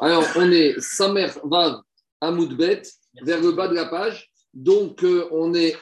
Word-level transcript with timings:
Alors, 0.00 0.24
on 0.36 0.50
est 0.50 0.80
Samer 0.80 1.28
Vav 1.44 1.80
Amoudbet 2.20 2.82
vers 3.22 3.40
le 3.40 3.52
bas 3.52 3.68
de 3.68 3.74
la 3.74 3.86
page. 3.86 4.30
Donc, 4.54 5.02
euh, 5.04 5.28
on 5.30 5.54
est 5.54 5.76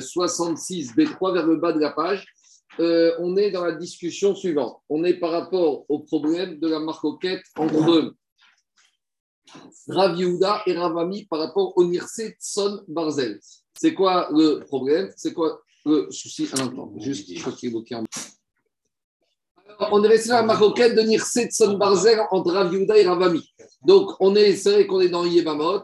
66 0.00 0.94
B3 0.96 1.34
vers 1.34 1.46
le 1.46 1.56
bas 1.56 1.72
de 1.72 1.80
la 1.80 1.90
page. 1.90 2.24
Euh, 2.80 3.14
on 3.18 3.36
est 3.36 3.50
dans 3.50 3.64
la 3.64 3.72
discussion 3.72 4.34
suivante. 4.34 4.80
On 4.88 5.04
est 5.04 5.14
par 5.14 5.30
rapport 5.30 5.84
au 5.88 6.00
problème 6.00 6.58
de 6.58 6.68
la 6.68 6.80
marcoquette 6.80 7.42
entre 7.56 8.14
Rav 9.88 10.18
et 10.66 10.74
Ravami 10.74 11.26
par 11.26 11.40
rapport 11.40 11.76
au 11.76 11.84
Nirse 11.84 12.22
Tson 12.40 12.82
Barzel. 12.88 13.38
C'est 13.78 13.94
quoi 13.94 14.28
le 14.32 14.60
problème? 14.60 15.12
C'est 15.16 15.34
quoi 15.34 15.60
le 15.84 16.10
souci? 16.10 16.48
Un 16.54 16.60
instant, 16.60 16.94
juste, 16.98 17.30
je 17.32 17.40
crois 17.40 17.52
qu'il 17.52 17.72
on 19.90 20.02
est 20.04 20.08
resté 20.08 20.28
dans 20.30 20.36
la 20.36 20.42
maroquette 20.42 20.94
de 20.94 21.02
Nirse 21.02 21.38
Tson 21.48 21.76
Barzel 21.78 22.20
entre 22.30 22.52
Rav 22.52 22.74
et 22.74 23.06
Ravami. 23.06 23.52
Donc, 23.84 24.10
on 24.20 24.34
est, 24.34 24.56
c'est 24.56 24.72
vrai 24.72 24.86
qu'on 24.86 25.00
est 25.00 25.08
dans 25.08 25.24
Yebamot. 25.24 25.82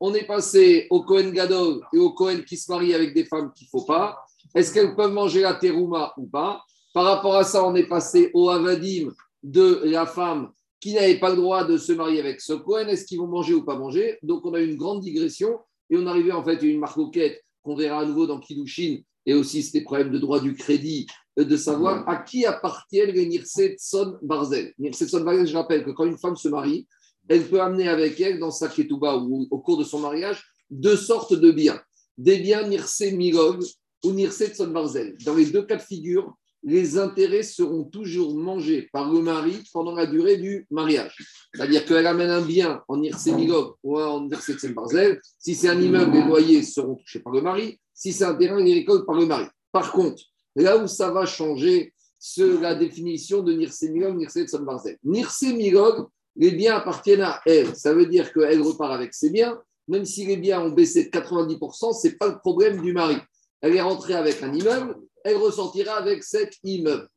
On 0.00 0.14
est 0.14 0.26
passé 0.26 0.86
au 0.90 1.02
Kohen 1.02 1.32
Gadol 1.32 1.80
et 1.92 1.98
au 1.98 2.10
Kohen 2.10 2.44
qui 2.44 2.56
se 2.56 2.70
marie 2.70 2.94
avec 2.94 3.14
des 3.14 3.24
femmes 3.24 3.52
qu'il 3.54 3.66
ne 3.66 3.70
faut 3.70 3.86
pas. 3.86 4.18
Est-ce 4.54 4.72
qu'elles 4.72 4.94
peuvent 4.94 5.12
manger 5.12 5.42
la 5.42 5.54
terouma 5.54 6.12
ou 6.16 6.26
pas? 6.26 6.62
Par 6.92 7.04
rapport 7.04 7.36
à 7.36 7.44
ça, 7.44 7.64
on 7.64 7.74
est 7.74 7.88
passé 7.88 8.30
au 8.34 8.50
Avadim 8.50 9.10
de 9.42 9.82
la 9.84 10.06
femme 10.06 10.50
qui 10.80 10.94
n'avait 10.94 11.18
pas 11.18 11.30
le 11.30 11.36
droit 11.36 11.64
de 11.64 11.78
se 11.78 11.92
marier 11.92 12.20
avec 12.20 12.40
ce 12.40 12.52
Kohen. 12.52 12.88
Est-ce 12.88 13.06
qu'ils 13.06 13.18
vont 13.18 13.26
manger 13.26 13.54
ou 13.54 13.64
pas 13.64 13.76
manger? 13.76 14.18
Donc, 14.22 14.44
on 14.44 14.54
a 14.54 14.60
eu 14.60 14.70
une 14.70 14.76
grande 14.76 15.00
digression 15.00 15.58
et 15.90 15.96
on 15.96 16.06
arrivait 16.06 16.32
en 16.32 16.44
fait 16.44 16.62
à 16.62 16.66
une 16.66 16.80
marcoquette 16.80 17.42
qu'on 17.62 17.74
verra 17.74 18.00
à 18.00 18.04
nouveau 18.04 18.26
dans 18.26 18.38
Kiddushin 18.38 18.98
et 19.26 19.34
aussi 19.34 19.62
c'était 19.62 19.82
problème 19.82 20.10
de 20.10 20.18
droit 20.18 20.40
du 20.40 20.54
crédit, 20.54 21.06
de 21.36 21.56
savoir 21.56 22.08
à 22.08 22.16
qui 22.16 22.46
appartiennent 22.46 23.10
les 23.10 23.26
Nirset 23.26 23.76
Son 23.78 24.16
Barzel. 24.22 24.72
Nirset 24.78 25.08
Son 25.08 25.20
Barzel, 25.20 25.46
je 25.46 25.56
rappelle 25.56 25.84
que 25.84 25.90
quand 25.90 26.04
une 26.04 26.18
femme 26.18 26.36
se 26.36 26.48
marie, 26.48 26.86
elle 27.28 27.44
peut 27.48 27.60
amener 27.60 27.88
avec 27.88 28.20
elle 28.20 28.38
dans 28.38 28.50
sa 28.50 28.68
ketouba 28.68 29.16
ou 29.16 29.48
au 29.50 29.58
cours 29.58 29.78
de 29.78 29.84
son 29.84 30.00
mariage 30.00 30.44
deux 30.70 30.96
sortes 30.96 31.34
de 31.34 31.50
biens. 31.50 31.80
Des 32.16 32.38
biens 32.38 32.66
Nirse 32.68 33.02
Milog 33.12 33.64
ou 34.04 34.12
Nirse 34.12 34.52
Son 34.54 34.68
Barzel. 34.68 35.16
Dans 35.24 35.34
les 35.34 35.46
deux 35.46 35.62
cas 35.62 35.76
de 35.76 35.82
figure, 35.82 36.36
les 36.62 36.96
intérêts 36.98 37.42
seront 37.42 37.84
toujours 37.84 38.34
mangés 38.34 38.88
par 38.92 39.12
le 39.12 39.20
mari 39.20 39.62
pendant 39.72 39.94
la 39.94 40.06
durée 40.06 40.38
du 40.38 40.66
mariage. 40.70 41.14
C'est-à-dire 41.52 41.84
qu'elle 41.84 42.06
amène 42.06 42.30
un 42.30 42.40
bien 42.40 42.82
en 42.88 42.98
Nirse 42.98 43.26
Milog 43.26 43.74
ou 43.82 43.98
en 44.00 44.28
Nirse 44.28 44.66
Barzel. 44.66 45.20
Si 45.38 45.54
c'est 45.54 45.68
un 45.68 45.80
immeuble, 45.80 46.12
les 46.12 46.24
loyers 46.24 46.62
seront 46.62 46.94
touchés 46.94 47.20
par 47.20 47.32
le 47.32 47.42
mari. 47.42 47.78
Si 47.92 48.12
c'est 48.12 48.24
un 48.24 48.34
terrain, 48.34 48.64
il 48.64 48.74
récolte 48.74 49.04
par 49.04 49.16
le 49.16 49.26
mari. 49.26 49.46
Par 49.72 49.92
contre, 49.92 50.22
là 50.56 50.76
où 50.76 50.86
ça 50.86 51.10
va 51.10 51.26
changer, 51.26 51.92
c'est 52.18 52.60
la 52.60 52.74
définition 52.74 53.42
de 53.42 53.52
Nirse 53.52 53.82
Milog, 53.82 54.16
Nirse 54.16 54.46
Son 54.46 54.62
Barzel. 54.62 54.98
Nirse 55.04 55.42
Milog, 55.42 56.06
les 56.36 56.52
biens 56.52 56.76
appartiennent 56.76 57.22
à 57.22 57.40
elle. 57.46 57.76
Ça 57.76 57.92
veut 57.92 58.06
dire 58.06 58.32
qu'elle 58.32 58.62
repart 58.62 58.92
avec 58.92 59.14
ses 59.14 59.30
biens, 59.30 59.60
même 59.88 60.04
si 60.04 60.24
les 60.24 60.36
biens 60.36 60.60
ont 60.62 60.70
baissé 60.70 61.04
de 61.04 61.10
90%, 61.10 62.00
ce 62.00 62.08
n'est 62.08 62.14
pas 62.14 62.28
le 62.28 62.38
problème 62.38 62.80
du 62.80 62.92
mari. 62.92 63.16
Elle 63.60 63.76
est 63.76 63.82
rentrée 63.82 64.14
avec 64.14 64.42
un 64.42 64.52
immeuble, 64.52 64.96
elle 65.24 65.36
ressortira 65.36 65.96
avec 65.96 66.22
cet 66.22 66.54
immeuble. 66.64 67.08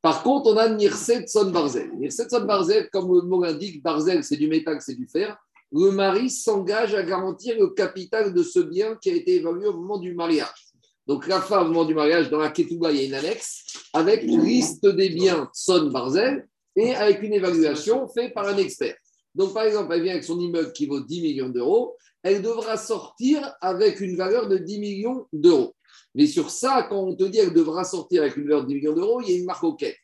Par 0.00 0.22
contre, 0.22 0.50
on 0.50 0.56
a 0.56 0.68
Nirset 0.68 1.26
Son 1.26 1.50
Barzel. 1.50 1.90
Nirset 1.96 2.28
Son 2.28 2.44
Barzel, 2.44 2.88
comme 2.90 3.12
le 3.14 3.22
mot 3.22 3.42
l'indique, 3.42 3.82
Barzel, 3.82 4.22
c'est 4.22 4.36
du 4.36 4.48
métal, 4.48 4.78
c'est 4.80 4.94
du 4.94 5.06
fer. 5.06 5.36
Le 5.72 5.90
mari 5.90 6.30
s'engage 6.30 6.94
à 6.94 7.02
garantir 7.02 7.58
le 7.58 7.68
capital 7.68 8.32
de 8.32 8.42
ce 8.42 8.60
bien 8.60 8.96
qui 8.96 9.10
a 9.10 9.14
été 9.14 9.36
évalué 9.36 9.66
au 9.66 9.72
moment 9.72 9.98
du 9.98 10.14
mariage. 10.14 10.63
Donc, 11.06 11.26
la 11.26 11.40
femme, 11.40 11.66
au 11.66 11.68
moment 11.68 11.84
du 11.84 11.94
mariage, 11.94 12.30
dans 12.30 12.38
la 12.38 12.50
Ketouba, 12.50 12.90
il 12.92 12.98
y 12.98 13.00
a 13.00 13.04
une 13.04 13.14
annexe 13.14 13.64
avec 13.92 14.22
une 14.22 14.42
liste 14.42 14.86
des 14.86 15.10
biens 15.10 15.50
Son 15.52 15.90
Barzel 15.90 16.46
et 16.76 16.94
avec 16.94 17.22
une 17.22 17.34
évaluation 17.34 18.08
faite 18.08 18.32
par 18.32 18.46
un 18.46 18.56
expert. 18.56 18.96
Donc, 19.34 19.52
par 19.52 19.64
exemple, 19.64 19.92
elle 19.92 20.02
vient 20.02 20.12
avec 20.12 20.24
son 20.24 20.38
immeuble 20.38 20.72
qui 20.72 20.86
vaut 20.86 21.00
10 21.00 21.20
millions 21.20 21.48
d'euros, 21.48 21.96
elle 22.22 22.40
devra 22.40 22.76
sortir 22.76 23.54
avec 23.60 24.00
une 24.00 24.16
valeur 24.16 24.48
de 24.48 24.56
10 24.56 24.78
millions 24.78 25.26
d'euros. 25.32 25.74
Mais 26.14 26.26
sur 26.26 26.50
ça, 26.50 26.86
quand 26.88 27.00
on 27.00 27.14
te 27.14 27.24
dit 27.24 27.38
qu'elle 27.38 27.52
devra 27.52 27.84
sortir 27.84 28.22
avec 28.22 28.36
une 28.36 28.44
valeur 28.44 28.62
de 28.62 28.68
10 28.68 28.74
millions 28.74 28.94
d'euros, 28.94 29.20
il 29.20 29.30
y 29.30 29.34
a 29.34 29.38
une 29.38 29.44
marque 29.44 29.64
au 29.64 29.74
quai. 29.74 29.96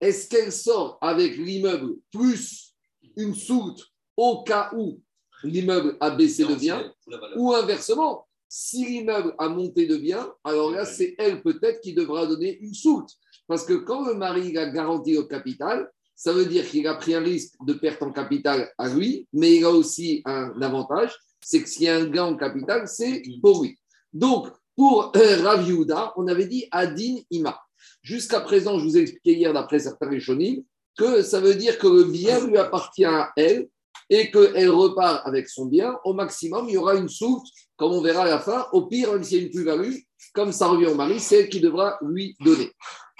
Est-ce 0.00 0.28
qu'elle 0.28 0.52
sort 0.52 0.98
avec 1.00 1.36
l'immeuble 1.36 1.96
plus 2.12 2.74
une 3.16 3.34
soute 3.34 3.82
au 4.16 4.44
cas 4.44 4.70
où 4.76 5.00
l'immeuble 5.42 5.96
a 6.00 6.10
baissé 6.10 6.44
de 6.44 6.54
bien 6.54 6.92
ou 7.36 7.52
inversement 7.54 8.26
si 8.56 8.84
l'immeuble 8.84 9.34
a 9.38 9.48
monté 9.48 9.84
de 9.88 9.96
bien, 9.96 10.32
alors 10.44 10.70
là, 10.70 10.84
c'est 10.84 11.16
elle 11.18 11.42
peut-être 11.42 11.80
qui 11.80 11.92
devra 11.92 12.24
donner 12.24 12.56
une 12.60 12.72
soute. 12.72 13.10
Parce 13.48 13.64
que 13.64 13.72
quand 13.72 14.06
le 14.06 14.14
mari 14.14 14.56
a 14.56 14.70
garanti 14.70 15.16
au 15.16 15.24
capital, 15.24 15.90
ça 16.14 16.32
veut 16.32 16.46
dire 16.46 16.64
qu'il 16.64 16.86
a 16.86 16.94
pris 16.94 17.16
un 17.16 17.20
risque 17.20 17.54
de 17.66 17.72
perte 17.72 18.00
en 18.04 18.12
capital 18.12 18.70
à 18.78 18.88
lui, 18.88 19.26
mais 19.32 19.56
il 19.56 19.64
a 19.64 19.70
aussi 19.70 20.22
un 20.24 20.52
avantage, 20.62 21.16
c'est 21.40 21.64
que 21.64 21.68
s'il 21.68 21.82
y 21.82 21.88
a 21.88 21.96
un 21.96 22.04
gain 22.04 22.26
en 22.26 22.36
capital, 22.36 22.86
c'est 22.86 23.24
pour 23.42 23.64
lui. 23.64 23.76
Donc, 24.12 24.46
pour 24.76 25.10
euh, 25.16 25.42
Rav 25.42 25.68
on 26.16 26.28
avait 26.28 26.46
dit 26.46 26.68
Adin 26.70 27.16
Ima. 27.32 27.60
Jusqu'à 28.02 28.40
présent, 28.40 28.78
je 28.78 28.84
vous 28.84 28.96
ai 28.96 29.00
expliqué 29.00 29.32
hier, 29.32 29.52
d'après 29.52 29.80
certains 29.80 30.08
Rishonim, 30.08 30.62
que 30.96 31.22
ça 31.22 31.40
veut 31.40 31.56
dire 31.56 31.76
que 31.76 31.88
le 31.88 32.04
bien 32.04 32.46
lui 32.46 32.56
appartient 32.56 33.04
à 33.04 33.32
elle 33.36 33.68
et 34.10 34.30
qu'elle 34.30 34.70
repart 34.70 35.26
avec 35.26 35.48
son 35.48 35.66
bien. 35.66 35.98
Au 36.04 36.12
maximum, 36.12 36.68
il 36.68 36.74
y 36.74 36.76
aura 36.76 36.94
une 36.94 37.08
soute, 37.08 37.46
comme 37.76 37.92
on 37.92 38.00
verra 38.00 38.22
à 38.22 38.28
la 38.28 38.38
fin. 38.38 38.66
Au 38.72 38.86
pire, 38.86 39.12
même 39.12 39.24
s'il 39.24 39.38
y 39.38 39.40
a 39.40 39.44
une 39.44 39.50
plus-value, 39.50 39.96
comme 40.32 40.52
ça 40.52 40.68
revient 40.68 40.86
au 40.86 40.94
mari, 40.94 41.20
c'est 41.20 41.40
elle 41.40 41.48
qui 41.48 41.60
devra 41.60 41.98
lui 42.02 42.36
donner. 42.40 42.72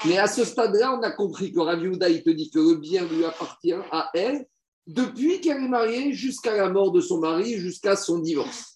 Mais 0.07 0.19
à 0.19 0.27
ce 0.27 0.45
stade-là, 0.45 0.97
on 0.99 1.03
a 1.03 1.11
compris 1.11 1.53
que 1.53 1.61
Rav 1.61 1.83
il 1.83 2.23
te 2.23 2.31
dit 2.31 2.51
que 2.51 2.59
le 2.59 2.77
bien 2.77 3.05
lui 3.07 3.25
appartient 3.25 3.73
à 3.73 4.11
elle 4.15 4.47
depuis 4.87 5.41
qu'elle 5.41 5.63
est 5.63 5.69
mariée 5.69 6.13
jusqu'à 6.13 6.57
la 6.57 6.69
mort 6.69 6.93
de 6.93 7.01
son 7.01 7.19
mari, 7.19 7.55
jusqu'à 7.55 7.97
son 7.97 8.19
divorce. 8.19 8.75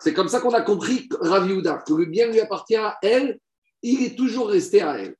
C'est 0.00 0.14
comme 0.14 0.28
ça 0.28 0.40
qu'on 0.40 0.54
a 0.54 0.62
compris 0.62 1.08
Rav 1.20 1.46
que 1.84 1.94
le 1.94 2.06
bien 2.06 2.28
lui 2.28 2.40
appartient 2.40 2.76
à 2.76 2.96
elle, 3.02 3.38
il 3.82 4.02
est 4.02 4.16
toujours 4.16 4.48
resté 4.48 4.80
à 4.80 4.98
elle. 4.98 5.16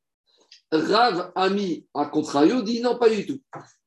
Rav 0.73 1.33
Ami, 1.35 1.87
à 1.95 2.07
contrario, 2.07 2.63
dit 2.63 2.81
non, 2.81 2.99
pas 2.99 3.09
du 3.09 3.27
tout. 3.27 3.41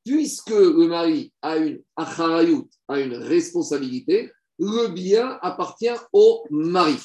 Puisque 0.06 0.52
le 0.52 0.88
mari 0.88 1.34
a 1.42 1.58
une 1.58 1.82
a 1.96 3.00
une 3.00 3.16
responsabilité, 3.16 4.32
le 4.60 4.88
bien 4.90 5.38
appartient 5.42 5.96
au 6.14 6.44
mari. 6.50 6.98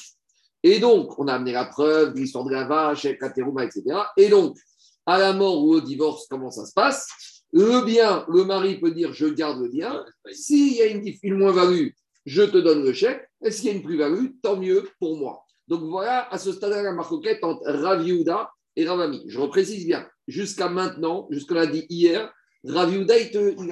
Et 0.63 0.79
donc, 0.79 1.17
on 1.19 1.27
a 1.27 1.33
amené 1.33 1.51
la 1.51 1.65
preuve, 1.65 2.13
l'histoire 2.15 2.45
de 2.45 2.51
la 2.51 2.65
vache, 2.65 3.05
avec 3.05 3.21
la 3.21 3.27
etc. 3.63 3.83
Et 4.17 4.29
donc, 4.29 4.57
à 5.05 5.19
la 5.19 5.33
mort 5.33 5.63
ou 5.63 5.73
au 5.73 5.81
divorce, 5.81 6.25
comment 6.29 6.51
ça 6.51 6.65
se 6.65 6.73
passe? 6.73 7.07
Le 7.51 7.85
bien, 7.85 8.25
le 8.29 8.45
mari 8.45 8.79
peut 8.79 8.91
dire 8.91 9.13
je 9.13 9.27
garde 9.27 9.61
le 9.61 9.69
bien. 9.69 10.03
S'il 10.31 10.73
y 10.73 10.81
a 10.81 10.85
une, 10.85 11.03
une 11.21 11.37
moins-value, 11.37 11.89
je 12.25 12.43
te 12.43 12.57
donne 12.57 12.83
le 12.83 12.93
chèque. 12.93 13.29
Et 13.43 13.51
s'il 13.51 13.65
y 13.65 13.69
a 13.69 13.73
une 13.73 13.83
plus-value, 13.83 14.27
tant 14.41 14.55
mieux 14.55 14.89
pour 14.99 15.17
moi. 15.17 15.43
Donc 15.67 15.81
voilà, 15.83 16.27
à 16.33 16.37
ce 16.37 16.51
stade-là, 16.51 16.81
la 16.81 16.93
marcoquette 16.93 17.43
entre 17.43 17.69
Raviuda 17.69 18.49
et 18.75 18.87
Ravami. 18.87 19.23
Je 19.27 19.39
reprécise 19.39 19.85
bien, 19.85 20.07
jusqu'à 20.27 20.69
maintenant, 20.69 21.27
jusqu'à 21.29 21.55
l'a 21.55 21.67
dit 21.67 21.85
hier, 21.89 22.33
Raviuda, 22.65 23.15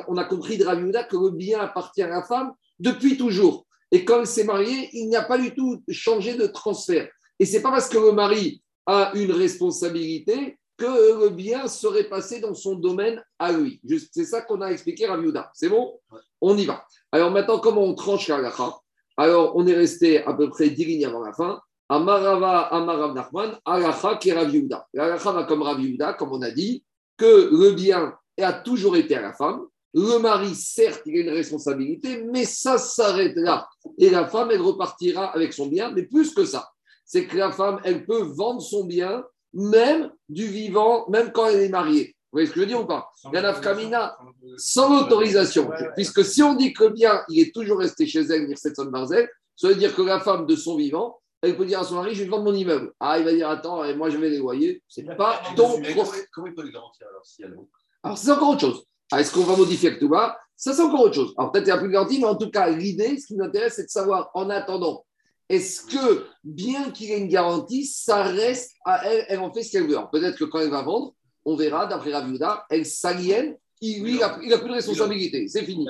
on 0.07 0.17
a 0.17 0.25
compris 0.25 0.57
de 0.57 0.65
Raviuda 0.65 1.05
que 1.05 1.15
le 1.15 1.31
bien 1.31 1.59
appartient 1.59 2.03
à 2.03 2.09
la 2.09 2.23
femme 2.23 2.51
depuis 2.79 3.17
toujours. 3.17 3.65
Et 3.91 4.05
quand 4.05 4.19
elle 4.19 4.27
s'est 4.27 4.43
mariée, 4.43 4.89
il 4.93 5.07
n'y 5.07 5.15
a 5.15 5.23
pas 5.23 5.37
du 5.37 5.53
tout 5.53 5.83
changé 5.89 6.35
de 6.35 6.47
transfert. 6.47 7.09
Et 7.39 7.45
c'est 7.45 7.61
pas 7.61 7.71
parce 7.71 7.89
que 7.89 7.97
le 7.97 8.11
mari 8.11 8.61
a 8.85 9.11
une 9.15 9.31
responsabilité 9.31 10.57
que 10.77 11.21
le 11.23 11.29
bien 11.29 11.67
serait 11.67 12.05
passé 12.05 12.39
dans 12.39 12.55
son 12.55 12.75
domaine 12.75 13.23
à 13.37 13.51
lui. 13.51 13.81
C'est 14.11 14.25
ça 14.25 14.41
qu'on 14.41 14.61
a 14.61 14.71
expliqué 14.71 15.05
à 15.05 15.11
Raviuda. 15.11 15.51
C'est 15.53 15.69
bon? 15.69 15.99
On 16.39 16.57
y 16.57 16.65
va. 16.65 16.85
Alors 17.11 17.29
maintenant, 17.31 17.59
comment 17.59 17.83
on 17.83 17.93
tranche 17.93 18.29
la 18.29 18.51
Alors, 19.17 19.55
on 19.55 19.67
est 19.67 19.75
resté 19.75 20.23
à 20.25 20.33
peu 20.33 20.49
près 20.49 20.69
10 20.69 20.85
lignes 20.85 21.05
avant 21.05 21.23
la 21.23 21.33
fin. 21.33 21.61
Amarava, 21.89 22.61
Amarav 22.73 23.13
Nachman, 23.13 23.59
Alacha 23.65 24.15
qui 24.15 24.29
est 24.29 24.33
Raviuda. 24.33 24.87
L'Alacha 24.93 25.33
va 25.33 25.43
comme 25.43 25.61
Raviuda, 25.61 26.13
comme 26.13 26.31
on 26.31 26.41
a 26.41 26.49
dit, 26.49 26.85
que 27.17 27.49
le 27.51 27.73
bien 27.73 28.15
a 28.39 28.53
toujours 28.53 28.95
été 28.95 29.15
à 29.15 29.21
la 29.21 29.33
femme, 29.33 29.65
le 29.93 30.19
mari, 30.19 30.55
certes, 30.55 31.01
il 31.05 31.17
a 31.17 31.21
une 31.21 31.35
responsabilité, 31.35 32.23
mais 32.23 32.45
ça 32.45 32.77
s'arrête 32.77 33.35
là. 33.35 33.67
Et 33.97 34.09
la 34.09 34.25
femme, 34.25 34.49
elle 34.51 34.61
repartira 34.61 35.33
avec 35.33 35.53
son 35.53 35.67
bien, 35.67 35.91
mais 35.91 36.03
plus 36.03 36.33
que 36.33 36.45
ça. 36.45 36.69
C'est 37.05 37.27
que 37.27 37.37
la 37.37 37.51
femme, 37.51 37.81
elle 37.83 38.05
peut 38.05 38.21
vendre 38.21 38.61
son 38.61 38.85
bien, 38.85 39.25
même 39.53 40.09
du 40.29 40.47
vivant, 40.47 41.09
même 41.09 41.31
quand 41.33 41.47
elle 41.47 41.61
est 41.61 41.69
mariée. 41.69 42.15
Vous 42.31 42.37
voyez 42.37 42.47
ce 42.47 42.53
que 42.53 42.61
je 42.61 42.61
veux 42.61 42.67
dire 42.67 42.81
ou 42.81 42.85
pas 42.85 43.11
Kamina, 43.61 44.17
sans 44.55 45.01
l'autorisation. 45.01 45.69
Puisque 45.95 46.23
si 46.23 46.41
on 46.41 46.53
dit 46.53 46.71
que 46.71 46.85
le 46.85 46.91
bien, 46.91 47.21
il 47.27 47.41
est 47.41 47.53
toujours 47.53 47.79
resté 47.79 48.05
chez 48.05 48.21
elle, 48.21 48.47
dire 48.47 48.57
cette 48.57 48.79
Barzel, 48.79 49.29
ça 49.57 49.67
veut 49.67 49.75
dire 49.75 49.93
que 49.93 50.01
la 50.01 50.21
femme 50.21 50.45
de 50.45 50.55
son 50.55 50.77
vivant, 50.77 51.19
elle 51.41 51.57
peut 51.57 51.65
dire 51.65 51.81
à 51.81 51.83
son 51.83 51.95
mari, 51.95 52.15
je 52.15 52.23
vais 52.23 52.29
vendre 52.29 52.45
mon 52.45 52.53
immeuble. 52.53 52.93
Ah, 53.01 53.19
il 53.19 53.25
va 53.25 53.33
dire, 53.33 53.49
attends, 53.49 53.83
moi 53.97 54.09
je 54.09 54.17
vais 54.17 54.29
les 54.29 54.37
loyer. 54.37 54.81
C'est 54.87 55.03
pas 55.17 55.41
ton. 55.57 55.81
Comment 56.31 56.47
il 56.47 56.55
peut 56.55 56.63
le 56.63 56.69
garantir 56.69 57.07
alors 57.09 57.25
si 57.25 57.43
elle 57.43 57.57
Alors 58.03 58.17
c'est 58.17 58.31
encore 58.31 58.51
autre 58.51 58.61
chose. 58.61 58.85
Ah, 59.11 59.21
est-ce 59.21 59.33
qu'on 59.33 59.43
va 59.43 59.55
modifier 59.55 59.89
le 59.91 60.07
bas 60.07 60.37
Ça, 60.55 60.73
c'est 60.73 60.81
encore 60.81 61.01
autre 61.01 61.15
chose. 61.15 61.33
Alors, 61.37 61.51
peut-être 61.51 61.65
il 61.67 61.71
n'y 61.71 61.73
a 61.73 61.77
plus 61.77 61.87
de 61.87 61.93
garantie, 61.93 62.19
mais 62.19 62.25
en 62.25 62.35
tout 62.35 62.49
cas, 62.49 62.69
l'idée, 62.69 63.17
ce 63.17 63.27
qui 63.27 63.35
nous 63.35 63.43
intéresse, 63.43 63.73
c'est 63.75 63.85
de 63.85 63.89
savoir, 63.89 64.31
en 64.33 64.49
attendant, 64.49 65.05
est-ce 65.49 65.81
que, 65.85 66.25
bien 66.43 66.91
qu'il 66.91 67.11
ait 67.11 67.19
une 67.19 67.27
garantie, 67.27 67.85
ça 67.85 68.23
reste 68.23 68.71
à 68.85 69.05
elle, 69.05 69.25
elle 69.27 69.39
en 69.39 69.51
fait 69.51 69.63
ce 69.63 69.71
qu'elle 69.71 69.87
veut. 69.87 69.97
peut-être 70.11 70.37
que 70.37 70.45
quand 70.45 70.59
elle 70.59 70.69
va 70.69 70.81
vendre, 70.81 71.13
on 71.43 71.55
verra, 71.55 71.87
d'après 71.87 72.13
Raviuda, 72.13 72.65
elle 72.69 72.85
s'aliène 72.85 73.57
il, 73.83 74.03
lui, 74.03 74.15
il 74.17 74.23
a, 74.23 74.37
il 74.43 74.53
a 74.53 74.59
plus 74.59 74.69
de 74.69 74.75
responsabilité. 74.75 75.47
C'est 75.47 75.63
fini. 75.63 75.87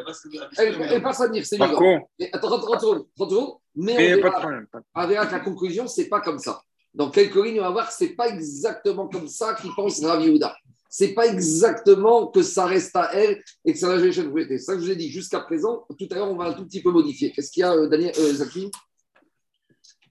Elle, 0.57 0.81
elle 0.89 1.03
passe 1.03 1.19
à 1.19 1.27
dire, 1.27 1.45
c'est 1.45 1.57
contre, 1.57 2.05
Attends, 2.31 2.57
30 2.59 2.79
secondes. 2.79 3.05
30 3.17 3.29
secondes. 3.29 3.53
Mais 3.75 3.93
et 3.93 4.15
on 4.15 4.21
pas 4.21 4.29
de 4.29 4.31
verra, 4.31 4.39
problème. 4.39 4.67
pas 4.71 4.79
de- 4.79 4.85
on 4.95 5.07
verra 5.07 5.25
que 5.27 5.31
la 5.33 5.39
conclusion, 5.41 5.87
c'est 5.87 6.07
pas 6.07 6.21
comme 6.21 6.39
ça. 6.39 6.61
Dans 6.93 7.09
quelques 7.11 7.35
lignes, 7.35 7.59
on 7.59 7.63
va 7.63 7.69
voir 7.71 7.87
que 7.89 7.93
c'est 7.93 8.15
pas 8.15 8.29
exactement 8.29 9.09
comme 9.09 9.27
ça 9.27 9.55
qu'il 9.55 9.71
pense 9.75 10.03
Rav 10.05 10.21
Yehuda. 10.21 10.55
C'est 10.93 11.13
pas 11.13 11.25
exactement 11.25 12.27
que 12.27 12.43
ça 12.43 12.65
reste 12.65 12.93
à 12.97 13.11
elle 13.13 13.41
et 13.63 13.71
que 13.71 13.79
ça 13.79 13.87
va 13.87 13.97
jouer 13.97 14.11
chez 14.11 14.23
propriété. 14.23 14.57
C'est 14.57 14.65
ça 14.65 14.73
que 14.73 14.81
je 14.81 14.85
vous 14.85 14.91
ai 14.91 14.97
dit 14.97 15.09
jusqu'à 15.09 15.39
présent. 15.39 15.85
Tout 15.97 16.07
à 16.11 16.15
l'heure, 16.15 16.29
on 16.29 16.35
va 16.35 16.47
un 16.47 16.53
tout 16.53 16.65
petit 16.65 16.81
peu 16.83 16.91
modifier. 16.91 17.31
Qu'est-ce 17.31 17.49
qu'il 17.49 17.61
y 17.61 17.63
a, 17.63 17.71
euh, 17.71 17.87
Daniel, 17.87 18.11
euh, 18.19 18.33
Zaki? 18.33 18.69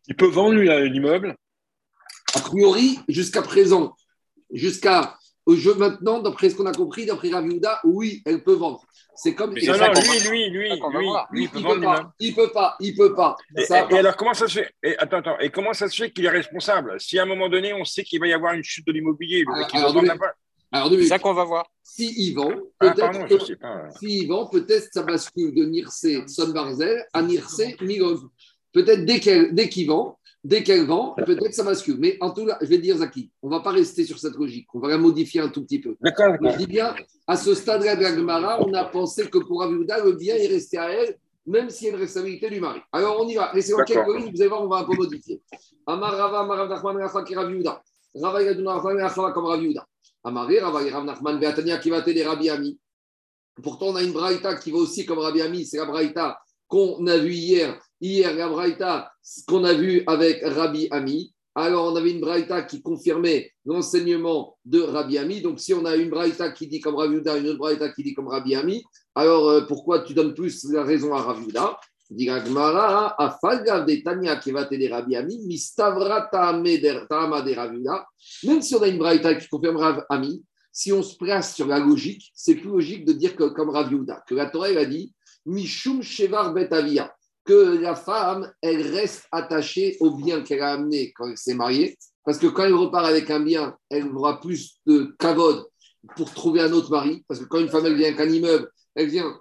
Il 0.09 0.17
peut 0.17 0.27
vendre 0.29 0.55
lui 0.55 0.71
euh, 0.71 0.89
l'immeuble? 0.89 1.37
A 2.35 2.41
priori, 2.41 2.99
jusqu'à 3.09 3.43
présent, 3.43 3.95
jusqu'à 4.51 5.19
au 5.45 5.55
jeu 5.55 5.75
maintenant, 5.75 6.21
d'après 6.23 6.49
ce 6.49 6.55
qu'on 6.55 6.65
a 6.67 6.73
compris, 6.73 7.05
d'après 7.05 7.29
Rav 7.29 7.47
Yehuda, 7.47 7.81
oui, 7.85 8.23
elle 8.25 8.43
peut 8.43 8.55
vendre. 8.55 8.83
C'est 9.17 9.35
comme. 9.35 9.51
Non, 9.51 9.77
non, 9.77 9.93
lui, 9.93 10.31
lui, 10.31 10.51
lui, 10.51 10.69
lui, 10.71 10.71
il 10.71 11.51
peut 11.51 11.59
il, 11.59 11.63
vendre 11.63 11.83
pas, 11.83 12.15
il 12.19 12.35
peut 12.35 12.53
pas, 12.53 12.77
il 12.81 12.97
peut 12.97 13.15
pas. 13.15 13.37
Et, 13.55 13.65
Ça, 13.67 13.87
et- 13.91 13.95
et 13.95 13.99
alors, 13.99 14.17
comment 14.17 14.33
ça 14.33 14.49
se 14.49 14.61
fait? 14.61 14.73
Et, 14.83 14.97
attends, 14.97 15.19
attends. 15.19 15.39
Et 15.41 15.51
comment 15.51 15.75
ça 15.75 15.89
se 15.89 15.97
fait 16.05 16.11
qu'il 16.11 16.25
est 16.25 16.31
responsable? 16.31 16.99
Si 16.99 17.19
à 17.19 17.25
un 17.25 17.27
moment 17.27 17.51
donné, 17.51 17.75
on 17.75 17.85
sait 17.85 18.03
qu'il 18.03 18.19
va 18.19 18.29
y 18.29 18.33
avoir 18.33 18.55
une 18.55 18.65
chute 18.65 18.87
de 18.87 18.93
l'immobilier, 18.93 19.45
le 19.47 19.53
Alors, 19.53 19.67
mec, 19.67 19.75
il 19.75 19.81
va 19.81 19.87
vendre 19.89 20.07
la 20.07 20.17
part. 20.17 20.33
Alors, 20.73 20.89
C'est 20.89 20.95
minutes. 20.97 21.09
ça 21.09 21.19
qu'on 21.19 21.35
va 21.35 21.45
voir. 21.45 21.67
si 21.83 22.33
vend, 22.33 22.51
Ah, 22.81 22.91
peut-être 22.95 24.27
vend, 24.29 24.47
peut-être 24.47 24.89
ça 24.93 25.03
bascule 25.03 25.55
de 25.55 25.65
Nirse 25.65 26.07
Son 26.29 26.49
Barzel 26.51 27.05
à 27.13 27.23
Nirse 27.23 27.61
Milov. 27.81 28.21
Peut-être 28.73 29.05
dès 29.05 29.19
qu'elle- 29.21 29.53
dès 29.55 29.69
qu'il 29.69 29.89
vend, 29.89 30.17
dès 30.45 30.63
qu'elle 30.63 30.87
vend, 30.87 31.15
peut-être 31.27 31.53
ça 31.55 31.65
bascule. 31.65 31.97
Mais 31.99 32.17
en 32.21 32.31
tout 32.31 32.47
cas, 32.47 32.57
je 32.61 32.67
vais 32.67 32.79
dire 32.79 32.97
Zaki, 32.99 33.31
on 33.43 33.49
ne 33.49 33.55
va 33.55 33.61
pas 33.61 33.71
rester 33.73 34.05
sur 34.05 34.19
cette 34.19 34.35
logique, 34.37 34.69
on 34.75 34.79
va 34.79 34.89
la 34.89 34.99
modifier 34.99 35.41
un 35.41 35.49
tout 35.49 35.63
petit 35.65 35.81
peu. 35.81 35.97
D'accord, 36.01 36.35
Je 36.41 36.57
dis 36.59 36.67
bien, 36.67 36.95
à 37.27 37.37
ce 37.37 37.53
stade-là 37.55 37.97
de 37.97 38.03
la 38.03 38.15
Gemara, 38.15 38.61
on 38.65 38.73
a 38.75 38.85
pensé 38.85 39.29
que 39.29 39.39
pour 39.39 39.63
Aviouda, 39.65 40.05
le 40.05 40.13
bien 40.13 40.37
est 40.37 40.47
resté 40.47 40.79
à 40.79 40.89
elle, 40.91 41.19
même 41.47 41.69
s'il 41.69 41.89
y 41.89 41.91
a 41.91 41.95
une 41.95 42.01
responsabilité 42.01 42.49
du 42.49 42.61
mari. 42.61 42.81
Alors 42.93 43.17
on 43.21 43.29
y 43.29 43.35
va. 43.35 43.51
Laissez-moi 43.53 43.85
quelques 43.85 44.07
lignes, 44.07 44.31
vous 44.33 44.41
allez 44.41 44.49
voir, 44.49 44.63
on 44.63 44.69
va 44.69 44.77
un 44.79 44.85
peu 44.85 44.95
modifier. 44.97 45.43
Amar 45.87 46.13
Rava, 46.17 46.41
Amar 46.41 46.59
Rav 46.59 46.69
Nachman, 46.69 46.97
Rafa 46.99 47.25
Raviouda. 47.35 47.83
Rava 48.15 48.43
Yaduna, 48.43 48.75
Rafa 48.75 48.95
Rafa 49.03 49.33
comme 49.33 49.47
Raviouda. 49.47 49.85
Amaré, 50.25 50.61
Rav 50.61 51.05
Nachman, 51.05 51.39
Beatania 51.39 51.79
qui 51.79 51.91
va 51.91 52.03
t'aider 52.03 52.25
Rabbi 52.25 52.51
Ami. 52.51 52.79
Pourtant, 53.63 53.89
on 53.89 53.97
a 53.97 54.03
une 54.03 54.13
braïta 54.13 54.55
qui 54.57 54.71
va 54.71 54.79
aussi 54.79 55.05
comme 55.05 55.19
Rabbi 55.19 55.43
Ami, 55.43 55.65
c'est 55.65 55.79
la 55.79 55.87
braïta 55.87 56.39
qu'on 56.67 57.07
a 57.07 57.19
vue 57.19 57.35
hier. 57.35 57.79
Hier, 58.01 58.35
la 58.35 58.49
braïta 58.49 59.13
qu'on 59.47 59.65
a 59.65 59.75
vue 59.75 60.03
avec 60.07 60.43
Rabbi 60.43 60.89
Ami. 60.91 61.35
Alors, 61.55 61.93
on 61.93 61.97
avait 61.97 62.13
une 62.13 62.21
braïta 62.21 62.63
qui 62.63 62.81
confirmait 62.81 63.51
l'enseignement 63.65 64.57
de 64.65 64.81
Rabbi 64.81 65.19
Ami. 65.19 65.41
Donc, 65.41 65.59
si 65.59 65.75
on 65.75 65.85
a 65.85 65.97
une 65.97 66.09
braïta 66.09 66.51
qui 66.53 66.69
dit 66.69 66.81
comme 66.81 66.95
Rabbi 66.95 67.15
Yehuda, 67.15 67.39
une 67.39 67.49
autre 67.49 67.59
braïta 67.59 67.91
qui 67.91 68.03
dit 68.03 68.15
comme 68.15 68.29
Rabbi 68.29 68.55
Ami, 68.55 68.85
alors 69.15 69.49
euh, 69.49 69.61
pourquoi 69.63 70.01
tu 70.01 70.15
donnes 70.15 70.35
plus 70.35 70.65
la 70.71 70.85
raison 70.85 71.13
à 71.13 71.23
Rabbi 71.23 71.43
Yehuda 71.43 71.79
Qui 72.17 72.27
va 72.27 72.41
Rabbi 72.41 72.57
Ami, 75.17 76.81
de. 76.81 78.47
Même 78.47 78.63
si 78.63 78.75
on 78.75 78.83
a 78.83 78.89
une 78.89 78.99
braïta 78.99 79.35
qui 79.35 79.49
confirme 79.49 79.77
Rabbi 79.77 80.01
Ami, 80.09 80.45
si 80.73 80.93
on 80.93 81.03
se 81.03 81.17
place 81.17 81.55
sur 81.55 81.67
la 81.67 81.79
logique, 81.79 82.31
c'est 82.35 82.55
plus 82.55 82.71
logique 82.71 83.05
de 83.05 83.13
dire 83.13 83.37
que, 83.37 83.45
comme 83.45 83.71
Rav 83.71 83.91
que 84.27 84.35
la 84.35 84.47
Torah 84.47 84.69
a 84.69 84.85
dit 84.85 85.13
Mishum 85.47 86.03
Shevar 86.03 86.53
Bet 86.53 86.73
Avia, 86.73 87.13
que 87.45 87.81
la 87.81 87.95
femme, 87.95 88.51
elle 88.63 88.83
reste 88.83 89.25
attachée 89.33 89.97
au 90.01 90.13
bien 90.13 90.43
qu'elle 90.43 90.63
a 90.63 90.73
amené 90.73 91.13
quand 91.13 91.29
elle 91.29 91.39
s'est 91.39 91.55
mariée, 91.55 91.97
parce 92.25 92.39
que 92.39 92.47
quand 92.47 92.65
elle 92.65 92.75
repart 92.75 93.07
avec 93.07 93.31
un 93.31 93.41
bien, 93.41 93.77
elle 93.89 94.07
aura 94.09 94.41
plus 94.41 94.79
de 94.87 95.15
kavod 95.19 95.65
pour 96.17 96.33
trouver 96.33 96.61
un 96.61 96.73
autre 96.73 96.91
mari, 96.91 97.25
parce 97.27 97.41
que 97.41 97.47
quand 97.47 97.59
une 97.59 97.69
femme 97.69 97.87
elle 97.87 97.97
vient 97.97 98.09
avec 98.09 98.21
un 98.21 98.31
immeuble, 98.31 98.71
elle 98.95 99.09
vient 99.09 99.41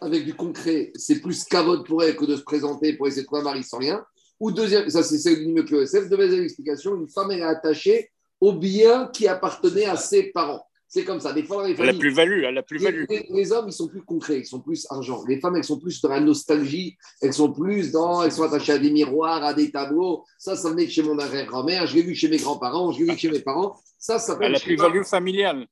avec 0.00 0.24
du 0.24 0.34
concret, 0.34 0.92
c'est 0.94 1.20
plus 1.20 1.44
kavod 1.44 1.86
pour 1.86 2.02
elle 2.02 2.16
que 2.16 2.24
de 2.24 2.36
se 2.36 2.42
présenter 2.42 2.94
pour 2.94 3.06
essayer 3.08 3.22
de 3.22 3.26
trouver 3.26 3.40
un 3.42 3.44
mari 3.44 3.62
sans 3.64 3.78
rien. 3.78 4.04
Ou 4.40 4.52
deuxième, 4.52 4.88
ça 4.90 5.02
c'est 5.02 5.18
celle 5.18 5.36
du 5.36 5.44
l'immeuble 5.46 5.68
QSF, 5.68 6.08
deuxième 6.10 6.42
explication, 6.44 6.94
une 6.96 7.08
femme 7.08 7.30
elle 7.30 7.40
est 7.40 7.42
attachée 7.42 8.10
au 8.40 8.52
bien 8.52 9.08
qui 9.12 9.26
appartenait 9.28 9.86
à 9.86 9.96
ses 9.96 10.24
parents. 10.32 10.62
C'est 10.88 11.04
comme 11.04 11.18
ça. 11.18 11.32
Des 11.32 11.42
fois, 11.42 11.66
les 11.66 11.74
familles, 11.74 11.98
plus-value, 11.98 12.40
elle 12.44 12.46
a 12.46 12.52
les, 12.52 12.62
plus-value. 12.62 13.04
les- 13.10 13.26
les 13.28 13.52
hommes, 13.52 13.64
ils 13.68 13.72
sont 13.72 13.88
plus 13.88 14.02
concrets, 14.02 14.38
ils 14.38 14.46
sont 14.46 14.60
plus 14.60 14.86
argent. 14.88 15.24
Les 15.26 15.40
femmes, 15.40 15.56
elles 15.56 15.64
sont 15.64 15.80
plus 15.80 16.00
dans 16.00 16.10
la 16.10 16.20
nostalgie, 16.20 16.96
elles 17.20 17.32
sont 17.32 17.52
plus 17.52 17.90
dans, 17.90 18.22
elles 18.22 18.30
sont 18.30 18.44
attachées 18.44 18.72
à 18.74 18.78
des 18.78 18.90
miroirs, 18.92 19.42
à 19.42 19.52
des 19.52 19.72
tableaux. 19.72 20.24
Ça, 20.38 20.54
ça 20.54 20.70
venait 20.70 20.84
de 20.86 20.90
chez 20.90 21.02
mon 21.02 21.18
arrière-grand-mère, 21.18 21.86
je 21.88 21.96
l'ai 21.96 22.02
vu 22.02 22.14
chez 22.14 22.28
mes 22.28 22.36
grands-parents, 22.36 22.92
je 22.92 23.02
l'ai 23.02 23.10
vu 23.12 23.18
chez 23.18 23.30
mes 23.30 23.40
parents. 23.40 23.76
Ça, 23.98 24.20
ça 24.20 24.28
s'appelle. 24.34 24.50
Elle 24.50 24.54
a 24.54 24.58
je 24.58 24.64
sais 24.64 24.76
pas, 24.76 24.84
plus-value 24.84 25.04
familiale. 25.04 25.66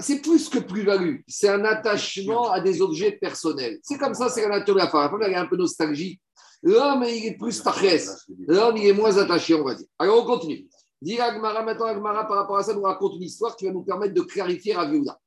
C'est 0.00 0.20
plus 0.20 0.48
que 0.48 0.58
plus-value. 0.58 1.20
C'est 1.26 1.48
un 1.48 1.64
attachement 1.64 2.50
à 2.50 2.60
des 2.60 2.80
objets 2.80 3.12
personnels. 3.12 3.78
C'est 3.82 3.98
comme 3.98 4.14
ça, 4.14 4.28
c'est 4.28 4.42
la 4.42 4.58
nature 4.58 4.74
de 4.74 4.80
la 4.80 4.88
femme. 4.88 5.02
La 5.02 5.10
femme, 5.10 5.22
elle 5.22 5.32
est 5.32 5.36
un 5.36 5.46
peu 5.46 5.56
nostalgie. 5.56 6.20
L'homme, 6.62 7.04
il 7.04 7.26
est 7.26 7.36
plus 7.36 7.62
tachès. 7.62 8.26
L'homme, 8.46 8.76
il 8.76 8.86
est 8.86 8.92
moins 8.92 9.16
attaché, 9.16 9.54
on 9.54 9.64
va 9.64 9.74
dire. 9.74 9.86
Alors, 9.98 10.22
on 10.22 10.26
continue. 10.26 10.66
Dit 11.00 11.20
Agmara, 11.20 11.62
maintenant, 11.62 11.86
Agmara, 11.86 12.26
par 12.26 12.38
rapport 12.38 12.56
à 12.56 12.62
ça, 12.62 12.74
nous 12.74 12.82
raconte 12.82 13.14
une 13.16 13.22
histoire 13.22 13.54
qui 13.56 13.66
va 13.66 13.72
nous 13.72 13.82
permettre 13.82 14.14
de 14.14 14.22
clarifier 14.22 14.74
Rav 14.74 14.92
Yehuda. 14.92 15.18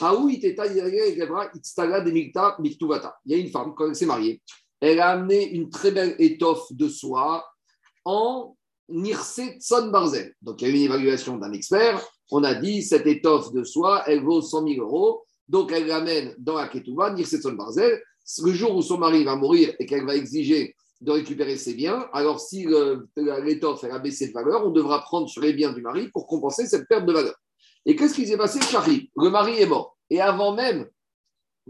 Haoui 0.00 0.40
teta 0.40 0.66
yagevra 0.66 1.50
itztala 1.54 2.00
de 2.00 2.10
mikta 2.12 2.56
miktuvata. 2.60 3.16
Il 3.24 3.32
y 3.32 3.34
a 3.34 3.38
une 3.38 3.50
femme, 3.50 3.74
quand 3.76 3.88
elle 3.88 3.96
s'est 3.96 4.06
mariée, 4.06 4.42
elle 4.80 5.00
a 5.00 5.10
amené 5.10 5.50
une 5.50 5.70
très 5.70 5.90
belle 5.90 6.14
étoffe 6.18 6.72
de 6.72 6.88
soie 6.88 7.44
en 8.04 8.56
Nirse 8.88 9.40
Tson 9.58 9.88
Barzel. 9.88 10.34
Donc, 10.40 10.62
il 10.62 10.68
y 10.68 10.70
a 10.70 10.74
eu 10.74 10.76
une 10.76 10.82
évaluation 10.84 11.36
d'un 11.38 11.52
expert. 11.52 12.06
On 12.30 12.44
a 12.44 12.54
dit, 12.54 12.82
cette 12.82 13.06
étoffe 13.06 13.52
de 13.52 13.64
soie, 13.64 14.02
elle 14.06 14.22
vaut 14.22 14.42
100 14.42 14.66
000 14.66 14.84
euros. 14.84 15.22
Donc, 15.48 15.70
elle 15.72 15.86
l'amène 15.86 16.34
dans 16.38 16.56
la 16.56 16.68
Ketouba, 16.68 17.12
Nirse 17.12 17.36
Tson 17.36 17.52
Barzel. 17.52 18.02
Le 18.42 18.52
jour 18.52 18.74
où 18.74 18.82
son 18.82 18.98
mari 18.98 19.22
va 19.22 19.36
mourir 19.36 19.74
et 19.78 19.86
qu'elle 19.86 20.04
va 20.04 20.16
exiger 20.16 20.74
de 21.00 21.12
récupérer 21.12 21.56
ses 21.56 21.74
biens, 21.74 22.08
alors 22.12 22.40
si 22.40 22.66
l'étoffe 23.16 23.84
a 23.84 23.98
baissé 23.98 24.28
de 24.28 24.32
valeur, 24.32 24.66
on 24.66 24.70
devra 24.70 25.02
prendre 25.02 25.28
sur 25.28 25.42
les 25.42 25.52
biens 25.52 25.72
du 25.72 25.82
mari 25.82 26.08
pour 26.08 26.26
compenser 26.26 26.66
cette 26.66 26.88
perte 26.88 27.06
de 27.06 27.12
valeur. 27.12 27.34
Et 27.84 27.94
qu'est-ce 27.94 28.14
qui 28.14 28.26
s'est 28.26 28.38
passé 28.38 28.60
Charlie, 28.62 29.10
le 29.16 29.30
mari 29.30 29.60
est 29.60 29.66
mort. 29.66 29.96
Et 30.10 30.20
avant 30.20 30.54
même 30.54 30.88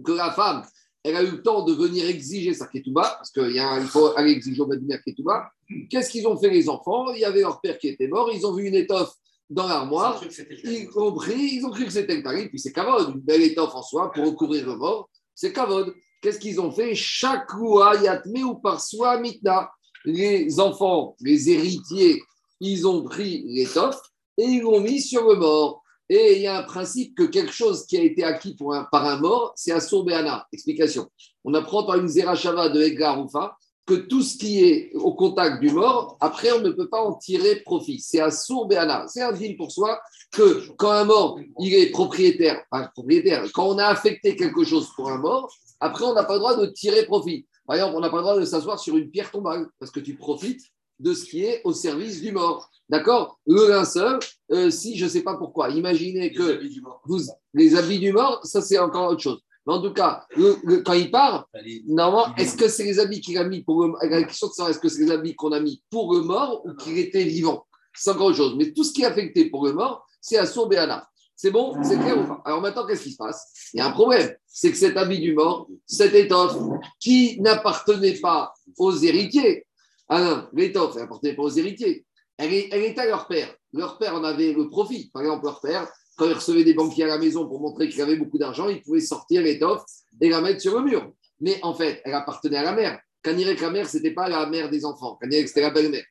que 0.02 0.12
la 0.12 0.30
femme, 0.30 0.62
elle 1.02 1.16
a 1.16 1.22
eu 1.22 1.32
le 1.32 1.42
temps 1.42 1.64
de 1.64 1.72
venir 1.74 2.06
exiger 2.06 2.54
sa 2.54 2.66
ketouba, 2.66 3.02
parce 3.02 3.30
qu'il 3.30 3.86
faut 3.88 4.16
aller 4.16 4.30
exiger 4.30 4.62
au 4.62 4.66
Medina 4.66 4.96
ketouba, 4.98 5.50
qu'est-ce 5.90 6.08
qu'ils 6.08 6.26
ont 6.26 6.36
fait 6.36 6.50
les 6.50 6.68
enfants? 6.68 7.12
Il 7.12 7.20
y 7.20 7.24
avait 7.24 7.42
leur 7.42 7.60
père 7.60 7.78
qui 7.78 7.88
était 7.88 8.08
mort, 8.08 8.30
ils 8.32 8.46
ont 8.46 8.54
vu 8.54 8.66
une 8.66 8.74
étoffe 8.74 9.12
dans 9.48 9.68
l'armoire, 9.68 10.20
ils 10.64 10.88
ont 10.96 11.12
pris, 11.12 11.56
ils 11.56 11.64
ont 11.64 11.70
cru 11.70 11.84
que 11.84 11.92
c'était 11.92 12.16
le 12.16 12.22
tari, 12.22 12.48
puis 12.48 12.58
c'est 12.58 12.72
kavod, 12.72 13.14
une 13.14 13.20
belle 13.20 13.42
étoffe 13.42 13.74
en 13.74 13.82
soi 13.82 14.10
pour 14.12 14.24
recouvrir 14.26 14.66
le 14.66 14.76
mort, 14.76 15.08
c'est 15.34 15.52
kavod. 15.52 15.94
Qu'est-ce 16.20 16.38
qu'ils 16.40 16.60
ont 16.60 16.72
fait? 16.72 16.94
Chaque 16.94 17.52
loua 17.52 17.94
yatme 18.02 18.42
ou 18.44 18.54
par 18.56 18.80
soi 18.80 19.18
mitna. 19.20 19.70
Les 20.04 20.58
enfants, 20.60 21.14
les 21.20 21.50
héritiers, 21.50 22.22
ils 22.60 22.86
ont 22.86 23.02
pris 23.04 23.44
l'étoffe 23.46 24.00
et 24.38 24.44
ils 24.44 24.62
l'ont 24.62 24.80
mis 24.80 25.00
sur 25.00 25.28
le 25.28 25.36
mort. 25.36 25.82
Et 26.08 26.36
il 26.36 26.42
y 26.42 26.46
a 26.46 26.58
un 26.58 26.62
principe 26.62 27.16
que 27.16 27.24
quelque 27.24 27.52
chose 27.52 27.84
qui 27.86 27.96
a 27.98 28.02
été 28.02 28.22
acquis 28.24 28.54
pour 28.54 28.74
un- 28.74 28.84
par 28.90 29.04
un 29.04 29.18
mort, 29.18 29.52
c'est 29.56 29.72
à 29.72 29.80
Béana. 30.04 30.46
Explication. 30.52 31.08
On 31.44 31.52
apprend 31.54 31.84
par 31.84 31.96
une 31.96 32.08
Zerachava 32.08 32.68
de 32.68 32.80
Edgar 32.80 33.20
Roufa 33.20 33.56
que 33.86 33.94
tout 33.94 34.22
ce 34.22 34.36
qui 34.36 34.64
est 34.64 34.90
au 34.94 35.14
contact 35.14 35.60
du 35.60 35.70
mort, 35.70 36.16
après, 36.20 36.50
on 36.52 36.60
ne 36.60 36.70
peut 36.70 36.88
pas 36.88 37.00
en 37.00 37.14
tirer 37.14 37.56
profit. 37.60 38.00
C'est 38.00 38.20
à 38.20 38.30
Béana. 38.68 39.06
C'est 39.08 39.22
un 39.22 39.32
deal 39.32 39.56
pour 39.56 39.70
soi 39.70 40.00
que 40.32 40.68
quand 40.76 40.90
un 40.90 41.04
mort, 41.04 41.38
il 41.60 41.72
est 41.72 41.90
propriétaire, 41.90 42.62
enfin, 42.70 42.88
propriétaire, 42.92 43.44
quand 43.54 43.68
on 43.68 43.78
a 43.78 43.86
affecté 43.86 44.34
quelque 44.34 44.64
chose 44.64 44.90
pour 44.96 45.10
un 45.10 45.18
mort, 45.18 45.54
après, 45.78 46.04
on 46.04 46.14
n'a 46.14 46.24
pas 46.24 46.34
le 46.34 46.40
droit 46.40 46.56
de 46.56 46.66
tirer 46.66 47.06
profit. 47.06 47.46
Par 47.66 47.76
exemple, 47.76 47.96
on 47.96 48.00
n'a 48.00 48.10
pas 48.10 48.16
le 48.16 48.22
droit 48.22 48.38
de 48.38 48.44
s'asseoir 48.44 48.78
sur 48.78 48.96
une 48.96 49.10
pierre 49.10 49.30
tombale 49.30 49.68
parce 49.78 49.92
que 49.92 50.00
tu 50.00 50.16
profites 50.16 50.62
de 50.98 51.12
ce 51.12 51.24
qui 51.24 51.44
est 51.44 51.60
au 51.64 51.72
service 51.72 52.20
du 52.20 52.32
mort. 52.32 52.70
D'accord? 52.88 53.38
Le 53.46 53.68
linceul, 53.68 54.18
euh, 54.52 54.70
si 54.70 54.96
je 54.96 55.04
ne 55.04 55.10
sais 55.10 55.22
pas 55.22 55.36
pourquoi, 55.36 55.70
imaginez 55.70 56.32
que 56.32 56.60
vous, 57.04 57.20
les 57.52 57.76
habits 57.76 57.98
du 57.98 58.12
mort, 58.12 58.40
ça 58.44 58.62
c'est 58.62 58.78
encore 58.78 59.10
autre 59.10 59.20
chose. 59.20 59.40
Mais 59.66 59.72
en 59.74 59.82
tout 59.82 59.92
cas, 59.92 60.24
le- 60.36 60.56
le- 60.64 60.82
quand 60.82 60.92
il 60.92 61.10
part, 61.10 61.48
normalement, 61.86 62.34
est-ce 62.36 62.56
que 62.56 62.68
c'est 62.68 62.84
les 62.84 62.98
habits 63.00 63.20
qu'il 63.20 63.36
a 63.38 63.44
mis 63.44 63.62
pour 63.62 63.84
le 63.84 63.92
La 64.08 64.22
question 64.22 64.46
de 64.48 64.52
savoir 64.52 64.70
est-ce 64.70 64.78
que 64.78 64.88
c'est 64.88 65.02
les 65.04 65.10
habits 65.10 65.34
qu'on 65.34 65.52
a 65.52 65.60
mis 65.60 65.82
pour 65.90 66.14
le 66.14 66.20
mort 66.22 66.64
ou 66.64 66.74
qu'il 66.74 66.96
était 66.98 67.24
vivant? 67.24 67.66
C'est 67.94 68.10
encore 68.10 68.26
autre 68.26 68.36
chose. 68.36 68.54
Mais 68.56 68.72
tout 68.72 68.84
ce 68.84 68.92
qui 68.92 69.02
est 69.02 69.06
affecté 69.06 69.50
pour 69.50 69.64
le 69.66 69.72
mort, 69.72 70.06
c'est 70.20 70.36
à 70.36 70.44
Béana. 70.68 71.08
C'est 71.34 71.50
bon? 71.50 71.76
C'est 71.82 71.98
clair 71.98 72.18
ou 72.18 72.24
pas? 72.26 72.40
Alors 72.44 72.60
maintenant, 72.62 72.86
qu'est-ce 72.86 73.02
qui 73.02 73.12
se 73.12 73.16
passe? 73.16 73.70
Il 73.74 73.78
y 73.78 73.80
a 73.80 73.86
un 73.88 73.90
problème. 73.92 74.34
C'est 74.46 74.70
que 74.70 74.76
cet 74.76 74.96
habit 74.96 75.18
du 75.20 75.34
mort, 75.34 75.68
cette 75.84 76.14
étoffe, 76.14 76.56
qui 77.00 77.38
n'appartenait 77.40 78.14
pas 78.20 78.54
aux 78.78 78.96
héritiers, 78.96 79.66
ah 80.08 80.22
non, 80.22 80.48
l'étoffe, 80.54 80.94
elle 80.96 81.02
n'appartenait 81.02 81.34
pas 81.34 81.42
aux 81.42 81.50
héritiers. 81.50 82.06
Elle, 82.38 82.54
est- 82.54 82.68
elle 82.70 82.82
était 82.84 83.00
à 83.02 83.06
leur 83.06 83.26
père. 83.26 83.54
Leur 83.72 83.98
père 83.98 84.14
en 84.14 84.24
avait 84.24 84.52
le 84.52 84.68
profit. 84.68 85.10
Par 85.12 85.22
exemple, 85.22 85.44
leur 85.44 85.60
père, 85.60 85.86
quand 86.16 86.26
il 86.26 86.32
recevait 86.32 86.64
des 86.64 86.74
banquiers 86.74 87.04
à 87.04 87.08
la 87.08 87.18
maison 87.18 87.46
pour 87.46 87.60
montrer 87.60 87.88
qu'il 87.88 88.00
avait 88.00 88.16
beaucoup 88.16 88.38
d'argent, 88.38 88.68
il 88.68 88.82
pouvait 88.82 89.00
sortir 89.00 89.42
l'étoffe 89.42 89.84
et 90.20 90.28
la 90.28 90.40
mettre 90.40 90.60
sur 90.60 90.78
le 90.78 90.84
mur. 90.84 91.12
Mais 91.40 91.58
en 91.62 91.74
fait, 91.74 92.00
elle 92.04 92.14
appartenait 92.14 92.56
à 92.56 92.62
la 92.62 92.72
mère. 92.72 92.98
Kanirek, 93.22 93.60
la 93.60 93.70
mère, 93.70 93.88
ce 93.88 93.98
n'était 93.98 94.12
pas 94.12 94.28
la 94.28 94.46
mère 94.46 94.70
des 94.70 94.84
enfants. 94.84 95.16
Kanirek, 95.20 95.48
c'était 95.48 95.62
la 95.62 95.70
belle-mère. 95.70 96.04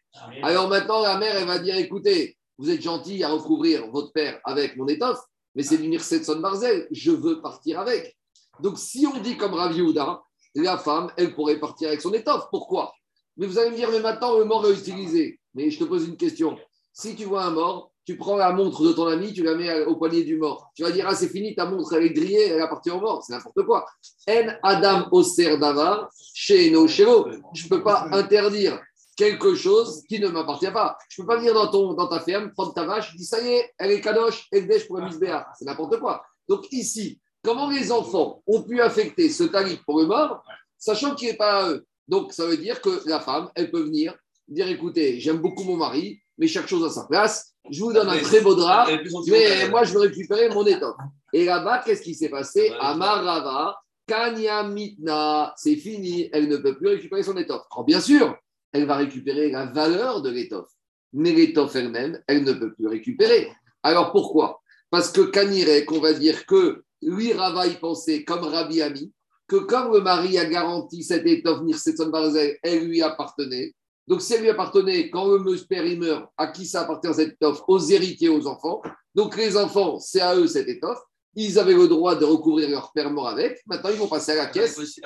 Alors 0.43 0.69
maintenant, 0.69 1.01
la 1.01 1.17
mère, 1.17 1.35
elle 1.35 1.47
va 1.47 1.59
dire 1.59 1.75
écoutez, 1.77 2.37
vous 2.57 2.69
êtes 2.69 2.81
gentil 2.81 3.23
à 3.23 3.29
recouvrir 3.29 3.89
votre 3.89 4.11
père 4.13 4.39
avec 4.43 4.77
mon 4.77 4.87
étoffe, 4.87 5.19
mais 5.55 5.63
c'est 5.63 5.77
du 5.77 5.87
Nirsetson 5.87 6.39
Barzel. 6.39 6.87
Je 6.91 7.11
veux 7.11 7.41
partir 7.41 7.79
avec. 7.79 8.15
Donc, 8.59 8.77
si 8.77 9.07
on 9.07 9.19
dit 9.19 9.37
comme 9.37 9.53
Rav 9.53 9.75
Yehuda, 9.75 10.21
la 10.55 10.77
femme, 10.77 11.11
elle 11.17 11.33
pourrait 11.33 11.59
partir 11.59 11.89
avec 11.89 12.01
son 12.01 12.13
étoffe. 12.13 12.45
Pourquoi? 12.51 12.93
Mais 13.37 13.47
vous 13.47 13.59
allez 13.59 13.71
me 13.71 13.75
dire, 13.75 13.89
mais 13.91 13.99
maintenant, 13.99 14.37
le 14.37 14.45
mort 14.45 14.65
est 14.67 14.73
utilisé. 14.73 15.39
Mais 15.53 15.69
je 15.69 15.79
te 15.79 15.83
pose 15.83 16.07
une 16.07 16.17
question. 16.17 16.57
Si 16.93 17.15
tu 17.15 17.25
vois 17.25 17.43
un 17.43 17.51
mort, 17.51 17.91
tu 18.05 18.17
prends 18.17 18.37
la 18.37 18.53
montre 18.53 18.83
de 18.83 18.93
ton 18.93 19.07
ami, 19.07 19.33
tu 19.33 19.43
la 19.43 19.55
mets 19.55 19.83
au 19.85 19.95
poignet 19.95 20.23
du 20.23 20.37
mort. 20.37 20.71
Tu 20.75 20.83
vas 20.83 20.91
dire, 20.91 21.05
ah, 21.07 21.15
c'est 21.15 21.29
fini, 21.29 21.55
ta 21.55 21.65
montre, 21.65 21.93
elle 21.93 22.03
est 22.03 22.13
grillée, 22.13 22.49
elle 22.49 22.61
appartient 22.61 22.91
au 22.91 22.99
mort. 22.99 23.23
C'est 23.23 23.33
n'importe 23.33 23.63
quoi. 23.65 23.85
En 24.29 24.47
Adam 24.61 25.07
Oser 25.11 25.57
Davar, 25.57 26.09
chez 26.33 26.69
nos 26.69 26.87
Je 26.87 27.03
ne 27.03 27.69
peux 27.69 27.83
pas 27.83 28.07
interdire 28.11 28.79
quelque 29.17 29.55
chose 29.55 30.03
qui 30.07 30.19
ne 30.19 30.27
m'appartient 30.27 30.71
pas. 30.71 30.97
Je 31.09 31.21
ne 31.21 31.25
peux 31.25 31.33
pas 31.33 31.39
venir 31.39 31.53
dans, 31.55 31.67
ton, 31.67 31.93
dans 31.93 32.07
ta 32.07 32.19
ferme, 32.19 32.51
prendre 32.51 32.73
ta 32.73 32.85
vache, 32.85 33.15
dire, 33.15 33.25
ça 33.25 33.41
y 33.41 33.53
est, 33.53 33.73
elle 33.79 33.91
est 33.91 34.01
kadosh, 34.01 34.47
elle 34.51 34.67
dèche 34.67 34.87
pour 34.87 34.99
la 34.99 35.05
misbéa. 35.05 35.47
C'est 35.57 35.65
n'importe 35.65 35.99
quoi. 35.99 36.23
Donc 36.47 36.67
ici, 36.71 37.19
comment 37.43 37.69
les 37.71 37.91
enfants 37.91 38.43
ont 38.45 38.61
pu 38.61 38.81
affecter 38.81 39.29
ce 39.29 39.45
tarif 39.45 39.83
pour 39.83 39.99
le 39.99 40.05
mort, 40.05 40.43
sachant 40.77 41.15
qu'il 41.15 41.29
n'est 41.29 41.37
pas 41.37 41.65
à 41.65 41.69
eux? 41.69 41.85
Donc 42.07 42.33
ça 42.33 42.45
veut 42.45 42.57
dire 42.57 42.81
que 42.81 43.01
la 43.07 43.19
femme, 43.19 43.49
elle 43.55 43.71
peut 43.71 43.81
venir 43.81 44.13
dire, 44.47 44.67
écoutez, 44.67 45.19
j'aime 45.19 45.37
beaucoup 45.37 45.63
mon 45.63 45.77
mari, 45.77 46.19
mais 46.37 46.47
chaque 46.47 46.67
chose 46.67 46.85
à 46.85 46.89
sa 46.89 47.05
place 47.05 47.55
je 47.69 47.83
vous 47.83 47.93
donne 47.93 48.09
un 48.09 48.17
très 48.19 48.41
beau 48.41 48.55
drap, 48.55 48.87
mais 49.27 49.69
moi, 49.69 49.83
je 49.83 49.93
veux 49.93 50.01
récupérer 50.01 50.49
mon 50.49 50.65
étoffe. 50.65 50.97
Et 51.33 51.45
là-bas, 51.45 51.81
qu'est-ce 51.85 52.01
qui 52.01 52.13
s'est 52.13 52.29
passé 52.29 52.71
Amarava, 52.79 53.77
Kanya 54.07 54.63
Mitna, 54.63 55.53
c'est 55.57 55.75
fini, 55.75 56.29
elle 56.31 56.47
ne 56.47 56.57
peut 56.57 56.77
plus 56.77 56.89
récupérer 56.89 57.23
son 57.23 57.37
étoffe. 57.37 57.63
Alors, 57.71 57.85
bien 57.85 57.99
sûr, 57.99 58.35
elle 58.71 58.85
va 58.85 58.97
récupérer 58.97 59.49
la 59.49 59.65
valeur 59.65 60.21
de 60.21 60.29
l'étoffe, 60.29 60.69
mais 61.13 61.31
l'étoffe 61.31 61.75
elle-même, 61.75 62.21
elle 62.27 62.43
ne 62.43 62.53
peut 62.53 62.73
plus 62.73 62.87
récupérer. 62.87 63.51
Alors, 63.83 64.11
pourquoi? 64.11 64.61
Parce 64.91 65.11
que 65.11 65.21
Kanirek, 65.21 65.91
on 65.91 65.99
va 65.99 66.13
dire 66.13 66.45
que 66.45 66.83
lui, 67.01 67.33
Rava, 67.33 67.67
il 67.67 67.79
pensait 67.79 68.23
comme 68.23 68.43
Rabbi 68.43 68.81
Ami, 68.81 69.11
que 69.47 69.57
comme 69.57 69.93
le 69.93 70.01
mari 70.01 70.37
a 70.37 70.45
garanti 70.45 71.03
cette 71.03 71.25
étoffe 71.25 71.61
Nirsetson 71.63 72.09
Barzel, 72.09 72.57
elle 72.63 72.87
lui 72.87 73.01
appartenait, 73.01 73.73
donc, 74.07 74.21
si 74.21 74.33
elle 74.33 74.41
lui 74.41 74.49
appartenait, 74.49 75.09
quand 75.09 75.25
le 75.27 75.65
père 75.67 75.85
il 75.85 75.99
meurt, 75.99 76.29
à 76.37 76.47
qui 76.47 76.67
ça 76.67 76.81
appartient 76.81 77.13
cette 77.13 77.33
étoffe? 77.33 77.61
Aux 77.67 77.79
héritiers, 77.79 78.29
aux 78.29 78.45
enfants. 78.45 78.81
Donc, 79.15 79.35
les 79.35 79.57
enfants, 79.57 79.99
c'est 79.99 80.21
à 80.21 80.35
eux 80.35 80.47
cette 80.47 80.67
étoffe. 80.67 80.99
Ils 81.35 81.57
avaient 81.59 81.73
le 81.73 81.87
droit 81.87 82.15
de 82.15 82.23
recouvrir 82.23 82.69
leur 82.69 82.91
père 82.93 83.09
mort 83.11 83.27
avec. 83.27 83.61
Maintenant, 83.65 83.89
ils 83.89 83.97
vont 83.97 84.07
passer 84.07 84.33
à 84.33 84.35
la 84.35 84.45
caisse. 84.45 84.77
Euh, 84.79 84.85
c'est 84.85 85.01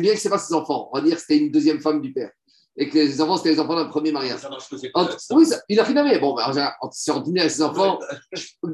bien 0.00 0.14
que 0.14 0.18
ce 0.18 0.28
n'est 0.28 0.30
pas 0.30 0.38
ses 0.38 0.52
enfants. 0.52 0.90
On 0.92 0.98
va 0.98 1.04
dire 1.04 1.14
que 1.14 1.20
c'était 1.20 1.38
une 1.38 1.50
deuxième 1.50 1.80
femme 1.80 2.02
du 2.02 2.12
père. 2.12 2.30
Et 2.76 2.88
que 2.88 2.94
les 2.94 3.20
enfants, 3.20 3.36
c'était 3.38 3.52
les 3.52 3.60
enfants 3.60 3.76
d'un 3.76 3.86
premier 3.86 4.12
mariage. 4.12 4.40
oui, 5.30 5.46
il 5.68 5.80
a 5.80 5.84
rien 5.84 6.18
Bon, 6.18 6.34
ben, 6.34 6.72
c'est 6.92 7.10
ordinaire, 7.10 7.50
ses 7.50 7.62
enfants. 7.62 7.98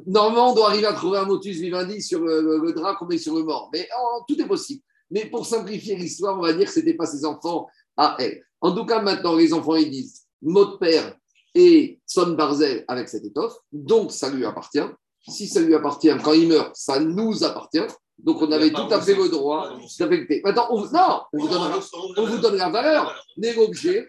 Normalement, 0.06 0.50
on 0.50 0.54
doit 0.54 0.71
arriver 0.71 0.87
à 0.87 0.94
trouver 0.94 1.18
un 1.18 1.26
motus 1.26 1.59
vivendi 1.59 2.02
sur 2.02 2.21
le, 2.21 2.73
drap 2.73 2.97
qu'on 2.97 3.06
met 3.06 3.18
sur 3.18 3.35
le 3.35 3.44
mort. 3.44 3.71
Mais 3.73 3.87
oh, 3.97 4.23
tout 4.26 4.40
est 4.40 4.47
possible. 4.47 4.83
Mais 5.11 5.26
pour 5.26 5.47
simplifier 5.47 5.97
l'histoire, 5.97 6.38
on 6.38 6.42
va 6.42 6.52
dire 6.54 6.66
que 6.66 6.73
ce 6.73 6.80
n'était 6.80 6.94
pas 6.94 7.06
ses 7.06 7.25
enfants 7.25 7.68
à 7.97 8.16
elle. 8.18 8.42
En 8.64 8.75
tout 8.75 8.87
cas, 8.87 9.02
maintenant, 9.02 9.37
les 9.37 9.52
enfants, 9.52 9.76
ils 9.76 9.90
disent 9.90 10.23
mot 10.40 10.64
de 10.64 10.76
père 10.78 11.14
et 11.54 12.00
son 12.06 12.33
barzel 12.33 12.83
avec 12.88 13.11
cette 13.11 13.26
étoffe, 13.26 13.59
donc 13.71 14.11
ça 14.11 14.30
lui 14.30 14.47
appartient. 14.47 14.88
Si 15.28 15.47
ça 15.49 15.61
lui 15.61 15.75
appartient, 15.75 16.11
quand 16.25 16.33
il 16.33 16.49
meurt, 16.49 16.75
ça 16.75 16.99
nous 16.99 17.44
appartient. 17.44 17.87
Donc 18.18 18.40
on 18.40 18.50
avait 18.50 18.71
tout 18.71 18.88
à 18.90 19.02
fait 19.02 19.14
le 19.14 19.28
droit 19.28 19.68
d'affecter. 19.99 20.40
Maintenant, 20.42 20.68
on, 20.71 20.80
non, 20.80 21.21
on 21.35 21.38
vous, 21.38 21.49
donnera, 21.49 21.78
on 22.16 22.25
vous 22.25 22.38
donne 22.38 22.56
la 22.56 22.71
valeur, 22.71 23.14
mais 23.37 23.52
l'objet. 23.52 24.06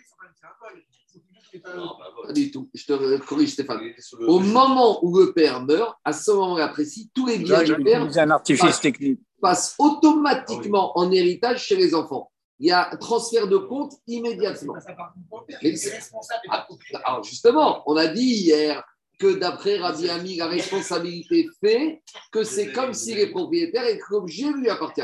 Pas 1.62 2.33
du 2.33 2.50
tout, 2.50 2.69
je 2.74 2.85
te 2.85 3.17
corrige 3.25 3.50
Stéphane. 3.50 3.81
Au 4.25 4.39
moment 4.39 5.03
où 5.05 5.17
le 5.19 5.33
père 5.33 5.65
meurt, 5.65 5.97
à 6.05 6.13
ce 6.13 6.31
moment-là 6.31 6.69
précis, 6.69 7.12
tous 7.13 7.25
les 7.25 7.39
biens 7.39 7.63
du 7.63 7.75
père 7.83 8.07
un 8.17 8.29
artifice 8.29 8.79
technique. 8.79 9.19
passent 9.41 9.75
automatiquement 9.79 10.97
en 10.97 11.12
héritage 11.12 11.65
chez 11.65 11.75
les 11.75 11.93
enfants 11.93 12.31
il 12.59 12.67
y 12.67 12.71
a 12.71 12.91
un 12.91 12.97
transfert 12.97 13.47
de 13.47 13.57
compte 13.57 13.93
immédiatement. 14.07 14.75
Alors 17.03 17.24
justement, 17.24 17.83
on 17.85 17.95
a 17.97 18.07
dit 18.07 18.21
hier 18.21 18.83
que 19.19 19.35
d'après 19.35 19.77
Rabbi 19.77 20.09
Ami, 20.09 20.35
la 20.35 20.47
responsabilité 20.47 21.47
fait 21.62 22.01
que 22.31 22.43
c'est 22.43 22.71
comme 22.71 22.93
si 22.93 23.15
les 23.15 23.27
propriétaires 23.27 23.85
et 23.85 23.97
que 23.97 24.05
l'objet 24.12 24.51
lui 24.51 24.69
appartient. 24.69 25.01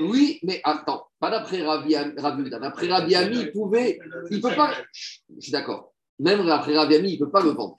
Oui, 0.00 0.40
mais 0.42 0.60
attends, 0.64 1.06
pas 1.20 1.30
d'après 1.30 1.62
Rabbi 1.62 1.94
Ami. 1.94 2.50
D'après 2.50 2.88
Rabbi 2.88 3.14
Ami, 3.14 3.36
il 3.40 3.52
pouvait, 3.52 3.98
il 4.30 4.40
peut 4.40 4.54
pas. 4.54 4.72
Je 4.92 5.40
suis 5.40 5.52
d'accord. 5.52 5.92
Même 6.18 6.48
après 6.48 6.76
Rabbi 6.76 6.96
Ami, 6.96 7.12
il 7.12 7.18
peut 7.18 7.30
pas 7.30 7.42
le 7.42 7.50
vendre. 7.50 7.76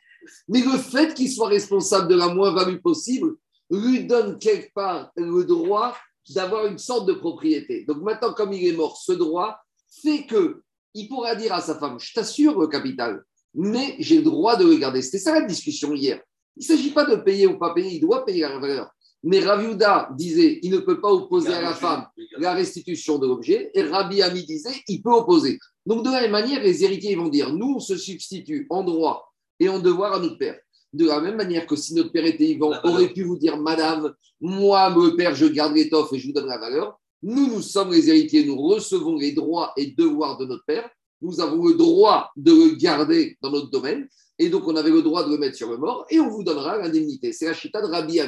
Mais 0.47 0.61
le 0.61 0.77
fait 0.77 1.13
qu'il 1.13 1.29
soit 1.29 1.49
responsable 1.49 2.07
de 2.07 2.15
la 2.15 2.29
moins-value 2.29 2.77
possible 2.77 3.35
lui 3.69 4.05
donne 4.05 4.39
quelque 4.39 4.71
part 4.73 5.11
le 5.17 5.43
droit 5.43 5.97
d'avoir 6.29 6.65
une 6.67 6.77
sorte 6.77 7.07
de 7.07 7.13
propriété. 7.13 7.85
Donc 7.85 8.01
maintenant, 8.01 8.33
comme 8.33 8.53
il 8.53 8.67
est 8.67 8.75
mort, 8.75 8.97
ce 8.97 9.13
droit 9.13 9.57
fait 10.01 10.25
que 10.25 10.61
il 10.93 11.07
pourra 11.07 11.35
dire 11.35 11.53
à 11.53 11.61
sa 11.61 11.77
femme, 11.79 11.99
je 11.99 12.13
t'assure 12.13 12.59
le 12.59 12.67
capital, 12.67 13.23
mais 13.53 13.95
j'ai 13.99 14.17
le 14.17 14.23
droit 14.23 14.55
de 14.55 14.65
le 14.65 14.75
garder. 14.77 15.01
C'était 15.01 15.19
ça 15.19 15.33
la 15.33 15.45
discussion 15.45 15.93
hier. 15.93 16.21
Il 16.55 16.61
ne 16.61 16.65
s'agit 16.65 16.91
pas 16.91 17.05
de 17.05 17.15
payer 17.15 17.47
ou 17.47 17.57
pas 17.57 17.73
payer, 17.73 17.95
il 17.95 17.99
doit 17.99 18.25
payer 18.25 18.41
la 18.41 18.59
valeur. 18.59 18.91
Mais 19.23 19.39
Raviuda 19.39 20.09
disait, 20.15 20.59
il 20.63 20.71
ne 20.71 20.79
peut 20.79 20.99
pas 20.99 21.11
opposer 21.11 21.53
à 21.53 21.61
la 21.61 21.73
femme 21.73 22.05
la 22.37 22.53
restitution 22.53 23.17
de 23.17 23.27
l'objet, 23.27 23.71
et 23.73 23.83
Rabbi 23.83 24.21
Ami 24.21 24.45
disait, 24.45 24.75
il 24.87 25.01
peut 25.01 25.13
opposer. 25.13 25.57
Donc 25.85 26.03
de 26.03 26.11
la 26.11 26.21
même 26.21 26.31
manière, 26.31 26.61
les 26.61 26.83
héritiers 26.83 27.15
vont 27.15 27.29
dire, 27.29 27.53
nous, 27.53 27.75
on 27.77 27.79
se 27.79 27.97
substitue 27.97 28.67
en 28.69 28.83
droit 28.83 29.33
et 29.59 29.69
en 29.69 29.79
devoir 29.79 30.13
à 30.13 30.19
notre 30.19 30.37
père. 30.37 30.59
De 30.93 31.07
la 31.07 31.19
même 31.19 31.35
manière 31.35 31.65
que 31.65 31.75
si 31.75 31.95
notre 31.95 32.11
père 32.11 32.25
était 32.25 32.45
vivant, 32.45 32.71
aurait 32.83 33.11
pu 33.11 33.23
vous 33.23 33.37
dire, 33.37 33.57
Madame, 33.57 34.13
moi, 34.39 34.89
mon 34.91 35.15
père, 35.15 35.33
je 35.33 35.47
garde 35.47 35.75
l'étoffe 35.75 36.13
et 36.13 36.19
je 36.19 36.27
vous 36.27 36.33
donne 36.33 36.47
la 36.47 36.59
valeur. 36.59 36.99
Nous, 37.23 37.47
nous 37.47 37.61
sommes 37.61 37.91
les 37.91 38.09
héritiers, 38.09 38.45
nous 38.45 38.61
recevons 38.61 39.15
les 39.15 39.31
droits 39.31 39.73
et 39.77 39.87
devoirs 39.87 40.37
de 40.37 40.45
notre 40.45 40.65
père. 40.65 40.89
Nous 41.21 41.39
avons 41.39 41.65
le 41.65 41.75
droit 41.75 42.31
de 42.35 42.51
le 42.51 42.75
garder 42.75 43.37
dans 43.41 43.49
notre 43.49 43.69
domaine. 43.69 44.07
Et 44.37 44.49
donc, 44.49 44.67
on 44.67 44.75
avait 44.75 44.91
le 44.91 45.01
droit 45.01 45.25
de 45.25 45.31
le 45.31 45.37
mettre 45.37 45.55
sur 45.55 45.71
le 45.71 45.77
mort 45.77 46.05
et 46.09 46.19
on 46.19 46.29
vous 46.29 46.43
donnera 46.43 46.77
l'indemnité. 46.77 47.31
C'est 47.31 47.45
la 47.45 47.53
chita 47.53 47.81
de 47.81 47.87
Rabbi 47.87 48.19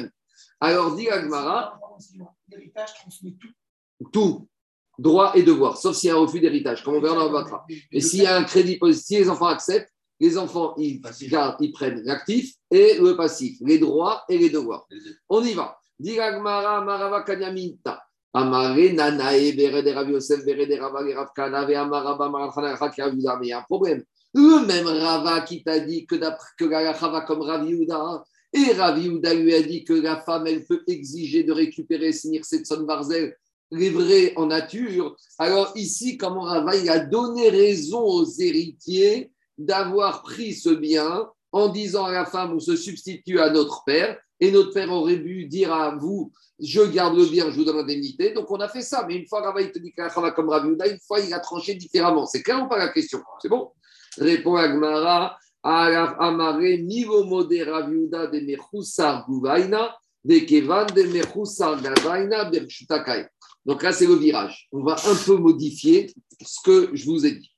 Alors, 0.60 0.96
dit 0.96 1.08
Agmara. 1.08 1.78
L'héritage 2.50 2.94
transmet 2.94 3.34
tout. 3.40 4.10
Tout. 4.12 4.48
Droit 4.98 5.32
et 5.34 5.42
devoir, 5.42 5.76
sauf 5.76 5.94
s'il 5.94 6.08
y 6.08 6.10
a 6.10 6.14
un 6.14 6.20
refus 6.20 6.40
d'héritage, 6.40 6.82
comme 6.82 6.94
on 6.94 7.00
verra 7.00 7.28
dans 7.28 7.40
le. 7.40 7.74
Et 7.92 8.00
s'il 8.00 8.22
y 8.22 8.26
a 8.26 8.36
un 8.36 8.44
crédit 8.44 8.78
positif, 8.78 9.06
si 9.06 9.16
les 9.18 9.28
enfants 9.28 9.46
acceptent, 9.46 9.92
les 10.20 10.38
enfants, 10.38 10.74
ils, 10.78 11.00
ils 11.60 11.72
prennent 11.72 12.02
l'actif 12.04 12.54
et 12.70 12.98
le 12.98 13.16
passif, 13.16 13.58
les 13.60 13.78
droits 13.78 14.24
et 14.28 14.38
les 14.38 14.50
devoirs. 14.50 14.86
On 15.28 15.42
y 15.44 15.52
va. 15.52 15.78
Diragmara 15.98 16.84
Marava 16.84 17.22
Kanyaminta. 17.22 18.02
Amare 18.34 18.92
Nanae 18.92 19.52
Berede 19.52 19.94
Rav 19.94 20.10
Yosef 20.10 20.44
Berede 20.44 20.78
Rava 20.78 21.00
Rav 21.00 21.28
Kana 21.34 21.60
Amaraba 21.80 22.28
Marachana 22.28 22.74
Rav 22.74 22.92
Mais 22.98 23.46
il 23.46 23.48
y 23.48 23.52
a 23.52 23.60
un 23.60 23.62
problème. 23.62 24.02
Le 24.34 24.66
même 24.66 24.86
Rava 24.86 25.40
qui 25.40 25.62
t'a 25.62 25.80
dit 25.80 26.04
que 26.06 26.16
d'après 26.16 26.48
que 26.58 26.66
la 26.66 26.92
Rava 26.92 27.22
comme 27.22 27.40
Rav 27.40 27.66
Yuda, 27.66 28.24
et 28.52 28.72
Rav 28.72 28.98
Yuda 28.98 29.32
lui 29.34 29.54
a 29.54 29.62
dit 29.62 29.84
que 29.84 29.94
la 29.94 30.20
femme, 30.20 30.46
elle 30.46 30.64
peut 30.66 30.82
exiger 30.86 31.44
de 31.44 31.52
récupérer 31.52 32.12
Sinir 32.12 32.44
Setson 32.44 32.82
Barzel 32.82 33.34
vrais 33.70 34.34
en 34.36 34.46
nature. 34.46 35.16
Alors 35.38 35.72
ici, 35.74 36.16
comment 36.16 36.42
Rava 36.42 36.76
il 36.76 36.88
a 36.90 36.98
donné 36.98 37.48
raison 37.48 38.00
aux 38.00 38.26
héritiers 38.38 39.30
d'avoir 39.58 40.22
pris 40.22 40.54
ce 40.54 40.70
bien 40.70 41.28
en 41.52 41.68
disant 41.68 42.04
à 42.04 42.12
la 42.12 42.26
femme, 42.26 42.52
on 42.54 42.60
se 42.60 42.76
substitue 42.76 43.40
à 43.40 43.50
notre 43.50 43.82
père, 43.84 44.18
et 44.40 44.50
notre 44.50 44.72
père 44.72 44.92
aurait 44.92 45.16
dû 45.16 45.46
dire 45.46 45.72
à 45.72 45.96
vous, 45.96 46.32
je 46.60 46.82
garde 46.82 47.16
le 47.16 47.24
bien, 47.26 47.50
je 47.50 47.56
vous 47.56 47.64
donne 47.64 47.76
l'indemnité. 47.76 48.32
Donc 48.32 48.50
on 48.50 48.56
a 48.56 48.68
fait 48.68 48.82
ça, 48.82 49.04
mais 49.08 49.16
une 49.16 49.26
fois 49.26 49.40
Rava, 49.40 49.62
il 49.62 49.72
te 49.72 49.78
dit 49.78 49.92
comme 49.92 50.48
Raviuda, 50.48 50.86
une 50.88 50.98
fois 51.00 51.20
il 51.20 51.32
a 51.32 51.40
tranché 51.40 51.74
différemment. 51.74 52.26
C'est 52.26 52.42
clair 52.42 52.62
ou 52.62 52.68
pas 52.68 52.78
la 52.78 52.88
question 52.88 53.22
C'est 53.40 53.48
bon? 53.48 53.70
Répond 54.18 54.56
Agmara, 54.56 55.36
Amare, 55.62 56.78
Nivomo 56.78 57.44
de 57.44 58.30
de 58.30 58.40
Mechusar 58.40 59.26
Guvaina, 59.26 59.96
de 60.24 60.38
Kevan 60.40 60.86
de 60.86 61.02
Mechusar 61.02 61.80
Gavaina, 61.80 62.44
Berchutakai. 62.44 63.26
Donc 63.64 63.82
là, 63.82 63.92
c'est 63.92 64.06
le 64.06 64.14
virage. 64.14 64.68
On 64.72 64.84
va 64.84 64.94
un 64.94 65.14
peu 65.24 65.36
modifier 65.36 66.12
ce 66.40 66.60
que 66.62 66.90
je 66.94 67.04
vous 67.06 67.26
ai 67.26 67.32
dit. 67.32 67.55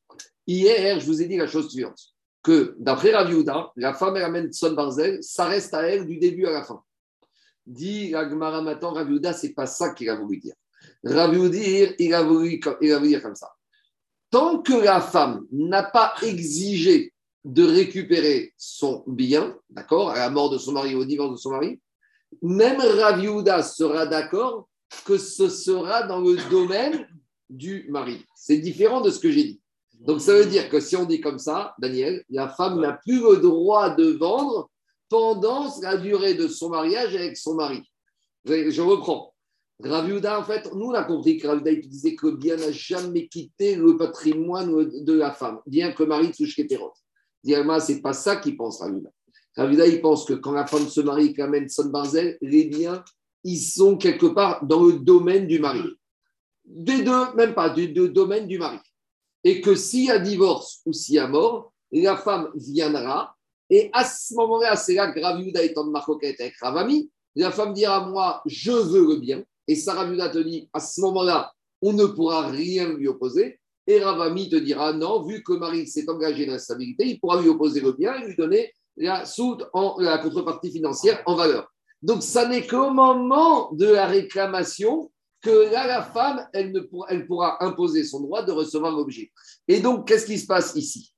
Hier, 0.49 0.99
je 0.99 1.05
vous 1.05 1.21
ai 1.21 1.26
dit 1.26 1.37
la 1.37 1.47
chose 1.47 1.71
suivante 1.71 2.14
que 2.43 2.75
d'après 2.78 3.14
Raviuda, 3.14 3.71
la 3.76 3.93
femme 3.93 4.17
elle 4.17 4.23
amène 4.23 4.50
son 4.50 4.73
barzel, 4.73 5.23
ça 5.23 5.45
reste 5.45 5.75
à 5.75 5.83
elle 5.83 6.07
du 6.07 6.17
début 6.17 6.47
à 6.47 6.52
la 6.52 6.64
fin. 6.64 6.83
Dit 7.67 8.14
Agmara 8.14 8.62
maintenant, 8.62 8.95
Raviuda, 8.95 9.35
c'est 9.35 9.52
pas 9.52 9.67
ça 9.67 9.93
qu'il 9.93 10.09
a 10.09 10.17
voulu 10.17 10.38
dire. 10.38 10.55
Raviuda, 11.05 11.93
il 11.99 12.14
a 12.14 12.23
voulu, 12.23 12.59
il 12.81 12.93
a 12.93 12.97
voulu 12.97 13.11
dire 13.11 13.23
comme 13.23 13.35
ça. 13.35 13.52
Tant 14.31 14.62
que 14.62 14.73
la 14.73 15.02
femme 15.02 15.47
n'a 15.52 15.83
pas 15.83 16.14
exigé 16.23 17.12
de 17.45 17.64
récupérer 17.64 18.55
son 18.57 19.05
bien, 19.07 19.55
d'accord, 19.69 20.12
à 20.12 20.19
la 20.19 20.31
mort 20.31 20.49
de 20.49 20.57
son 20.57 20.73
mari, 20.73 20.95
au 20.95 21.05
divorce 21.05 21.33
de 21.33 21.37
son 21.37 21.50
mari, 21.50 21.78
même 22.40 22.81
Raviuda 22.81 23.62
sera 23.62 24.07
d'accord 24.07 24.67
que 25.05 25.19
ce 25.19 25.50
sera 25.50 26.05
dans 26.05 26.21
le 26.21 26.37
domaine 26.49 27.07
du 27.50 27.87
mari. 27.90 28.25
C'est 28.35 28.59
différent 28.59 29.02
de 29.02 29.11
ce 29.11 29.19
que 29.19 29.31
j'ai 29.31 29.45
dit. 29.45 29.61
Donc 30.00 30.21
ça 30.21 30.33
veut 30.35 30.47
dire 30.47 30.69
que 30.69 30.81
si 30.81 30.97
on 30.97 31.05
dit 31.05 31.21
comme 31.21 31.38
ça, 31.38 31.75
Daniel, 31.78 32.25
la 32.31 32.49
femme 32.49 32.81
n'a 32.81 32.93
plus 32.93 33.21
le 33.21 33.38
droit 33.38 33.90
de 33.90 34.12
vendre 34.12 34.71
pendant 35.09 35.67
la 35.83 35.97
durée 35.97 36.35
de 36.35 36.47
son 36.49 36.71
mariage 36.71 37.14
avec 37.17 37.37
son 37.37 37.55
mari. 37.55 37.83
Je, 38.45 38.71
je 38.71 38.83
reprends. 38.83 39.35
Raviuda, 39.81 40.40
en 40.40 40.45
fait, 40.45 40.69
nous, 40.75 40.87
on 40.87 40.95
a 40.95 41.05
compris 41.05 41.38
que 41.38 41.47
Raviuda, 41.47 41.71
il 41.71 41.88
disait 41.88 42.14
que 42.14 42.26
le 42.26 42.37
bien 42.37 42.57
n'a 42.57 42.73
jamais 42.73 43.28
quitté 43.28 43.76
le 43.76 43.97
patrimoine 43.97 45.05
de 45.05 45.12
la 45.12 45.33
femme, 45.33 45.61
bien 45.67 45.93
que 45.93 46.02
le 46.02 46.09
mari 46.09 46.33
touche 46.33 46.57
kétérot. 46.57 46.93
Diama, 47.45 47.78
c'est 47.78 48.00
pas 48.00 48.12
ça 48.12 48.37
qu'il 48.37 48.57
pense, 48.57 48.81
Raviuda. 48.81 49.11
Raviuda, 49.57 49.87
il 49.87 50.00
pense 50.00 50.25
que 50.25 50.35
quand 50.35 50.52
la 50.52 50.67
femme 50.67 50.88
se 50.88 51.00
marie 51.00 51.26
et 51.26 51.33
qu'elle 51.33 51.47
amène 51.47 51.69
son 51.69 51.87
barzel, 51.87 52.38
les 52.40 52.64
biens, 52.64 53.05
ils 53.45 53.59
sont 53.59 53.97
quelque 53.97 54.26
part 54.26 54.64
dans 54.64 54.85
le 54.85 54.95
domaine 54.95 55.47
du 55.47 55.59
mari. 55.59 55.83
Des 56.64 57.02
deux, 57.02 57.35
même 57.37 57.55
pas, 57.55 57.71
du, 57.71 57.88
du 57.88 58.09
domaine 58.09 58.47
du 58.47 58.59
mari. 58.59 58.78
Et 59.49 59.62
que 59.62 59.75
s'il 59.75 60.05
y 60.05 60.11
a 60.11 60.19
divorce 60.19 60.83
ou 60.85 60.93
s'il 60.93 61.14
y 61.14 61.19
a 61.19 61.26
mort, 61.26 61.73
la 61.90 62.19
femme 62.19 62.50
viendra. 62.55 63.35
Et 63.71 63.88
à 63.95 64.05
ce 64.05 64.35
moment-là, 64.35 64.76
c'est 64.76 64.93
là 64.93 65.11
que 65.11 65.19
Raviuda 65.21 65.64
est 65.64 65.78
en 65.78 65.85
marcoquette 65.85 66.38
avec 66.38 66.55
Ravami. 66.59 67.11
La 67.35 67.50
femme 67.50 67.73
dira 67.73 68.07
Moi, 68.07 68.43
je 68.45 68.73
veux 68.73 69.09
le 69.09 69.17
bien. 69.17 69.43
Et 69.67 69.75
Sarah 69.75 70.05
Viuda 70.05 70.28
te 70.28 70.37
dit 70.37 70.69
À 70.75 70.81
ce 70.81 71.00
moment-là, 71.00 71.50
on 71.81 71.95
ne 71.95 72.05
pourra 72.05 72.49
rien 72.49 72.93
lui 72.93 73.09
opposer. 73.09 73.59
Et 73.87 73.99
Ravami 74.00 74.50
te 74.50 74.57
dira 74.57 74.93
Non, 74.93 75.23
vu 75.23 75.43
que 75.43 75.55
Marie 75.55 75.87
s'est 75.87 76.11
engagé 76.11 76.45
dans 76.45 76.52
la 76.52 76.59
stabilité, 76.59 77.07
il 77.07 77.19
pourra 77.19 77.40
lui 77.40 77.49
opposer 77.49 77.81
le 77.81 77.93
bien 77.93 78.17
et 78.17 78.26
lui 78.26 78.37
donner 78.37 78.71
la 78.99 79.25
soude 79.25 79.67
en 79.73 79.97
la 79.99 80.19
contrepartie 80.19 80.71
financière 80.71 81.23
en 81.25 81.37
valeur. 81.37 81.73
Donc, 82.02 82.23
ça 82.23 82.47
n'est 82.47 82.67
qu'au 82.67 82.90
moment 82.90 83.73
de 83.73 83.87
la 83.87 84.09
réclamation 84.09 85.11
que 85.40 85.73
là, 85.73 85.87
la 85.87 86.02
femme, 86.02 86.47
elle, 86.52 86.73
ne 86.73 86.80
pourra, 86.80 87.07
elle 87.11 87.26
pourra 87.26 87.64
imposer 87.64 88.04
son 88.04 88.21
droit 88.21 88.42
de 88.42 88.52
recevoir 88.52 88.92
l'objet. 88.92 89.30
Et 89.66 89.80
donc, 89.80 90.09
qu'est-ce 90.09 90.26
qui 90.26 90.38
se 90.38 90.47
passe 90.47 90.75
ici? 90.75 91.12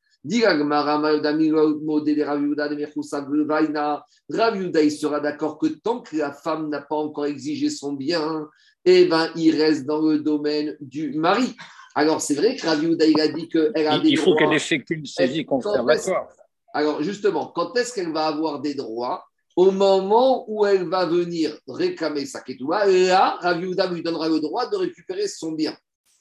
Raviuda, 4.28 4.82
il 4.82 4.92
sera 4.92 5.20
d'accord 5.20 5.58
que 5.58 5.66
tant 5.66 6.00
que 6.00 6.16
la 6.16 6.32
femme 6.32 6.68
n'a 6.68 6.82
pas 6.82 6.96
encore 6.96 7.24
exigé 7.24 7.70
son 7.70 7.94
bien, 7.94 8.46
eh 8.84 9.06
ben, 9.06 9.30
il 9.36 9.60
reste 9.60 9.86
dans 9.86 10.02
le 10.02 10.18
domaine 10.18 10.76
du 10.80 11.12
mari. 11.14 11.56
Alors, 11.94 12.20
c'est 12.20 12.34
vrai 12.34 12.54
que 12.56 12.66
Raviuda, 12.66 13.06
il 13.06 13.20
a 13.20 13.28
dit 13.28 13.48
qu'elle 13.48 13.72
a 13.74 13.96
Il, 13.96 14.02
des 14.02 14.10
il 14.10 14.18
faut 14.18 14.34
qu'elle 14.36 14.52
effectue 14.52 14.94
une 14.94 15.06
saisie 15.06 15.44
conservatoire. 15.44 16.28
Alors, 16.72 17.02
justement, 17.02 17.46
quand 17.46 17.76
est-ce 17.76 17.94
qu'elle 17.94 18.12
va 18.12 18.26
avoir 18.26 18.60
des 18.60 18.74
droits? 18.74 19.24
Au 19.60 19.72
moment 19.72 20.46
où 20.48 20.64
elle 20.64 20.88
va 20.88 21.04
venir 21.04 21.54
réclamer 21.68 22.24
sa 22.24 22.40
ketouba, 22.40 22.86
là, 22.86 23.36
Raviuda 23.42 23.92
lui 23.92 24.02
donnera 24.02 24.26
le 24.26 24.40
droit 24.40 24.66
de 24.70 24.76
récupérer 24.76 25.28
son 25.28 25.52
bien. 25.52 25.76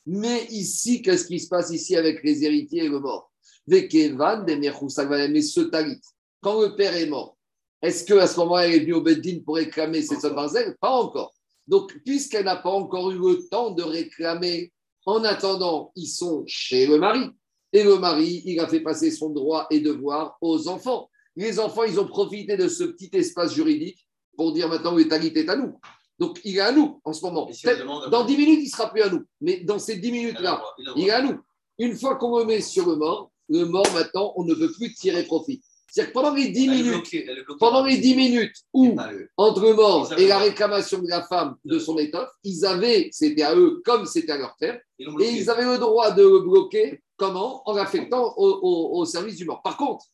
Mais 0.06 0.44
ici, 0.50 1.02
qu'est-ce 1.02 1.26
qui 1.26 1.40
se 1.40 1.48
passe 1.48 1.70
ici 1.70 1.96
avec 1.96 2.22
les 2.22 2.44
héritiers 2.44 2.84
et 2.84 2.90
le 2.90 3.00
mort 3.00 3.32
Vekevan, 3.66 4.44
mais 4.46 5.42
ce 5.42 5.62
talit, 5.62 6.02
quand 6.42 6.62
le 6.62 6.76
père 6.76 6.94
est 6.98 7.06
mort, 7.06 7.38
est-ce 7.82 8.04
qu'à 8.04 8.28
ce 8.28 8.38
moment-là, 8.42 8.68
elle 8.68 8.74
est 8.74 8.80
venue 8.80 8.96
au 8.96 9.02
Beddin 9.02 9.40
pour 9.46 9.56
réclamer 9.56 10.02
ses 10.02 10.20
son 10.20 10.34
Barzel 10.34 10.76
Pas 10.82 10.92
encore. 10.92 11.34
Donc, 11.66 11.98
puisqu'elle 12.04 12.44
n'a 12.44 12.58
pas 12.58 12.72
encore 12.72 13.10
eu 13.10 13.20
le 13.20 13.48
temps 13.48 13.72
de 13.72 13.84
réclamer, 13.84 14.74
en 15.06 15.24
attendant, 15.24 15.94
ils 15.96 16.10
sont 16.10 16.44
chez 16.46 16.88
le 16.88 16.98
mari. 16.98 17.30
Et 17.72 17.84
le 17.84 18.00
mari, 18.00 18.42
il 18.44 18.60
a 18.60 18.68
fait 18.68 18.82
passer 18.82 19.12
son 19.12 19.30
droit 19.30 19.66
et 19.72 19.80
devoir 19.80 20.38
aux 20.42 20.68
enfants. 20.68 21.10
Les 21.40 21.60
enfants, 21.60 21.84
ils 21.84 22.00
ont 22.00 22.06
profité 22.08 22.58
de 22.58 22.68
ce 22.68 22.84
petit 22.84 23.10
espace 23.14 23.54
juridique 23.54 24.06
pour 24.38 24.52
dire 24.54 24.68
maintenant 24.68 24.94
le 24.96 25.08
talit 25.08 25.32
est 25.36 25.50
à 25.50 25.56
nous. 25.56 25.80
Donc, 26.20 26.40
il 26.44 26.58
est 26.58 26.60
à 26.60 26.72
nous 26.74 27.00
en 27.06 27.14
ce 27.14 27.22
moment. 27.26 27.46
Si 27.54 27.62
demande- 27.80 28.10
Dans 28.12 28.26
10 28.26 28.36
minutes, 28.38 28.60
il 28.62 28.66
ne 28.66 28.70
sera 28.70 28.90
plus 28.92 29.02
à 29.02 29.10
nous. 29.10 29.24
Mais 29.40 29.62
dans 29.62 29.80
ces 29.80 29.96
10 29.98 30.12
minutes-là, 30.12 30.62
il 30.98 31.08
est 31.08 31.12
à 31.12 31.22
nous. 31.22 31.38
Une 31.78 31.96
fois 31.96 32.16
qu'on 32.16 32.40
le 32.40 32.46
met 32.46 32.60
sur 32.62 32.86
le 32.90 32.96
mort, 32.98 33.32
le 33.48 33.64
mort, 33.66 33.88
maintenant, 33.94 34.34
on 34.36 34.44
ne 34.44 34.54
peut 34.54 34.72
plus 34.72 34.94
tirer 34.94 35.24
profit. 35.24 35.62
C'est-à-dire 35.92 36.12
que 36.14 36.20
pendant 36.20 36.34
les 36.36 36.50
10 36.50 36.68
minutes, 36.84 37.06
pendant 37.58 37.84
les 37.86 37.98
10 37.98 38.16
minutes 38.16 38.56
où 38.74 38.96
entre 39.38 39.62
le 39.64 39.74
mort 39.74 40.08
et 40.20 40.28
la 40.28 40.38
réclamation 40.40 41.00
de 41.02 41.08
la 41.08 41.24
femme 41.24 41.56
de 41.66 41.80
son 41.80 41.98
étoffe, 41.98 42.30
ils 42.44 42.66
avaient, 42.66 43.10
c'était 43.14 43.42
à 43.44 43.56
eux 43.56 43.82
comme 43.86 44.06
c'était 44.06 44.34
à 44.34 44.38
leur 44.38 44.56
père, 44.60 44.80
et 45.24 45.30
ils 45.32 45.50
avaient 45.50 45.66
le 45.66 45.78
droit 45.80 46.12
de 46.12 46.22
le 46.22 46.40
bloquer, 46.42 47.02
comment? 47.16 47.64
En 47.68 47.74
l'affectant 47.74 48.34
au, 48.38 48.48
au- 48.62 49.00
au 49.00 49.06
service 49.06 49.38
du 49.38 49.46
mort. 49.46 49.62
Par 49.64 49.78
contre, 49.78 50.06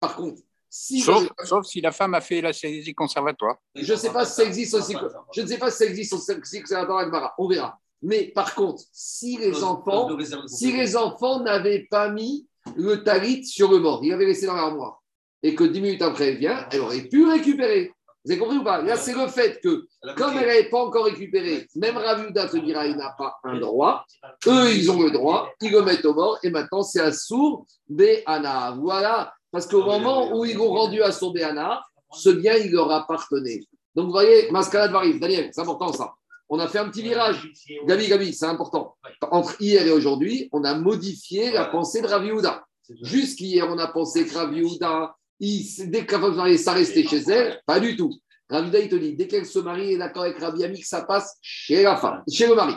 par 0.00 0.16
contre, 0.16 0.40
si 0.70 1.00
Sauf, 1.00 1.28
sauf 1.42 1.66
si 1.66 1.80
la 1.80 1.90
femme 1.90 2.14
a 2.14 2.20
fait 2.20 2.40
la 2.40 2.52
saisie 2.52 2.94
conservatoire. 2.94 3.56
je 3.74 3.92
ne 3.92 3.98
sais 3.98 4.12
pas 4.12 4.24
si 4.24 4.34
ça 4.34 4.44
existe 4.44 4.74
aussi. 4.74 4.94
Je 5.34 5.40
ne 5.42 5.46
sais 5.46 5.58
pas 5.58 5.70
si 5.70 5.78
ça 5.78 5.84
existe 5.84 6.12
aussi 6.12 6.62
Agmara. 6.72 7.34
On 7.38 7.48
verra. 7.48 7.78
Mais 8.02 8.28
par 8.28 8.54
contre, 8.54 8.82
si 8.92 9.36
les 9.36 9.62
enfants, 9.62 10.08
si 10.46 10.72
les 10.72 10.96
enfants 10.96 11.42
n'avaient 11.42 11.86
pas 11.90 12.08
mis 12.08 12.46
le 12.76 13.02
talit 13.02 13.44
sur 13.44 13.70
le 13.70 13.78
mort, 13.78 14.00
ils 14.02 14.10
l'avaient 14.10 14.26
laissé 14.26 14.46
dans 14.46 14.54
l'armoire, 14.54 15.02
et 15.42 15.54
que 15.54 15.64
10 15.64 15.80
minutes 15.80 16.02
après 16.02 16.28
elle 16.28 16.38
vient, 16.38 16.66
elle 16.70 16.80
aurait 16.80 17.02
pu 17.02 17.26
récupérer. 17.26 17.92
Vous 18.24 18.32
avez 18.32 18.40
compris 18.40 18.58
ou 18.58 18.64
pas 18.64 18.82
Là, 18.82 18.96
c'est 18.96 19.14
le 19.14 19.26
fait 19.28 19.60
que, 19.62 19.86
comme 20.16 20.36
elle 20.36 20.46
n'avait 20.46 20.68
pas 20.68 20.84
encore 20.84 21.06
récupéré, 21.06 21.66
même 21.76 21.96
Raviuda 21.96 22.48
te 22.48 22.58
dira 22.58 22.86
il 22.86 22.96
n'a 22.96 23.14
pas 23.16 23.36
un 23.44 23.58
droit. 23.58 24.04
Eux, 24.46 24.74
ils 24.74 24.90
ont 24.90 25.00
le 25.00 25.10
droit, 25.10 25.50
ils 25.62 25.72
le 25.72 25.82
mettent 25.82 26.04
au 26.04 26.14
mort, 26.14 26.38
et 26.42 26.50
maintenant 26.50 26.82
c'est 26.82 27.00
à 27.00 27.12
sourd 27.12 27.64
Béana. 27.88 28.76
Voilà, 28.78 29.32
parce 29.50 29.66
qu'au 29.66 29.84
moment 29.84 30.36
où 30.36 30.44
ils 30.44 30.56
l'ont 30.56 30.68
rendu 30.68 31.02
à 31.02 31.12
son 31.12 31.30
Béana, 31.30 31.82
ce 32.12 32.30
bien, 32.30 32.56
il 32.56 32.72
leur 32.72 32.90
appartenait. 32.90 33.60
Donc, 33.94 34.06
vous 34.06 34.12
voyez, 34.12 34.50
Mascalade 34.50 34.92
Varif, 34.92 35.18
Daniel, 35.18 35.50
c'est 35.52 35.60
important 35.60 35.92
ça. 35.92 36.12
On 36.48 36.58
a 36.58 36.66
fait 36.66 36.78
un 36.78 36.88
petit 36.88 37.02
virage. 37.02 37.48
Gabi, 37.86 38.08
Gabi, 38.08 38.34
c'est 38.34 38.46
important. 38.46 38.96
Entre 39.30 39.60
hier 39.60 39.86
et 39.86 39.90
aujourd'hui, 39.92 40.48
on 40.52 40.64
a 40.64 40.74
modifié 40.74 41.52
la 41.52 41.66
pensée 41.66 42.02
de 42.02 42.08
Ravi 42.08 42.32
Houda. 42.32 42.64
Jusqu'hier, 43.02 43.68
on 43.68 43.78
a 43.78 43.86
pensé 43.86 44.26
que 44.26 44.34
Ravi 44.34 44.62
Houda, 44.64 45.14
il- 45.40 45.90
dès 45.90 46.04
que 46.06 46.12
la 46.12 46.20
femme 46.20 46.32
se 46.32 46.36
mariée, 46.36 46.58
ça 46.58 46.72
restait 46.72 47.04
chez 47.06 47.22
elle. 47.28 47.60
Pas 47.66 47.80
du 47.80 47.96
tout. 47.96 48.12
Ravi 48.48 48.68
Houda, 48.68 48.80
il 48.80 48.88
te 48.88 48.96
dit, 48.96 49.14
dès 49.14 49.26
qu'elle 49.28 49.46
se 49.46 49.58
marie, 49.60 49.86
elle 49.86 49.92
est 49.92 49.98
d'accord 49.98 50.22
avec 50.24 50.38
Rabbi 50.38 50.64
Ami 50.64 50.80
que 50.80 50.86
ça 50.86 51.02
passe 51.04 51.36
chez 51.40 51.82
la 51.82 51.96
femme, 51.96 52.22
chez 52.30 52.46
le 52.48 52.54
mari. 52.54 52.74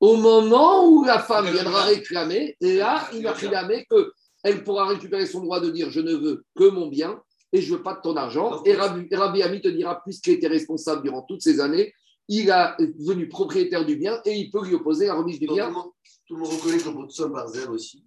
Au 0.00 0.16
moment 0.16 0.88
où 0.88 1.04
la 1.04 1.18
femme 1.18 1.50
viendra 1.50 1.84
réclamer, 1.84 2.56
là, 2.60 3.06
il 3.14 3.22
va 3.22 3.32
réclamer 3.32 3.86
qu'elle 3.90 4.64
pourra 4.64 4.86
récupérer 4.88 5.26
son 5.26 5.40
droit 5.40 5.60
de 5.60 5.70
dire 5.70 5.90
je 5.90 6.00
ne 6.00 6.14
veux 6.14 6.44
que 6.56 6.70
mon 6.70 6.86
bien 6.88 7.20
et 7.52 7.60
je 7.60 7.70
ne 7.70 7.76
veux 7.76 7.82
pas 7.82 7.94
de 7.94 8.00
ton 8.00 8.16
argent. 8.16 8.62
Et 8.64 8.74
Rabbi, 8.74 9.06
et 9.10 9.16
Rabbi 9.16 9.42
Ami 9.42 9.60
te 9.60 9.68
dira, 9.68 10.00
puisqu'il 10.02 10.32
était 10.32 10.48
responsable 10.48 11.02
durant 11.02 11.22
toutes 11.22 11.42
ces 11.42 11.60
années, 11.60 11.92
il 12.28 12.50
a 12.50 12.76
devenu 12.78 13.28
propriétaire 13.28 13.84
du 13.84 13.96
bien 13.96 14.20
et 14.24 14.32
il 14.38 14.50
peut 14.50 14.64
lui 14.64 14.74
opposer 14.74 15.06
la 15.08 15.14
remise 15.14 15.38
du 15.38 15.46
Donc, 15.46 15.56
tout, 15.58 15.62
bien. 15.62 15.68
le 15.68 15.74
monde, 15.74 15.90
tout 16.26 16.34
le 16.36 16.40
monde 16.40 16.52
reconnaît 16.52 16.78
que 16.78 16.88
pour 16.88 17.10
Tson 17.10 17.28
Barzel 17.28 17.68
aussi, 17.70 18.02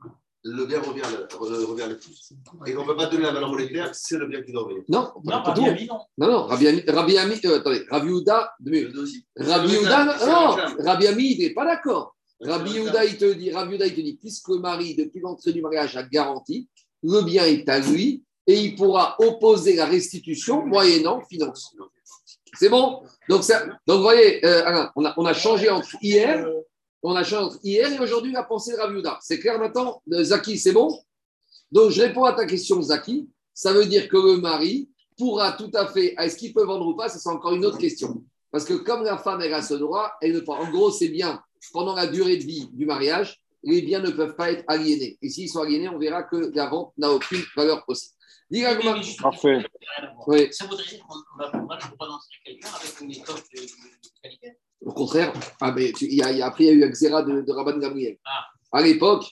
le 0.46 0.66
bien 0.66 0.82
revient, 0.82 1.02
le, 1.10 1.66
revient 1.66 1.86
le 1.90 1.98
plus. 1.98 2.34
Et 2.66 2.74
qu'on 2.74 2.82
ne 2.84 2.88
peut 2.88 2.96
pas 2.98 3.06
donner 3.06 3.24
la 3.24 3.32
valeur 3.32 3.50
monétaire, 3.50 3.90
c'est 3.94 4.18
le 4.18 4.28
bien 4.28 4.42
qui 4.42 4.52
doit 4.52 4.64
revenir. 4.64 4.84
Non, 4.90 5.12
Non, 5.24 5.32
pas 5.32 5.40
Rabbi. 5.54 5.66
Ami, 5.68 5.88
non. 5.88 6.00
non, 6.18 6.28
non, 6.32 6.44
Rabbi 6.48 6.68
Ami, 6.68 6.84
Rabbi 6.88 7.18
Ami, 7.18 7.40
euh, 7.46 7.58
attendez, 7.60 7.84
Rabbi 7.90 8.10
Houda. 8.10 8.54
Rabbi 9.38 9.78
Houda, 9.78 10.06
non. 10.26 10.56
Rabbi 10.84 11.08
Ami, 11.08 11.32
il 11.32 11.40
n'est 11.40 11.54
pas 11.54 11.66
d'accord. 11.66 12.16
Rabbi. 12.42 12.78
Houda, 12.80 13.06
il 13.06 13.18
te 13.18 13.32
dit, 13.34 13.52
Rabbi 13.52 13.76
Houda, 13.76 13.88
il 13.88 13.96
te 13.96 14.02
dit, 14.02 14.18
puisque 14.20 14.50
le 14.50 14.60
mari, 14.60 14.96
depuis 14.96 15.22
l'entrée 15.22 15.54
du 15.54 15.62
mariage, 15.62 15.96
a 15.96 16.04
garanti, 16.04 16.68
le 17.04 17.22
bien 17.22 17.46
est 17.46 17.68
à 17.70 17.80
lui 17.80 18.24
et 18.46 18.60
il 18.60 18.76
pourra 18.76 19.16
opposer 19.20 19.76
la 19.78 19.86
restitution 19.86 20.66
moyennant 20.66 21.22
finance. 21.30 21.74
C'est 22.60 22.70
bon? 22.70 23.02
Donc, 23.30 23.44
ça- 23.44 23.66
donc, 23.88 23.98
vous 23.98 24.02
voyez, 24.04 24.46
euh, 24.46 24.66
Alain, 24.66 24.92
on, 24.98 25.06
a, 25.06 25.14
on 25.18 25.26
a 25.26 25.34
changé 25.34 25.70
entre 25.70 25.88
hier, 26.02 26.46
on 27.04 27.16
a 27.16 27.24
changé 27.24 27.44
entre 27.44 27.60
hier 27.64 27.92
et 27.92 28.00
aujourd'hui 28.00 28.32
la 28.32 28.44
pensée 28.44 28.72
de 28.74 28.78
Rabbi 28.78 28.96
Houda. 28.98 29.20
C'est 29.22 29.40
clair 29.40 29.60
maintenant 29.60 30.02
Zaki, 30.10 30.58
c'est 30.58 30.72
bon? 30.72 30.98
Donc, 31.72 31.92
je 31.92 32.02
réponds 32.02 32.24
à 32.24 32.34
ta 32.34 32.46
question, 32.46 32.82
Zaki. 32.82 33.30
Ça 33.54 33.74
veut 33.74 33.86
dire 33.86 34.08
que 34.08 34.18
le 34.18 34.38
mari 34.38 34.90
pourra 35.18 35.52
tout 35.52 35.70
à 35.76 35.86
fait, 35.88 36.16
est-ce 36.18 36.36
qu'il 36.36 36.54
peut 36.54 36.64
vendre 36.64 36.88
ou 36.88 36.96
pas? 36.96 37.10
Ça, 37.10 37.20
c'est 37.20 37.30
encore 37.30 37.54
une 37.54 37.66
autre 37.66 37.78
question. 37.78 38.24
Parce 38.52 38.66
que 38.66 38.74
comme 38.74 39.04
la 39.04 39.18
femme, 39.18 39.42
elle 39.42 39.54
a 39.54 39.62
ce 39.62 39.74
droit, 39.76 40.12
elle 40.22 40.34
ne 40.34 40.40
peut. 40.40 40.52
En 40.52 40.70
gros, 40.72 40.92
c'est 40.92 41.10
bien, 41.10 41.42
pendant 41.72 41.96
la 41.96 42.08
durée 42.08 42.38
de 42.38 42.44
vie 42.44 42.68
du 42.72 42.86
mariage, 42.86 43.40
les 43.64 43.82
biens 43.82 44.00
ne 44.02 44.12
peuvent 44.12 44.36
pas 44.36 44.52
être 44.52 44.64
aliénés. 44.68 45.18
Et 45.22 45.30
s'ils 45.30 45.50
sont 45.50 45.62
aliénés, 45.62 45.90
on 45.90 45.98
verra 45.98 46.24
que 46.24 46.52
la 46.54 46.68
vente 46.68 46.94
n'a 46.98 47.12
aucune 47.12 47.42
valeur 47.56 47.84
possible. 47.86 48.14
Dis, 48.52 48.62
Mais- 48.62 48.66
Agma- 48.68 48.94
mais 48.96 49.04
juste- 49.04 49.22
Parfait. 49.22 49.66
Oui. 50.28 50.48
Ça 50.52 50.66
voudrait 50.66 50.86
dire 50.88 51.04
qu'on 51.08 51.38
va 51.44 51.50
pouvoir 51.50 51.80
je 51.80 51.88
peux 51.90 51.96
pas 51.96 52.06
lancer 52.08 52.28
quelqu'un 52.46 52.70
avec 52.80 53.02
une 53.02 53.12
étoffe 53.12 53.44
de 53.56 53.62
qualité. 54.22 54.58
Au 54.86 54.92
contraire, 54.92 55.34
ah, 55.62 55.72
mais 55.72 55.92
tu- 55.94 56.06
il 56.06 56.16
y 56.16 56.24
a, 56.24 56.32
il 56.32 56.38
y 56.40 56.42
a- 56.42 56.48
après, 56.48 56.66
il 56.66 56.80
y 56.80 56.84
a 56.84 56.88
eu 56.88 56.90
Xéra 56.90 57.24
de, 57.24 57.42
de 57.42 57.52
Rabban 57.52 57.78
Gabriel. 57.80 58.18
Ah. 58.26 58.46
À 58.72 58.82
l'époque, 58.82 59.26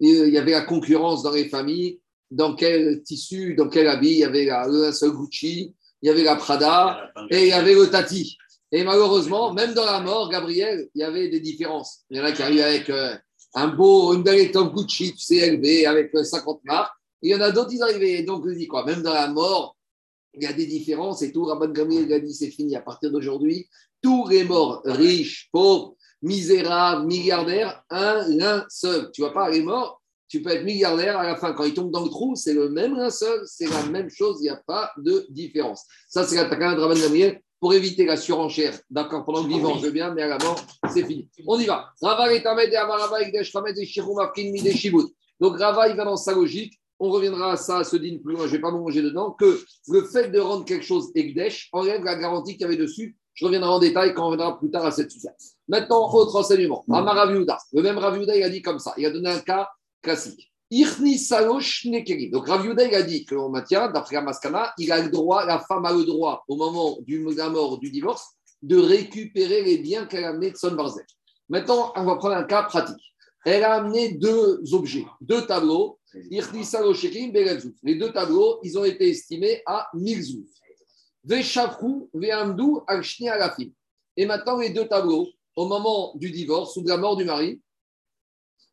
il 0.00 0.28
y 0.28 0.38
avait 0.38 0.52
la 0.52 0.62
concurrence 0.62 1.22
dans 1.22 1.32
les 1.32 1.48
familles. 1.48 2.00
Dans 2.30 2.54
quel 2.56 3.02
tissu, 3.04 3.54
dans 3.54 3.68
quel 3.68 3.86
habit 3.86 4.10
Il 4.10 4.18
y 4.18 4.24
avait 4.24 4.44
la, 4.46 4.66
le 4.66 4.82
linceul 4.86 5.12
Gucci, 5.12 5.74
il 6.02 6.06
y 6.06 6.10
avait 6.10 6.24
la 6.24 6.34
Prada 6.36 7.10
et 7.30 7.42
il 7.42 7.48
y 7.48 7.52
avait 7.52 7.74
le 7.74 7.86
Tati. 7.88 8.36
Et 8.72 8.82
malheureusement, 8.82 9.52
même 9.52 9.74
dans 9.74 9.84
la 9.86 10.00
mort, 10.00 10.28
Gabriel, 10.28 10.88
il 10.94 11.00
y 11.00 11.04
avait 11.04 11.28
des 11.28 11.38
différences. 11.40 12.00
Il 12.10 12.16
y 12.16 12.20
en 12.20 12.24
a 12.24 12.32
qui 12.32 12.42
arrivaient 12.42 12.64
avec 12.64 12.90
euh, 12.90 13.14
un 13.54 13.68
beau, 13.68 14.12
une 14.14 14.24
belle 14.24 14.40
étoffe 14.40 14.72
Gucci, 14.72 15.12
tu 15.14 15.20
sais, 15.20 15.36
élevé, 15.36 15.86
avec 15.86 16.12
euh, 16.16 16.24
50 16.24 16.60
marques. 16.64 16.92
Et 17.22 17.28
il 17.28 17.30
y 17.30 17.34
en 17.36 17.40
a 17.40 17.52
d'autres, 17.52 17.72
ils 17.72 17.82
arrivaient. 17.82 18.22
Donc, 18.24 18.44
je 18.48 18.54
dis 18.54 18.66
quoi 18.66 18.84
Même 18.84 19.02
dans 19.02 19.14
la 19.14 19.28
mort, 19.28 19.75
il 20.36 20.42
y 20.42 20.46
a 20.46 20.52
des 20.52 20.66
différences 20.66 21.22
et 21.22 21.32
tout. 21.32 21.44
Rabban 21.44 21.68
Gabriel 21.68 22.12
a 22.12 22.20
dit 22.20 22.34
c'est 22.34 22.50
fini 22.50 22.76
à 22.76 22.80
partir 22.80 23.10
d'aujourd'hui. 23.10 23.68
Tous 24.02 24.28
les 24.28 24.44
morts, 24.44 24.82
riches, 24.84 25.48
pauvres, 25.52 25.96
misérables, 26.22 27.06
milliardaires, 27.06 27.82
un, 27.90 28.26
l'un 28.28 28.64
seul. 28.68 29.10
Tu 29.12 29.22
vois 29.22 29.32
pas, 29.32 29.50
les 29.50 29.62
morts, 29.62 30.02
Tu 30.28 30.42
peux 30.42 30.50
être 30.50 30.64
milliardaire, 30.64 31.18
à 31.18 31.24
la 31.24 31.36
fin, 31.36 31.52
quand 31.52 31.64
il 31.64 31.72
tombe 31.72 31.92
dans 31.92 32.02
le 32.02 32.10
trou, 32.10 32.34
c'est 32.34 32.52
le 32.52 32.68
même 32.68 32.96
linceul, 32.96 33.42
c'est 33.46 33.68
la 33.68 33.86
même 33.86 34.10
chose, 34.10 34.38
il 34.40 34.44
n'y 34.44 34.48
a 34.48 34.60
pas 34.66 34.90
de 34.98 35.24
différence. 35.30 35.84
Ça, 36.08 36.24
c'est 36.24 36.34
la 36.36 36.46
takana 36.46 36.74
de 36.74 36.80
Rabban 36.80 37.00
Gamliel 37.00 37.40
pour 37.60 37.72
éviter 37.74 38.04
la 38.04 38.16
surenchère. 38.16 38.78
D'accord, 38.90 39.24
pendant 39.24 39.42
le 39.42 39.48
vivant, 39.48 39.78
je 39.78 39.86
veux 39.86 39.92
bien, 39.92 40.12
mais 40.12 40.22
à 40.22 40.28
la 40.28 40.38
mort, 40.38 40.60
c'est 40.92 41.04
fini. 41.04 41.28
On 41.46 41.58
y 41.58 41.66
va. 41.66 41.90
Donc 45.40 45.58
Rava, 45.58 45.88
il 45.88 45.96
va 45.96 46.04
dans 46.04 46.16
sa 46.16 46.34
logique. 46.34 46.74
On 46.98 47.10
reviendra 47.10 47.52
à 47.52 47.56
ça, 47.56 47.78
à 47.78 47.84
ce 47.84 47.96
dîner 47.96 48.18
plus 48.18 48.34
loin, 48.34 48.46
je 48.46 48.52
ne 48.52 48.56
vais 48.56 48.60
pas 48.60 48.70
manger 48.70 49.02
dedans, 49.02 49.32
que 49.32 49.60
le 49.88 50.04
fait 50.04 50.30
de 50.30 50.38
rendre 50.38 50.64
quelque 50.64 50.84
chose 50.84 51.10
Egdesh 51.14 51.68
enlève 51.72 52.02
la 52.04 52.16
garantie 52.16 52.52
qu'il 52.52 52.62
y 52.62 52.64
avait 52.64 52.76
dessus. 52.76 53.16
Je 53.34 53.44
reviendrai 53.44 53.68
en 53.68 53.78
détail 53.78 54.14
quand 54.14 54.26
on 54.26 54.30
reviendra 54.30 54.58
plus 54.58 54.70
tard 54.70 54.86
à 54.86 54.90
cette 54.90 55.10
sujet. 55.10 55.28
Maintenant, 55.68 56.10
autre 56.14 56.36
enseignement. 56.36 56.84
Amar 56.90 57.14
Raviuda. 57.16 57.58
Le 57.72 57.82
même 57.82 57.98
Raviuda, 57.98 58.34
il 58.34 58.42
a 58.42 58.48
dit 58.48 58.62
comme 58.62 58.78
ça. 58.78 58.94
Il 58.96 59.04
a 59.04 59.10
donné 59.10 59.28
un 59.28 59.40
cas 59.40 59.68
classique. 60.02 60.50
Donc 60.70 62.48
Raviuda, 62.48 62.84
il 62.84 62.94
a 62.94 63.02
dit 63.02 63.24
que 63.24 63.34
l'on 63.34 63.50
maintient, 63.50 63.88
d'après 63.88 64.20
Maskana, 64.20 64.72
il 64.78 64.90
a 64.90 65.00
le 65.00 65.10
droit, 65.10 65.44
la 65.44 65.60
femme 65.60 65.84
a 65.84 65.92
le 65.92 66.04
droit, 66.04 66.44
au 66.48 66.56
moment 66.56 66.98
du, 67.02 67.24
de 67.24 67.36
la 67.36 67.50
mort, 67.50 67.78
du 67.78 67.90
divorce, 67.90 68.36
de 68.62 68.76
récupérer 68.76 69.62
les 69.62 69.78
biens 69.78 70.06
qu'elle 70.06 70.24
a 70.24 70.30
amenés 70.30 70.50
de 70.50 70.56
Son 70.56 70.72
Barzel. 70.72 71.04
Maintenant, 71.48 71.92
on 71.94 72.04
va 72.04 72.16
prendre 72.16 72.34
un 72.34 72.44
cas 72.44 72.64
pratique. 72.64 72.96
Elle 73.44 73.62
a 73.62 73.74
amené 73.74 74.14
deux 74.14 74.60
objets, 74.72 75.06
deux 75.20 75.46
tableaux. 75.46 76.00
Les 77.82 77.94
deux 77.94 78.12
tableaux, 78.12 78.60
ils 78.62 78.78
ont 78.78 78.84
été 78.84 79.10
estimés 79.10 79.62
à 79.66 79.88
1000 79.94 80.22
zouf. 80.22 80.48
Et 84.16 84.24
maintenant, 84.26 84.58
les 84.58 84.70
deux 84.70 84.88
tableaux, 84.88 85.28
au 85.56 85.66
moment 85.66 86.14
du 86.16 86.30
divorce 86.30 86.76
ou 86.76 86.82
de 86.82 86.88
la 86.88 86.96
mort 86.96 87.16
du 87.16 87.24
mari, 87.24 87.60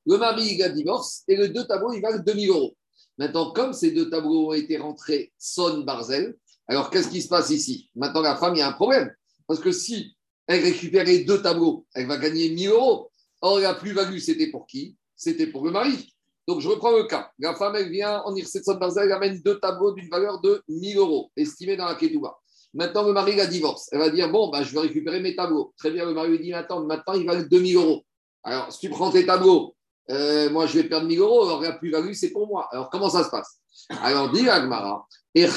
le 0.06 0.18
mari, 0.18 0.54
il 0.54 0.64
a 0.64 0.70
divorce 0.70 1.24
et 1.28 1.36
les 1.36 1.50
deux 1.50 1.66
tableaux, 1.66 1.92
ils 1.94 2.02
valent 2.02 2.24
2000 2.24 2.50
euros. 2.50 2.76
Maintenant, 3.18 3.52
comme 3.52 3.74
ces 3.74 3.92
deux 3.92 4.10
tableaux 4.10 4.50
ont 4.50 4.54
été 4.54 4.78
rentrés 4.78 5.34
son 5.38 5.80
Barzel, 5.80 6.38
alors 6.68 6.90
qu'est-ce 6.90 7.10
qui 7.10 7.22
se 7.22 7.28
passe 7.28 7.50
ici? 7.50 7.90
Maintenant, 7.96 8.22
la 8.22 8.38
femme, 8.38 8.56
il 8.56 8.60
y 8.60 8.62
a 8.62 8.68
un 8.68 8.74
problème. 8.74 9.14
Parce 9.48 9.60
que 9.60 9.72
si 9.72 10.16
elle 10.48 10.64
récupère 10.64 11.06
les 11.06 11.24
deux 11.24 11.42
tableaux, 11.42 11.86
elle 11.94 12.08
va 12.08 12.18
gagner 12.18 12.50
1000 12.50 12.70
euros. 12.70 13.12
Or, 13.42 13.60
la 13.60 13.74
plus-value, 13.74 14.20
c'était 14.20 14.48
pour 14.48 14.66
qui? 14.66 14.96
C'était 15.16 15.48
pour 15.48 15.66
le 15.66 15.72
mari. 15.72 16.13
Donc, 16.48 16.60
je 16.60 16.68
reprends 16.68 16.92
le 16.92 17.06
cas. 17.06 17.32
La 17.40 17.56
femme, 17.56 17.76
elle 17.76 17.90
vient 17.90 18.22
en 18.26 18.36
son 18.36 18.74
Barzel, 18.76 19.06
elle 19.06 19.12
amène 19.14 19.42
deux 19.42 19.60
tableaux 19.60 19.94
d'une 19.94 20.10
valeur 20.10 20.42
de 20.42 20.62
1000 20.68 20.98
euros, 20.98 21.32
estimés 21.38 21.78
dans 21.78 21.86
la 21.86 21.96
Ketouba. 21.96 22.38
Maintenant, 22.74 23.04
le 23.04 23.14
mari 23.14 23.36
la 23.36 23.46
divorce. 23.46 23.88
Elle 23.92 24.00
va 24.00 24.10
dire 24.10 24.30
Bon, 24.32 24.50
bah, 24.50 24.64
je 24.64 24.74
vais 24.74 24.82
récupérer 24.82 25.20
mes 25.20 25.36
tableaux. 25.36 25.74
Très 25.78 25.92
bien, 25.92 26.06
le 26.06 26.14
mari 26.14 26.30
lui 26.30 26.40
dit 26.40 26.54
Attends, 26.54 26.84
maintenant, 26.84 27.14
ils 27.14 27.26
valent 27.26 27.46
2000 27.50 27.76
euros. 27.78 28.02
Alors, 28.44 28.72
si 28.74 28.80
tu 28.80 28.90
prends 28.90 29.12
tes 29.12 29.26
tableaux, 29.26 29.76
euh, 30.10 30.50
moi, 30.50 30.66
je 30.66 30.80
vais 30.80 30.84
perdre 30.86 31.08
1000 31.08 31.20
euros. 31.20 31.44
Alors, 31.44 31.62
la 31.62 31.74
plus-value, 31.74 32.14
c'est 32.14 32.32
pour 32.32 32.48
moi. 32.48 32.68
Alors, 32.72 32.90
comment 32.90 33.10
ça 33.10 33.24
se 33.24 33.30
passe? 33.30 33.60
Alors, 34.02 34.32
dit 34.32 34.50
Agmara 34.50 35.06
Et 35.36 35.48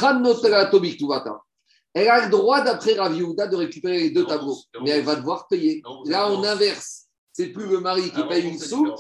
Elle 1.95 2.09
a 2.09 2.25
le 2.25 2.31
droit, 2.31 2.61
d'après 2.61 2.95
Raviouda, 2.95 3.47
de 3.47 3.57
récupérer 3.57 3.99
les 4.01 4.11
deux 4.11 4.23
Non, 4.23 4.29
tableaux. 4.29 4.57
non, 4.75 4.81
Mais 4.85 4.91
elle 4.91 5.05
va 5.05 5.17
devoir 5.17 5.49
payer. 5.49 5.81
non, 5.85 6.03
Là, 6.05 6.31
on 6.31 6.45
inverse. 6.45 7.05
C'est 7.33 7.49
plus 7.49 7.67
le 7.67 7.81
mari 7.81 8.11
qui 8.11 8.21
Ah, 8.21 8.25
paye 8.25 8.45
une 8.45 8.57
différent. 8.57 8.95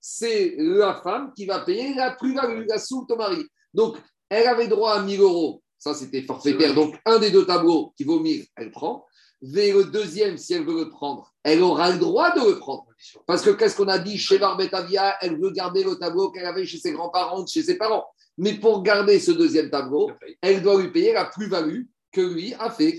C'est 0.00 0.54
la 0.58 1.00
femme 1.02 1.32
qui 1.36 1.46
va 1.46 1.60
payer 1.60 1.94
la 1.94 2.12
plus-value, 2.12 2.66
la 2.68 2.78
soulte 2.78 3.10
au 3.10 3.16
mari. 3.16 3.44
Donc, 3.74 3.96
elle 4.28 4.46
avait 4.46 4.68
droit 4.68 4.92
à 4.92 5.02
1000 5.02 5.20
euros. 5.20 5.62
Ça, 5.78 5.94
c'était 5.94 6.22
forfaitaire. 6.22 6.74
Donc, 6.74 6.94
un 7.04 7.18
des 7.18 7.30
deux 7.30 7.46
tableaux 7.46 7.92
qui 7.96 8.04
vaut 8.04 8.20
1000, 8.20 8.46
elle 8.56 8.70
prend. 8.70 9.06
Mais 9.42 9.72
le 9.72 9.84
deuxième, 9.84 10.36
si 10.36 10.52
elle 10.52 10.66
veut 10.66 10.84
le 10.84 10.90
prendre, 10.90 11.32
elle 11.42 11.62
aura 11.62 11.90
le 11.90 11.98
droit 11.98 12.34
de 12.34 12.46
le 12.46 12.58
prendre. 12.58 12.86
Parce 13.26 13.42
que 13.42 13.50
qu'est-ce 13.50 13.76
qu'on 13.76 13.88
a 13.88 13.98
dit 13.98 14.18
chez 14.18 14.38
Barbetavia 14.38 15.16
Elle 15.22 15.40
veut 15.40 15.50
garder 15.50 15.82
le 15.82 15.94
tableau 15.96 16.30
qu'elle 16.30 16.44
avait 16.44 16.66
chez 16.66 16.78
ses 16.78 16.92
grands-parents, 16.92 17.46
chez 17.46 17.62
ses 17.62 17.78
parents. 17.78 18.06
Mais 18.36 18.54
pour 18.54 18.82
garder 18.82 19.18
ce 19.18 19.30
deuxième 19.30 19.70
tableau, 19.70 20.10
elle 20.42 20.62
doit 20.62 20.80
lui 20.80 20.90
payer 20.90 21.14
la 21.14 21.24
plus-value 21.24 21.84
que 22.12 22.20
lui 22.20 22.54
a 22.54 22.70
fait. 22.70 22.98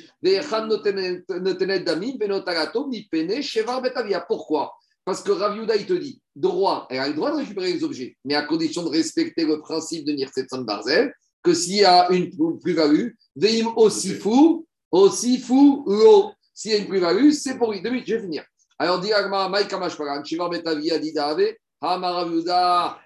Pourquoi? 4.27 4.73
Parce 5.03 5.21
que 5.21 5.31
Raviuda, 5.31 5.75
il 5.75 5.85
te 5.85 5.93
dit, 5.93 6.21
droit, 6.35 6.87
elle 6.89 6.99
a 6.99 7.07
le 7.07 7.13
droit 7.13 7.31
de 7.31 7.37
récupérer 7.37 7.73
les 7.73 7.83
objets, 7.83 8.15
mais 8.23 8.35
à 8.35 8.43
condition 8.43 8.83
de 8.83 8.89
respecter 8.89 9.45
le 9.45 9.59
principe 9.59 10.05
de 10.05 10.11
Nirsetsan 10.13 10.61
Barzel, 10.63 11.13
que 11.43 11.53
s'il 11.53 11.77
y 11.77 11.85
a 11.85 12.09
une 12.11 12.29
plus-value, 12.59 13.09
Veim 13.35 13.73
aussi 13.77 14.13
fou, 14.13 14.65
aussi 14.91 15.39
fou, 15.39 15.83
l'eau. 15.87 16.31
S'il 16.53 16.71
y 16.71 16.75
a 16.75 16.77
une 16.77 16.87
plus-value, 16.87 17.31
c'est 17.31 17.57
pour 17.57 17.71
lui. 17.71 17.81
Deux 17.81 17.89
minutes, 17.89 18.07
je 18.07 18.15
vais 18.15 18.21
finir. 18.21 18.43
Alors, 18.77 18.99
dit 18.99 19.11
Agma, 19.13 19.47
Maï 19.49 19.67
Kamashparan, 19.67 20.23
Shivar 20.23 20.49
Betavia, 20.49 20.99
Didave, 20.99 21.41
Hamaraviuda, 21.81 22.99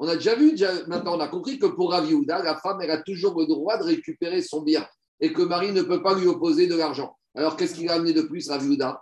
On 0.00 0.06
a 0.08 0.14
déjà 0.14 0.34
vu, 0.36 0.52
déjà- 0.52 0.86
maintenant 0.86 1.16
on 1.16 1.20
a 1.20 1.26
compris 1.26 1.58
que 1.58 1.66
pour 1.66 1.90
Raviuda, 1.90 2.42
la 2.44 2.56
femme, 2.56 2.78
elle 2.82 2.90
a 2.92 3.02
toujours 3.02 3.36
le 3.38 3.46
droit 3.46 3.76
de 3.78 3.82
récupérer 3.84 4.42
son 4.42 4.62
bien 4.62 4.86
et 5.20 5.32
que 5.32 5.42
le 5.42 5.48
mari 5.48 5.72
ne 5.72 5.82
peut 5.82 6.02
pas 6.02 6.14
lui 6.14 6.28
opposer 6.28 6.68
de 6.68 6.76
l'argent. 6.76 7.16
Alors, 7.34 7.56
qu'est-ce 7.56 7.74
qu'il 7.74 7.88
a 7.88 7.94
amené 7.94 8.12
de 8.12 8.22
plus, 8.22 8.48
Raviuda 8.48 9.00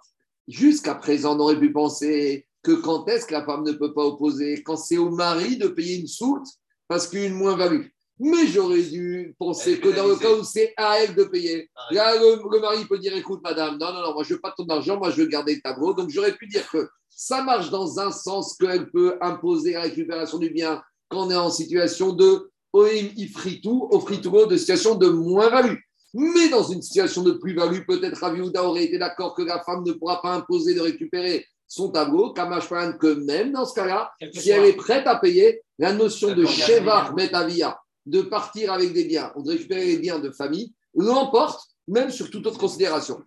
Jusqu'à 0.49 0.95
présent, 0.95 1.37
on 1.37 1.41
aurait 1.41 1.59
pu 1.59 1.73
penser 1.73 2.47
que 2.63 2.73
quand 2.73 3.09
est-ce 3.09 3.27
que 3.27 3.33
la 3.33 3.45
femme 3.45 3.65
ne 3.65 3.73
peut 3.73 3.93
pas 3.93 4.05
opposer? 4.05 4.63
Quand 4.63 4.77
c'est 4.77 4.99
au 4.99 5.11
mari 5.11 5.57
de 5.57 5.69
payer 5.69 6.01
une 6.01 6.07
soute 6.07 6.47
parce 6.89 7.09
qu'une 7.09 7.35
moins-value. 7.35 7.87
Mais 8.19 8.47
j'aurais 8.47 8.83
dû 8.83 9.35
penser 9.39 9.79
que 9.79 9.89
dans 9.95 10.07
le 10.07 10.17
cas 10.17 10.33
où 10.33 10.43
c'est 10.43 10.73
à 10.77 11.01
elle 11.01 11.15
de 11.15 11.25
payer, 11.25 11.69
Ah, 11.75 11.93
là, 11.93 12.15
le, 12.17 12.41
le 12.51 12.61
mari 12.61 12.85
peut 12.87 12.99
dire 12.99 13.15
écoute, 13.15 13.41
madame, 13.45 13.77
non, 13.79 13.93
non, 13.93 14.01
non, 14.01 14.15
moi, 14.15 14.23
je 14.23 14.35
veux 14.35 14.41
pas 14.41 14.55
ton 14.57 14.65
argent, 14.67 14.97
moi, 14.99 15.11
je 15.11 15.21
veux 15.21 15.29
garder 15.29 15.57
le 15.57 15.61
tableau. 15.61 15.93
Donc, 15.93 16.09
j'aurais 16.09 16.33
pu 16.35 16.47
dire 16.47 16.67
que 16.71 16.89
ça 17.11 17.43
marche 17.43 17.71
dans 17.71 17.99
un 17.99 18.11
sens 18.11 18.57
qu'elle 18.57 18.91
peut 18.91 19.19
imposer 19.21 19.73
la 19.73 19.83
récupération 19.83 20.39
du 20.39 20.49
bien 20.51 20.83
quand 21.09 21.27
on 21.27 21.31
est 21.31 21.37
en 21.37 21.51
situation 21.51 22.13
de 22.13 22.51
oim 22.73 23.11
ifritou, 23.17 23.89
ofrituo, 23.91 24.47
de 24.47 24.57
situation 24.57 24.95
de 24.95 25.09
moins-value. 25.09 25.77
Mais 26.19 26.49
dans 26.49 26.63
une 26.63 26.81
situation 26.81 27.23
de 27.23 27.33
plus-value, 27.33 27.81
peut-être 27.87 28.19
Raviouda 28.19 28.65
aurait 28.65 28.85
été 28.85 28.97
d'accord 28.97 29.35
que 29.35 29.43
la 29.43 29.63
femme 29.63 29.85
ne 29.85 29.93
pourra 29.93 30.23
pas 30.23 30.33
imposer 30.33 30.73
de 30.73 30.81
récupérer 30.81 31.47
son 31.69 31.91
tableau, 31.91 32.33
Kamash 32.33 32.71
Paran, 32.71 32.93
que 32.95 33.13
même 33.25 33.53
dans 33.53 33.67
ce 33.67 33.75
cas-là, 33.75 34.13
si 34.33 34.49
elle 34.49 34.65
est 34.65 34.77
prête 34.77 35.07
à 35.07 35.17
payer, 35.17 35.61
la 35.79 35.93
notion 35.93 36.35
de 36.35 36.47
Shevar. 36.47 37.15
Metavia, 37.15 37.79
de 38.07 38.23
partir 38.23 38.73
avec 38.73 38.95
des 38.95 39.05
biens 39.05 39.31
ou 39.37 39.43
de 39.43 39.51
récupérer 39.51 39.85
les 39.85 39.99
biens 39.99 40.19
de 40.19 40.31
famille, 40.31 40.73
l'emporte 40.95 41.61
même 41.87 42.11
sur 42.11 42.31
toute 42.31 42.47
autre 42.47 42.59
considération. 42.59 43.23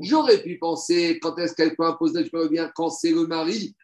J'aurais 0.00 0.42
pu 0.42 0.58
penser 0.58 1.18
quand 1.22 1.38
est-ce 1.38 1.54
qu'elle 1.54 1.74
peut 1.74 1.86
imposer 1.86 2.28
le 2.30 2.48
bien 2.48 2.70
quand 2.74 2.90
c'est 2.90 3.12
le 3.12 3.26
mari 3.26 3.74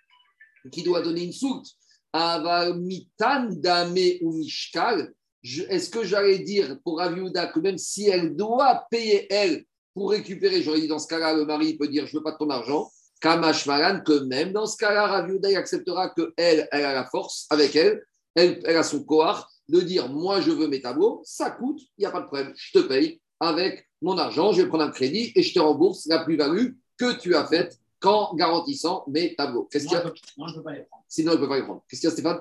qui 0.70 0.82
doit 0.82 1.00
donner 1.00 1.24
une 1.24 1.32
soute. 1.32 1.66
Avamitan, 2.12 3.48
Dame 3.50 3.96
ou 4.20 4.32
Mishkal. 4.32 5.12
Je- 5.42 5.64
Est-ce 5.64 5.90
que 5.90 6.04
j'allais 6.04 6.38
dire 6.38 6.78
pour 6.84 7.00
Aviouda 7.00 7.46
que 7.48 7.58
même 7.60 7.78
si 7.78 8.08
elle 8.08 8.36
doit 8.36 8.86
payer 8.90 9.26
elle 9.32 9.64
pour 9.94 10.10
récupérer, 10.10 10.62
j'aurais 10.62 10.80
dit 10.80 10.88
dans 10.88 10.98
ce 11.00 11.08
cas-là, 11.08 11.34
le 11.34 11.44
mari 11.44 11.76
peut 11.76 11.88
dire 11.88 12.06
je 12.06 12.16
veux 12.16 12.22
pas 12.22 12.32
de 12.32 12.38
ton 12.38 12.48
argent. 12.50 12.90
Kamash 13.20 13.66
Malan, 13.66 14.00
que 14.04 14.24
même 14.24 14.52
dans 14.52 14.66
ce 14.66 14.76
cas-là, 14.76 15.06
Raviouda 15.06 15.48
acceptera 15.58 16.10
que 16.10 16.32
elle, 16.36 16.68
elle 16.72 16.84
a 16.84 16.92
la 16.94 17.04
force 17.06 17.46
avec 17.50 17.76
elle, 17.76 18.02
elle, 18.34 18.60
elle 18.64 18.76
a 18.76 18.82
son 18.82 19.04
cohort 19.04 19.48
de 19.68 19.80
dire 19.80 20.08
moi 20.08 20.40
je 20.40 20.50
veux 20.50 20.66
mes 20.68 20.80
tableaux, 20.80 21.22
ça 21.24 21.50
coûte, 21.50 21.80
il 21.98 22.00
n'y 22.02 22.06
a 22.06 22.10
pas 22.10 22.20
de 22.20 22.26
problème, 22.26 22.52
je 22.56 22.78
te 22.80 22.84
paye 22.84 23.20
avec 23.38 23.88
mon 24.00 24.18
argent, 24.18 24.52
je 24.52 24.62
vais 24.62 24.68
prendre 24.68 24.84
un 24.84 24.90
crédit 24.90 25.32
et 25.36 25.42
je 25.42 25.54
te 25.54 25.60
rembourse 25.60 26.06
la 26.06 26.24
plus-value 26.24 26.72
que 26.96 27.16
tu 27.20 27.34
as 27.36 27.46
faite 27.46 27.78
qu'en 28.00 28.34
garantissant 28.34 29.04
mes 29.08 29.34
tableaux. 29.36 29.68
Qu'est-ce 29.70 29.86
qu'il 29.86 29.96
y 29.96 30.00
Moi, 30.00 30.04
a 30.04 30.14
je 30.14 30.20
peux- 30.20 30.26
moi, 30.38 30.48
je 30.48 30.52
ne 30.54 30.58
peux 30.58 30.64
pas 30.64 30.72
les 30.74 30.82
prendre. 30.84 31.04
Sinon, 31.08 31.32
elle 31.32 31.38
ne 31.38 31.42
peut 31.44 31.48
pas 31.48 31.56
les 31.58 31.62
prendre. 31.64 31.84
Qu'est-ce 31.88 32.00
qu'il 32.00 32.08
y 32.08 32.12
a, 32.12 32.14
Stéphane? 32.14 32.40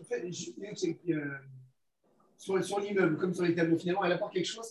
En 0.00 0.04
fait, 0.04 0.32
je- 0.32 0.50
euh, 1.12 1.24
sur, 2.38 2.62
sur 2.64 2.80
l'immeuble, 2.80 3.16
comme 3.16 3.34
sur 3.34 3.44
les 3.44 3.54
tableaux, 3.54 3.78
finalement, 3.78 4.04
elle 4.04 4.12
apporte 4.12 4.32
quelque 4.32 4.46
chose 4.46 4.68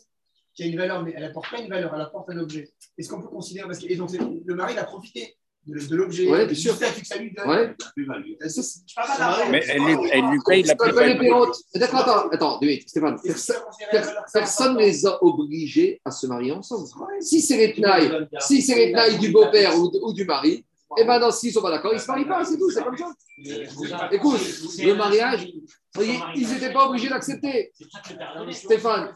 qui 0.53 0.63
a 0.63 0.67
une 0.67 0.77
valeur, 0.77 1.03
mais 1.03 1.13
elle 1.15 1.23
n'apporte 1.23 1.49
pas 1.51 1.59
une 1.59 1.69
valeur, 1.69 1.91
elle 1.93 2.01
apporte 2.01 2.29
un 2.29 2.37
objet. 2.39 2.71
Est-ce 2.97 3.09
qu'on 3.09 3.21
peut 3.21 3.27
considérer 3.27 3.67
parce 3.67 3.79
que, 3.79 3.87
Et 3.87 3.95
donc, 3.95 4.11
le 4.13 4.55
mari 4.55 4.73
il 4.73 4.79
a 4.79 4.85
profité 4.85 5.35
de, 5.67 5.79
de 5.79 5.95
l'objet, 5.95 6.29
Ouais, 6.29 6.45
bien 6.45 6.47
du 6.47 6.55
sûr. 6.55 6.75
statut 6.75 7.01
que 7.01 7.07
ça 7.07 7.17
lui 7.17 7.33
donne. 7.33 7.49
Ouais. 7.49 7.75
Pas 8.95 9.17
d'argent. 9.17 9.49
Mais 9.51 9.63
elle 9.67 9.81
lui, 9.81 9.95
elle 10.11 10.25
lui 10.29 10.39
paye 10.47 10.63
la 10.63 10.69
Ça 10.69 10.75
pérotes. 11.19 11.57
D'accord, 11.73 11.99
attends, 11.99 12.29
attends, 12.29 12.59
deux 12.59 12.67
minutes, 12.67 12.87
Stéphane. 12.89 13.17
Personne- 13.23 13.55
ça 14.27 14.45
ça 14.45 14.69
ne 14.69 14.77
apporte 14.77 14.85
les 14.85 15.05
a 15.05 15.23
obligés 15.23 16.01
à 16.05 16.11
se 16.11 16.27
marier 16.27 16.51
ensemble. 16.51 16.83
Ouais. 16.99 17.19
Si 17.21 17.41
c'est 17.41 17.57
les 17.57 17.73
tenailles, 17.73 18.27
si 18.39 18.61
c'est 18.61 18.75
les 18.75 18.91
tenailles 18.91 19.17
du 19.19 19.31
beau-père 19.31 19.77
ou, 19.77 19.91
ou 20.03 20.13
du 20.13 20.23
mari, 20.25 20.63
eh 20.97 21.03
ben 21.03 21.19
non, 21.19 21.31
s'ils 21.31 21.49
ne 21.49 21.53
sont 21.53 21.61
pas 21.61 21.71
d'accord, 21.71 21.91
ils 21.91 21.95
ne 21.97 22.01
se 22.01 22.07
marient 22.07 22.25
pas, 22.25 22.45
c'est 22.45 22.57
tout, 22.57 22.69
c'est 22.69 22.83
comme 22.83 22.97
ça. 22.97 23.11
Écoute, 24.11 24.39
le 24.79 24.93
mariage, 24.93 25.47
Ils- 25.97 26.19
Ils 26.35 26.49
n'étaient 26.49 26.73
pas 26.73 26.87
obligés 26.87 27.07
d'accepter. 27.09 27.71
Stéphane. 28.51 29.13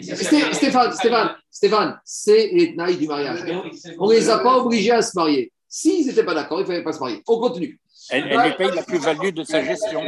Stéphane, 0.00 0.92
Stéphane, 0.92 1.36
Stéphane, 1.50 2.00
c'est 2.04 2.48
les 2.52 2.96
du 2.96 3.08
mariage. 3.08 3.44
On 3.98 4.08
ne 4.08 4.14
les 4.14 4.30
a 4.30 4.38
pas 4.38 4.58
obligés 4.58 4.92
à 4.92 5.02
se 5.02 5.16
marier. 5.16 5.52
S'ils 5.68 6.06
n'étaient 6.06 6.24
pas 6.24 6.34
d'accord, 6.34 6.58
il 6.60 6.62
ne 6.62 6.66
fallait 6.66 6.84
pas 6.84 6.92
se 6.92 7.00
marier. 7.00 7.22
On 7.26 7.40
continue. 7.40 7.80
Elle, 8.10 8.28
elle 8.28 8.40
lui 8.40 8.56
paye 8.56 8.70
la 8.74 8.82
plus-value 8.82 9.30
de 9.34 9.44
sa 9.44 9.62
gestion. 9.62 10.02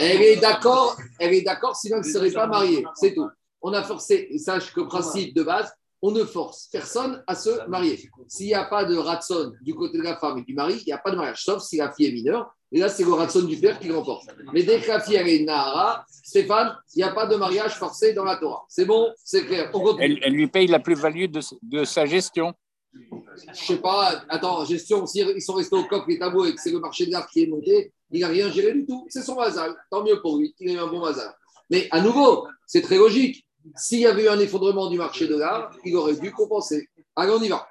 Elle 0.00 0.22
est 0.22 0.36
d'accord, 0.36 0.96
elle 1.18 1.34
est 1.34 1.42
d'accord, 1.42 1.76
sinon 1.76 1.96
elle 1.98 2.06
ne 2.06 2.12
serait 2.12 2.30
pas 2.30 2.46
mariée. 2.46 2.84
C'est 2.94 3.14
tout. 3.14 3.28
On 3.60 3.72
a 3.72 3.82
forcé, 3.82 4.28
et 4.30 4.38
sache 4.38 4.72
que 4.72 4.82
principe 4.82 5.34
de 5.34 5.42
base, 5.42 5.70
on 6.02 6.10
ne 6.12 6.24
force 6.24 6.68
personne 6.70 7.22
à 7.26 7.34
se 7.34 7.68
marier. 7.68 7.98
S'il 8.28 8.46
n'y 8.46 8.54
a 8.54 8.64
pas 8.64 8.84
de 8.84 8.96
ratson 8.96 9.52
du 9.62 9.74
côté 9.74 9.98
de 9.98 10.02
la 10.02 10.16
femme 10.16 10.38
et 10.38 10.42
du 10.42 10.54
mari, 10.54 10.76
il 10.80 10.86
n'y 10.86 10.92
a 10.92 10.98
pas 10.98 11.10
de 11.10 11.16
mariage, 11.16 11.42
sauf 11.44 11.62
si 11.62 11.76
la 11.76 11.92
fille 11.92 12.06
est 12.06 12.12
mineure. 12.12 12.54
Et 12.70 12.80
là, 12.80 12.88
c'est 12.88 13.04
le 13.04 13.12
ratson 13.12 13.42
du 13.42 13.56
père 13.56 13.78
qui 13.80 13.88
l'emporte. 13.88 14.28
Mais 14.52 14.62
dès 14.62 14.80
que 14.80 14.88
la 14.88 15.00
fille 15.00 15.16
est 15.16 15.44
Nahara, 15.44 16.04
Stéphane, 16.10 16.76
il 16.94 16.98
n'y 16.98 17.02
a 17.02 17.12
pas 17.12 17.26
de 17.26 17.34
mariage 17.36 17.74
forcé 17.76 18.12
dans 18.12 18.24
la 18.24 18.36
Torah. 18.36 18.64
C'est 18.68 18.84
bon, 18.84 19.10
c'est 19.24 19.46
clair. 19.46 19.70
On. 19.72 19.96
Elle, 19.96 20.18
elle 20.22 20.34
lui 20.34 20.46
paye 20.48 20.66
la 20.66 20.78
plus-value 20.78 21.26
de, 21.26 21.40
de 21.62 21.84
sa 21.84 22.04
gestion. 22.04 22.52
Je 22.92 23.54
sais 23.54 23.76
pas, 23.78 24.22
attends, 24.28 24.64
gestion, 24.64 25.06
s'ils 25.06 25.40
sont 25.40 25.54
restés 25.54 25.76
au 25.76 25.84
coq, 25.84 26.04
les 26.08 26.18
tabous, 26.18 26.44
et 26.44 26.54
que 26.54 26.60
c'est 26.60 26.70
le 26.70 26.80
marché 26.80 27.06
de 27.06 27.12
l'art 27.12 27.28
qui 27.28 27.42
est 27.42 27.46
monté, 27.46 27.92
il 28.10 28.20
n'a 28.20 28.28
rien 28.28 28.50
géré 28.50 28.72
du 28.72 28.84
tout. 28.84 29.06
C'est 29.08 29.22
son 29.22 29.36
mazal. 29.36 29.74
Tant 29.90 30.04
mieux 30.04 30.20
pour 30.20 30.38
lui, 30.38 30.54
il 30.58 30.70
a 30.70 30.72
eu 30.74 30.78
un 30.78 30.86
bon 30.88 31.00
mazal. 31.00 31.32
Mais 31.70 31.88
à 31.90 32.00
nouveau, 32.00 32.46
c'est 32.66 32.82
très 32.82 32.96
logique. 32.96 33.46
S'il 33.76 34.00
y 34.00 34.06
avait 34.06 34.24
eu 34.24 34.28
un 34.28 34.38
effondrement 34.38 34.88
du 34.88 34.98
marché 34.98 35.26
de 35.26 35.36
l'art, 35.36 35.70
il 35.84 35.96
aurait 35.96 36.16
dû 36.16 36.32
compenser. 36.32 36.88
Allez, 37.16 37.32
on 37.32 37.42
y 37.42 37.48
va. 37.48 37.68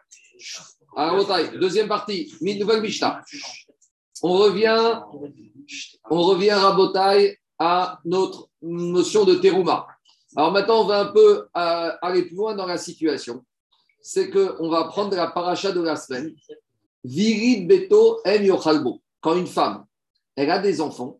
Deuxième 1.60 1.88
partie, 1.88 2.34
nouvelle 2.42 2.82
Mishnah. 2.82 3.22
On 4.24 4.34
revient, 4.34 5.02
on 6.10 6.22
revient 6.24 6.52
Rabotai 6.52 7.38
à 7.60 8.00
notre 8.06 8.50
notion 8.62 9.26
de 9.26 9.36
terouma. 9.36 9.88
Alors 10.36 10.52
maintenant, 10.52 10.82
on 10.82 10.88
va 10.88 11.02
un 11.02 11.12
peu 11.12 11.48
euh, 11.56 11.92
aller 12.02 12.24
plus 12.24 12.36
loin 12.36 12.56
dans 12.56 12.66
la 12.66 12.78
situation. 12.78 13.44
C'est 14.02 14.30
qu'on 14.30 14.70
va 14.70 14.86
prendre 14.86 15.16
la 15.16 15.28
paracha 15.28 15.72
de 15.72 15.82
la 15.82 15.96
semaine. 15.96 16.34
Virid 17.04 17.68
beto 17.68 18.20
en 18.26 18.44
yochalbo. 18.44 19.02
Quand 19.22 19.36
une 19.36 19.48
femme, 19.48 19.86
elle 20.36 20.52
a 20.52 20.60
des 20.60 20.82
enfants, 20.82 21.20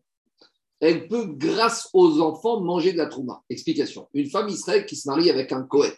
elle 0.80 1.08
peut, 1.08 1.26
grâce 1.26 1.88
aux 1.92 2.20
enfants, 2.20 2.60
manger 2.60 2.92
de 2.92 2.98
la 2.98 3.06
trouma. 3.06 3.42
Explication. 3.50 4.08
Une 4.14 4.30
femme 4.30 4.48
israélienne 4.48 4.86
qui 4.86 4.94
se 4.94 5.08
marie 5.08 5.28
avec 5.28 5.50
un 5.50 5.62
Kohen, 5.62 5.92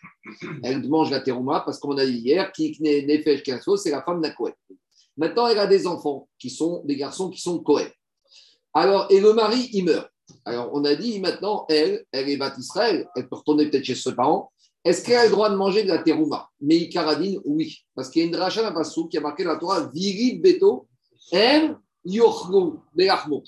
elle 0.63 0.89
mange 0.89 1.11
la 1.11 1.21
terouma 1.21 1.61
parce 1.61 1.79
qu'on 1.79 1.99
a 1.99 2.07
dit 2.07 2.19
hier, 2.19 2.51
qui 2.53 2.77
nefesh 2.81 3.43
qu'un 3.43 3.61
c'est 3.77 3.91
la 3.91 4.03
femme 4.03 4.23
d'un 4.23 4.31
Kohen. 4.31 4.55
Maintenant, 5.17 5.49
elle 5.49 5.59
a 5.59 5.67
des 5.67 5.87
enfants 5.87 6.29
qui 6.39 6.49
sont 6.49 6.83
des 6.85 6.97
garçons 6.97 7.29
qui 7.29 7.41
sont 7.41 7.59
Kohen. 7.59 7.89
Alors, 8.73 9.07
et 9.11 9.21
le 9.21 9.35
mari, 9.35 9.69
il 9.73 9.85
meurt. 9.85 10.09
Alors, 10.45 10.71
on 10.73 10.85
a 10.85 10.95
dit 10.95 11.21
maintenant, 11.21 11.67
elle, 11.69 12.05
elle 12.13 12.29
est 12.29 12.37
bat 12.37 12.55
Israël, 12.57 13.07
elle 13.17 13.29
peut 13.29 13.37
retourner 13.37 13.69
peut-être 13.69 13.85
chez 13.85 13.97
ses 13.97 14.15
parents. 14.15 14.51
Est-ce 14.83 15.05
qu'elle 15.05 15.17
a 15.17 15.25
le 15.27 15.31
droit 15.31 15.51
de 15.51 15.57
manger 15.57 15.83
de 15.83 15.89
la 15.89 15.99
terouma 15.99 16.49
Mais 16.61 16.77
Ikaradine, 16.77 17.41
oui. 17.45 17.81
Parce 17.95 18.09
qu'il 18.09 18.23
y 18.23 18.25
a 18.25 18.29
une 18.29 18.73
passou 18.73 19.09
qui 19.09 19.19
a 19.19 19.21
marqué 19.21 19.45
la 19.45 19.57
Torah, 19.57 19.91
virid 19.93 20.41
beto, 20.41 20.87
em 21.33 21.77
yochru, 22.05 22.79
be'achmo 22.95 23.43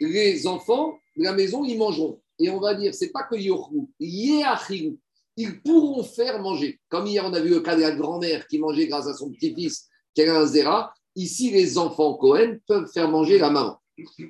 les 0.00 0.46
enfants 0.46 0.98
de 1.16 1.24
la 1.24 1.32
maison, 1.32 1.64
ils 1.64 1.78
mangeront. 1.78 2.20
Et 2.38 2.50
on 2.50 2.60
va 2.60 2.74
dire, 2.74 2.94
c'est 2.94 3.10
pas 3.10 3.22
que 3.22 3.36
yorou, 3.36 3.90
yeachiru. 3.98 4.98
Ils 5.38 5.60
pourront 5.62 6.02
faire 6.02 6.40
manger. 6.40 6.80
Comme 6.88 7.06
hier, 7.06 7.24
on 7.24 7.32
a 7.32 7.40
vu 7.40 7.50
le 7.50 7.60
cas 7.60 7.76
de 7.76 7.82
la 7.82 7.90
grand-mère 7.92 8.46
qui 8.46 8.58
mangeait 8.58 8.86
grâce 8.86 9.06
à 9.06 9.14
son 9.14 9.30
petit-fils 9.30 9.88
qui 10.14 10.22
a 10.22 10.34
un 10.34 10.46
zéra. 10.46 10.92
Ici, 11.14 11.50
les 11.50 11.78
enfants 11.78 12.14
Cohen 12.14 12.56
peuvent 12.66 12.90
faire 12.92 13.10
manger 13.10 13.38
la 13.38 13.50
maman. 13.50 13.78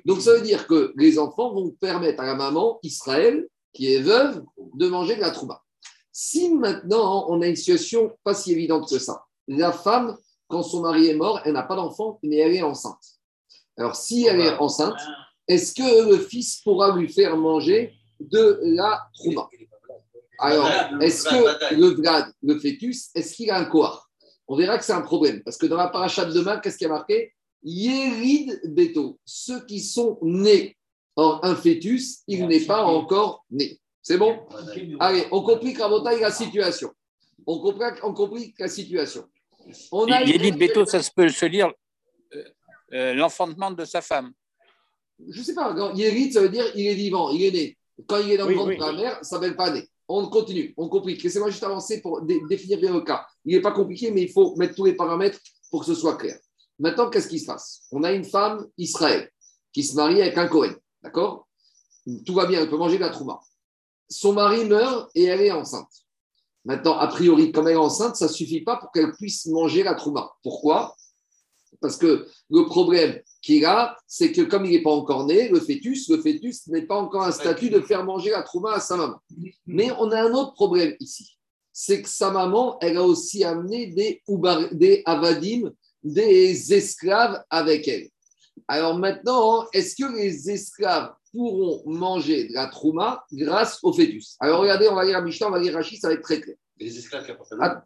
Donc, 0.05 0.21
ça 0.21 0.33
veut 0.33 0.41
dire 0.41 0.67
que 0.67 0.93
les 0.97 1.19
enfants 1.19 1.53
vont 1.53 1.69
permettre 1.71 2.21
à 2.21 2.25
la 2.25 2.35
maman 2.35 2.79
Israël, 2.83 3.47
qui 3.73 3.93
est 3.93 4.01
veuve, 4.01 4.43
de 4.75 4.87
manger 4.87 5.15
de 5.15 5.21
la 5.21 5.31
trouba. 5.31 5.63
Si 6.11 6.49
maintenant, 6.53 7.25
on 7.29 7.41
a 7.41 7.47
une 7.47 7.55
situation 7.55 8.11
pas 8.23 8.33
si 8.33 8.51
évidente 8.51 8.89
que 8.89 8.99
ça, 8.99 9.25
la 9.47 9.71
femme, 9.71 10.17
quand 10.47 10.63
son 10.63 10.81
mari 10.81 11.07
est 11.07 11.15
mort, 11.15 11.41
elle 11.45 11.53
n'a 11.53 11.63
pas 11.63 11.75
d'enfant, 11.75 12.19
mais 12.23 12.37
elle 12.37 12.55
est 12.55 12.63
enceinte. 12.63 13.19
Alors, 13.77 13.95
si 13.95 14.25
elle 14.25 14.41
est 14.41 14.57
enceinte, 14.57 14.99
est-ce 15.47 15.73
que 15.73 16.09
le 16.09 16.19
fils 16.19 16.61
pourra 16.61 16.95
lui 16.97 17.07
faire 17.07 17.37
manger 17.37 17.93
de 18.19 18.59
la 18.63 19.07
trouma? 19.13 19.49
Alors, 20.39 20.69
est-ce 21.01 21.23
que 21.23 21.75
le 21.75 21.87
Vlad, 21.95 22.31
le 22.43 22.59
fœtus, 22.59 23.09
est-ce 23.15 23.33
qu'il 23.33 23.49
a 23.49 23.57
un 23.57 23.65
koar? 23.65 24.09
On 24.47 24.55
verra 24.55 24.77
que 24.77 24.85
c'est 24.85 24.93
un 24.93 25.01
problème, 25.01 25.41
parce 25.43 25.57
que 25.57 25.65
dans 25.65 25.77
la 25.77 25.87
paracha 25.87 26.25
de 26.25 26.31
demain, 26.31 26.59
qu'est-ce 26.59 26.77
qui 26.77 26.85
a 26.85 26.89
marqué? 26.89 27.33
Yérid 27.63 28.61
Beto, 28.65 29.19
ceux 29.25 29.65
qui 29.65 29.79
sont 29.79 30.19
nés. 30.21 30.77
Or, 31.15 31.39
un 31.43 31.55
fœtus, 31.55 32.21
il 32.27 32.47
n'est 32.47 32.65
pas 32.65 32.83
encore 32.83 33.43
né. 33.49 33.79
C'est 34.01 34.17
bon? 34.17 34.47
Allez, 34.99 35.25
on 35.31 35.41
complique 35.41 35.79
la 35.79 35.89
bataille 35.89 36.21
la 36.21 36.31
situation. 36.31 36.93
On 37.45 37.59
complique, 37.59 38.03
on 38.03 38.13
complique 38.13 38.59
la 38.59 38.67
situation. 38.67 39.27
On 39.91 40.05
a 40.11 40.21
Yélit 40.21 40.51
Beto, 40.51 40.85
ça 40.85 41.01
se 41.01 41.11
peut 41.11 41.27
se 41.29 41.45
lire 41.45 41.71
euh, 42.33 42.43
euh, 42.93 43.13
l'enfantement 43.15 43.71
de 43.71 43.83
sa 43.83 44.01
femme. 44.01 44.31
Je 45.29 45.41
sais 45.41 45.53
pas, 45.53 45.73
quand 45.73 45.93
Yérid, 45.95 46.33
ça 46.33 46.41
veut 46.41 46.49
dire 46.49 46.65
il 46.75 46.87
est 46.87 46.93
vivant, 46.95 47.29
il 47.31 47.43
est 47.43 47.51
né. 47.51 47.77
Quand 48.07 48.19
il 48.19 48.31
est 48.31 48.37
dans 48.37 48.45
le 48.45 48.51
Oui, 48.51 48.57
ventre 48.57 48.69
oui. 48.69 48.77
de 48.77 48.81
la 48.83 48.93
mère, 48.93 49.15
ça 49.17 49.35
s'appelle 49.35 49.55
pas 49.55 49.71
né. 49.71 49.87
On 50.07 50.27
continue, 50.29 50.73
on 50.77 50.87
complique. 50.87 51.21
Laissez-moi 51.23 51.49
juste 51.49 51.63
avancer 51.63 52.01
pour 52.01 52.21
dé- 52.21 52.41
définir 52.49 52.79
bien 52.79 52.93
le 52.93 53.01
cas. 53.01 53.25
Il 53.43 53.55
n'est 53.55 53.61
pas 53.61 53.71
compliqué, 53.71 54.11
mais 54.11 54.21
il 54.21 54.31
faut 54.31 54.55
mettre 54.55 54.75
tous 54.75 54.85
les 54.85 54.93
paramètres 54.95 55.39
pour 55.69 55.81
que 55.81 55.85
ce 55.87 55.95
soit 55.95 56.15
clair. 56.15 56.37
Maintenant, 56.79 57.09
qu'est-ce 57.09 57.27
qui 57.27 57.39
se 57.39 57.45
passe? 57.45 57.81
On 57.91 58.03
a 58.03 58.11
une 58.13 58.23
femme 58.23 58.67
Israël 58.77 59.29
qui 59.73 59.83
se 59.83 59.95
marie 59.95 60.21
avec 60.21 60.37
un 60.37 60.47
Cohen, 60.47 60.75
d'accord? 61.01 61.47
Tout 62.25 62.33
va 62.33 62.45
bien, 62.45 62.61
elle 62.61 62.69
peut 62.69 62.77
manger 62.77 62.95
de 62.97 63.01
la 63.01 63.09
trouma. 63.09 63.39
Son 64.09 64.31
mari 64.31 64.63
meurt 64.63 65.09
et 65.13 65.23
elle 65.25 65.41
est 65.41 65.51
enceinte. 65.51 65.91
Maintenant, 66.63 66.97
a 66.97 67.07
priori, 67.07 67.51
comme 67.51 67.67
elle 67.67 67.73
est 67.73 67.77
enceinte, 67.77 68.15
ça 68.15 68.27
ne 68.27 68.31
suffit 68.31 68.61
pas 68.61 68.77
pour 68.77 68.91
qu'elle 68.91 69.11
puisse 69.13 69.45
manger 69.47 69.83
la 69.83 69.95
trouma. 69.95 70.31
Pourquoi? 70.43 70.95
Parce 71.81 71.97
que 71.97 72.27
le 72.49 72.65
problème 72.65 73.21
qu'il 73.47 73.65
a, 73.65 73.95
c'est 74.05 74.31
que 74.33 74.41
comme 74.41 74.65
il 74.65 74.71
n'est 74.73 74.81
pas 74.83 74.91
encore 74.91 75.25
né, 75.25 75.47
le 75.49 75.59
fœtus, 75.59 76.09
le 76.09 76.17
fœtus 76.21 76.67
n'est 76.67 76.81
pas 76.85 76.95
encore 76.97 77.23
un 77.23 77.31
statut 77.31 77.69
de 77.69 77.79
faire 77.79 78.03
manger 78.03 78.31
la 78.31 78.43
trouma 78.43 78.73
à 78.73 78.79
sa 78.81 78.97
maman. 78.97 79.17
Mais 79.65 79.89
on 79.97 80.11
a 80.11 80.21
un 80.21 80.33
autre 80.33 80.53
problème 80.53 80.95
ici. 80.99 81.37
C'est 81.71 82.01
que 82.01 82.09
sa 82.09 82.29
maman, 82.31 82.77
elle 82.81 82.97
a 82.97 83.03
aussi 83.03 83.43
amené 83.43 83.87
des, 83.87 84.21
oubar- 84.27 84.73
des 84.73 85.01
avadim, 85.05 85.71
des 86.03 86.73
esclaves 86.73 87.41
avec 87.49 87.87
elle. 87.87 88.09
Alors 88.67 88.97
maintenant, 88.97 89.65
est-ce 89.71 89.95
que 89.95 90.13
les 90.17 90.49
esclaves 90.49 91.11
pourront 91.31 91.83
manger 91.85 92.49
de 92.49 92.53
la 92.53 92.67
trouma 92.67 93.23
grâce 93.31 93.79
au 93.83 93.93
fœtus? 93.93 94.35
Alors 94.39 94.59
regardez, 94.59 94.89
on 94.89 94.95
va 94.95 95.05
lire 95.05 95.21
Mishnah, 95.21 95.47
on 95.47 95.51
va 95.51 95.59
lire 95.59 95.73
Rachid, 95.73 96.01
ça 96.01 96.09
va 96.09 96.15
être 96.15 96.21
très 96.23 96.41
clair. 96.41 96.55
Les 96.79 96.97
esclaves 96.97 97.25
qui 97.25 97.31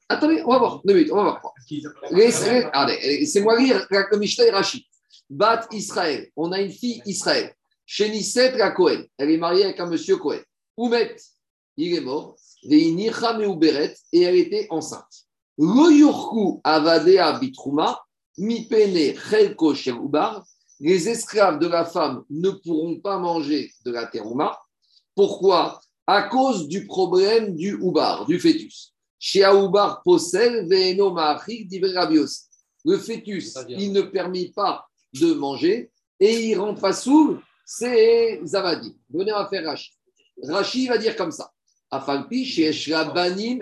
Attendez, 0.09 0.41
on 0.45 0.51
va 0.51 0.57
voir. 0.59 0.81
Deux 0.85 0.93
minutes, 0.95 1.11
on 1.11 1.17
va 1.17 1.23
voir. 1.23 1.41
Les- 2.11 2.31
regardez, 2.65 3.25
c'est 3.25 3.41
moi 3.41 3.59
lire 3.59 3.85
le 3.89 4.17
Mishnah 4.17 4.45
et 4.47 4.51
Rachid. 4.51 4.83
Bat 5.31 5.67
Israël. 5.71 6.29
On 6.35 6.51
a 6.51 6.59
une 6.59 6.73
fille 6.73 7.01
Israël. 7.05 7.55
La 7.97 8.71
Cohen. 8.71 9.05
Elle 9.17 9.31
est 9.31 9.37
mariée 9.37 9.63
avec 9.63 9.79
un 9.79 9.85
monsieur 9.85 10.17
Cohen. 10.17 10.41
Oumet, 10.75 11.15
il 11.77 11.95
est 11.95 12.01
mort. 12.01 12.35
Et 12.63 12.93
elle 14.13 14.35
était 14.35 14.67
enceinte. 14.69 15.25
Les 20.79 21.09
esclaves 21.09 21.59
de 21.59 21.67
la 21.67 21.85
femme 21.85 22.23
ne 22.29 22.49
pourront 22.49 22.99
pas 22.99 23.17
manger 23.17 23.71
de 23.85 23.91
la 23.91 24.07
terouma. 24.07 24.59
Pourquoi? 25.15 25.79
À 26.07 26.23
cause 26.23 26.67
du 26.67 26.85
problème 26.85 27.55
du 27.55 27.75
oubar, 27.75 28.25
du 28.25 28.37
fœtus. 28.37 28.93
Chez 29.17 29.45
Aoubar. 29.45 30.01
Le 32.83 32.97
fœtus, 32.97 33.57
il 33.69 33.93
ne 33.93 34.01
permet 34.01 34.51
pas 34.53 34.90
de 35.13 35.33
manger 35.33 35.91
et 36.19 36.49
il 36.49 36.55
rend 36.59 36.75
pas 36.75 36.93
sourd, 36.93 37.37
c'est 37.65 38.39
Zavadi. 38.43 38.95
Venez, 39.09 39.31
va 39.31 39.47
faire 39.49 39.65
Rashi. 39.65 39.91
Rashi 40.43 40.87
va 40.87 40.97
dire 40.97 41.15
comme 41.15 41.31
ça. 41.31 41.51
Afalpi 41.89 42.43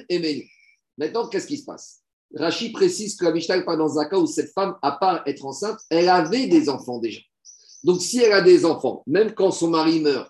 Emenu. 0.09 0.49
Maintenant, 0.97 1.27
qu'est-ce 1.27 1.47
qui 1.47 1.57
se 1.57 1.65
passe? 1.65 2.01
Rashi 2.35 2.71
précise 2.71 3.15
que 3.15 3.25
la 3.25 3.31
Mishnah 3.31 3.61
pas 3.61 3.75
dans 3.75 3.97
un 3.97 4.05
cas 4.05 4.17
où 4.17 4.27
cette 4.27 4.51
femme, 4.51 4.75
à 4.81 4.91
part 4.93 5.23
être 5.25 5.45
enceinte, 5.45 5.79
elle 5.89 6.09
avait 6.09 6.47
des 6.47 6.69
enfants 6.69 6.99
déjà. 6.99 7.21
Donc, 7.83 8.01
si 8.01 8.19
elle 8.19 8.33
a 8.33 8.41
des 8.41 8.65
enfants, 8.65 9.03
même 9.07 9.33
quand 9.33 9.51
son 9.51 9.69
mari 9.69 10.01
meurt, 10.01 10.29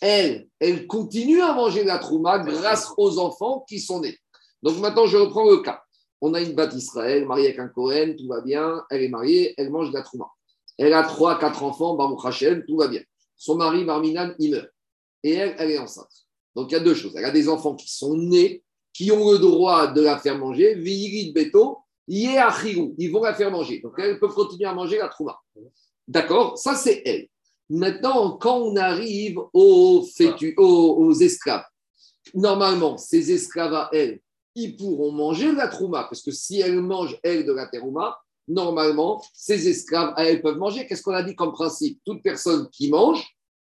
elle, 0.00 0.48
elle 0.60 0.86
continue 0.86 1.40
à 1.40 1.52
manger 1.52 1.84
la 1.84 1.98
trouma 1.98 2.38
grâce 2.38 2.92
aux 2.96 3.18
enfants 3.18 3.64
qui 3.68 3.80
sont 3.80 4.00
nés. 4.00 4.16
Donc 4.62 4.78
maintenant, 4.78 5.06
je 5.06 5.16
reprends 5.16 5.48
le 5.48 5.58
cas. 5.58 5.82
On 6.20 6.34
a 6.34 6.40
une 6.40 6.54
batte 6.54 6.74
Israël, 6.74 7.26
mariée 7.26 7.46
avec 7.46 7.58
un 7.58 7.68
Cohen, 7.68 8.14
tout 8.16 8.26
va 8.28 8.40
bien. 8.40 8.84
Elle 8.90 9.02
est 9.02 9.08
mariée, 9.08 9.54
elle 9.56 9.70
mange 9.70 9.92
la 9.92 10.02
trouma. 10.02 10.26
Elle 10.78 10.94
a 10.94 11.02
trois, 11.02 11.38
quatre 11.38 11.62
enfants, 11.64 11.96
Baruch 11.96 12.24
Hashem, 12.24 12.64
tout 12.66 12.76
va 12.76 12.88
bien. 12.88 13.02
Son 13.36 13.56
mari, 13.56 13.84
Marminan, 13.84 14.32
il 14.38 14.52
meurt. 14.52 14.68
Et 15.22 15.32
elle, 15.32 15.54
elle 15.58 15.72
est 15.72 15.78
enceinte. 15.78 16.26
Donc 16.54 16.70
il 16.70 16.74
y 16.74 16.76
a 16.76 16.80
deux 16.80 16.94
choses. 16.94 17.14
Elle 17.16 17.24
a 17.24 17.30
des 17.30 17.48
enfants 17.48 17.74
qui 17.74 17.90
sont 17.92 18.16
nés, 18.16 18.62
qui 18.92 19.10
ont 19.10 19.32
le 19.32 19.38
droit 19.38 19.88
de 19.88 20.00
la 20.00 20.18
faire 20.18 20.38
manger. 20.38 20.74
Virid 20.74 21.34
Beto, 21.34 21.78
Yeachirou. 22.06 22.94
Ils 22.96 23.10
vont 23.10 23.22
la 23.22 23.34
faire 23.34 23.50
manger. 23.50 23.80
Donc 23.80 23.94
elle 23.98 24.18
peut 24.18 24.28
continuer 24.28 24.68
à 24.68 24.72
manger 24.72 24.98
la 24.98 25.08
trouma. 25.08 25.38
D'accord? 26.06 26.56
Ça, 26.56 26.74
c'est 26.74 27.02
elle. 27.04 27.28
Maintenant, 27.68 28.38
quand 28.38 28.58
on 28.58 28.76
arrive 28.76 29.38
aux, 29.52 30.06
aux 30.56 31.12
esclaves, 31.14 31.64
normalement, 32.34 32.96
ces 32.96 33.30
esclaves 33.30 33.74
à 33.74 33.90
elles, 33.92 34.20
ils 34.54 34.76
pourront 34.76 35.12
manger 35.12 35.52
de 35.52 35.56
la 35.56 35.68
trouma, 35.68 36.04
parce 36.04 36.22
que 36.22 36.30
si 36.30 36.60
elles 36.60 36.80
mangent, 36.80 37.18
elles, 37.22 37.44
de 37.44 37.52
la 37.52 37.66
terouma, 37.66 38.18
normalement, 38.48 39.22
ces 39.32 39.68
esclaves 39.68 40.14
à 40.16 40.24
elles 40.24 40.42
peuvent 40.42 40.58
manger. 40.58 40.86
Qu'est-ce 40.86 41.02
qu'on 41.02 41.14
a 41.14 41.22
dit 41.22 41.34
comme 41.34 41.52
principe? 41.52 42.00
Toute 42.04 42.22
personne 42.22 42.68
qui 42.70 42.90
mange 42.90 43.24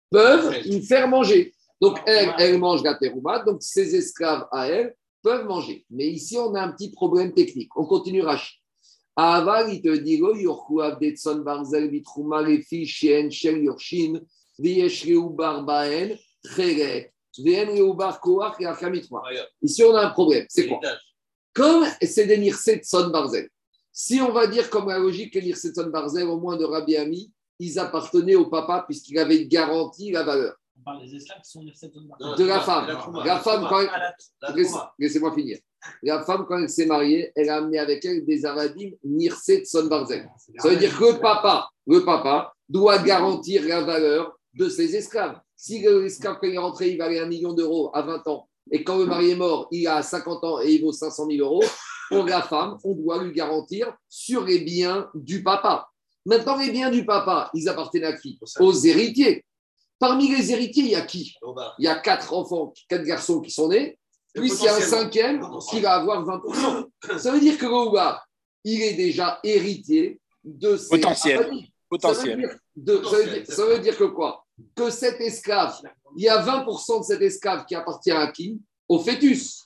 peuvent 0.09 0.55
y 0.65 0.81
faire 0.81 1.07
manger. 1.07 1.53
Donc, 1.81 1.99
elles, 2.05 2.33
elles 2.39 2.57
mangent 2.57 2.83
la 2.83 2.95
terouma, 2.95 3.39
donc 3.39 3.61
ces 3.61 3.95
esclaves 3.95 4.47
à 4.51 4.67
elles 4.67 4.95
peuvent 5.21 5.45
manger. 5.45 5.85
Mais 5.89 6.07
ici, 6.07 6.37
on 6.37 6.53
a 6.55 6.61
un 6.61 6.71
petit 6.71 6.91
problème 6.91 7.33
technique. 7.33 7.75
On 7.75 7.85
continue 7.85 8.21
Rashi. 8.21 8.55
Aval, 9.15 9.73
il 9.73 9.81
te 9.81 9.95
dit, 9.97 10.17
Lo 10.17 10.33
yorchu 10.33 10.81
avdetson 10.81 11.39
barzel 11.43 11.89
vitruma 11.89 12.41
lefi 12.41 12.85
shien 12.85 13.29
shel 13.29 13.61
yorshin 13.63 14.21
viesh 14.57 15.03
reubar 15.05 15.65
baen 15.65 16.17
treret 16.41 17.11
vien 17.37 17.65
reubar 17.65 18.21
koach 18.21 18.55
et 18.61 18.65
achamitma. 18.65 19.21
Ici, 19.61 19.83
on 19.83 19.93
a 19.93 20.05
un 20.05 20.09
problème. 20.11 20.45
C'est 20.47 20.67
quoi? 20.67 20.79
Comme 21.53 21.85
c'est 22.01 22.27
des 22.27 22.37
nirsetson 22.37 23.09
barzel. 23.09 23.49
Si 24.01 24.21
on 24.21 24.31
va 24.31 24.47
dire 24.47 24.69
comme 24.69 24.87
la 24.87 24.97
logique 24.97 25.33
que 25.33 25.39
nirsetson 25.39 25.87
barzel, 25.87 26.25
au 26.25 26.39
moins 26.39 26.55
de 26.55 26.63
Rabbi 26.63 26.95
Ami, 26.95 27.33
ils 27.59 27.77
appartenaient 27.77 28.35
au 28.35 28.45
papa 28.45 28.85
puisqu'il 28.87 29.19
avait 29.19 29.45
garanti 29.45 30.09
la 30.09 30.23
valeur. 30.23 30.55
On 30.79 30.83
parle 30.85 31.01
des 31.05 31.15
esclaves 31.17 31.41
qui 31.43 31.51
sont 31.51 31.65
Non, 32.21 32.33
De 32.33 32.45
la 32.45 32.61
femme. 32.61 32.87
La 32.87 33.25
la 33.25 33.39
femme, 33.41 33.65
quand 33.67 33.81
elle- 33.81 33.89
la-. 34.41 34.93
Laissez-moi 34.97 35.33
finir. 35.33 35.57
Femme, 36.25 36.45
quand 36.47 36.59
elle 36.59 36.69
s'est 36.69 36.85
mariée, 36.85 37.33
elle 37.35 37.49
a 37.49 37.57
amené 37.57 37.77
avec 37.77 38.05
elle 38.05 38.23
des 38.25 38.45
avadim 38.45 38.91
nirset 39.03 39.65
son 39.65 39.87
barzel. 39.87 40.29
Ça 40.59 40.69
veut 40.69 40.77
dire 40.77 40.97
que 40.97 41.03
le 41.03 41.19
papa, 41.19 41.67
le 41.85 42.05
papa 42.05 42.53
doit 42.69 42.99
garantir 42.99 43.67
la 43.67 43.81
valeur 43.81 44.39
de 44.53 44.69
ses 44.69 44.95
esclaves. 44.95 45.41
Si 45.57 45.81
l'esclave, 45.81 46.37
quand 46.39 46.47
il 46.47 46.53
est 46.53 46.57
rentré, 46.57 46.91
il 46.91 46.97
valait 46.97 47.19
un 47.19 47.27
million 47.27 47.51
d'euros 47.51 47.91
à 47.93 48.01
20 48.01 48.25
ans, 48.29 48.47
et 48.71 48.81
quand 48.81 48.97
le 48.97 49.05
mari 49.05 49.31
est 49.31 49.35
mort, 49.35 49.67
il 49.71 49.85
a 49.89 50.01
50 50.01 50.41
ans 50.45 50.61
et 50.61 50.71
il 50.71 50.81
vaut 50.81 50.93
500 50.93 51.27
000 51.29 51.45
euros, 51.45 51.65
pour 52.09 52.25
la 52.25 52.41
femme, 52.41 52.77
on 52.83 52.93
doit 52.93 53.23
lui 53.23 53.31
garantir 53.33 53.93
sur 54.09 54.43
les 54.43 54.59
biens 54.59 55.09
du 55.13 55.41
papa. 55.43 55.87
Maintenant, 56.25 56.57
les 56.57 56.71
biens 56.71 56.89
du 56.91 57.05
papa, 57.05 57.49
ils 57.53 57.69
appartiennent 57.69 58.03
à 58.05 58.13
qui? 58.13 58.39
Aux 58.59 58.73
héritiers. 58.73 59.45
Parmi 59.99 60.27
les 60.35 60.51
héritiers, 60.51 60.83
il 60.83 60.89
y 60.91 60.95
a 60.95 61.01
qui? 61.01 61.35
Il 61.77 61.85
y 61.85 61.87
a 61.87 61.95
quatre 61.95 62.33
enfants, 62.33 62.73
quatre 62.87 63.03
garçons 63.03 63.41
qui 63.41 63.51
sont 63.51 63.67
nés, 63.69 63.97
puis 64.33 64.49
il 64.51 64.63
y 64.63 64.67
a 64.67 64.75
un 64.75 64.79
cinquième 64.81 65.41
qui 65.69 65.79
va 65.81 65.93
avoir 65.95 66.25
20%. 66.25 66.85
Ça 67.19 67.31
veut 67.31 67.39
dire 67.39 67.57
que 67.57 67.65
le 67.65 67.73
Oubar, 67.73 68.25
il 68.63 68.81
est 68.81 68.93
déjà 68.93 69.39
héritier 69.43 70.19
de 70.43 70.77
ses 70.77 70.89
Potentiel. 70.99 71.43
familles. 71.43 71.61
Ça 71.61 71.67
veut, 71.67 71.89
Potentiel. 71.89 72.37
dire, 72.37 72.55
de- 72.75 73.03
ça, 73.03 73.17
veut 73.17 73.25
dire, 73.25 73.45
ça 73.47 73.65
veut 73.65 73.79
dire 73.79 73.97
que 73.97 74.03
quoi? 74.05 74.45
Que 74.75 74.89
cet 74.89 75.19
esclave, 75.21 75.75
il 76.15 76.23
y 76.23 76.29
a 76.29 76.39
20% 76.41 76.99
de 76.99 77.03
cet 77.03 77.21
esclave 77.21 77.65
qui 77.65 77.75
appartient 77.75 78.11
à 78.11 78.31
qui? 78.31 78.59
Au 78.87 78.99
fœtus. 78.99 79.63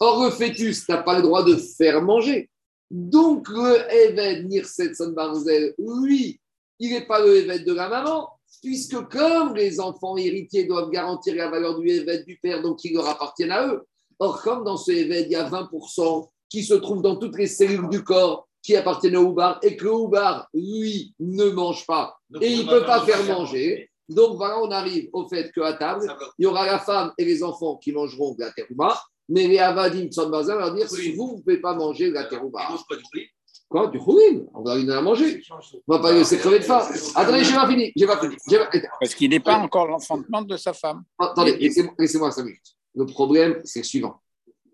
Or, 0.00 0.24
le 0.24 0.30
fœtus 0.30 0.88
n'a 0.88 0.98
pas 0.98 1.16
le 1.16 1.22
droit 1.22 1.44
de 1.44 1.56
faire 1.56 2.02
manger. 2.02 2.50
Donc, 2.90 3.48
le 3.48 3.90
Eved 3.90 4.48
Nirset 4.48 4.94
Son 4.94 5.12
Barzel, 5.12 5.74
lui, 5.78 6.40
il 6.78 6.90
n'est 6.90 7.06
pas 7.06 7.20
le 7.20 7.36
Eved 7.36 7.64
de 7.64 7.72
la 7.72 7.88
maman, 7.88 8.28
puisque 8.62 9.00
comme 9.08 9.54
les 9.54 9.80
enfants 9.80 10.16
héritiers 10.16 10.64
doivent 10.64 10.90
garantir 10.90 11.34
la 11.36 11.48
valeur 11.48 11.78
du 11.78 11.88
Eved 11.88 12.26
du 12.26 12.38
père, 12.38 12.62
donc 12.62 12.84
il 12.84 12.94
leur 12.94 13.08
appartient 13.08 13.50
à 13.50 13.66
eux. 13.66 13.82
Or, 14.18 14.42
comme 14.42 14.64
dans 14.64 14.76
ce 14.76 14.92
Eved, 14.92 15.26
il 15.26 15.32
y 15.32 15.36
a 15.36 15.48
20% 15.48 16.28
qui 16.48 16.62
se 16.62 16.74
trouvent 16.74 17.02
dans 17.02 17.16
toutes 17.16 17.38
les 17.38 17.46
cellules 17.46 17.88
du 17.88 18.04
corps 18.04 18.46
qui 18.62 18.76
appartiennent 18.76 19.16
au 19.16 19.28
Houbar, 19.28 19.58
et 19.62 19.76
que 19.76 19.84
le 19.84 19.92
Houbar, 19.92 20.48
lui, 20.54 21.14
ne 21.18 21.46
mange 21.46 21.84
pas, 21.86 22.16
Donc, 22.30 22.42
et 22.42 22.52
il 22.52 22.66
ne 22.66 22.70
peut 22.70 22.84
pas 22.84 23.00
faire 23.04 23.24
manger. 23.24 23.90
Donc 24.08 24.36
voilà, 24.36 24.60
on 24.60 24.70
arrive 24.70 25.08
au 25.12 25.26
fait 25.28 25.50
qu'à 25.52 25.72
table, 25.74 26.14
il 26.38 26.44
y 26.44 26.46
aura 26.46 26.66
la 26.66 26.78
femme 26.78 27.12
et 27.18 27.24
les 27.24 27.42
enfants 27.42 27.76
qui 27.76 27.92
mangeront 27.92 28.34
de 28.34 28.40
la 28.40 28.52
terouba, 28.52 29.00
mais 29.32 29.46
les 29.48 29.58
avadim 29.58 30.04
de 30.04 30.30
Bazin 30.30 30.56
vont 30.58 30.74
dire 30.74 30.88
si 30.88 31.12
vous, 31.12 31.26
vous 31.28 31.36
ne 31.36 31.40
pouvez 31.42 31.58
pas 31.58 31.74
manger 31.74 32.08
de 32.08 32.14
la 32.14 32.22
Ils 32.22 32.28
terouba. 32.28 32.68
mangent 32.70 32.86
pas 32.88 32.96
du 32.96 33.02
fruit. 33.04 33.26
Quoi 33.68 33.86
Du 33.86 33.98
chourine 33.98 34.46
On 34.54 34.62
va 34.62 34.76
lui 34.76 34.84
donner 34.84 34.98
à 34.98 35.02
manger. 35.02 35.42
On 35.88 35.94
va 35.94 35.98
pas 35.98 36.12
le 36.12 36.18
laisser 36.18 36.36
crever 36.38 36.58
de 36.58 36.64
faim. 36.64 36.82
Attendez, 37.14 37.42
j'ai 37.42 37.54
pas 37.54 37.66
fini. 37.68 37.90
J'ai 37.96 38.06
pas 38.06 38.20
fini. 38.20 38.36
J'ai 38.48 38.58
pas- 38.58 38.70
Parce 39.00 39.14
qu'il 39.14 39.30
n'est 39.30 39.40
pas 39.40 39.56
encore 39.56 39.86
l'enfantement 39.86 40.42
de 40.42 40.56
sa 40.58 40.74
femme. 40.74 41.02
Attendez, 41.18 41.56
laissez-moi 41.56 41.94
laissez-moi 41.98 42.30
cinq 42.30 42.44
minutes. 42.44 42.70
Le 42.94 43.06
problème, 43.06 43.60
c'est 43.64 43.80
le 43.80 43.84
suivant. 43.84 44.20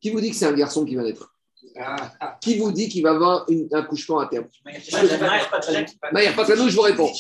Qui 0.02 0.10
vous 0.10 0.20
dit 0.20 0.30
que 0.30 0.36
c'est 0.36 0.46
un 0.46 0.52
garçon 0.52 0.84
qui 0.84 0.96
va 0.96 1.02
naître 1.04 1.32
Qui 2.40 2.58
vous 2.58 2.72
dit 2.72 2.88
qu'il 2.88 3.02
va 3.04 3.10
avoir 3.10 3.44
une- 3.48 3.68
un 3.72 3.82
couchement 3.82 4.18
à 4.18 4.26
terme 4.26 4.46
Maïr 6.12 6.34
Patranou, 6.34 6.68
je 6.68 6.74
vous 6.76 6.82
réponds. 6.82 7.10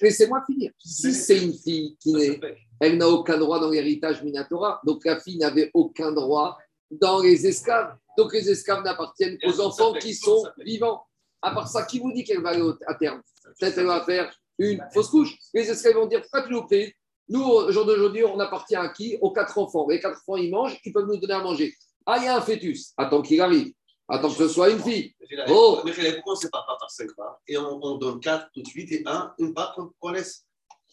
Laissez-moi 0.00 0.42
finir. 0.46 0.70
Si 0.78 1.12
c'est 1.12 1.42
une 1.42 1.52
fille 1.52 1.96
qui 2.00 2.12
naît, 2.14 2.40
elle 2.80 2.96
n'a 2.96 3.08
aucun 3.08 3.38
droit 3.38 3.60
dans 3.60 3.70
l'héritage 3.70 4.22
Minatora. 4.22 4.80
Donc 4.84 5.04
la 5.04 5.20
fille 5.20 5.38
n'avait 5.38 5.70
aucun 5.74 6.12
droit 6.12 6.56
dans 6.90 7.20
les 7.20 7.46
esclaves. 7.46 7.96
Donc 8.16 8.32
les 8.32 8.50
esclaves 8.50 8.82
n'appartiennent 8.84 9.38
qu'aux 9.38 9.60
enfants 9.60 9.92
qui 9.94 10.14
sont 10.14 10.44
vivants. 10.58 11.04
À 11.40 11.52
part 11.52 11.68
ça, 11.68 11.84
qui 11.84 12.00
vous 12.00 12.12
dit 12.12 12.24
qu'elle 12.24 12.42
va 12.42 12.50
aller 12.50 12.68
à 12.86 12.94
terme? 12.94 13.22
Peut-être 13.58 13.78
elle 13.78 13.86
va 13.86 14.04
faire 14.04 14.32
une 14.58 14.84
fausse 14.92 15.08
couche. 15.08 15.36
Les 15.54 15.70
esclaves 15.70 15.94
vont 15.94 16.06
dire 16.06 16.22
pourquoi 16.22 16.42
tu 16.42 16.52
nous 16.52 16.66
prives 16.66 16.92
Nous, 17.28 17.42
au 17.42 17.70
jour 17.70 17.84
d'aujourd'hui, 17.84 18.24
on 18.24 18.38
appartient 18.40 18.76
à 18.76 18.88
qui? 18.88 19.16
Aux 19.20 19.32
quatre 19.32 19.56
enfants. 19.58 19.86
Les 19.88 20.00
quatre 20.00 20.18
enfants, 20.18 20.36
ils 20.36 20.50
mangent, 20.50 20.78
ils 20.84 20.92
peuvent 20.92 21.06
nous 21.06 21.16
donner 21.18 21.34
à 21.34 21.42
manger. 21.42 21.72
Ah, 22.06 22.16
il 22.18 22.24
y 22.24 22.26
a 22.26 22.36
un 22.36 22.40
fœtus. 22.40 22.92
Attends 22.96 23.22
qu'il 23.22 23.40
arrive. 23.40 23.72
Attends 24.08 24.30
que 24.30 24.36
ce 24.36 24.48
soit 24.48 24.70
une 24.70 24.80
fille. 24.80 25.14
Oh. 25.48 25.82
Mais 25.84 25.92
pourquoi 25.92 26.32
on 26.32 26.36
ne 26.36 26.40
sépare 26.40 26.66
pas 26.66 26.76
par 26.80 26.90
5 26.90 27.14
parts 27.14 27.40
et 27.46 27.58
on, 27.58 27.78
on 27.84 27.98
donne 27.98 28.18
4 28.20 28.48
tout 28.54 28.62
de 28.62 28.66
suite 28.66 28.90
et 28.92 29.02
un, 29.04 29.34
une 29.38 29.52
part 29.52 29.76
qu'on 30.00 30.10
laisse, 30.10 30.46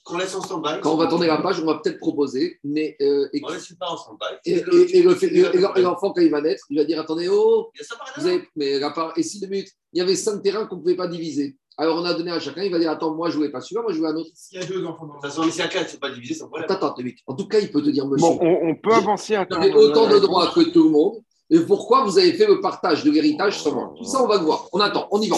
qu'on 0.06 0.18
laisse 0.18 0.36
en 0.36 0.42
stand-by 0.42 0.80
Quand 0.82 0.94
on 0.94 0.98
va 0.98 1.08
tourner 1.08 1.28
la 1.28 1.38
page, 1.40 1.60
on 1.60 1.66
va 1.66 1.80
peut-être 1.84 1.98
proposer, 1.98 2.60
mais 2.64 2.96
euh, 3.02 3.28
et, 3.34 3.42
On 3.44 3.50
laisse 3.50 3.74
part 3.74 3.94
en 3.94 3.98
stand-by. 3.98 4.26
et- 4.46 5.82
l'enfant, 5.82 6.12
quand 6.12 6.22
il 6.22 6.30
va 6.30 6.42
naître, 6.42 6.64
il 6.70 6.78
va 6.78 6.86
dire 6.86 7.00
attendez, 7.02 7.28
oh, 7.28 7.72
Il 7.74 7.80
y 7.80 7.82
a 7.82 7.84
ça 7.86 7.96
par 7.96 8.14
Vous 8.16 8.28
avez, 8.28 8.48
mais 8.56 8.80
la 8.80 8.92
part, 8.92 9.14
et 9.18 9.24
si 9.24 9.40
deux 9.42 9.48
minutes, 9.48 9.72
il 9.92 10.00
y 10.00 10.02
avait 10.02 10.16
cinq 10.16 10.42
terrains 10.44 10.68
qu'on 10.68 10.76
ne 10.78 10.82
pouvait 10.82 10.96
pas 10.96 11.08
diviser. 11.08 11.58
Alors 11.78 11.98
on 11.98 12.06
a 12.06 12.14
donné 12.14 12.32
à 12.32 12.40
chacun, 12.40 12.64
il 12.64 12.72
va 12.72 12.80
dire 12.80 12.92
Attends, 12.92 13.16
moi 13.16 13.30
je 13.30 13.34
ne 13.34 13.40
voulais 13.40 13.52
pas 13.52 13.60
celui-là, 13.60 13.82
moi 13.82 13.92
je 13.92 13.98
voulais 13.98 14.12
un 14.12 14.16
autre. 14.16 14.30
S'il 14.34 14.60
y 14.62 14.64
a 14.64 14.66
deux 14.66 14.86
enfants 14.86 15.08
dans 15.08 15.16
De 15.16 15.20
toute 15.20 15.30
façon, 15.30 15.52
si 15.52 15.62
à 15.62 15.68
4, 15.68 15.90
c'est 15.90 16.00
pas 16.00 16.12
divisé, 16.12 16.36
sans 16.36 16.48
problème. 16.48 16.70
Attends. 16.70 16.96
En 17.26 17.34
tout 17.36 17.48
cas, 17.48 17.60
il 17.60 17.72
peut 17.72 17.82
te 17.82 17.90
dire 17.90 18.08
Monsieur, 18.08 18.30
Bon, 18.30 18.38
on, 18.40 18.70
on 18.70 18.76
peut 18.76 18.94
avancer 18.94 19.36
un 19.36 19.46
vous 19.50 19.56
avez 19.56 19.74
autant 19.74 20.08
de 20.08 20.20
droits 20.20 20.52
que 20.54 20.62
tout 20.70 20.84
le 20.84 20.90
monde. 20.92 21.16
Et 21.50 21.60
pourquoi 21.60 22.04
vous 22.04 22.18
avez 22.18 22.34
fait 22.34 22.48
le 22.48 22.60
partage 22.60 23.04
de 23.04 23.12
l'héritage 23.12 23.62
seulement 23.62 23.94
Tout 23.96 24.04
ça, 24.04 24.22
on 24.24 24.28
va 24.28 24.38
le 24.38 24.44
voir. 24.46 24.68
On 24.74 24.80
attend, 24.80 25.08
on 25.12 25.22
y 25.22 25.30
va. 25.30 25.38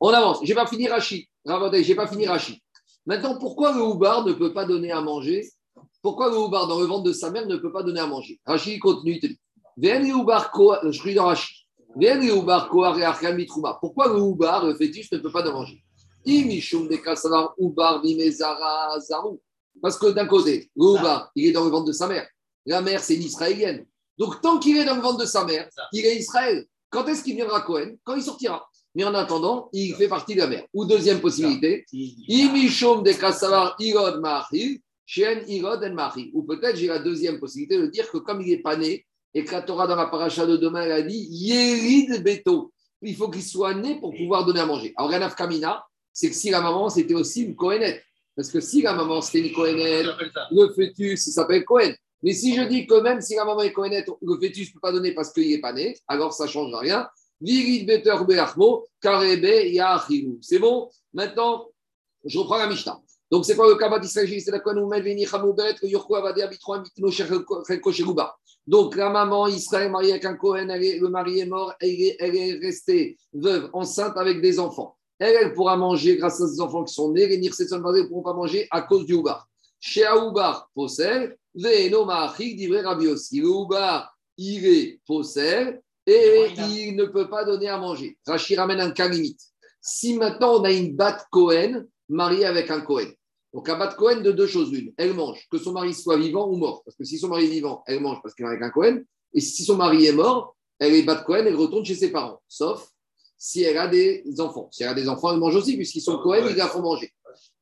On 0.00 0.10
avance. 0.10 0.38
Je 0.42 0.48
n'ai 0.48 0.54
pas 0.54 0.66
fini 0.66 0.86
Rachid. 0.88 1.24
N'ai 1.44 1.94
pas 1.94 2.06
fini 2.06 2.26
Rachid. 2.26 2.58
Maintenant, 3.08 3.38
pourquoi 3.38 3.72
le 3.72 3.80
Houbar 3.82 4.26
ne 4.26 4.34
peut 4.34 4.52
pas 4.52 4.66
donner 4.66 4.92
à 4.92 5.00
manger? 5.00 5.48
Pourquoi 6.02 6.28
le 6.30 6.36
Houbar, 6.36 6.66
dans 6.68 6.78
le 6.78 6.84
ventre 6.84 7.04
de 7.04 7.12
sa 7.14 7.30
mère, 7.30 7.46
ne 7.46 7.56
peut 7.56 7.72
pas 7.72 7.82
donner 7.82 8.00
à 8.00 8.06
manger? 8.06 8.38
Rachid 8.44 8.78
continue, 8.80 9.18
Koa- 10.52 10.80
je 10.84 10.90
suis 11.00 11.14
dans 11.14 11.24
Rachid. 11.24 11.56
Pourquoi 13.80 14.08
le 14.08 14.20
Houbar, 14.20 14.66
le 14.66 14.74
fétiche, 14.74 15.10
ne 15.10 15.18
peut 15.18 15.32
pas 15.32 15.42
manger? 15.50 15.82
Imishum 16.26 16.86
de 16.86 16.96
Zarou. 19.00 19.40
Parce 19.80 19.96
que 19.98 20.08
d'un 20.08 20.26
côté, 20.26 20.70
le 20.76 20.84
Houbar, 20.84 21.30
il 21.34 21.46
est 21.46 21.52
dans 21.52 21.64
le 21.64 21.70
ventre 21.70 21.86
de 21.86 21.92
sa 21.92 22.08
mère. 22.08 22.28
La 22.66 22.82
mère, 22.82 23.00
c'est 23.02 23.14
une 23.14 23.22
Israélienne. 23.22 23.86
Donc, 24.18 24.42
tant 24.42 24.58
qu'il 24.58 24.76
est 24.76 24.84
dans 24.84 24.96
le 24.96 25.00
ventre 25.00 25.20
de 25.20 25.24
sa 25.24 25.44
mère, 25.46 25.66
il 25.94 26.04
est 26.04 26.16
Israël. 26.16 26.66
Quand 26.90 27.06
est-ce 27.06 27.22
qu'il 27.24 27.36
viendra 27.36 27.62
Cohen 27.62 27.96
Quand 28.04 28.16
il 28.16 28.22
sortira. 28.22 28.68
Mais 28.98 29.04
en 29.04 29.14
attendant, 29.14 29.68
il 29.72 29.94
fait 29.94 30.08
partie 30.08 30.34
de 30.34 30.40
la 30.40 30.48
mère. 30.48 30.64
Ou 30.74 30.84
deuxième 30.84 31.20
possibilité, 31.20 31.84
de 33.04 33.12
Kassavar 33.12 33.76
Irod 33.78 34.20
Irod 35.46 35.84
en 35.84 35.94
Mahil. 35.94 36.30
Ou 36.34 36.42
peut-être 36.42 36.74
j'ai 36.76 36.88
la 36.88 36.98
deuxième 36.98 37.38
possibilité 37.38 37.78
de 37.78 37.86
dire 37.86 38.10
que 38.10 38.18
comme 38.18 38.40
il 38.40 38.48
n'est 38.48 38.60
pas 38.60 38.76
né, 38.76 39.06
et 39.34 39.44
que 39.44 39.52
la 39.52 39.62
Torah 39.62 39.86
dans 39.86 39.94
la 39.94 40.06
paracha 40.06 40.46
de 40.46 40.56
demain, 40.56 40.82
elle 40.82 40.90
a 40.90 41.02
dit 41.02 41.28
Yerid 41.30 42.24
Beto. 42.24 42.72
Il 43.02 43.14
faut 43.14 43.30
qu'il 43.30 43.44
soit 43.44 43.72
né 43.72 44.00
pour 44.00 44.12
pouvoir 44.16 44.44
donner 44.44 44.58
à 44.58 44.66
manger. 44.66 44.92
Alors, 44.96 45.12
Ranaf 45.12 45.36
Kamina, 45.36 45.84
c'est 46.12 46.30
que 46.30 46.34
si 46.34 46.50
la 46.50 46.60
maman, 46.60 46.88
c'était 46.88 47.14
aussi 47.14 47.44
une 47.44 47.54
Kohenette. 47.54 48.02
Parce 48.34 48.50
que 48.50 48.58
si 48.58 48.82
la 48.82 48.94
maman, 48.94 49.20
c'était 49.20 49.46
une 49.46 49.54
ça. 50.34 50.48
le 50.50 50.74
fœtus, 50.74 51.20
s'appelle 51.30 51.64
Cohen. 51.64 51.94
Mais 52.24 52.32
si 52.32 52.56
je 52.56 52.62
dis 52.62 52.84
que 52.84 53.00
même 53.00 53.20
si 53.20 53.36
la 53.36 53.44
maman 53.44 53.62
est 53.62 53.72
Cohenette, 53.72 54.10
le 54.20 54.40
fœtus 54.40 54.70
ne 54.70 54.72
peut 54.72 54.80
pas 54.80 54.90
donner 54.90 55.12
parce 55.12 55.32
qu'il 55.32 55.48
n'est 55.48 55.60
pas 55.60 55.72
né, 55.72 55.96
alors 56.08 56.32
ça 56.32 56.46
ne 56.46 56.50
change 56.50 56.74
rien. 56.74 57.08
C'est 60.40 60.58
bon? 60.58 60.90
Maintenant, 61.12 61.68
je 62.24 62.38
reprends 62.38 62.58
la 62.58 62.68
Mishnah. 62.68 63.00
Donc, 63.30 63.44
c'est 63.44 63.54
quoi 63.54 63.68
le 63.68 63.76
Kabbat? 63.76 63.98
d'Israël 63.98 64.28
C'est 64.40 64.50
la 64.50 64.60
Kohen 64.60 64.90
Amitino 64.90 67.10
Chelko 67.10 67.92
Sheruba. 67.92 68.34
Donc, 68.66 68.96
la 68.96 69.10
maman 69.10 69.46
Israël 69.46 69.90
mariée 69.90 70.12
avec 70.12 70.24
un 70.24 70.34
Cohen, 70.34 70.68
elle 70.68 70.84
est- 70.84 70.98
le 70.98 71.08
mari 71.08 71.40
est 71.40 71.46
mort, 71.46 71.74
elle 71.80 71.90
est, 71.90 72.16
elle 72.18 72.36
est 72.36 72.52
restée 72.54 73.16
veuve, 73.32 73.70
enceinte 73.72 74.16
avec 74.16 74.40
des 74.40 74.58
enfants. 74.58 74.96
Elle, 75.18 75.36
elle 75.40 75.54
pourra 75.54 75.76
manger 75.76 76.16
grâce 76.16 76.40
à 76.40 76.46
ses 76.46 76.60
enfants 76.60 76.84
qui 76.84 76.94
sont 76.94 77.12
nés. 77.12 77.26
Les 77.26 77.38
Nirsetson 77.38 77.78
ne 77.78 78.02
pourront 78.02 78.22
pas 78.22 78.34
manger 78.34 78.66
à 78.70 78.82
cause 78.82 79.06
du 79.06 79.14
Houbar. 79.14 79.48
Chez 79.80 80.04
Aoubar, 80.04 80.70
possède, 80.74 81.36
Ve'eno 81.54 82.04
Ma'achik, 82.04 82.56
divrei 82.56 82.82
Rabbi 82.82 83.06
Yossi. 83.06 83.40
Le 83.40 83.48
Houbar, 83.48 84.14
il 84.36 84.66
est 84.66 85.00
possède 85.06 85.80
et 86.08 86.52
il 86.58 86.96
ne 86.96 87.04
peut 87.04 87.28
pas 87.28 87.44
donner 87.44 87.68
à 87.68 87.76
manger. 87.78 88.16
Rashi 88.26 88.56
ramène 88.56 88.80
un 88.80 88.90
cas 88.90 89.08
limite. 89.08 89.40
Si 89.80 90.14
maintenant 90.14 90.60
on 90.60 90.64
a 90.64 90.72
une 90.72 90.96
batte 90.96 91.26
Cohen 91.30 91.84
mariée 92.08 92.46
avec 92.46 92.70
un 92.70 92.80
Cohen, 92.80 93.08
donc 93.52 93.68
un 93.68 93.78
batte 93.78 93.96
Cohen 93.96 94.22
de 94.22 94.32
deux 94.32 94.46
choses 94.46 94.72
l'une, 94.72 94.92
elle 94.96 95.14
mange, 95.14 95.46
que 95.50 95.58
son 95.58 95.72
mari 95.72 95.92
soit 95.94 96.16
vivant 96.16 96.48
ou 96.48 96.56
mort. 96.56 96.82
Parce 96.84 96.96
que 96.96 97.04
si 97.04 97.18
son 97.18 97.28
mari 97.28 97.44
est 97.44 97.50
vivant, 97.50 97.82
elle 97.86 98.00
mange 98.00 98.18
parce 98.22 98.34
qu'elle 98.34 98.46
est 98.46 98.50
avec 98.50 98.62
un 98.62 98.70
Cohen. 98.70 99.02
Et 99.34 99.40
si 99.40 99.64
son 99.64 99.76
mari 99.76 100.06
est 100.06 100.12
mort, 100.12 100.56
elle 100.78 100.94
est 100.94 101.02
batte 101.02 101.24
Cohen, 101.24 101.44
elle 101.46 101.56
retourne 101.56 101.84
chez 101.84 101.94
ses 101.94 102.10
parents. 102.10 102.40
Sauf 102.48 102.88
si 103.36 103.62
elle 103.62 103.78
a 103.78 103.86
des 103.86 104.24
enfants. 104.38 104.68
Si 104.72 104.82
elle 104.82 104.88
a 104.88 104.94
des 104.94 105.08
enfants, 105.08 105.32
elle 105.32 105.38
mange 105.38 105.54
aussi, 105.54 105.76
puisqu'ils 105.76 106.00
sont 106.00 106.18
Cohen, 106.18 106.46
ils 106.48 106.56
la 106.56 106.68
font 106.68 106.82
manger. 106.82 107.12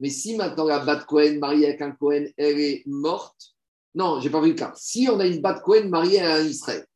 Mais 0.01 0.09
si 0.09 0.37
maintenant 0.37 0.65
la 0.65 0.79
batte 0.79 1.05
Cohen 1.05 1.39
mariée 1.39 1.67
avec 1.67 1.83
un 1.83 1.91
Cohen, 1.91 2.27
elle 2.37 2.61
est 2.61 2.83
morte, 2.87 3.55
non, 3.95 4.21
j'ai 4.21 4.31
pas 4.31 4.41
vu 4.41 4.51
le 4.51 4.55
cas. 4.55 4.73
Si 4.77 5.09
on 5.11 5.19
a 5.21 5.27
une 5.27 5.41
batte 5.41 5.63
Cohen 5.63 5.89
mariée 5.89 6.21
à 6.21 6.37
un 6.37 6.45
Israël, 6.45 6.87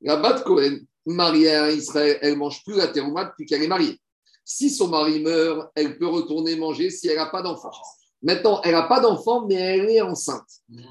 La 0.00 0.16
bat 0.16 0.40
Cohen, 0.40 0.78
mariée 1.06 1.54
à 1.54 1.70
Israël, 1.70 2.18
elle 2.22 2.36
mange 2.36 2.62
plus 2.64 2.76
la 2.76 2.88
terouma 2.88 3.24
depuis 3.24 3.46
qu'elle 3.46 3.62
est 3.62 3.68
mariée. 3.68 3.98
Si 4.44 4.70
son 4.70 4.88
mari 4.88 5.20
meurt, 5.20 5.70
elle 5.74 5.98
peut 5.98 6.08
retourner 6.08 6.56
manger 6.56 6.90
si 6.90 7.08
elle 7.08 7.16
n'a 7.16 7.26
pas 7.26 7.42
d'enfant. 7.42 7.70
Maintenant, 8.22 8.60
elle 8.62 8.72
n'a 8.72 8.84
pas 8.84 9.00
d'enfant, 9.00 9.46
mais 9.46 9.54
elle 9.54 9.90
est 9.90 10.00
enceinte. 10.00 10.46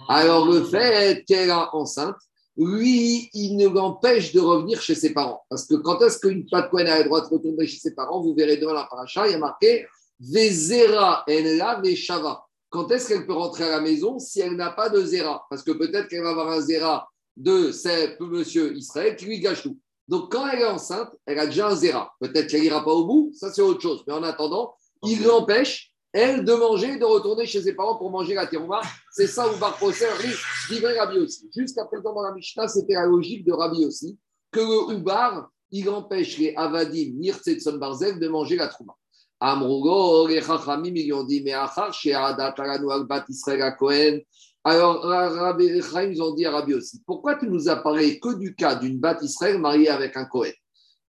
Alors, 0.09 0.45
le 0.45 0.63
fait 0.63 1.23
qu'elle 1.25 1.49
est 1.49 1.53
enceinte, 1.73 2.17
lui, 2.57 3.29
il 3.33 3.55
ne 3.55 3.67
l'empêche 3.67 4.33
de 4.33 4.39
revenir 4.39 4.81
chez 4.81 4.95
ses 4.95 5.13
parents. 5.13 5.41
Parce 5.49 5.65
que 5.65 5.75
quand 5.75 6.01
est-ce 6.01 6.19
qu'une 6.19 6.45
Pat 6.49 6.69
Cohen 6.69 6.85
a 6.87 6.99
le 6.99 7.05
droit 7.05 7.21
de 7.21 7.33
retourner 7.33 7.65
chez 7.67 7.79
ses 7.79 7.95
parents? 7.95 8.21
Vous 8.21 8.35
verrez 8.35 8.57
demain 8.57 8.73
la 8.73 8.87
paracha, 8.89 9.27
il 9.27 9.31
y 9.31 9.35
a 9.35 9.39
marqué 9.39 9.85
Vezera 10.19 11.25
en 11.27 11.81
Veshava. 11.81 12.45
Quand 12.69 12.89
est-ce 12.91 13.07
qu'elle 13.09 13.25
peut 13.25 13.33
rentrer 13.33 13.65
à 13.65 13.71
la 13.71 13.81
maison 13.81 14.19
si 14.19 14.39
elle 14.39 14.55
n'a 14.55 14.71
pas 14.71 14.89
de 14.89 15.03
Zera? 15.03 15.45
Parce 15.49 15.63
que 15.63 15.71
peut-être 15.71 16.07
qu'elle 16.07 16.23
va 16.23 16.29
avoir 16.29 16.49
un 16.49 16.61
Zera 16.61 17.09
de 17.35 17.71
ce 17.71 18.21
monsieur 18.23 18.75
Israël 18.75 19.15
qui 19.15 19.25
lui 19.25 19.39
gâche 19.39 19.63
tout. 19.63 19.77
Donc, 20.11 20.29
quand 20.29 20.45
elle 20.45 20.59
est 20.59 20.65
enceinte, 20.65 21.09
elle 21.25 21.39
a 21.39 21.45
déjà 21.45 21.69
un 21.69 21.75
Zera. 21.75 22.11
Peut-être 22.19 22.47
qu'elle 22.47 22.63
n'ira 22.63 22.83
pas 22.83 22.91
au 22.91 23.05
bout, 23.05 23.31
ça 23.33 23.49
c'est 23.53 23.61
autre 23.61 23.79
chose. 23.79 24.03
Mais 24.05 24.13
en 24.13 24.23
attendant, 24.23 24.75
il 25.03 25.23
l'empêche, 25.23 25.93
elle, 26.11 26.43
de 26.43 26.53
manger, 26.53 26.97
de 26.97 27.05
retourner 27.05 27.45
chez 27.45 27.61
ses 27.61 27.73
parents 27.73 27.95
pour 27.95 28.11
manger 28.11 28.33
la 28.33 28.45
terouma. 28.45 28.81
C'est 29.13 29.25
ça 29.25 29.49
où 29.49 29.57
Bar 29.57 29.77
Posser 29.77 30.07
vivrait 30.69 30.99
Rabbi 30.99 31.17
aussi. 31.17 31.49
Jusqu'à 31.55 31.85
présent, 31.85 32.13
dans 32.13 32.23
la 32.23 32.33
Mishnah, 32.33 32.67
c'était 32.67 32.95
la 32.95 33.05
logique 33.05 33.45
de 33.45 33.53
Rabbi 33.53 33.85
aussi, 33.85 34.19
que 34.51 34.59
le 34.59 34.97
Ubar, 34.97 35.49
il 35.71 35.89
empêche 35.89 36.37
les 36.37 36.53
Avadim, 36.57 37.13
Nirtsetson 37.13 37.77
Barzel, 37.77 38.19
de 38.19 38.27
manger 38.27 38.57
la 38.57 38.67
trouma. 38.67 38.93
Amrougo, 39.39 40.27
les 40.27 40.41
Chachamim, 40.41 40.93
ils 40.93 41.13
ont 41.13 41.23
dit, 41.23 41.41
mais 41.41 41.53
Achar, 41.53 41.93
chez 41.93 42.13
Adat, 42.13 42.53
Bat 43.07 43.25
Israël, 43.29 43.73
Cohen. 43.79 44.19
Alors, 44.63 45.01
Rabbi 45.03 45.65
ils 45.65 46.21
ont 46.21 46.35
dit 46.35 46.45
à 46.45 46.51
Rabbi 46.51 46.75
aussi, 46.75 47.01
pourquoi 47.05 47.35
tu 47.35 47.47
nous 47.47 47.67
as 47.67 47.77
parlé 47.77 48.19
que 48.19 48.37
du 48.37 48.53
cas 48.53 48.75
d'une 48.75 48.99
Bat 48.99 49.17
Israël 49.23 49.57
mariée 49.57 49.89
avec 49.89 50.15
un 50.15 50.25
Cohen 50.25 50.51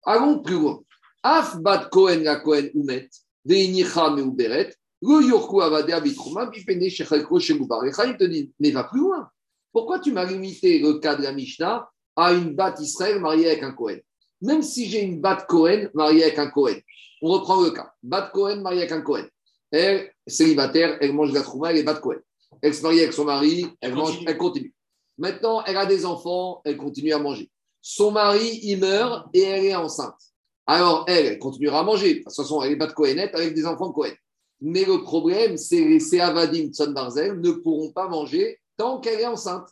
Allons 0.04 0.40
plus 0.40 0.56
loin. 0.56 0.80
Af 1.24 1.58
Bat 1.58 1.90
Cohen, 1.92 2.22
la 2.24 2.38
Cohen, 2.38 2.68
Umet, 2.76 3.10
Veinicha, 3.44 4.12
Meuberet, 4.12 4.76
le 5.02 5.28
Yorku 5.28 5.62
Avadea 5.62 6.00
Bitrouma, 6.00 6.46
Bipene, 6.46 6.90
Shechelko, 6.90 7.40
Shegubar. 7.40 7.86
Et 7.86 7.92
te 7.92 8.24
dit, 8.26 8.52
mais 8.60 8.72
va 8.72 8.84
plus 8.84 9.00
loin. 9.00 9.30
Pourquoi 9.72 10.00
tu 10.00 10.12
m'as 10.12 10.26
limité 10.26 10.80
le 10.80 11.00
cas 11.00 11.16
de 11.16 11.24
la 11.24 11.32
Mishnah 11.32 11.90
à 12.16 12.34
une 12.34 12.54
Bat 12.54 12.76
Israël 12.80 13.20
mariée 13.20 13.48
avec 13.48 13.64
un 13.64 13.72
Cohen 13.72 13.98
Même 14.42 14.62
si 14.62 14.88
j'ai 14.88 15.02
une 15.02 15.22
Bat 15.22 15.46
Cohen 15.48 15.90
mariée 15.94 16.24
avec 16.24 16.38
un 16.38 16.50
Cohen, 16.50 16.78
on 17.22 17.32
reprend 17.32 17.62
le 17.62 17.72
cas. 17.72 17.94
Bat 18.04 18.30
Cohen 18.34 18.62
mariée 18.62 18.82
avec 18.82 18.92
un 18.92 19.02
Cohen. 19.02 19.26
Elle, 19.72 20.12
célibataire, 20.26 20.98
elle 21.02 21.14
mange 21.14 21.34
la 21.34 21.42
trouma, 21.42 21.72
elle 21.72 21.78
est 21.78 21.84
Bat 21.84 21.96
Cohen. 21.96 22.20
Elle 22.62 22.74
se 22.74 22.82
marie 22.82 23.00
avec 23.00 23.14
son 23.14 23.26
mari, 23.26 23.68
elle, 23.82 23.96
mange, 23.96 24.20
elle 24.26 24.38
continue. 24.38 24.74
Maintenant, 25.18 25.64
elle 25.66 25.78
a 25.78 25.86
des 25.86 26.06
enfants, 26.06 26.62
elle 26.66 26.78
continue 26.78 27.14
à 27.14 27.20
manger. 27.20 27.50
Son 27.82 28.12
mari, 28.12 28.60
il 28.64 28.80
meurt 28.80 29.28
et 29.34 29.42
elle 29.42 29.66
est 29.66 29.76
enceinte. 29.76 30.16
Alors, 30.66 31.06
elle, 31.08 31.26
elle 31.26 31.40
continuera 31.40 31.80
à 31.80 31.84
manger. 31.84 32.16
De 32.16 32.24
toute 32.24 32.34
façon, 32.34 32.62
elle 32.62 32.74
est 32.74 32.76
Bat 32.76 32.94
Cohenette 32.94 33.34
avec 33.36 33.54
des 33.54 33.66
enfants 33.66 33.92
Cohen. 33.92 34.14
Mais 34.62 34.84
le 34.86 35.02
problème, 35.02 35.58
c'est 35.58 35.84
que 35.84 36.00
ces 36.00 36.20
Avadim 36.20 36.68
Tson 36.72 36.92
Barzel 36.92 37.40
ne 37.40 37.52
pourront 37.52 37.92
pas 37.92 38.08
manger 38.08 38.60
tant 38.78 39.00
qu'elle 39.00 39.22
est 39.22 39.26
enceinte. 39.26 39.68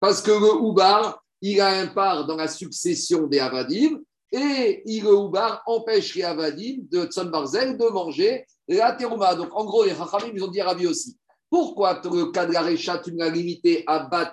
Parce 0.00 0.20
que 0.20 0.32
le 0.32 0.54
Oubar, 0.56 1.22
il 1.40 1.60
a 1.60 1.80
un 1.80 1.86
part 1.86 2.26
dans 2.26 2.36
la 2.36 2.48
succession 2.48 3.26
des 3.28 3.38
Avadim 3.38 4.00
et 4.32 4.82
il, 4.86 5.04
le 5.04 5.14
Oubar 5.14 5.62
empêche 5.66 6.14
les 6.16 6.24
Avadim 6.24 6.78
de 6.90 7.04
Tson 7.04 7.26
Barzel 7.26 7.76
de 7.76 7.86
manger 7.86 8.44
la 8.68 8.92
terouma. 8.92 9.34
Donc, 9.34 9.48
en 9.52 9.64
gros, 9.64 9.84
les 9.84 9.94
Chachamim, 9.94 10.32
ils 10.34 10.44
ont 10.44 10.48
dit 10.48 10.60
à 10.60 10.66
Rabbi 10.66 10.86
aussi. 10.86 11.16
Pourquoi 11.52 12.00
le 12.02 12.32
cas 12.32 12.46
de 12.46 12.52
la 12.54 12.62
Récha, 12.62 12.96
tu 12.96 13.10
l'as 13.10 13.28
limité 13.28 13.84
à 13.86 14.06
Bat 14.06 14.32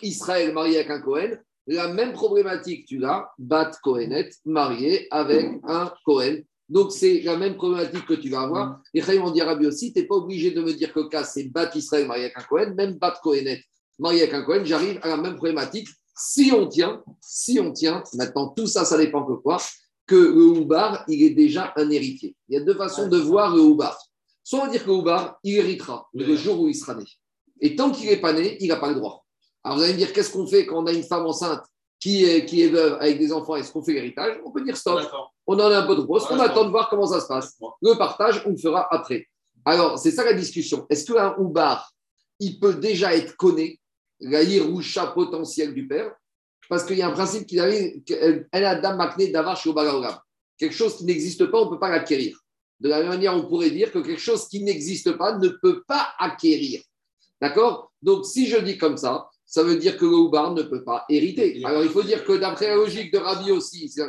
Israël 0.00 0.54
marié 0.54 0.76
avec 0.76 0.90
un 0.90 1.00
Cohen 1.00 1.30
La 1.66 1.88
même 1.88 2.12
problématique, 2.12 2.86
tu 2.86 2.98
l'as, 2.98 3.32
Bat 3.36 3.72
Cohenet 3.82 4.30
marié 4.44 5.08
avec 5.10 5.58
un 5.64 5.92
Cohen. 6.04 6.36
Donc, 6.68 6.92
c'est 6.92 7.22
la 7.22 7.36
même 7.36 7.56
problématique 7.56 8.06
que 8.06 8.14
tu 8.14 8.28
vas 8.28 8.42
avoir. 8.42 8.80
Et 8.94 9.02
Chaim 9.02 9.24
Rabbi 9.24 9.66
aussi, 9.66 9.92
tu 9.92 9.98
n'es 9.98 10.06
pas 10.06 10.14
obligé 10.14 10.52
de 10.52 10.62
me 10.62 10.72
dire 10.72 10.92
que 10.92 11.00
le 11.00 11.08
cas, 11.08 11.24
c'est 11.24 11.48
Bat 11.48 11.72
Israël 11.74 12.06
marié 12.06 12.26
avec 12.26 12.38
un 12.38 12.44
Cohen, 12.44 12.74
même 12.76 12.92
Bat 12.92 13.18
Cohenet 13.20 13.64
marié 13.98 14.22
avec 14.22 14.34
un 14.34 14.42
Cohen, 14.42 14.62
j'arrive 14.64 15.00
à 15.02 15.08
la 15.08 15.16
même 15.16 15.34
problématique. 15.34 15.88
Si 16.16 16.52
on 16.54 16.68
tient, 16.68 17.02
si 17.20 17.58
on 17.58 17.72
tient, 17.72 18.04
maintenant, 18.14 18.50
tout 18.50 18.68
ça, 18.68 18.84
ça 18.84 18.96
dépend 18.96 19.24
que 19.24 19.32
quoi? 19.32 19.56
Que 20.06 20.14
le 20.14 20.60
Houbar, 20.60 21.04
il 21.08 21.24
est 21.24 21.34
déjà 21.34 21.72
un 21.74 21.90
héritier. 21.90 22.36
Il 22.48 22.54
y 22.54 22.56
a 22.56 22.64
deux 22.64 22.76
façons 22.76 23.08
de 23.08 23.16
voir 23.16 23.56
le 23.56 23.62
Houbar. 23.62 23.98
Soit 24.50 24.62
on 24.62 24.64
va 24.64 24.70
dire 24.72 24.82
que 24.82 24.88
le 24.88 24.94
Houbar, 24.94 25.38
il 25.44 25.58
héritera 25.58 26.08
le 26.12 26.34
jour 26.34 26.60
où 26.60 26.66
il 26.66 26.74
sera 26.74 26.96
né. 26.96 27.04
Et 27.60 27.76
tant 27.76 27.92
qu'il 27.92 28.10
n'est 28.10 28.16
pas 28.16 28.32
né, 28.32 28.56
il 28.58 28.66
n'a 28.66 28.78
pas 28.78 28.88
le 28.88 28.96
droit. 28.96 29.24
Alors, 29.62 29.78
vous 29.78 29.84
allez 29.84 29.92
me 29.92 29.98
dire, 29.98 30.12
qu'est-ce 30.12 30.32
qu'on 30.32 30.44
fait 30.44 30.66
quand 30.66 30.82
on 30.82 30.86
a 30.86 30.92
une 30.92 31.04
femme 31.04 31.24
enceinte 31.24 31.62
qui 32.00 32.24
est, 32.24 32.44
qui 32.46 32.62
est 32.62 32.68
veuve 32.68 32.94
avec 32.94 33.20
des 33.20 33.32
enfants? 33.32 33.54
Est-ce 33.54 33.70
qu'on 33.70 33.84
fait 33.84 33.92
l'héritage? 33.92 34.40
On 34.44 34.50
peut 34.50 34.64
dire 34.64 34.76
stop 34.76 34.98
on 35.46 35.54
en 35.54 35.70
a 35.70 35.78
un 35.78 35.86
peu 35.86 35.94
de 35.94 36.02
pause, 36.02 36.26
on 36.30 36.40
attend 36.40 36.64
de 36.64 36.70
voir 36.70 36.88
comment 36.90 37.06
ça 37.06 37.20
se 37.20 37.28
passe. 37.28 37.56
Le 37.80 37.96
partage, 37.96 38.42
on 38.44 38.50
le 38.50 38.56
fera 38.56 38.92
après. 38.92 39.28
Alors, 39.64 40.00
c'est 40.00 40.10
ça 40.10 40.24
la 40.24 40.32
discussion. 40.32 40.84
Est-ce 40.90 41.12
qu'un 41.12 41.36
Oubar, 41.38 41.92
il 42.40 42.58
peut 42.58 42.74
déjà 42.74 43.14
être 43.14 43.36
connu, 43.36 43.78
la 44.18 44.42
hiroucha 44.42 45.06
potentielle 45.08 45.74
du 45.74 45.86
père? 45.86 46.12
Parce 46.68 46.82
qu'il 46.82 46.98
y 46.98 47.02
a 47.02 47.06
un 47.06 47.12
principe 47.12 47.46
qui 47.46 47.60
arrive, 47.60 48.02
elle 48.50 48.64
a 48.64 48.80
dame 48.80 48.96
makné 48.96 49.28
d'avar 49.28 49.56
chez 49.56 49.72
Quelque 50.58 50.74
chose 50.74 50.96
qui 50.96 51.04
n'existe 51.04 51.46
pas, 51.46 51.60
on 51.60 51.66
ne 51.66 51.70
peut 51.70 51.78
pas 51.78 51.90
l'acquérir. 51.90 52.39
De 52.80 52.88
la 52.88 53.00
même 53.00 53.08
manière, 53.08 53.36
on 53.36 53.46
pourrait 53.46 53.70
dire 53.70 53.92
que 53.92 53.98
quelque 53.98 54.20
chose 54.20 54.48
qui 54.48 54.62
n'existe 54.62 55.12
pas 55.12 55.36
ne 55.38 55.48
peut 55.48 55.82
pas 55.86 56.14
acquérir. 56.18 56.82
D'accord? 57.40 57.92
Donc, 58.02 58.26
si 58.26 58.46
je 58.46 58.56
dis 58.58 58.78
comme 58.78 58.96
ça, 58.96 59.28
ça 59.46 59.62
veut 59.62 59.76
dire 59.76 59.98
que 59.98 60.04
le 60.04 60.14
Oubar 60.14 60.54
ne 60.54 60.62
peut 60.62 60.84
pas 60.84 61.04
hériter. 61.08 61.60
Alors, 61.64 61.82
il 61.82 61.90
faut 61.90 62.02
dire 62.02 62.24
que 62.24 62.38
d'après 62.38 62.68
la 62.68 62.76
logique 62.76 63.12
de 63.12 63.18
Rabbi 63.18 63.50
aussi, 63.50 63.88
c'est 63.88 64.02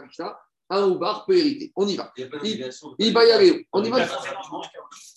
un 0.70 0.88
Oubar 0.88 1.26
peut 1.26 1.36
hériter. 1.36 1.72
On 1.76 1.88
y 1.88 1.96
va. 1.96 2.14
Il, 2.18 3.14
va 3.14 3.26
y 3.26 3.32
aller. 3.32 3.68
On 3.74 3.84
y 3.84 3.90
va. 3.90 4.08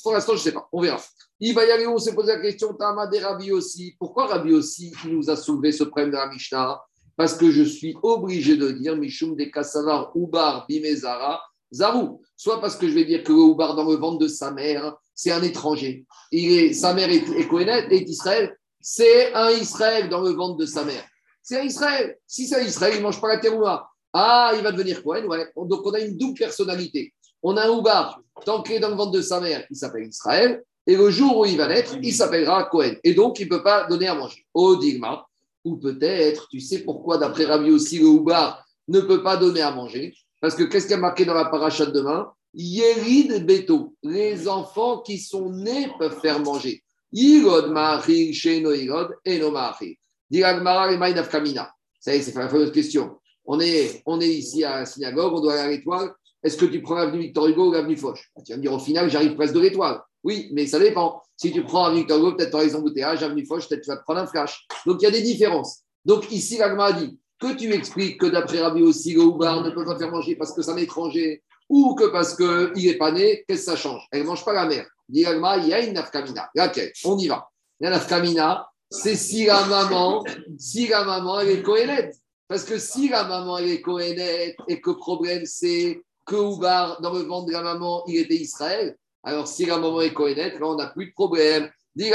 Pour 0.03 0.13
l'instant, 0.13 0.33
je 0.33 0.39
ne 0.39 0.43
sais 0.43 0.53
pas. 0.53 0.67
On 0.73 0.81
verra. 0.81 1.01
Il 1.41 1.55
va 1.55 1.65
y 1.67 1.71
aller. 1.71 1.87
On 1.87 1.99
s'est 1.99 2.15
posé 2.15 2.29
la 2.35 2.41
question. 2.41 2.73
Tama 2.75 3.07
des 3.07 3.21
Rabbi 3.21 3.53
aussi. 3.53 3.95
Pourquoi 3.99 4.27
Rabbi 4.27 4.53
aussi 4.53 4.93
nous 5.05 5.31
a 5.31 5.37
soulevé 5.37 5.71
ce 5.71 5.85
problème 5.85 6.11
de 6.11 6.17
la 6.17 6.29
Mishnah? 6.29 6.81
Parce 7.17 7.35
que 7.35 7.51
je 7.51 7.63
suis 7.63 7.95
obligé 8.03 8.57
de 8.57 8.71
dire 8.71 8.97
Mishum 8.97 9.37
de 9.37 9.45
Kassavar 9.45 10.17
Oubar 10.17 10.67
Bimezara 10.67 11.41
Zarou. 11.75 12.21
Soit 12.37 12.61
parce 12.61 12.77
que 12.77 12.89
je 12.89 12.95
vais 12.95 13.05
dire 13.05 13.23
que 13.23 13.33
Oubar 13.33 13.75
dans 13.75 13.89
le 13.89 13.97
ventre 13.97 14.19
de 14.19 14.29
sa 14.29 14.51
mère, 14.51 14.95
c'est 15.15 15.31
un 15.31 15.43
étranger. 15.43 16.05
Il 16.33 16.75
sa 16.75 16.95
mère 16.95 17.11
est, 17.11 17.29
est 17.29 17.93
est 17.93 18.09
Israël. 18.09 18.57
C'est 18.81 19.33
un 19.35 19.51
Israël 19.51 20.09
dans 20.09 20.21
le 20.21 20.31
ventre 20.31 20.57
de 20.57 20.67
sa 20.67 20.85
mère. 20.85 21.05
C'est 21.43 21.61
un 21.61 21.65
Israël. 21.65 22.17
Si 22.27 22.47
c'est 22.47 22.57
un 22.57 22.65
Israël, 22.65 22.95
il 22.95 22.99
ne 22.99 23.05
mange 23.05 23.21
pas 23.21 23.29
la 23.29 23.39
terouma. 23.39 23.89
Ah, 24.13 24.53
il 24.57 24.63
va 24.63 24.73
devenir 24.73 25.03
Cohen, 25.03 25.27
ouais. 25.27 25.51
Donc 25.57 25.85
on 25.85 25.93
a 25.93 26.01
une 26.01 26.17
double 26.17 26.39
personnalité. 26.39 27.13
On 27.43 27.57
a 27.57 27.67
un 27.67 27.71
Oubar, 27.71 28.21
tant 28.45 28.63
qu'il 28.63 28.77
est 28.77 28.81
dans 28.81 28.89
le 28.89 28.95
ventre 28.95 29.13
de 29.13 29.21
sa 29.21 29.41
mère, 29.41 29.67
il 29.69 29.77
s'appelle 29.77 30.07
Israël, 30.07 30.63
et 30.87 30.97
le 30.97 31.11
jour 31.11 31.39
où 31.39 31.45
il 31.45 31.57
va 31.57 31.67
naître, 31.67 31.97
il 32.01 32.15
s'appellera 32.15 32.65
Cohen. 32.65 32.95
Et 33.03 33.13
donc 33.13 33.41
il 33.41 33.45
ne 33.45 33.51
peut 33.51 33.63
pas 33.63 33.87
donner 33.87 34.07
à 34.07 34.15
manger. 34.15 34.47
Au 34.55 34.77
Digma, 34.77 35.27
ou 35.65 35.77
peut-être, 35.77 36.49
tu 36.49 36.61
sais 36.61 36.81
pourquoi, 36.81 37.19
d'après 37.19 37.45
Rabbi 37.45 37.71
aussi, 37.71 37.99
le 37.99 38.07
Oubar 38.07 38.65
ne 38.89 39.01
peut 39.01 39.23
pas 39.23 39.37
donner 39.37 39.63
à 39.63 39.71
manger? 39.71 40.15
Parce 40.45 40.57
que 40.57 40.65
qu'est-ce 40.65 40.87
qui 40.87 40.93
a 40.93 40.99
marqué 40.99 41.25
dans 41.25 41.33
la 41.33 41.47
paracha 41.47 41.87
de 41.87 41.91
demain? 41.91 42.31
Yérid 42.53 43.47
Beto, 43.47 43.95
les 44.03 44.47
enfants 44.47 44.99
qui 44.99 45.17
sont 45.17 45.49
nés 45.49 45.89
peuvent 45.99 46.21
faire 46.21 46.39
manger. 46.39 46.85
Yirod 47.11 47.71
Mahir, 47.71 48.35
Sheno 48.35 48.75
Yirod, 48.75 49.15
Eno 49.27 49.51
Mahir. 49.51 49.97
Diragmara 50.29 50.93
et 50.93 50.99
Maïnaf 50.99 51.31
Kamina. 51.31 51.73
Ça 51.99 52.15
y 52.15 52.19
est, 52.19 52.21
c'est 52.21 52.35
la 52.35 52.51
fameuse 52.51 52.73
question. 52.73 53.17
On 53.47 53.59
est, 53.59 54.03
on 54.05 54.21
est 54.21 54.29
ici 54.29 54.63
à 54.65 54.81
la 54.81 54.85
synagogue, 54.85 55.33
on 55.33 55.41
doit 55.41 55.55
aller 55.55 55.63
à 55.63 55.71
l'étoile. 55.79 56.13
Est-ce 56.43 56.59
que 56.59 56.67
tu 56.67 56.83
prends 56.83 56.97
l'avenue 56.97 57.23
Victor 57.23 57.47
Hugo 57.47 57.71
ou 57.71 57.73
l'avenue 57.73 57.97
Foch? 57.97 58.31
Tu 58.45 58.53
vas 58.53 58.59
me 58.59 58.63
dire, 58.63 58.73
au 58.75 58.79
final, 58.79 59.09
j'arrive 59.09 59.37
presque 59.37 59.55
de 59.55 59.61
l'étoile. 59.61 60.03
Oui, 60.23 60.51
mais 60.53 60.67
ça 60.67 60.79
dépend. 60.79 61.23
Si 61.39 61.53
tu 61.53 61.65
prends 61.65 61.85
l'avenue 61.85 62.01
Victor 62.01 62.19
Hugo, 62.19 62.37
peut-être 62.37 62.51
tu 62.51 62.57
auras 62.57 62.65
les 62.67 62.77
embouteillages, 62.77 63.23
avenue 63.23 63.47
Foch, 63.47 63.67
peut-être 63.67 63.81
tu 63.81 63.89
vas 63.89 63.97
te 63.97 64.03
prendre 64.03 64.21
un 64.21 64.27
flash. 64.27 64.67
Donc 64.85 65.01
il 65.01 65.05
y 65.05 65.09
a 65.09 65.11
des 65.11 65.23
différences. 65.23 65.85
Donc 66.05 66.31
ici, 66.31 66.59
l'agma 66.59 66.85
a 66.85 66.93
dit 66.93 67.19
que 67.41 67.55
tu 67.55 67.73
expliques 67.73 68.21
que 68.21 68.27
d'après 68.27 68.61
Rabbi 68.61 68.83
aussi, 68.83 69.15
le 69.15 69.23
Oubar 69.23 69.63
ne 69.63 69.71
peut 69.71 69.85
pas 69.85 69.99
faire 69.99 70.11
manger 70.11 70.37
parce 70.37 70.53
que 70.53 70.63
c'est 70.63 70.71
un 70.71 70.77
étranger 70.77 71.43
ou 71.69 71.95
que 71.95 72.05
parce 72.05 72.37
qu'il 72.37 72.87
n'est 72.87 72.99
pas 72.99 73.11
né, 73.11 73.45
qu'est-ce 73.49 73.67
que 73.67 73.71
ça 73.73 73.77
change? 73.77 74.07
Elle 74.13 74.23
ne 74.23 74.27
mange 74.27 74.45
pas 74.45 74.53
la 74.53 74.67
mère. 74.67 74.87
Il 75.09 75.21
y 75.21 75.27
a 75.27 75.81
une 75.81 75.93
nafkamina. 75.93 76.51
Laquelle 76.55 76.93
On 77.05 77.19
y 77.19 77.27
va. 77.27 77.49
La 77.81 77.91
nafkamina, 77.91 78.67
c'est 78.91 79.17
si 79.17 79.47
la 79.47 79.65
maman, 79.67 80.25
si 80.59 80.89
la 80.89 81.05
maman, 81.05 81.41
elle 81.41 81.51
est 81.51 81.63
cohérente. 81.63 82.15
Parce 82.47 82.65
que 82.65 82.79
si 82.79 83.09
la 83.09 83.25
maman 83.25 83.59
est 83.59 83.81
cohénette 83.81 84.57
et 84.69 84.81
que 84.81 84.91
le 84.91 84.97
problème 84.97 85.47
c'est 85.47 86.03
que 86.27 86.37
Oubar, 86.37 87.01
dans 87.01 87.13
le 87.13 87.21
ventre 87.21 87.47
de 87.47 87.53
la 87.53 87.63
maman, 87.63 88.05
il 88.07 88.17
était 88.17 88.35
Israël, 88.35 88.97
alors 89.23 89.49
si 89.49 89.65
la 89.65 89.79
maman 89.79 90.03
est 90.03 90.13
cohénette, 90.13 90.61
là 90.61 90.67
on 90.67 90.77
n'a 90.77 90.89
plus 90.89 91.07
de 91.07 91.13
problème. 91.13 91.71
Donc 91.97 92.13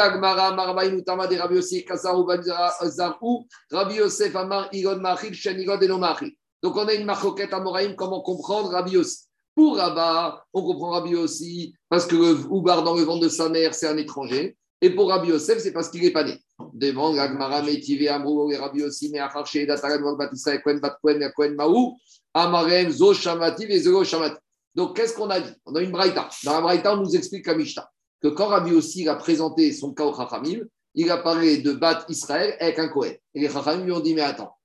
on 6.76 6.88
a 6.88 6.94
une 6.94 7.06
marcoquette 7.06 7.54
à 7.54 7.60
Moraïm, 7.60 7.96
comment 7.96 8.22
comprendre 8.22 8.72
Rabbi 8.72 8.98
aussi. 8.98 9.20
Pour 9.56 9.78
Rabba, 9.78 10.44
on 10.54 10.64
comprend 10.64 10.90
Rabbi 10.90 11.16
aussi 11.16 11.74
parce 11.88 12.06
que 12.06 12.16
Oubar 12.50 12.84
dans 12.84 12.96
le 12.96 13.04
ventre 13.04 13.24
de 13.24 13.30
sa 13.30 13.48
mère, 13.48 13.74
c'est 13.74 13.88
un 13.88 13.98
étranger. 13.98 14.58
Et 14.82 14.90
pour 14.90 15.10
Rabbi 15.10 15.30
Yosef, 15.30 15.60
c'est 15.60 15.74
parce 15.74 15.90
qu'il 15.90 16.02
n'est 16.02 16.12
pas 16.12 16.24
né. 16.24 16.40
Demande 16.74 17.16
l'Agmara 17.16 17.62
Métivé 17.62 18.10
Amrou 18.10 18.52
Rabbi 18.58 18.84
aussi, 18.84 19.10
mais 19.12 19.20
Acharché, 19.20 19.66
Dataran, 19.66 20.16
Bat 20.16 20.30
Israël, 20.34 20.62
Kohen, 20.64 20.80
Bat 20.80 20.98
Kohen, 21.02 21.32
Kohen 21.36 21.56
Maou, 21.56 21.98
Amarem, 22.34 22.90
Zo 22.90 23.14
Shamati, 23.14 23.64
et 23.64 23.82
Zo 23.82 24.04
Shamati. 24.04 24.38
Donc, 24.76 24.96
qu'est-ce 24.96 25.14
qu'on 25.14 25.30
a 25.30 25.42
dit? 25.42 25.52
On 25.66 25.76
a 25.76 25.82
une 25.82 25.92
braïta. 25.92 26.30
Dans 26.46 26.54
la 26.54 26.62
braïta, 26.62 26.94
on 26.94 26.98
nous 26.98 27.16
explique 27.16 27.46
la 27.48 27.56
Mishnah 27.56 27.90
que 28.22 28.28
quand 28.28 28.48
Rabbi 28.48 28.74
aussi 28.74 29.08
a 29.08 29.16
présenté 29.16 29.72
son 29.74 29.94
cas 29.94 30.06
au 30.06 30.16
Chachamim, 30.16 30.62
il 30.96 31.10
a 31.12 31.18
parlé 31.18 31.58
de 31.58 31.74
Bat 31.74 32.06
Israël 32.10 32.56
avec 32.60 32.80
un 32.80 32.90
Kohen. 32.90 33.16
Et 33.34 33.42
les 33.42 33.50
Chachamim 33.50 33.86
lui 33.86 33.92
ont 33.92 34.00
dit 34.00 34.14
Mais 34.14 34.22
attends, 34.22 34.56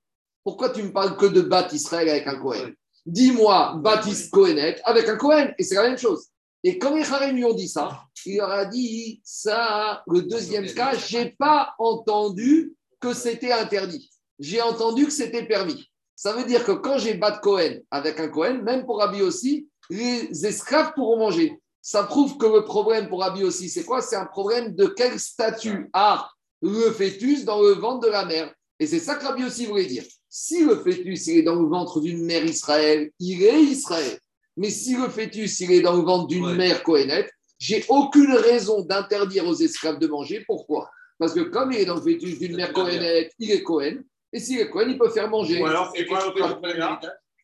pourquoi 0.43 0.69
tu 0.69 0.83
me 0.83 0.91
parles 0.91 1.17
que 1.17 1.25
de 1.25 1.41
Bat 1.41 1.69
Israël 1.71 2.09
avec 2.09 2.27
un 2.27 2.37
Kohen? 2.37 2.73
Dis-moi 3.05 3.79
Bat 3.81 4.01
Kohenet 4.31 4.81
avec 4.83 5.07
un 5.07 5.17
Kohen. 5.17 5.53
Et 5.57 5.63
c'est 5.63 5.75
la 5.75 5.83
même 5.83 5.97
chose. 5.97 6.27
Et 6.63 6.79
quand 6.79 6.95
les 6.95 7.03
Chachamim 7.03 7.33
lui 7.33 7.45
ont 7.45 7.53
dit 7.53 7.67
ça, 7.67 8.01
il 8.25 8.37
leur 8.37 8.49
a 8.49 8.65
dit 8.65 9.21
Ça, 9.23 10.03
le 10.07 10.23
deuxième 10.23 10.65
cas, 10.73 10.95
je 10.95 11.17
n'ai 11.17 11.29
pas 11.37 11.73
entendu 11.77 12.73
que 12.99 13.13
c'était 13.13 13.51
interdit. 13.51 14.09
J'ai 14.39 14.61
entendu 14.61 15.05
que 15.05 15.11
c'était 15.11 15.45
permis. 15.45 15.89
Ça 16.15 16.33
veut 16.33 16.45
dire 16.45 16.63
que 16.63 16.71
quand 16.71 16.97
j'ai 16.97 17.13
Bat 17.13 17.39
Kohen 17.39 17.83
avec 17.91 18.19
un 18.19 18.29
Kohen, 18.29 18.63
même 18.63 18.85
pour 18.85 18.99
Rabbi 18.99 19.21
aussi, 19.21 19.69
les 19.89 20.45
esclaves 20.45 20.93
pourront 20.93 21.17
manger. 21.17 21.59
Ça 21.87 22.01
prouve 22.01 22.37
que 22.39 22.47
le 22.47 22.63
problème 22.63 23.07
pour 23.09 23.19
Rabbi 23.21 23.43
aussi, 23.43 23.69
c'est 23.69 23.83
quoi? 23.83 24.01
C'est 24.01 24.15
un 24.15 24.25
problème 24.25 24.73
de 24.73 24.87
quel 24.87 25.19
statut 25.19 25.87
a 25.93 26.27
le 26.63 26.89
fœtus 26.89 27.45
dans 27.45 27.61
le 27.61 27.73
ventre 27.73 28.07
de 28.07 28.11
la 28.11 28.25
mère. 28.25 28.51
Et 28.79 28.87
c'est 28.87 28.97
ça 28.97 29.13
que 29.13 29.23
Rabbi 29.23 29.43
aussi 29.43 29.67
voulait 29.67 29.85
dire. 29.85 30.03
Si 30.27 30.65
le 30.65 30.77
fœtus 30.77 31.27
il 31.27 31.37
est 31.37 31.43
dans 31.43 31.53
le 31.53 31.67
ventre 31.67 31.99
d'une 32.01 32.25
mère 32.25 32.43
Israël, 32.43 33.11
il 33.19 33.43
est 33.43 33.61
Israël. 33.61 34.17
Mais 34.57 34.71
si 34.71 34.95
le 34.97 35.07
fœtus 35.09 35.59
il 35.59 35.71
est 35.73 35.81
dans 35.81 35.93
le 35.95 36.01
ventre 36.01 36.25
d'une 36.25 36.45
Ouais. 36.47 36.55
mère 36.55 36.81
Kohenet, 36.81 37.29
j'ai 37.59 37.85
aucune 37.87 38.33
raison 38.33 38.81
d'interdire 38.81 39.45
aux 39.47 39.53
esclaves 39.53 39.99
de 39.99 40.07
manger. 40.07 40.43
Pourquoi? 40.47 40.89
Parce 41.19 41.33
que 41.35 41.41
comme 41.41 41.71
il 41.71 41.81
est 41.81 41.85
dans 41.85 41.97
le 41.97 42.01
fœtus 42.01 42.39
d'une 42.39 42.55
mère 42.55 42.73
Kohenet, 42.73 43.29
il 43.37 43.51
est 43.51 43.61
Kohen. 43.61 44.03
Et 44.33 44.39
s'il 44.39 44.59
est 44.59 44.71
Kohen, 44.71 44.89
il 44.89 44.97
peut 44.97 45.09
faire 45.09 45.29
manger. 45.29 45.61
Ou 45.61 45.67
alors, 45.67 45.93
c'est 45.95 46.07
quoi 46.07 46.25
l'autre 46.25 46.49
problème 46.49 46.77
là 46.77 46.99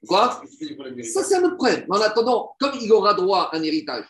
Quoi 0.07 0.41
Ça, 1.03 1.23
c'est 1.23 1.35
un 1.35 1.43
autre 1.43 1.57
problème. 1.57 1.85
Mais 1.87 1.95
en 1.95 2.01
attendant, 2.01 2.55
comme 2.59 2.71
il 2.81 2.91
aura 2.91 3.13
droit 3.13 3.51
à 3.51 3.55
un 3.57 3.61
héritage, 3.61 4.05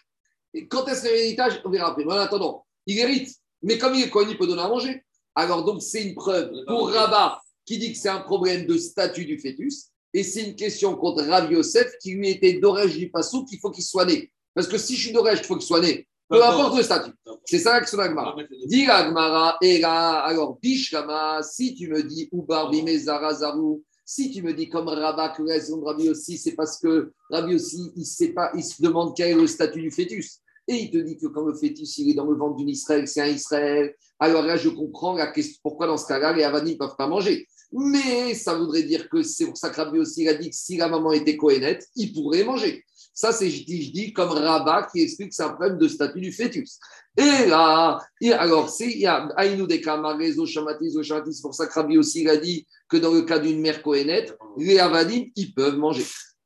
et 0.54 0.68
quand 0.68 0.86
est-ce 0.88 1.02
qu'il 1.02 1.12
héritage 1.12 1.62
On 1.66 1.70
verra 1.70 1.92
après. 1.92 2.06
Mais 2.06 2.14
en 2.14 2.18
attendant, 2.18 2.66
il 2.86 3.00
hérite. 3.00 3.36
Mais 3.62 3.78
comme 3.78 3.94
il 3.96 4.04
est 4.04 4.10
Kohen, 4.10 4.30
il 4.30 4.38
peut 4.38 4.48
donner 4.48 4.62
à 4.62 4.68
manger. 4.68 5.04
Alors, 5.36 5.64
donc, 5.64 5.82
c'est 5.82 6.04
une 6.04 6.16
preuve 6.16 6.52
pour 6.68 6.90
Rabat 6.92 7.40
qui 7.66 7.78
dit 7.78 7.94
que 7.94 7.98
c'est 7.98 8.10
un 8.10 8.20
problème 8.20 8.66
de 8.66 8.78
statut 8.78 9.26
du 9.26 9.40
fœtus. 9.40 9.88
Et 10.14 10.24
c'est 10.24 10.44
une 10.44 10.56
question 10.56 10.96
contre 10.96 11.24
Rav 11.24 11.52
Yosef 11.52 11.98
qui 12.02 12.16
lui 12.16 12.30
était 12.30 12.54
d'orège 12.54 12.98
du 12.98 13.10
passou 13.10 13.46
qu'il 13.46 13.60
faut 13.60 13.72
qu'il 13.72 13.84
soit 13.84 14.06
né. 14.06 14.30
Parce 14.54 14.68
que 14.68 14.78
si 14.78 14.96
je 14.96 15.06
suis 15.06 15.14
d'orège, 15.14 15.40
il 15.40 15.46
faut 15.46 15.56
qu'il 15.56 15.66
soit 15.66 15.80
né. 15.80 16.08
Peu 16.28 16.44
importe 16.44 16.78
le 16.78 16.84
statut. 16.84 17.12
C'est 17.46 17.60
ça 17.60 17.74
l'action 17.74 17.98
d'Agmara. 17.98 18.36
Dis 18.66 18.88
Agmara, 18.88 19.58
et 19.62 19.80
là, 19.80 20.20
alors, 20.20 20.58
Bishkama, 20.62 21.42
si 21.44 21.76
tu 21.76 21.90
me 21.90 22.04
dis 22.04 22.30
Ubar 22.32 22.70
Bimezara 22.70 23.34
Zarou, 23.34 23.84
si 24.06 24.30
tu 24.30 24.42
me 24.42 24.54
dis 24.54 24.68
comme 24.68 24.90
Rabat 24.90 25.30
que 25.30 25.44
raison 25.44 25.78
de 25.78 25.86
Rabbi 25.86 26.10
aussi, 26.10 26.38
c'est 26.38 26.52
parce 26.52 26.78
que 26.78 27.14
Rabbi 27.30 27.56
aussi, 27.56 27.94
il, 27.96 28.06
sait 28.06 28.34
pas, 28.34 28.52
il 28.56 28.64
se 28.64 28.82
demande 28.82 29.16
quel 29.16 29.30
est 29.30 29.42
le 29.42 29.48
statut 29.48 29.82
du 29.82 29.90
fœtus. 29.90 30.41
Et 30.68 30.76
il 30.76 30.92
te 30.92 30.98
dit 30.98 31.18
que 31.18 31.28
quand 31.28 31.44
le 31.44 31.54
fœtus 31.54 31.98
il 31.98 32.12
est 32.12 32.14
dans 32.14 32.26
le 32.26 32.38
ventre 32.38 32.58
d'une 32.58 32.70
Israël, 32.70 33.08
c'est 33.08 33.22
un 33.22 33.28
Israël. 33.28 33.96
Alors 34.20 34.44
là, 34.44 34.58
je 34.58 34.70
comprends 34.70 35.16
la 35.16 35.28
question, 35.28 35.60
pourquoi 35.64 35.88
dans 35.88 35.98
ce 35.98 36.08
cas-là, 36.08 36.34
les 36.34 36.44
Avanim 36.44 36.74
ne 36.74 36.78
peuvent 36.78 36.96
pas 36.98 37.08
manger. 37.08 37.48
Mais 37.72 38.34
ça 38.36 38.54
voudrait 38.56 38.84
dire 38.84 39.10
que 39.10 39.24
c'est 39.24 39.46
pour 39.46 39.58
ça 39.58 39.70
que 39.70 39.78
Rabbi 39.78 39.98
aussi 39.98 40.24
il 40.24 40.30
a 40.30 40.34
dit 40.34 40.50
que 40.50 40.56
si 40.56 40.78
la 40.78 40.90
maman 40.90 41.14
était 41.14 41.38
cohénette, 41.38 41.88
il 41.96 42.12
pourrait 42.14 42.44
manger. 42.44 42.84
Ça, 43.14 43.32
c'est, 43.32 43.50
je 43.50 43.66
dis, 43.66 43.84
je 43.84 43.92
dis 43.92 44.14
comme 44.14 44.30
Rabat 44.30 44.88
qui 44.92 45.02
explique 45.02 45.30
que 45.30 45.36
c'est 45.36 45.44
un 45.44 45.50
problème 45.50 45.78
de 45.78 45.88
statut 45.88 46.20
du 46.20 46.32
fœtus. 46.32 46.80
Et 47.18 47.48
là, 47.48 48.00
et 48.22 48.32
alors, 48.34 48.70
c'est, 48.70 48.90
il 48.90 49.00
y 49.00 49.06
a 49.06 49.28
Aïnou 49.36 49.68
des 49.68 49.82
Kamares, 49.82 50.38
Oshamati, 50.38 50.96
Oshamati, 50.96 51.34
c'est 51.34 51.42
pour 51.42 51.54
ça 51.54 51.68
que 51.68 51.74
Rabbi 51.74 51.98
aussi 51.98 52.22
il 52.22 52.30
a 52.30 52.38
dit 52.38 52.66
que 52.90 52.98
dans 52.98 53.12
le 53.12 53.22
cas 53.24 53.40
d'une 53.40 53.60
mère 53.60 53.82
cohénette, 53.82 54.38
les 54.58 54.80
Avadim, 54.80 55.26
ils 55.36 55.54
peuvent 55.54 55.78
manger. 55.78 56.06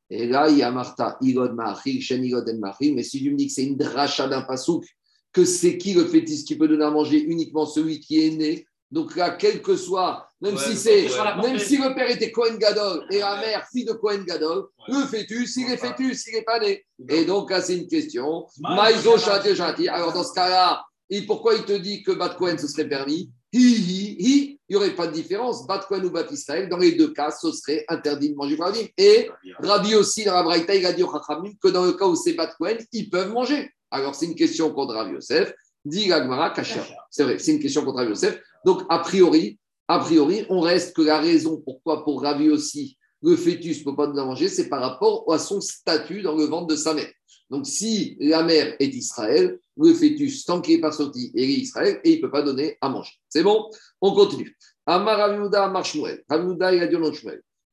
Et 0.10 0.28
là, 0.28 0.50
il 0.50 0.58
y 0.58 0.64
a 0.64 0.72
Martha, 0.72 1.18
Ilod 1.22 1.54
Mahri, 1.54 2.02
Shen 2.02 2.24
Ilod 2.24 2.48
El 2.48 2.60
Mahri, 2.60 2.94
mais 2.94 3.04
si 3.04 3.24
tu 3.24 3.32
me 3.32 3.38
dis 3.38 3.48
que 3.48 3.54
c'est 3.54 3.64
une 3.66 3.78
dracha 3.78 4.28
d'un 4.28 4.42
pasouk, 4.42 4.86
que 5.34 5.46
c'est 5.46 5.78
qui 5.78 5.94
le 5.94 6.06
fœtus 6.06 6.44
qui 6.44 6.56
peut 6.56 6.68
donner 6.68 6.86
à 6.86 6.92
manger 6.92 7.22
uniquement 7.22 7.66
celui 7.66 8.00
qui 8.00 8.26
est 8.26 8.32
né, 8.32 8.66
donc 8.92 9.16
là, 9.16 9.32
quel 9.32 9.62
que 9.62 9.76
soit, 9.76 10.30
même 10.40 10.56
Ouais, 10.56 10.62
si 10.62 10.76
c'est, 10.78 11.10
ouais. 11.10 11.42
même 11.42 11.60
si 11.60 11.78
le 11.78 11.94
père 11.96 12.10
était 12.10 12.32
Cohen 12.32 12.56
Gadol 12.58 13.04
et 13.12 13.20
la 13.20 13.42
mère 13.42 13.68
fille 13.72 13.84
de 13.84 13.94
Cohen 13.94 14.24
Gadol, 14.26 14.68
le 14.88 15.06
fœtus, 15.06 15.56
il 15.58 15.72
est 15.72 15.78
fœtus, 15.78 16.28
il 16.28 16.36
n'est 16.36 16.44
pas 16.44 16.60
né. 16.60 16.86
Et 17.10 17.26
donc 17.26 17.50
là, 17.50 17.62
c'est 17.62 17.78
une 17.78 17.88
question. 17.88 18.46
Maïzo 18.60 19.18
Shati 19.18 19.56
Shati. 19.56 19.88
Alors 19.90 20.14
dans 20.14 20.24
ce 20.24 20.34
cas-là, 20.34 20.84
et 21.10 21.24
pourquoi 21.24 21.56
il 21.56 21.66
te 21.66 21.74
dit 21.74 22.04
que 22.04 22.12
Bat 22.12 22.36
Cohen 22.36 22.58
ce 22.58 22.68
serait 22.68 22.88
permis? 22.88 23.32
Hi, 23.58 24.18
hi. 24.20 24.60
Il 24.68 24.74
n'y 24.74 24.76
aurait 24.76 24.96
pas 24.96 25.08
de 25.08 25.14
différence. 25.14 25.66
Bat 25.66 25.88
ou 25.92 26.10
Bat 26.10 26.26
Israël, 26.32 26.68
dans 26.68 26.78
les 26.78 26.92
deux 26.92 27.14
cas, 27.14 27.32
ce 27.32 27.52
serait 27.54 27.86
interdit 27.88 28.32
de 28.32 28.36
manger 28.36 28.58
Rabbi. 28.60 28.92
Et 28.98 29.30
Rabbi 29.60 29.96
aussi, 29.96 30.26
dans 30.26 30.34
la 30.34 30.44
Braïta, 30.44 30.76
il 30.76 30.86
a 30.86 30.92
dit 30.92 31.04
au 31.04 31.12
Chachamim 31.12 31.54
que 31.62 31.70
dans 31.70 31.86
le 31.86 31.94
cas 31.94 32.06
où 32.06 32.16
c'est 32.16 32.34
Bat 32.34 32.54
ils 32.92 33.10
peuvent 33.10 33.32
manger. 33.32 33.72
Alors 33.92 34.14
c'est 34.14 34.26
une 34.26 34.36
question 34.36 34.74
contre 34.74 34.96
Rabbi 34.96 35.14
Yosef. 35.14 35.54
Dit 35.86 36.08
Gagmara, 36.08 36.50
Kacher. 36.50 36.82
C'est 37.10 37.24
vrai, 37.24 37.40
c'est 37.40 37.54
une 37.54 37.60
question 37.60 37.86
contre 37.86 38.00
Rabbi 38.00 38.10
Yosef. 38.10 38.42
Donc 38.66 38.82
a 38.90 39.00
priori, 39.00 39.58
a 39.88 40.00
priori, 40.00 40.46
on 40.50 40.60
reste 40.60 40.94
que 40.94 41.04
la 41.04 41.20
raison 41.20 41.62
pourquoi 41.64 42.04
pour 42.04 42.24
Rabbi 42.24 42.50
aussi 42.50 42.98
le 43.26 43.36
fœtus 43.36 43.80
ne 43.80 43.84
peut 43.86 43.96
pas 43.96 44.08
à 44.08 44.26
manger, 44.26 44.48
c'est 44.50 44.70
par 44.70 44.82
rapport 44.82 45.26
à 45.34 45.40
son 45.40 45.60
statut 45.60 46.22
dans 46.22 46.36
le 46.36 46.46
ventre 46.46 46.68
de 46.68 46.76
sa 46.76 46.94
mère. 46.94 47.10
Donc, 47.50 47.68
si 47.68 48.18
la 48.20 48.44
mère 48.44 48.76
est 48.80 48.88
d'Israël, 48.88 49.60
le 49.78 49.94
fœtus, 49.94 50.46
tant 50.46 50.62
qu'il 50.62 50.76
n'est 50.76 50.82
pas 50.82 50.92
sorti, 50.92 51.32
il 51.36 51.44
est 51.44 51.54
Israël 51.54 52.00
et 52.04 52.14
il 52.14 52.16
ne 52.18 52.22
peut 52.22 52.32
pas 52.32 52.42
donner 52.42 52.78
à 52.82 52.90
manger. 52.90 53.12
C'est 53.30 53.44
bon? 53.44 53.70
On 54.02 54.14
continue. 54.14 54.58
Amar 54.86 55.18
Raviuda 55.18 55.66
Amar 55.66 55.86
Shmuel. 55.86 56.24
Raviuda, 56.30 56.74
il 56.74 56.82
a 56.82 56.88
dit. 56.88 56.98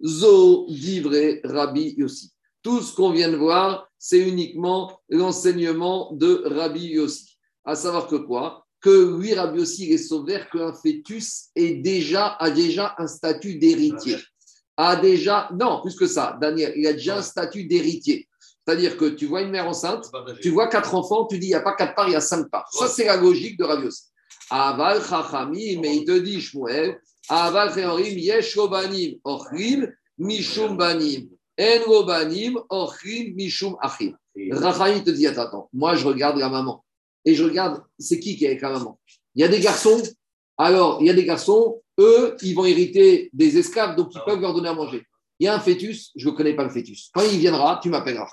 Zo 0.04 0.66
divré 0.68 1.40
Rabbi 1.44 1.94
Yossi. 1.96 2.32
Tout 2.62 2.80
ce 2.80 2.94
qu'on 2.94 3.10
vient 3.10 3.30
de 3.30 3.36
voir, 3.36 3.88
c'est 3.98 4.18
uniquement 4.18 5.00
l'enseignement 5.08 6.12
de 6.12 6.42
Rabbi 6.44 6.86
Yossi. 6.86 7.38
À 7.64 7.74
savoir 7.74 8.08
que 8.08 8.16
quoi? 8.16 8.66
Que 8.80 9.16
lui, 9.16 9.32
Rabbi 9.32 9.60
Yossi, 9.60 9.86
il 9.86 9.92
est 9.92 9.98
sauvé 9.98 10.40
qu'un 10.52 10.72
fœtus 10.72 11.50
a 11.56 12.50
déjà 12.50 12.94
un 12.98 13.06
statut 13.06 13.56
d'héritier. 13.56 14.16
A 14.76 14.96
déjà, 14.96 15.48
non, 15.58 15.80
plus 15.80 15.94
que 15.94 16.06
ça, 16.06 16.36
Daniel, 16.40 16.72
il 16.76 16.86
a 16.86 16.92
déjà 16.92 17.18
un 17.18 17.22
statut 17.22 17.64
d'héritier. 17.64 18.26
C'est-à-dire 18.64 18.96
que 18.96 19.06
tu 19.06 19.26
vois 19.26 19.42
une 19.42 19.50
mère 19.50 19.66
enceinte, 19.66 20.10
tu 20.40 20.50
vois 20.50 20.68
quatre 20.68 20.94
enfants, 20.94 21.26
tu 21.26 21.38
dis 21.38 21.46
il 21.46 21.50
n'y 21.50 21.54
a 21.54 21.60
pas 21.60 21.74
quatre 21.74 21.94
parts, 21.94 22.08
il 22.08 22.12
y 22.12 22.16
a 22.16 22.20
cinq 22.20 22.48
parts. 22.48 22.68
Ça, 22.72 22.86
c'est 22.88 23.06
la 23.06 23.16
logique 23.16 23.58
de 23.58 23.64
Rabbi 23.64 23.84
Yossi. 23.84 24.04
Aval 24.50 25.02
chachami, 25.02 25.78
mais 25.78 25.96
il 25.96 26.04
te 26.04 26.18
dit, 26.18 26.40
Shmuel, 26.40 27.00
aval 27.28 27.74
cheorim, 27.74 28.18
yesh 28.18 28.56
ochrim, 28.56 29.92
mishum 30.18 30.76
banim. 30.76 31.28
En 31.58 31.84
robanim, 31.86 32.58
ochrim, 32.68 33.34
mishum 33.34 33.76
achim. 33.80 34.14
Te 34.34 35.10
dit, 35.10 35.26
attends, 35.26 35.42
attends, 35.42 35.68
moi 35.72 35.96
je 35.96 36.06
regarde 36.06 36.38
la 36.38 36.48
maman. 36.48 36.84
Et 37.24 37.34
je 37.34 37.44
regarde, 37.44 37.82
c'est 37.98 38.20
qui 38.20 38.36
qui 38.36 38.44
est 38.44 38.48
avec 38.48 38.62
la 38.62 38.70
maman? 38.70 38.98
Il 39.34 39.40
y 39.40 39.44
a 39.44 39.48
des 39.48 39.60
garçons, 39.60 40.02
alors 40.56 40.98
il 41.00 41.06
y 41.06 41.10
a 41.10 41.14
des 41.14 41.24
garçons, 41.24 41.82
eux, 41.98 42.36
ils 42.42 42.54
vont 42.54 42.64
hériter 42.64 43.30
des 43.32 43.58
esclaves, 43.58 43.96
donc 43.96 44.14
ils 44.14 44.20
peuvent 44.24 44.40
leur 44.40 44.54
donner 44.54 44.68
à 44.68 44.74
manger. 44.74 45.02
Il 45.38 45.46
y 45.46 45.48
a 45.48 45.54
un 45.54 45.60
fœtus, 45.60 46.12
je 46.14 46.28
ne 46.28 46.34
connais 46.34 46.54
pas 46.54 46.64
le 46.64 46.70
fœtus. 46.70 47.10
Quand 47.12 47.22
il 47.22 47.38
viendra, 47.38 47.80
tu 47.82 47.88
m'appelleras. 47.88 48.30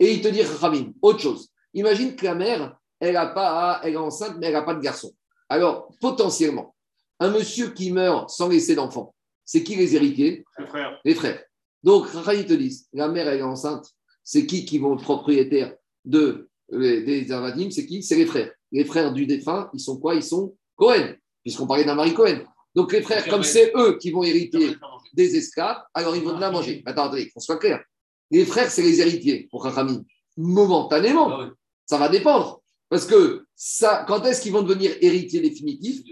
Et 0.00 0.14
il 0.14 0.22
te 0.22 0.28
dit, 0.28 0.42
Rachamim, 0.42 0.92
autre 1.02 1.20
chose. 1.20 1.48
Imagine 1.74 2.16
que 2.16 2.24
la 2.24 2.34
mère, 2.34 2.76
elle, 2.98 3.16
a 3.16 3.26
pas, 3.26 3.80
elle 3.84 3.92
est 3.92 3.96
enceinte, 3.96 4.36
mais 4.38 4.46
elle 4.46 4.54
n'a 4.54 4.62
pas 4.62 4.74
de 4.74 4.80
garçon. 4.80 5.12
Alors, 5.48 5.88
potentiellement, 6.00 6.74
un 7.20 7.30
monsieur 7.30 7.68
qui 7.70 7.92
meurt 7.92 8.30
sans 8.30 8.48
laisser 8.48 8.74
d'enfant, 8.74 9.14
c'est 9.44 9.62
qui 9.62 9.76
les 9.76 9.94
héritiers? 9.94 10.44
Le 10.58 10.66
frère. 10.66 10.98
Les 11.04 11.14
frères. 11.14 11.42
Donc, 11.82 12.06
Rachamim 12.06 12.44
te 12.44 12.54
dit, 12.54 12.84
la 12.92 13.08
mère, 13.08 13.28
elle 13.28 13.40
est 13.40 13.42
enceinte, 13.42 13.86
c'est 14.24 14.46
qui 14.46 14.64
qui 14.64 14.78
vont 14.78 14.94
être 14.96 15.02
propriétaires 15.02 15.74
de, 16.04 16.48
euh, 16.72 17.04
des 17.04 17.30
Avadim? 17.30 17.70
C'est 17.70 17.86
qui? 17.86 18.02
C'est 18.02 18.16
les 18.16 18.26
frères. 18.26 18.50
Les 18.72 18.84
frères 18.84 19.12
du 19.12 19.26
défunt, 19.26 19.68
ils 19.74 19.80
sont 19.80 19.98
quoi? 19.98 20.14
Ils 20.14 20.22
sont 20.22 20.56
Cohen, 20.76 21.14
puisqu'on 21.42 21.66
parlait 21.66 21.84
d'un 21.84 21.94
mari 21.94 22.14
Cohen. 22.14 22.40
Donc, 22.74 22.92
les 22.92 23.02
frères, 23.02 23.26
comme 23.28 23.42
c'est 23.42 23.72
eux 23.76 23.98
qui 23.98 24.12
vont 24.12 24.22
hériter 24.22 24.76
des 25.12 25.36
esclaves, 25.36 25.82
alors 25.92 26.16
ils 26.16 26.22
vont 26.22 26.32
donner 26.32 26.46
à 26.46 26.50
manger. 26.50 26.82
Attendez, 26.86 27.28
qu'on 27.30 27.40
soit 27.40 27.58
clair. 27.58 27.82
Les 28.30 28.44
frères, 28.44 28.70
c'est 28.70 28.82
les 28.82 29.00
héritiers 29.00 29.48
pour 29.50 29.64
Rachamim. 29.64 30.04
Momentanément, 30.36 31.28
Ah 31.30 31.50
ça 31.86 31.98
va 31.98 32.08
dépendre. 32.08 32.60
Parce 32.88 33.04
que 33.06 33.46
ça, 33.54 34.04
quand 34.08 34.24
est-ce 34.24 34.40
qu'ils 34.40 34.52
vont 34.52 34.62
devenir 34.62 34.92
héritiers 35.00 35.40
définitifs. 35.40 36.02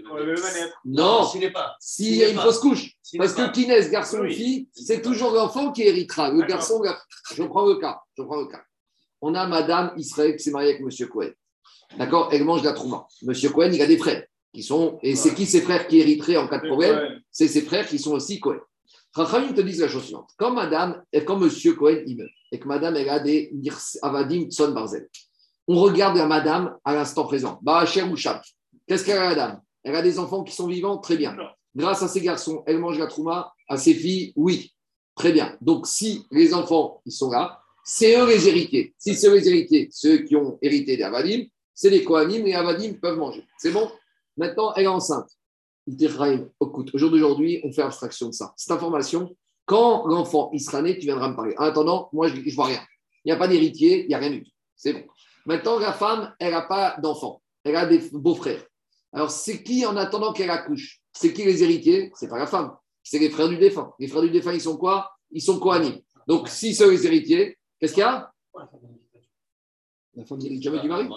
Non, 0.85 1.25
s'il 1.25 1.41
n'est 1.41 1.51
pas. 1.51 1.75
s'il 1.79 2.15
y 2.15 2.23
a 2.23 2.29
une 2.29 2.37
fausse 2.37 2.59
couche. 2.59 2.93
Parce 3.17 3.33
que 3.33 3.51
qui 3.51 3.67
naissent, 3.67 3.91
garçon 3.91 4.19
ou 4.19 4.29
fille, 4.29 4.69
c'est 4.73 5.01
toujours 5.01 5.31
l'enfant 5.31 5.71
qui 5.71 5.83
héritera. 5.83 6.31
Le 6.31 6.45
garçon, 6.45 6.81
je 7.33 7.43
prends 7.43 7.65
le 7.65 7.75
cas. 7.75 7.99
Je 8.17 8.23
prends 8.23 8.39
le 8.39 8.47
cas. 8.47 8.61
On 9.21 9.35
a 9.35 9.45
Madame 9.47 9.91
Israël 9.97 10.35
qui 10.37 10.43
s'est 10.43 10.51
mariée 10.51 10.69
avec 10.69 10.81
Monsieur 10.81 11.07
Cohen. 11.07 11.31
D'accord? 11.97 12.29
Elle 12.31 12.45
mange 12.45 12.61
de 12.61 12.67
la 12.67 12.73
trouma. 12.73 13.07
Monsieur 13.23 13.49
Cohen, 13.49 13.71
il 13.73 13.81
a 13.81 13.87
des 13.87 13.97
frères. 13.97 14.23
Qui 14.53 14.63
sont, 14.63 14.97
et 15.03 15.15
c'est 15.15 15.35
qui 15.35 15.45
ces 15.45 15.61
frères 15.61 15.87
qui 15.87 15.99
hériteraient 15.99 16.37
en 16.37 16.47
cas 16.47 16.59
de 16.59 16.67
problème? 16.67 17.21
C'est 17.29 17.47
ses 17.47 17.61
frères 17.61 17.87
qui 17.87 17.99
sont 17.99 18.13
aussi 18.13 18.39
Cohen. 18.39 18.59
Rachamim 19.13 19.53
te 19.53 19.61
disent 19.61 19.81
la 19.81 19.87
chose 19.87 20.03
suivante. 20.03 20.29
Quand 20.37 20.51
madame, 20.51 21.03
et 21.11 21.25
quand 21.25 21.37
monsieur 21.37 21.73
Cohen, 21.73 22.03
il 22.05 22.17
meurt, 22.17 22.29
et 22.51 22.59
que 22.59 22.67
madame, 22.67 22.95
elle 22.95 23.09
a 23.09 23.19
des 23.19 23.51
avadim 24.01 24.49
tson 24.49 24.71
barzel, 24.71 25.09
on 25.67 25.79
regarde 25.79 26.17
la 26.17 26.25
madame 26.25 26.77
à 26.83 26.95
l'instant 26.95 27.25
présent. 27.25 27.59
Bacher 27.61 28.03
ou 28.03 28.15
Chak. 28.15 28.43
Qu'est-ce 28.87 29.05
qu'elle 29.05 29.19
a, 29.19 29.29
la 29.29 29.35
dame? 29.35 29.61
Elle 29.83 29.95
a 29.95 30.01
des 30.01 30.17
enfants 30.17 30.43
qui 30.43 30.55
sont 30.55 30.67
vivants, 30.67 30.97
très 30.97 31.15
bien. 31.15 31.37
Grâce 31.75 32.01
à 32.01 32.07
ces 32.07 32.21
garçons, 32.21 32.63
elle 32.65 32.79
mange 32.79 32.97
la 32.97 33.05
trouma. 33.05 33.53
À 33.67 33.77
ses 33.77 33.93
filles, 33.93 34.33
oui. 34.35 34.73
Très 35.15 35.31
bien. 35.31 35.55
Donc, 35.61 35.85
si 35.85 36.25
les 36.31 36.55
enfants, 36.55 37.01
ils 37.05 37.11
sont 37.11 37.29
là, 37.29 37.61
c'est 37.83 38.19
eux 38.19 38.27
les 38.27 38.47
héritiers. 38.47 38.95
Si 38.97 39.13
c'est 39.13 39.27
eux 39.27 39.35
les 39.35 39.47
héritiers, 39.47 39.89
ceux 39.91 40.17
qui 40.19 40.35
ont 40.35 40.57
hérité 40.61 40.97
des 40.97 41.03
Avadim, 41.03 41.45
c'est 41.75 41.91
les 41.91 42.03
Kohanim, 42.03 42.45
les 42.45 42.53
Avadim 42.53 42.93
peuvent 42.93 43.17
manger. 43.17 43.45
C'est 43.59 43.71
bon? 43.71 43.91
Maintenant, 44.37 44.73
elle 44.75 44.85
est 44.85 44.87
enceinte. 44.87 45.29
Au 46.59 46.97
jour 46.97 47.09
d'aujourd'hui, 47.11 47.61
on 47.63 47.71
fait 47.71 47.81
abstraction 47.81 48.27
de 48.27 48.33
ça. 48.33 48.53
Cette 48.55 48.71
information, 48.71 49.35
quand 49.65 50.05
l'enfant 50.07 50.49
il 50.53 50.59
sera 50.59 50.81
né, 50.81 50.97
tu 50.97 51.05
viendras 51.05 51.29
me 51.29 51.35
parler. 51.35 51.55
En 51.57 51.63
attendant, 51.63 52.09
moi, 52.13 52.27
je 52.27 52.35
ne 52.35 52.55
vois 52.55 52.65
rien. 52.65 52.81
Il 53.23 53.29
n'y 53.29 53.31
a 53.31 53.37
pas 53.37 53.47
d'héritier, 53.47 54.03
il 54.03 54.07
n'y 54.07 54.15
a 54.15 54.17
rien 54.17 54.31
du 54.31 54.43
tout. 54.43 54.51
C'est 54.75 54.93
bon. 54.93 55.03
Maintenant, 55.45 55.79
la 55.79 55.93
femme, 55.93 56.33
elle 56.39 56.51
n'a 56.51 56.61
pas 56.61 56.97
d'enfant. 57.01 57.41
Elle 57.63 57.75
a 57.75 57.85
des 57.85 57.99
beaux-frères. 58.11 58.63
Alors, 59.11 59.31
c'est 59.31 59.63
qui, 59.63 59.85
en 59.85 59.97
attendant 59.97 60.33
qu'elle 60.33 60.49
accouche? 60.49 61.01
C'est 61.13 61.33
qui 61.33 61.43
les 61.43 61.63
héritiers? 61.63 62.11
C'est 62.15 62.29
pas 62.29 62.37
la 62.37 62.47
femme. 62.47 62.75
C'est 63.03 63.19
les 63.19 63.29
frères 63.29 63.49
du 63.49 63.57
défunt. 63.57 63.93
Les 63.99 64.07
frères 64.07 64.21
du 64.21 64.29
défunt, 64.29 64.53
ils 64.53 64.61
sont 64.61 64.77
quoi? 64.77 65.11
Ils 65.31 65.41
sont 65.41 65.59
Kohanim. 65.59 65.99
Donc, 66.27 66.47
si 66.47 66.75
sont 66.75 66.89
les 66.89 67.05
héritiers, 67.05 67.57
qu'est-ce 67.79 67.93
qu'il 67.93 68.01
y 68.01 68.03
a? 68.03 68.31
La 70.19 70.25
femme 70.25 70.39
n'hérite 70.39 70.61
jamais 70.61 70.81
du 70.81 70.89
mari. 70.89 71.07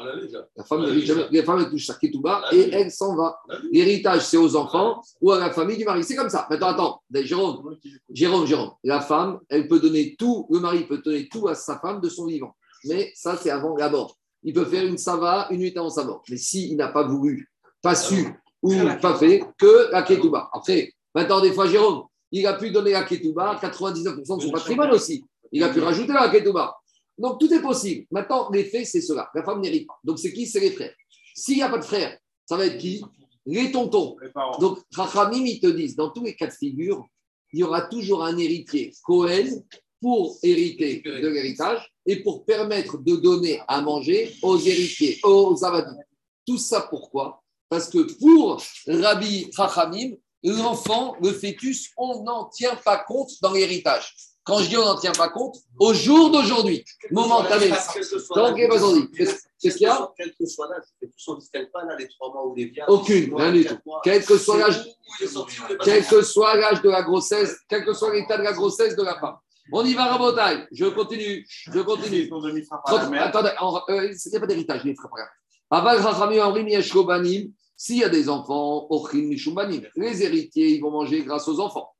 La 0.56 0.62
femme 0.62 0.84
n'hérite 0.84 1.04
jamais. 1.04 1.26
La 1.32 1.42
femme, 1.42 1.68
touche 1.68 1.86
sa 1.86 1.94
ketouba 1.94 2.44
et 2.52 2.70
elle 2.72 2.90
s'en 2.92 3.16
va. 3.16 3.36
L'héritage, 3.72 4.22
c'est 4.22 4.36
aux 4.36 4.54
enfants 4.54 5.02
ou 5.20 5.32
à 5.32 5.40
la 5.40 5.50
famille 5.50 5.76
du 5.76 5.84
mari. 5.84 6.04
C'est 6.04 6.14
comme 6.14 6.30
ça. 6.30 6.46
Maintenant, 6.48 6.68
attends, 6.68 7.02
Jérôme, 7.12 7.78
Jérôme, 8.08 8.46
Jérôme. 8.46 8.70
La 8.84 9.00
femme, 9.00 9.40
elle 9.48 9.66
peut 9.66 9.80
donner 9.80 10.14
tout, 10.16 10.46
le 10.50 10.60
mari 10.60 10.86
peut 10.86 10.98
donner 10.98 11.28
tout 11.28 11.48
à 11.48 11.56
sa 11.56 11.80
femme 11.80 12.00
de 12.00 12.08
son 12.08 12.26
vivant. 12.26 12.54
Mais 12.84 13.10
ça, 13.16 13.36
c'est 13.36 13.50
avant 13.50 13.76
la 13.76 13.90
mort. 13.90 14.16
Il 14.44 14.54
peut 14.54 14.64
faire 14.66 14.86
une 14.86 14.98
sava 14.98 15.48
une 15.50 15.58
nuit 15.58 15.72
avant 15.76 15.90
sa 15.90 16.04
mort. 16.04 16.22
Mais 16.28 16.36
s'il 16.36 16.76
n'a 16.76 16.88
pas 16.88 17.02
voulu, 17.02 17.50
pas 17.82 17.96
su 17.96 18.24
ou 18.62 18.72
pas 19.00 19.16
fait, 19.16 19.42
que 19.58 19.90
la 19.90 20.02
ketouba. 20.02 20.48
Après, 20.52 20.92
maintenant, 21.12 21.40
des 21.40 21.52
fois, 21.52 21.66
Jérôme, 21.66 22.04
il 22.30 22.46
a 22.46 22.54
pu 22.54 22.70
donner 22.70 22.92
la 22.92 23.02
ketouba 23.02 23.58
99% 23.60 24.36
de 24.36 24.42
son 24.42 24.50
patrimoine 24.52 24.92
aussi. 24.92 25.24
Il 25.50 25.64
a 25.64 25.70
pu 25.70 25.80
rajouter 25.80 26.12
la 26.12 26.28
ketouba. 26.28 26.76
Donc, 27.22 27.38
tout 27.38 27.54
est 27.54 27.62
possible. 27.62 28.04
Maintenant, 28.10 28.50
les 28.50 28.64
faits, 28.64 28.84
c'est 28.84 29.00
cela. 29.00 29.30
La 29.32 29.44
femme 29.44 29.60
n'hérite 29.60 29.86
pas. 29.86 29.96
Donc, 30.02 30.18
c'est 30.18 30.32
qui? 30.32 30.44
C'est 30.44 30.58
les 30.58 30.72
frères. 30.72 30.92
S'il 31.36 31.56
n'y 31.56 31.62
a 31.62 31.68
pas 31.68 31.78
de 31.78 31.84
frères, 31.84 32.18
ça 32.44 32.56
va 32.56 32.66
être 32.66 32.78
qui? 32.78 33.00
Les 33.46 33.70
tontons. 33.70 34.16
Donc, 34.58 34.80
Rachamim, 34.92 35.46
ils 35.46 35.60
te 35.60 35.68
disent, 35.68 35.94
dans 35.94 36.10
tous 36.10 36.24
les 36.24 36.34
cas 36.34 36.48
de 36.48 36.52
figure, 36.52 37.06
il 37.52 37.60
y 37.60 37.62
aura 37.62 37.82
toujours 37.82 38.24
un 38.24 38.36
héritier 38.36 38.92
Cohen 39.04 39.62
pour 40.00 40.36
hériter 40.42 41.00
de 41.04 41.28
l'héritage 41.28 41.94
et 42.04 42.24
pour 42.24 42.44
permettre 42.44 42.98
de 42.98 43.14
donner 43.14 43.60
à 43.68 43.80
manger 43.80 44.34
aux 44.42 44.58
héritiers, 44.58 45.20
aux 45.22 45.64
avadim. 45.64 45.96
Tout 46.44 46.58
ça 46.58 46.80
pourquoi? 46.90 47.40
Parce 47.68 47.88
que 47.88 48.00
pour 48.18 48.60
Rabbi 48.88 49.48
Rachamim, 49.56 50.16
l'enfant, 50.42 51.14
le 51.22 51.32
fœtus, 51.32 51.92
on 51.96 52.24
n'en 52.24 52.46
tient 52.46 52.74
pas 52.84 52.98
compte 52.98 53.30
dans 53.40 53.52
l'héritage. 53.52 54.12
Quand 54.44 54.58
je 54.58 54.68
dis 54.68 54.76
on 54.76 54.84
n'en 54.84 54.96
tient 54.96 55.12
pas 55.12 55.28
compte, 55.28 55.56
au 55.78 55.94
jour 55.94 56.30
d'aujourd'hui, 56.30 56.84
momentanément. 57.10 57.76
Donc, 58.34 58.56
qu'est-ce 59.16 59.76
qu'il 59.76 59.82
y 59.82 59.86
a 59.86 60.10
Quel 60.16 60.34
que 60.34 60.46
soit 60.46 60.68
l'âge, 60.68 60.82
on 61.28 61.34
ne 61.34 61.38
distingue 61.38 61.70
pas 61.70 61.84
là 61.84 61.94
les 61.96 62.08
trois 62.08 62.32
mois 62.32 62.46
ou 62.46 62.54
les 62.54 62.66
viandes. 62.66 62.88
Aucune, 62.88 63.34
rien 63.36 63.52
du 63.52 63.64
tout. 63.64 63.76
Quel 64.02 64.24
que 64.24 64.36
soit 64.36 64.58
l'âge, 64.58 64.84
quel 65.84 66.04
que 66.04 66.22
soit 66.22 66.56
l'âge 66.56 66.82
de 66.82 66.90
la 66.90 67.02
grossesse, 67.02 67.56
quel 67.68 67.84
que 67.84 67.92
soit 67.92 68.12
l'état 68.12 68.36
de 68.36 68.42
la 68.42 68.52
grossesse 68.52 68.96
de 68.96 69.02
la 69.02 69.18
femme. 69.20 69.36
On 69.70 69.84
y 69.84 69.94
va, 69.94 70.06
Rabotaille. 70.06 70.66
Je 70.72 70.86
continue. 70.86 71.46
Je 71.48 71.80
continue. 71.80 72.28
Attendez, 73.18 73.50
euh, 73.90 74.12
il 74.12 74.30
n'y 74.30 74.36
a 74.36 74.40
pas 74.40 74.46
d'héritage, 74.46 74.84
les 74.84 74.96
frères. 74.96 75.28
Aval. 75.70 76.02
S'il 77.76 77.98
y 77.98 78.04
a 78.04 78.08
des 78.08 78.28
enfants. 78.28 78.88
Les 79.96 80.22
héritiers, 80.22 80.68
ils 80.68 80.80
vont 80.80 80.90
manger 80.90 81.22
grâce 81.22 81.48
aux 81.48 81.60
enfants. 81.60 81.91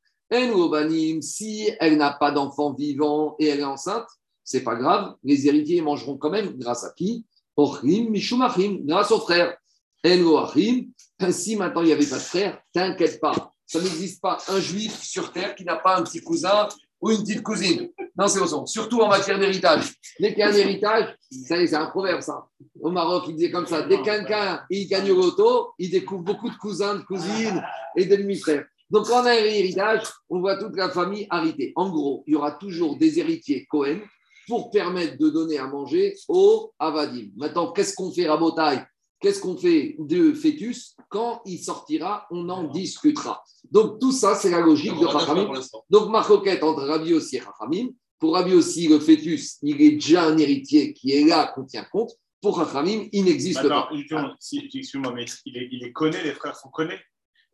Si 1.20 1.70
elle 1.78 1.98
n'a 1.98 2.12
pas 2.12 2.30
d'enfant 2.30 2.72
vivant 2.72 3.36
et 3.38 3.48
elle 3.48 3.60
est 3.60 3.64
enceinte, 3.64 4.06
c'est 4.42 4.62
pas 4.62 4.76
grave. 4.76 5.14
Les 5.22 5.46
héritiers 5.46 5.82
mangeront 5.82 6.16
quand 6.16 6.30
même 6.30 6.56
grâce 6.56 6.84
à 6.84 6.92
qui? 6.96 7.26
Ochim 7.56 8.08
Mishumachim, 8.10 8.78
grâce 8.82 9.10
aux 9.10 9.20
frères. 9.20 9.56
Enroachim, 10.04 10.86
si 11.30 11.56
maintenant 11.56 11.82
il 11.82 11.86
n'y 11.86 11.92
avait 11.92 12.06
pas 12.06 12.16
de 12.16 12.22
frère, 12.22 12.60
t'inquiète 12.72 13.20
pas. 13.20 13.52
Ça 13.66 13.80
n'existe 13.80 14.20
pas 14.20 14.38
un 14.48 14.58
juif 14.58 15.02
sur 15.02 15.32
terre 15.32 15.54
qui 15.54 15.64
n'a 15.64 15.76
pas 15.76 15.98
un 15.98 16.02
petit 16.02 16.20
cousin 16.20 16.68
ou 17.00 17.10
une 17.10 17.22
petite 17.22 17.42
cousine. 17.42 17.90
Non, 18.16 18.26
c'est 18.26 18.40
au 18.40 18.46
son. 18.46 18.66
Surtout 18.66 19.00
en 19.00 19.08
matière 19.08 19.38
d'héritage. 19.38 19.92
Dès 20.18 20.30
qu'il 20.30 20.40
y 20.40 20.42
a 20.42 20.48
un 20.48 20.54
héritage, 20.54 21.16
c'est 21.30 21.74
un 21.74 21.86
proverbe, 21.86 22.20
ça. 22.20 22.46
Au 22.80 22.90
Maroc, 22.90 23.24
il 23.28 23.36
disait 23.36 23.50
comme 23.50 23.66
ça 23.66 23.82
dès 23.82 24.02
qu'un 24.02 24.64
il 24.70 24.88
gagne 24.88 25.10
au 25.10 25.16
loto, 25.16 25.72
il 25.78 25.90
découvre 25.90 26.22
beaucoup 26.22 26.50
de 26.50 26.56
cousins, 26.56 26.96
de 26.96 27.02
cousines 27.02 27.62
et 27.96 28.06
de 28.06 28.16
demi-frères. 28.16 28.64
Donc, 28.92 29.06
quand 29.06 29.22
on 29.22 29.26
a 29.26 29.30
un 29.30 29.36
héritage, 29.36 30.02
on 30.28 30.40
voit 30.40 30.58
toute 30.58 30.76
la 30.76 30.90
famille 30.90 31.26
arrêtée. 31.30 31.72
En 31.76 31.88
gros, 31.88 32.24
il 32.26 32.34
y 32.34 32.36
aura 32.36 32.52
toujours 32.52 32.98
des 32.98 33.18
héritiers 33.18 33.64
Cohen 33.64 34.00
pour 34.46 34.70
permettre 34.70 35.16
de 35.16 35.30
donner 35.30 35.56
à 35.56 35.66
manger 35.66 36.14
aux 36.28 36.74
Avadim. 36.78 37.30
Maintenant, 37.36 37.72
qu'est-ce 37.72 37.94
qu'on 37.94 38.12
fait, 38.12 38.28
Rabotaille 38.28 38.84
Qu'est-ce 39.18 39.40
qu'on 39.40 39.56
fait 39.56 39.96
de 39.98 40.34
fœtus? 40.34 40.94
Quand 41.08 41.40
il 41.46 41.58
sortira, 41.58 42.26
on 42.30 42.46
en 42.50 42.64
discutera. 42.64 43.42
Donc, 43.70 43.98
tout 43.98 44.12
ça, 44.12 44.34
c'est 44.34 44.50
la 44.50 44.60
logique 44.60 44.98
de 44.98 45.06
Rachamim. 45.06 45.50
Donc, 45.88 46.10
ma 46.10 46.20
requête 46.20 46.62
entre 46.62 46.82
Rabbi 46.82 47.14
aussi 47.14 47.36
et 47.36 47.40
Rachamim. 47.40 47.88
Pour 48.18 48.34
Rabbi 48.34 48.52
aussi, 48.52 48.88
le 48.88 49.00
fœtus, 49.00 49.56
il 49.62 49.80
est 49.80 49.92
déjà 49.92 50.24
un 50.24 50.36
héritier 50.36 50.92
qui 50.92 51.12
est 51.12 51.24
là, 51.24 51.50
qu'on 51.54 51.64
tient 51.64 51.86
compte. 51.90 52.10
Pour 52.42 52.58
Rachamim, 52.58 53.08
il 53.10 53.24
n'existe 53.24 53.66
pas. 53.66 53.88
Excuse-moi, 53.92 55.12
mais 55.14 55.24
il 55.46 55.56
est, 55.56 55.68
il 55.72 55.82
est 55.82 55.92
connu, 55.92 56.18
les 56.22 56.32
frères 56.32 56.56
sont 56.56 56.68
connus? 56.68 57.00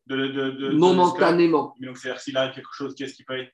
De, 0.09 0.17
de, 0.17 0.51
de, 0.51 0.69
de 0.69 0.77
Momentanément. 0.77 1.75
Mais 1.79 1.87
donc, 1.87 1.99
c'est-à-dire, 1.99 2.21
s'il 2.21 2.37
arrive 2.37 2.55
quelque 2.55 2.73
chose, 2.73 2.95
qu'est-ce 2.95 3.15
qu'il 3.15 3.27
paye 3.27 3.49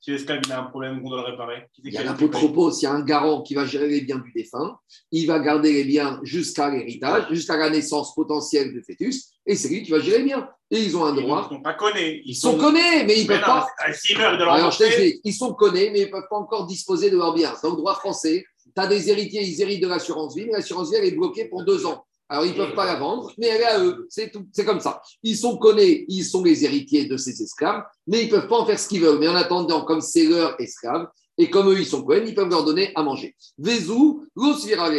Si 0.00 0.10
l'esclave 0.10 0.40
il 0.44 0.52
a 0.52 0.60
un 0.60 0.64
problème, 0.64 1.00
on 1.04 1.10
doit 1.10 1.18
le 1.18 1.30
réparer. 1.32 1.66
Il 1.82 1.92
y 1.92 1.98
a 1.98 2.10
un 2.10 2.14
peu 2.14 2.30
trop 2.30 2.48
propos, 2.48 2.70
s'il 2.70 2.84
y 2.84 2.90
a 2.90 2.94
un 2.94 3.02
garant 3.02 3.42
qui 3.42 3.54
va 3.54 3.66
gérer 3.66 3.88
les 3.88 4.00
biens 4.00 4.18
du 4.18 4.32
défunt, 4.32 4.78
il 5.10 5.26
va 5.26 5.38
garder 5.38 5.72
les 5.72 5.84
biens 5.84 6.20
jusqu'à 6.22 6.70
l'héritage, 6.70 7.26
jusqu'à 7.30 7.56
la 7.56 7.70
naissance 7.70 8.14
potentielle 8.14 8.72
du 8.72 8.82
fœtus, 8.82 9.32
et 9.46 9.56
c'est 9.56 9.68
lui 9.68 9.82
qui 9.82 9.90
va 9.90 10.00
gérer 10.00 10.18
les 10.18 10.24
biens. 10.24 10.48
Et 10.70 10.82
ils 10.82 10.96
ont 10.96 11.04
un 11.04 11.14
droit. 11.14 11.46
Ils 11.50 11.52
ne 11.52 11.56
sont 11.58 11.62
pas 11.62 11.74
connus. 11.74 12.22
Ils, 12.24 12.34
sont, 12.34 12.56
connus, 12.56 13.04
mais 13.06 13.20
ils 13.20 13.24
ne 13.24 13.28
peuvent 13.28 13.40
pas. 13.42 13.68
S'ils 13.92 14.18
meurent 14.18 14.38
de 14.38 14.44
leur 14.44 14.54
Alors, 14.54 14.70
je 14.72 14.78
t'explique, 14.78 15.20
ils 15.22 15.34
sont 15.34 15.52
connus, 15.52 15.90
mais 15.92 16.00
ils 16.00 16.06
ne 16.06 16.10
peuvent 16.10 16.28
pas 16.28 16.36
encore 16.36 16.66
disposer 16.66 17.10
de 17.10 17.16
leurs 17.16 17.34
biens. 17.34 17.54
Dans 17.62 17.70
le 17.70 17.76
droit 17.76 17.94
français, 17.94 18.44
tu 18.64 18.72
as 18.82 18.86
des 18.86 19.10
héritiers, 19.10 19.42
ils 19.44 19.60
héritent 19.60 19.82
de 19.82 19.88
l'assurance 19.88 20.34
vie, 20.34 20.46
mais 20.46 20.52
l'assurance 20.52 20.90
vie, 20.90 20.96
elle 20.96 21.04
est 21.04 21.16
bloquée 21.16 21.44
pour 21.44 21.62
deux 21.62 21.84
ans. 21.86 22.04
Alors, 22.28 22.46
ils 22.46 22.52
ne 22.52 22.56
peuvent 22.56 22.74
pas 22.74 22.86
la 22.86 22.96
vendre, 22.96 23.32
mais 23.38 23.48
elle 23.48 23.60
est 23.60 23.64
à 23.64 23.84
eux. 23.84 24.06
C'est 24.08 24.30
tout. 24.30 24.46
C'est 24.52 24.64
comme 24.64 24.80
ça. 24.80 25.02
Ils 25.22 25.36
sont 25.36 25.58
connus, 25.58 26.04
ils 26.08 26.24
sont 26.24 26.42
les 26.42 26.64
héritiers 26.64 27.04
de 27.04 27.16
ces 27.16 27.42
esclaves, 27.42 27.84
mais 28.06 28.22
ils 28.22 28.26
ne 28.26 28.30
peuvent 28.30 28.48
pas 28.48 28.58
en 28.58 28.66
faire 28.66 28.78
ce 28.78 28.88
qu'ils 28.88 29.02
veulent. 29.02 29.18
Mais 29.18 29.28
en 29.28 29.34
attendant, 29.34 29.84
comme 29.84 30.00
c'est 30.00 30.24
leur 30.24 30.58
esclave, 30.60 31.08
et 31.36 31.50
comme 31.50 31.68
eux, 31.70 31.78
ils 31.78 31.86
sont 31.86 32.02
connus, 32.02 32.28
ils 32.28 32.34
peuvent 32.34 32.48
leur 32.48 32.64
donner 32.64 32.92
à 32.94 33.02
manger. 33.02 33.36
Vezou, 33.58 34.26
l'osvirale. 34.34 34.96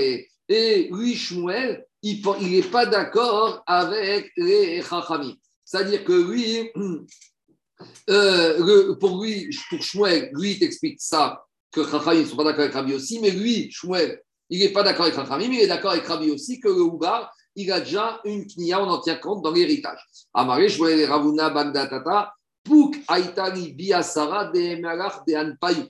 Et 0.47 0.89
lui, 0.91 1.15
Shmuel, 1.15 1.85
il 2.03 2.21
n'est 2.41 2.61
pas 2.61 2.85
d'accord 2.85 3.63
avec 3.65 4.31
les 4.37 4.81
Chachamim. 4.81 5.33
C'est-à-dire 5.63 6.03
que 6.03 6.13
lui, 6.13 6.69
euh, 8.09 8.95
pour 8.95 9.23
lui, 9.23 9.49
pour 9.69 9.81
Shmuel, 9.81 10.29
lui, 10.33 10.51
il 10.51 10.59
t'explique 10.59 11.01
ça, 11.01 11.43
que 11.71 11.83
Chachamim 11.83 12.21
ne 12.21 12.25
sont 12.25 12.35
pas 12.35 12.43
d'accord 12.43 12.61
avec 12.61 12.73
Rabbi 12.73 12.93
aussi, 12.93 13.19
mais 13.19 13.31
lui, 13.31 13.71
Shmuel, 13.71 14.21
il 14.49 14.59
n'est 14.59 14.69
pas 14.69 14.83
d'accord 14.83 15.05
avec 15.05 15.15
Rachamim, 15.15 15.49
mais 15.49 15.55
il 15.55 15.61
est 15.61 15.67
d'accord 15.67 15.91
avec 15.91 16.05
Rabbi 16.05 16.31
aussi 16.31 16.59
que 16.59 16.67
le 16.67 16.81
Oubar, 16.81 17.33
il 17.55 17.71
a 17.71 17.79
déjà 17.79 18.19
une 18.25 18.45
knia, 18.45 18.83
on 18.83 18.89
en 18.89 18.99
tient 18.99 19.15
compte 19.15 19.41
dans 19.43 19.51
l'héritage. 19.51 19.99
Amaré, 20.33 20.69
je 20.69 20.77
voyais 20.77 21.05
Ravuna 21.05 21.49
Bagdatata, 21.49 22.33
Pouk 22.63 22.97
Aitali 23.09 23.73
Biasara 23.73 24.45
de 24.45 24.81
Melach 24.81 25.25
de 25.27 25.35
Anpayou. 25.35 25.85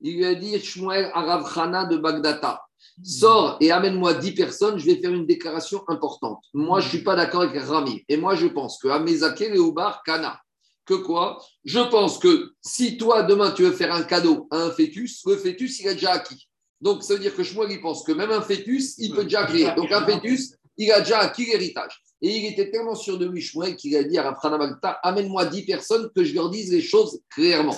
Il 0.00 0.16
lui 0.16 0.24
a 0.24 0.34
dit 0.34 0.58
Shmuel 0.58 1.10
Aravchana 1.12 1.84
de 1.84 1.98
Bagdata. 1.98 2.62
Sors 3.02 3.56
et 3.60 3.70
amène-moi 3.70 4.14
10 4.14 4.32
personnes, 4.32 4.78
je 4.78 4.86
vais 4.86 4.96
faire 4.96 5.12
une 5.12 5.26
déclaration 5.26 5.82
importante. 5.88 6.42
Moi, 6.54 6.80
je 6.80 6.86
ne 6.86 6.90
suis 6.90 7.02
pas 7.02 7.16
d'accord 7.16 7.42
avec 7.42 7.62
Rami. 7.62 8.04
Et 8.08 8.16
moi, 8.16 8.34
je 8.34 8.46
pense 8.46 8.78
que 8.78 8.88
Amezake 8.88 9.50
le 9.50 9.60
Oubar 9.60 10.02
Kana. 10.02 10.40
Que 10.86 10.94
quoi? 10.94 11.42
Je 11.64 11.80
pense 11.80 12.18
que 12.18 12.52
si 12.60 12.96
toi, 12.96 13.22
demain, 13.22 13.52
tu 13.52 13.62
veux 13.62 13.72
faire 13.72 13.94
un 13.94 14.02
cadeau 14.02 14.48
à 14.50 14.56
un 14.56 14.70
fœtus, 14.70 15.22
le 15.26 15.36
fœtus, 15.36 15.80
il 15.80 15.88
a 15.88 15.94
déjà 15.94 16.12
acquis. 16.12 16.48
Donc, 16.80 17.02
ça 17.02 17.14
veut 17.14 17.20
dire 17.20 17.34
que 17.34 17.42
Shmuel, 17.42 17.70
il 17.72 17.80
pense 17.80 18.02
que 18.04 18.12
même 18.12 18.30
un 18.30 18.40
fœtus, 18.40 18.94
il 18.98 19.14
peut 19.14 19.24
déjà 19.24 19.44
créer. 19.44 19.68
Donc, 19.76 19.92
un 19.92 20.04
fœtus, 20.04 20.54
il 20.78 20.90
a 20.90 21.00
déjà 21.00 21.18
acquis 21.18 21.44
l'héritage. 21.44 22.02
Et 22.22 22.36
il 22.36 22.46
était 22.46 22.70
tellement 22.70 22.94
sûr 22.94 23.18
de 23.18 23.26
lui, 23.26 23.40
Shmuel, 23.40 23.76
qu'il 23.76 23.96
a 23.96 24.04
dit 24.04 24.18
à 24.18 24.30
Rafrana 24.30 24.58
Magta 24.58 24.98
Amène-moi 25.02 25.46
10 25.46 25.64
personnes 25.64 26.10
que 26.14 26.24
je 26.24 26.34
leur 26.34 26.50
dise 26.50 26.72
les 26.72 26.80
choses 26.82 27.20
clairement. 27.30 27.76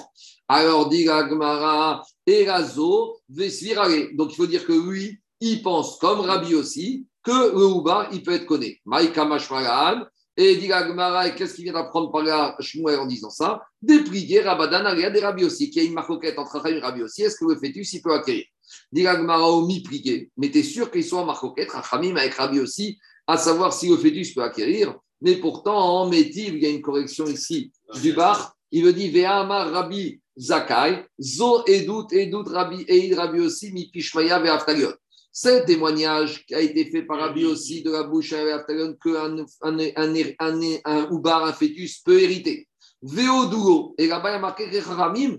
Alors, 0.48 0.88
dit 0.88 1.08
Agmara, 1.08 2.02
Erazo, 2.26 3.18
Vesvirale. 3.28 4.14
Donc, 4.14 4.32
il 4.32 4.36
faut 4.36 4.46
dire 4.46 4.64
que 4.64 4.72
lui, 4.72 5.20
il 5.40 5.62
pense, 5.62 5.98
comme 5.98 6.20
Rabbi 6.20 6.54
aussi, 6.54 7.06
que 7.24 7.52
le 7.52 7.66
Ouba, 7.66 8.08
il 8.12 8.22
peut 8.22 8.32
être 8.32 8.46
connu. 8.46 8.80
Maïka 8.84 9.24
Mashmaran. 9.24 10.04
Et 10.36 10.56
dit 10.56 10.72
Agmara, 10.72 11.28
et 11.28 11.34
qu'est-ce 11.34 11.54
qu'il 11.54 11.64
vient 11.64 11.74
d'apprendre 11.74 12.10
par 12.10 12.22
là, 12.22 12.56
Shmuel, 12.58 13.00
en 13.00 13.06
disant 13.06 13.30
ça? 13.30 13.62
Déplier 13.82 14.40
Rabadan, 14.40 14.86
Aria 14.86 15.10
des 15.10 15.20
Rabbi 15.20 15.44
aussi, 15.44 15.70
qu'il 15.70 15.82
y 15.82 15.84
a 15.84 15.88
une 15.88 15.94
marcoquette 15.94 16.38
entre 16.38 16.58
Rahim 16.58 16.78
et 16.78 16.80
Rabbi 16.80 17.02
aussi. 17.02 17.22
Est-ce 17.22 17.36
que 17.36 17.44
le 17.44 17.56
fœtus, 17.56 17.92
il 17.92 18.00
peut 18.00 18.14
acquérir? 18.14 18.44
Mais 18.92 20.50
tu 20.50 20.58
es 20.58 20.62
sûr 20.62 20.90
qu'ils 20.90 21.04
sont 21.04 21.18
en 21.18 21.26
marcoquette, 21.26 21.70
Rachamim 21.70 22.16
avec 22.16 22.34
Rabbi 22.34 22.60
aussi, 22.60 22.98
à 23.26 23.36
savoir 23.36 23.72
si 23.72 23.88
le 23.88 23.96
fœtus 23.96 24.34
peut 24.34 24.42
acquérir. 24.42 24.94
Mais 25.20 25.36
pourtant, 25.36 25.76
en 25.76 26.08
Métiv, 26.08 26.54
il 26.54 26.62
y 26.62 26.66
a 26.66 26.70
une 26.70 26.82
correction 26.82 27.26
ici 27.26 27.72
du 28.00 28.12
bar. 28.12 28.56
Il 28.72 28.84
veut 28.84 28.92
dire 28.92 29.12
Ve'ama 29.12 29.64
Rabbi 29.64 30.20
Zakai, 30.36 31.04
Zo 31.20 31.64
Edut, 31.66 32.12
Edut 32.12 32.48
Rabbi 32.48 32.84
Eid 32.88 33.14
Rabbi 33.14 33.40
aussi, 33.40 33.72
Mi 33.72 33.90
Pishmaya 33.90 34.40
Ve'aftalion. 34.40 34.92
C'est 35.30 35.64
témoignage 35.64 36.44
qui 36.44 36.54
a 36.54 36.60
été 36.60 36.90
fait 36.90 37.02
par 37.02 37.20
Rabbi 37.20 37.44
aussi 37.44 37.82
de 37.82 37.90
la 37.90 38.02
bouche 38.02 38.32
à 38.32 38.44
Ve'aftalion 38.44 38.94
qu'un 38.94 39.38
un, 39.62 39.78
un, 39.78 40.72
un, 40.84 41.10
oubar, 41.10 41.44
un 41.44 41.52
fœtus 41.52 42.00
peut 42.04 42.20
hériter. 42.20 42.66
Ve'odugo. 43.02 43.94
Et 43.98 44.08
là-bas, 44.08 44.30
il 44.30 44.32
y 44.32 44.36
a 44.36 44.40
marqué 44.40 44.64
Rechamim, 44.80 45.38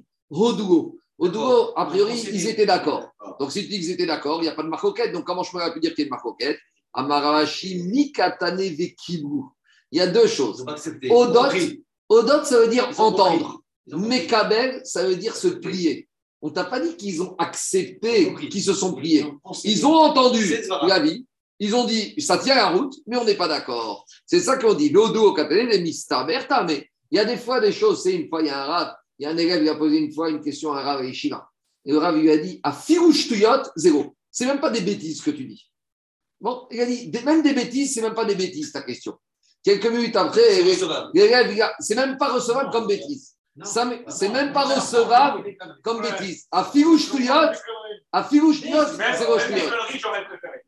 Hodugo, 1.19 1.73
a 1.75 1.85
priori, 1.85 2.19
ils 2.31 2.47
étaient 2.47 2.65
d'accord. 2.65 3.11
Donc, 3.39 3.51
si 3.51 3.63
tu 3.63 3.69
dis 3.69 3.79
qu'ils 3.79 3.91
étaient 3.91 4.05
d'accord, 4.05 4.39
il 4.39 4.43
n'y 4.43 4.49
a 4.49 4.55
pas 4.55 4.63
de 4.63 4.67
marcoquette. 4.67 5.11
Donc, 5.11 5.25
comment 5.25 5.43
je 5.43 5.51
pourrais 5.51 5.71
pu 5.73 5.79
dire 5.79 5.93
qu'il 5.93 5.99
y 5.99 6.03
a 6.03 6.07
une 6.07 6.11
marcoquette? 6.11 6.57
Amarashi 6.93 7.83
Mikatane 7.83 8.57
Vekibu. 8.57 9.43
Il 9.91 9.99
y 9.99 10.01
a 10.01 10.07
deux 10.07 10.27
choses. 10.27 10.65
Odot, 11.09 11.49
Odot, 12.09 12.43
ça 12.43 12.59
veut 12.59 12.67
dire 12.67 12.89
entendre. 12.97 13.61
Mekabel, 13.87 14.81
ça 14.85 15.05
veut 15.07 15.15
dire 15.15 15.35
se 15.35 15.47
plier. 15.47 16.07
On 16.41 16.49
t'a 16.49 16.65
pas 16.65 16.79
dit 16.79 16.95
qu'ils 16.97 17.21
ont 17.21 17.35
accepté, 17.37 18.33
qu'ils 18.49 18.63
se 18.63 18.73
sont 18.73 18.93
pliés. 18.93 19.25
Ils 19.63 19.85
ont 19.85 19.95
entendu 19.95 20.55
la 20.87 20.99
vie. 20.99 21.25
Ils 21.59 21.75
ont 21.75 21.85
dit, 21.85 22.13
ça 22.19 22.37
tient 22.37 22.55
la 22.55 22.69
route, 22.69 22.93
mais 23.07 23.17
on 23.17 23.23
n'est 23.23 23.35
pas 23.35 23.47
d'accord. 23.47 24.05
C'est 24.25 24.39
ça 24.39 24.57
qu'on 24.57 24.73
dit. 24.73 24.89
L'odo 24.89 25.35
les 25.37 25.79
mista 25.79 26.23
berta. 26.23 26.63
Mais 26.63 26.89
il 27.11 27.17
y 27.17 27.19
a 27.19 27.25
des 27.25 27.37
fois 27.37 27.59
des 27.59 27.71
choses. 27.71 28.03
C'est 28.03 28.13
une 28.13 28.27
fois, 28.27 28.41
il 28.41 28.47
y 28.47 28.49
a 28.49 28.63
un 28.63 28.65
rave, 28.65 28.95
il 29.19 29.23
y 29.23 29.25
a 29.25 29.29
un 29.29 29.37
élève 29.37 29.63
qui 29.63 29.69
a 29.69 29.75
posé 29.75 29.97
une 29.97 30.11
fois 30.11 30.29
une 30.29 30.41
question 30.41 30.73
à 30.73 30.81
un 30.81 30.83
rave 30.83 31.03
et 31.03 31.13
Shiva. 31.13 31.47
Et 31.85 31.91
le 31.91 31.97
rave 31.97 32.17
lui 32.17 32.31
a 32.31 32.37
dit, 32.37 32.59
à 32.63 32.71
firouche 32.71 33.27
tuyot, 33.27 33.63
zéro. 33.75 34.15
C'est 34.31 34.45
même 34.45 34.59
pas 34.59 34.69
des 34.69 34.81
bêtises 34.81 35.21
que 35.21 35.31
tu 35.31 35.45
dis. 35.45 35.69
Bon, 36.39 36.67
il 36.71 36.81
a 36.81 36.85
dit, 36.85 37.11
même 37.25 37.41
des 37.41 37.53
bêtises, 37.53 37.93
c'est 37.93 38.01
même 38.01 38.13
pas 38.13 38.25
des 38.25 38.35
bêtises 38.35 38.71
ta 38.71 38.81
question. 38.81 39.17
Quelques 39.63 39.85
minutes 39.85 40.15
après, 40.15 40.61
l'élève, 41.13 41.71
c'est 41.79 41.95
même 41.95 42.17
pas 42.17 42.33
recevable 42.33 42.69
comme 42.71 42.87
bêtise. 42.87 43.35
C'est 43.63 44.29
même 44.29 44.51
pas 44.51 44.65
recevable 44.65 45.55
comme 45.83 46.01
bêtise. 46.01 46.47
À 46.51 46.69
tuyot, 46.71 46.97
à 48.13 48.23
c'est 48.29 48.39
roche 48.39 48.61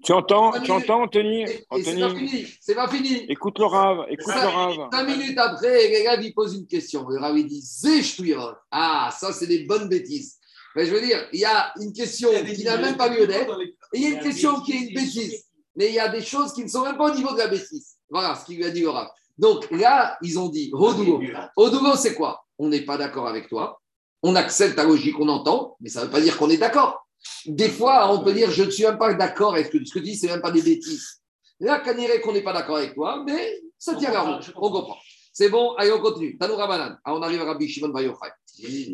Tu 0.04 0.12
entends, 0.12 0.52
tu 0.62 0.72
entends, 0.72 1.04
Anthony 1.04 1.46
c'est 1.48 1.66
pas 1.70 1.78
fini, 1.78 2.48
c'est 2.60 2.76
pas 2.76 2.88
fini. 2.88 3.26
Écoute 3.30 3.60
le 3.60 3.66
rave, 3.66 4.06
écoute 4.10 4.34
le 4.34 4.48
rave. 4.48 4.90
Cinq 4.92 5.04
minutes 5.08 5.38
après, 5.38 5.88
l'élève, 5.88 6.24
il 6.24 6.34
pose 6.34 6.56
une 6.56 6.66
question. 6.66 7.08
Le 7.08 7.20
rave, 7.20 7.38
il 7.38 7.46
dit, 7.46 7.62
zéch 7.62 8.16
tuyot. 8.16 8.40
Ah, 8.72 9.12
ça, 9.16 9.32
c'est 9.32 9.46
des 9.46 9.64
bonnes 9.66 9.88
bêtises. 9.88 10.40
Mais 10.76 10.88
je 10.88 10.94
veux 10.94 11.02
dire, 11.02 11.24
il 11.34 11.40
y 11.40 11.46
a 11.46 11.72
une 11.80 11.94
question 11.94 12.30
qui 12.32 12.64
n'a 12.64 12.78
même 12.78 12.98
pas 12.98 13.10
lieu 13.10 13.28
d'être, 13.28 13.62
et 13.62 13.76
il 13.94 14.02
y 14.02 14.06
a 14.08 14.10
une 14.10 14.20
question 14.20 14.60
qui 14.62 14.74
est 14.74 14.80
une 14.88 14.96
bêtise. 14.96 15.46
Mais 15.76 15.90
il 15.90 15.94
y 15.94 16.00
a 16.00 16.10
des 16.10 16.22
choses 16.22 16.52
qui 16.52 16.64
ne 16.64 16.68
sont 16.68 16.84
même 16.84 16.98
pas 16.98 17.12
au 17.12 17.16
niveau 17.16 17.32
de 17.34 17.38
la 17.38 17.48
bêtise. 17.48 17.98
Voilà 18.10 18.36
ce 18.36 18.46
qu'il 18.46 18.58
lui 18.58 18.66
a 18.66 18.72
dit 18.72 18.82
le 18.82 18.90
rave. 18.90 19.10
Donc 19.38 19.70
là, 19.70 20.18
ils 20.24 20.40
ont 20.40 20.50
dit, 20.50 20.72
Rodougo. 20.74 21.22
Rodougo, 21.56 21.96
c'est 21.96 22.16
quoi? 22.16 22.44
On 22.58 22.70
n'est 22.70 22.82
pas 22.82 22.98
d'accord 22.98 23.28
avec 23.28 23.50
toi. 23.50 23.80
On 24.24 24.36
accepte 24.36 24.76
ta 24.76 24.84
logique, 24.84 25.20
on 25.20 25.30
entend, 25.30 25.78
mais 25.80 25.90
ça 25.90 26.00
ne 26.00 26.06
veut 26.06 26.12
pas 26.12 26.22
dire 26.22 26.38
qu'on 26.38 26.50
est 26.50 26.58
d'accord. 26.58 27.05
Des 27.46 27.70
fois, 27.70 28.12
on 28.12 28.24
peut 28.24 28.34
dire, 28.34 28.52
je 28.52 28.64
ne 28.64 28.70
suis 28.70 28.84
même 28.84 28.98
pas 28.98 29.14
d'accord 29.14 29.54
avec 29.54 29.68
ce 29.68 29.72
que 29.72 29.78
tu 29.78 30.02
dis, 30.02 30.16
c'est 30.16 30.28
même 30.28 30.42
pas 30.42 30.52
des 30.52 30.62
bêtises. 30.62 31.22
Là, 31.60 31.80
Kaniré, 31.80 32.22
qu'on 32.22 32.34
n'est 32.34 32.44
pas 32.44 32.54
d'accord 32.54 32.78
avec 32.78 32.94
toi, 32.94 33.24
mais 33.26 33.62
ça 33.78 33.96
tient 33.96 34.12
la 34.12 34.22
route. 34.22 34.52
On 34.56 34.72
comprend. 34.72 34.98
C'est 35.32 35.50
bon, 35.50 35.74
allez, 35.78 35.92
on 35.92 36.00
continue. 36.00 36.38
Tanoura 36.38 36.68
Banan. 36.68 36.96
Ah, 37.04 37.14
on 37.14 37.22
arrive 37.22 37.42
à 37.42 37.46
Rabbi 37.46 37.68
Shimon 37.68 37.90
Bayochai. 37.90 38.32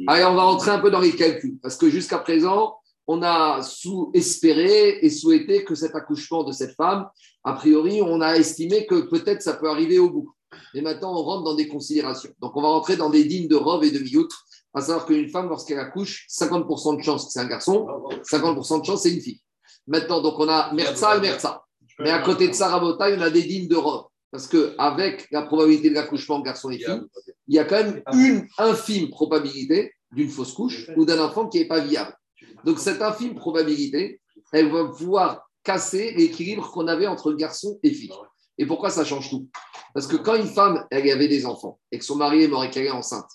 Allez, 0.08 0.26
on 0.26 0.36
va 0.36 0.44
rentrer 0.44 0.72
un 0.72 0.80
peu 0.80 0.90
dans 0.90 1.00
les 1.00 1.16
calculs, 1.16 1.60
parce 1.62 1.78
que 1.78 1.90
jusqu'à 1.90 2.18
présent, 2.18 2.78
on 3.08 3.22
a 3.22 3.62
sous 3.62 4.12
espéré 4.14 5.00
et 5.02 5.10
souhaité 5.10 5.64
que 5.64 5.76
cet 5.76 5.96
accouchement 5.96 6.44
de 6.44 6.52
cette 6.52 6.76
femme, 6.76 7.08
a 7.44 7.54
priori, 7.54 8.02
on 8.02 8.22
a 8.22 8.36
estimé 8.36 8.86
que 8.86 9.02
peut-être 9.02 9.42
ça 9.42 9.54
peut 9.54 9.70
arriver 9.70 10.00
au 10.00 10.10
bout. 10.10 10.34
Et 10.74 10.82
maintenant, 10.82 11.14
on 11.14 11.24
rentre 11.24 11.44
dans 11.44 11.56
des 11.56 11.68
considérations. 11.68 12.32
Donc, 12.40 12.56
on 12.56 12.62
va 12.62 12.70
rentrer 12.70 12.96
dans 12.96 13.10
des 13.10 13.24
dignes 13.24 13.48
de 13.48 13.56
robe 13.56 13.84
et 13.84 13.92
de 13.92 14.00
miyoutre, 14.00 14.46
à 14.74 14.82
savoir 14.82 15.06
qu'une 15.06 15.30
femme, 15.30 15.50
lorsqu'elle 15.50 15.80
accouche, 15.80 16.28
50% 16.30 16.98
de 16.98 17.04
chance 17.04 17.26
que 17.26 17.32
c'est 17.32 17.40
un 17.40 17.48
garçon, 17.48 17.88
50% 18.30 18.82
de 18.82 18.86
chance 18.86 19.04
c'est 19.04 19.12
une 19.12 19.22
fille. 19.22 19.42
Maintenant, 19.88 20.22
donc, 20.22 20.40
on 20.40 20.48
a 20.48 20.74
Merza 20.74 21.18
et 21.18 21.20
Merza. 21.20 21.64
Mais 22.00 22.12
à 22.12 22.20
côté 22.20 22.48
de 22.48 22.54
ça, 22.54 22.70
Rabota, 22.70 23.10
on 23.16 23.22
a 23.22 23.30
des 23.30 23.44
dignes 23.44 23.68
de 23.68 23.76
robe. 23.76 24.06
Parce 24.32 24.48
qu'avec 24.48 25.28
la 25.32 25.42
probabilité 25.42 25.90
de 25.90 25.96
l'accouchement 25.96 26.40
garçon 26.40 26.70
et 26.70 26.78
fille, 26.78 27.02
il 27.48 27.56
y 27.56 27.60
a 27.60 27.66
quand 27.66 27.84
même 27.84 28.02
une 28.14 28.48
infime 28.58 29.10
probabilité 29.10 29.94
d'une 30.12 30.30
fausse 30.30 30.54
couche 30.54 30.90
ou 30.96 31.06
d'un 31.06 31.22
enfant 31.22 31.48
qui 31.48 31.60
n'est 31.60 31.68
pas 31.68 31.82
viable. 31.82 32.16
Donc, 32.64 32.80
cette 32.80 33.02
infime 33.02 33.36
probabilité, 33.36 34.22
elle 34.54 34.72
va 34.72 34.86
pouvoir 34.86 35.50
casser 35.64 36.14
l'équilibre 36.14 36.72
qu'on 36.72 36.88
avait 36.88 37.08
entre 37.08 37.34
garçon 37.34 37.80
et 37.84 37.92
fille. 37.92 38.14
Et 38.58 38.66
pourquoi 38.66 38.90
ça 38.90 39.04
change 39.04 39.30
tout? 39.30 39.48
Parce 39.94 40.08
que 40.08 40.16
quand 40.16 40.36
une 40.36 40.48
femme, 40.48 40.86
elle 40.92 41.10
avait 41.10 41.28
des 41.28 41.46
enfants 41.46 41.80
et 41.92 42.00
que 42.00 42.06
son 42.06 42.16
mari 42.16 42.44
est 42.44 42.48
mort 42.48 42.64
et 42.64 42.70
qu'elle 42.70 42.86
est 42.86 42.92
enceinte, 42.92 43.30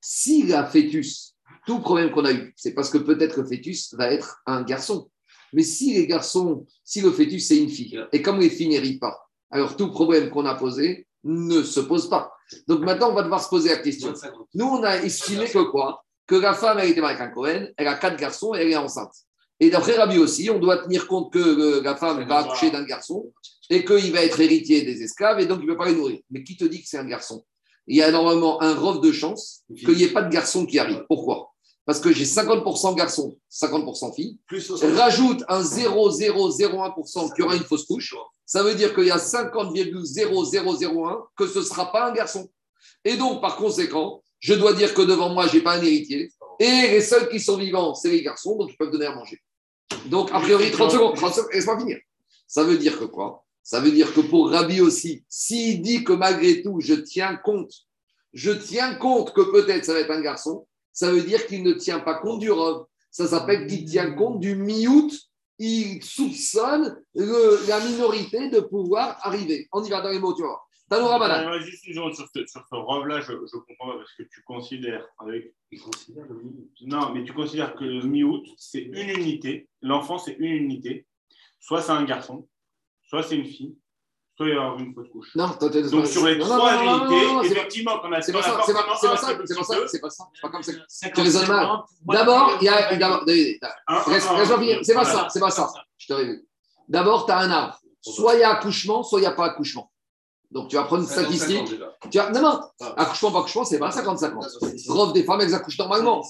s'il 0.00 0.54
a 0.54 0.64
fœtus, 0.64 1.34
tout 1.66 1.80
problème 1.80 2.10
qu'on 2.10 2.24
a 2.24 2.32
eu, 2.32 2.52
c'est 2.56 2.72
parce 2.72 2.90
que 2.90 2.98
peut-être 2.98 3.36
le 3.36 3.46
fœtus 3.46 3.94
va 3.94 4.10
être 4.10 4.40
un 4.46 4.62
garçon. 4.62 5.10
Mais 5.52 5.62
si 5.62 5.94
les 5.94 6.06
garçons, 6.06 6.66
si 6.84 7.00
le 7.00 7.10
fœtus 7.10 7.46
c'est 7.48 7.58
une 7.58 7.70
fille, 7.70 7.98
et 8.12 8.22
comme 8.22 8.40
les 8.40 8.50
filles 8.50 8.68
n'héritent 8.68 9.00
pas, 9.00 9.28
alors 9.50 9.76
tout 9.76 9.90
problème 9.90 10.30
qu'on 10.30 10.46
a 10.46 10.54
posé 10.54 11.06
ne 11.24 11.62
se 11.62 11.80
pose 11.80 12.08
pas. 12.08 12.32
Donc 12.66 12.80
maintenant, 12.80 13.10
on 13.10 13.14
va 13.14 13.22
devoir 13.22 13.42
se 13.42 13.48
poser 13.48 13.70
la 13.70 13.78
question. 13.78 14.12
Nous, 14.54 14.64
on 14.64 14.82
a 14.82 14.96
estimé 14.96 15.46
que 15.46 15.70
quoi? 15.70 16.04
Que 16.26 16.36
la 16.36 16.54
femme, 16.54 16.78
elle 16.78 16.90
était 16.90 17.00
avec 17.00 17.20
un 17.20 17.28
Cohen, 17.28 17.68
elle 17.76 17.88
a 17.88 17.94
quatre 17.94 18.18
garçons 18.18 18.54
et 18.54 18.58
elle 18.58 18.70
est 18.70 18.76
enceinte. 18.76 19.12
Et 19.60 19.70
d'après 19.70 19.96
Rabbi 19.96 20.18
aussi, 20.18 20.48
on 20.50 20.58
doit 20.58 20.78
tenir 20.78 21.06
compte 21.06 21.32
que 21.32 21.82
la 21.82 21.96
femme 21.96 22.26
va 22.28 22.38
accoucher 22.38 22.70
d'un 22.70 22.84
garçon 22.84 23.32
et 23.70 23.84
qu'il 23.84 24.12
va 24.12 24.22
être 24.22 24.38
héritier 24.40 24.82
des 24.82 25.02
esclaves 25.02 25.40
et 25.40 25.46
donc 25.46 25.58
il 25.60 25.66
ne 25.66 25.72
peut 25.72 25.78
pas 25.78 25.88
les 25.88 25.96
nourrir. 25.96 26.20
Mais 26.30 26.44
qui 26.44 26.56
te 26.56 26.64
dit 26.64 26.80
que 26.80 26.88
c'est 26.88 26.98
un 26.98 27.06
garçon? 27.06 27.44
Il 27.88 27.96
y 27.96 28.02
a 28.02 28.10
normalement 28.10 28.60
un 28.62 28.74
rove 28.74 29.00
de 29.00 29.12
chance 29.12 29.62
qu'il 29.74 29.96
n'y 29.96 30.02
ait 30.04 30.12
pas 30.12 30.20
de 30.22 30.30
garçon 30.30 30.66
qui 30.66 30.78
arrive. 30.78 31.06
Pourquoi? 31.08 31.54
Parce 31.86 32.00
que 32.00 32.12
j'ai 32.12 32.26
50% 32.26 32.94
garçons, 32.94 33.38
50% 33.50 34.14
filles. 34.14 34.36
Rajoute 34.94 35.42
un 35.48 35.62
0,001% 35.62 37.34
qui 37.34 37.40
aura 37.40 37.56
une 37.56 37.64
fausse 37.64 37.86
couche. 37.86 38.14
Ça 38.44 38.62
veut 38.62 38.74
dire 38.74 38.94
qu'il 38.94 39.06
y 39.06 39.10
a 39.10 39.16
50,0001 39.16 41.22
que 41.34 41.46
ce 41.46 41.60
ne 41.60 41.64
sera 41.64 41.90
pas 41.90 42.10
un 42.10 42.12
garçon. 42.12 42.50
Et 43.06 43.16
donc, 43.16 43.40
par 43.40 43.56
conséquent, 43.56 44.22
je 44.38 44.52
dois 44.52 44.74
dire 44.74 44.92
que 44.92 45.00
devant 45.00 45.30
moi, 45.30 45.46
je 45.46 45.56
n'ai 45.56 45.62
pas 45.62 45.78
un 45.78 45.82
héritier. 45.82 46.30
Et 46.60 46.88
les 46.90 47.00
seuls 47.00 47.30
qui 47.30 47.40
sont 47.40 47.56
vivants, 47.56 47.94
c'est 47.94 48.10
les 48.10 48.22
garçons, 48.22 48.56
donc 48.56 48.70
ils 48.70 48.76
peuvent 48.76 48.90
donner 48.90 49.06
à 49.06 49.14
manger. 49.14 49.40
Donc, 50.06 50.28
a 50.32 50.40
priori, 50.40 50.70
30 50.70 50.90
secondes, 50.90 51.16
30 51.16 51.34
secondes, 51.34 51.50
laisse-moi 51.54 51.78
finir. 51.78 51.96
Ça 52.46 52.64
veut 52.64 52.76
dire 52.76 52.98
que 52.98 53.04
quoi? 53.04 53.46
Ça 53.70 53.80
veut 53.80 53.90
dire 53.92 54.14
que 54.14 54.20
pour 54.20 54.50
Rabbi 54.50 54.80
aussi, 54.80 55.26
s'il 55.28 55.82
dit 55.82 56.02
que 56.02 56.14
malgré 56.14 56.62
tout, 56.62 56.80
je 56.80 56.94
tiens 56.94 57.36
compte, 57.36 57.70
je 58.32 58.50
tiens 58.50 58.94
compte 58.94 59.34
que 59.34 59.42
peut-être 59.42 59.84
ça 59.84 59.92
va 59.92 60.00
être 60.00 60.10
un 60.10 60.22
garçon, 60.22 60.66
ça 60.94 61.12
veut 61.12 61.20
dire 61.22 61.46
qu'il 61.46 61.62
ne 61.62 61.74
tient 61.74 62.00
pas 62.00 62.14
compte 62.14 62.40
du 62.40 62.50
robe. 62.50 62.86
Ça 63.10 63.26
s'appelle 63.26 63.66
qu'il 63.66 63.84
tient 63.84 64.12
compte 64.14 64.40
du 64.40 64.56
mi-août. 64.56 65.12
Il 65.58 66.02
soupçonne 66.02 66.98
le- 67.14 67.68
la 67.68 67.78
minorité 67.84 68.48
de 68.48 68.60
pouvoir 68.60 69.18
arriver. 69.20 69.68
On 69.72 69.84
y 69.84 69.90
va 69.90 70.00
dans 70.00 70.08
les 70.08 70.18
mots, 70.18 70.32
tu 70.34 70.40
vois. 70.44 70.62
Tanoura 71.40 71.60
juste 71.60 71.86
une 71.88 71.94
seconde 71.94 72.14
sur 72.14 72.26
ce, 72.34 72.46
sur 72.46 72.62
ce 72.70 72.74
robe-là, 72.74 73.20
je, 73.20 73.32
je 73.32 73.56
comprends 73.66 73.88
pas 73.92 73.98
parce 73.98 74.14
que 74.14 74.22
tu 74.22 74.40
considères 74.46 75.06
avec. 75.18 75.52
Non, 76.86 77.12
mais 77.12 77.22
tu 77.22 77.34
considères 77.34 77.74
que 77.74 77.84
le 77.84 78.00
mi-août, 78.06 78.46
c'est 78.56 78.80
une 78.80 79.10
unité. 79.10 79.68
L'enfant, 79.82 80.16
c'est 80.16 80.36
une 80.38 80.52
unité. 80.64 81.06
Soit 81.60 81.82
c'est 81.82 81.92
un 81.92 82.04
garçon, 82.04 82.48
soit 83.08 83.22
c'est 83.22 83.36
une 83.36 83.44
fille, 83.46 83.76
soit 84.36 84.46
il 84.46 84.54
va 84.54 84.60
y 84.60 84.64
avoir 84.64 84.78
une 84.78 84.94
fausse 84.94 85.08
couche. 85.08 85.34
Non, 85.34 85.48
toi, 85.58 85.68
Donc 85.68 86.06
sur 86.06 86.26
les 86.26 86.38
trois 86.38 86.58
pas- 86.58 87.44
effectivement, 87.44 88.02
a 88.02 88.22
C'est 88.22 88.32
pas 88.32 88.42
ça, 88.42 88.60
c'est 88.64 88.72
pas, 88.72 88.80
ça, 88.80 88.96
c'est 89.00 89.08
pas 89.08 89.16
ça, 89.16 89.74
c'est 89.86 90.00
pas 90.00 90.10
ça, 90.10 90.28
c'est 90.32 90.40
pas 90.40 90.48
comme 90.50 90.62
ça. 90.62 90.72
Tu 90.72 90.78
50, 90.88 91.24
raisonnes 91.24 91.48
mal. 91.48 91.66
50, 91.66 91.84
moi, 92.04 92.16
D'abord, 92.16 92.58
il 92.60 92.64
y 92.64 92.68
a. 92.68 93.24
Laisse-moi 94.06 94.58
finir. 94.58 94.80
C'est 94.82 94.94
pas 94.94 95.04
ça, 95.04 95.28
c'est 95.30 95.40
pas 95.40 95.50
ça. 95.50 95.72
Je 95.96 96.06
te 96.06 96.12
révèle. 96.12 96.42
D'abord, 96.88 97.26
tu 97.26 97.32
as 97.32 97.38
un 97.38 97.50
arbre. 97.50 97.78
Soit 98.00 98.34
il 98.34 98.40
y 98.40 98.42
a 98.44 98.50
accouchement, 98.50 99.02
soit 99.02 99.18
il 99.18 99.22
n'y 99.22 99.26
a 99.26 99.32
pas 99.32 99.46
accouchement. 99.46 99.90
Donc, 100.50 100.68
tu 100.68 100.76
vas 100.76 100.84
prendre 100.84 101.02
une 101.02 101.08
statistique. 101.08 101.74
Tu 102.10 102.18
as... 102.18 102.30
Non, 102.30 102.40
non, 102.40 102.60
accouchement, 102.96 103.32
pas 103.32 103.40
accouchement, 103.40 103.64
c'est 103.64 103.78
pas 103.78 103.90
50-50. 103.90 104.90
Rof 104.90 105.12
des 105.12 105.24
femmes, 105.24 105.42
elles 105.42 105.54
accouchent 105.54 105.78
normalement. 105.78 106.24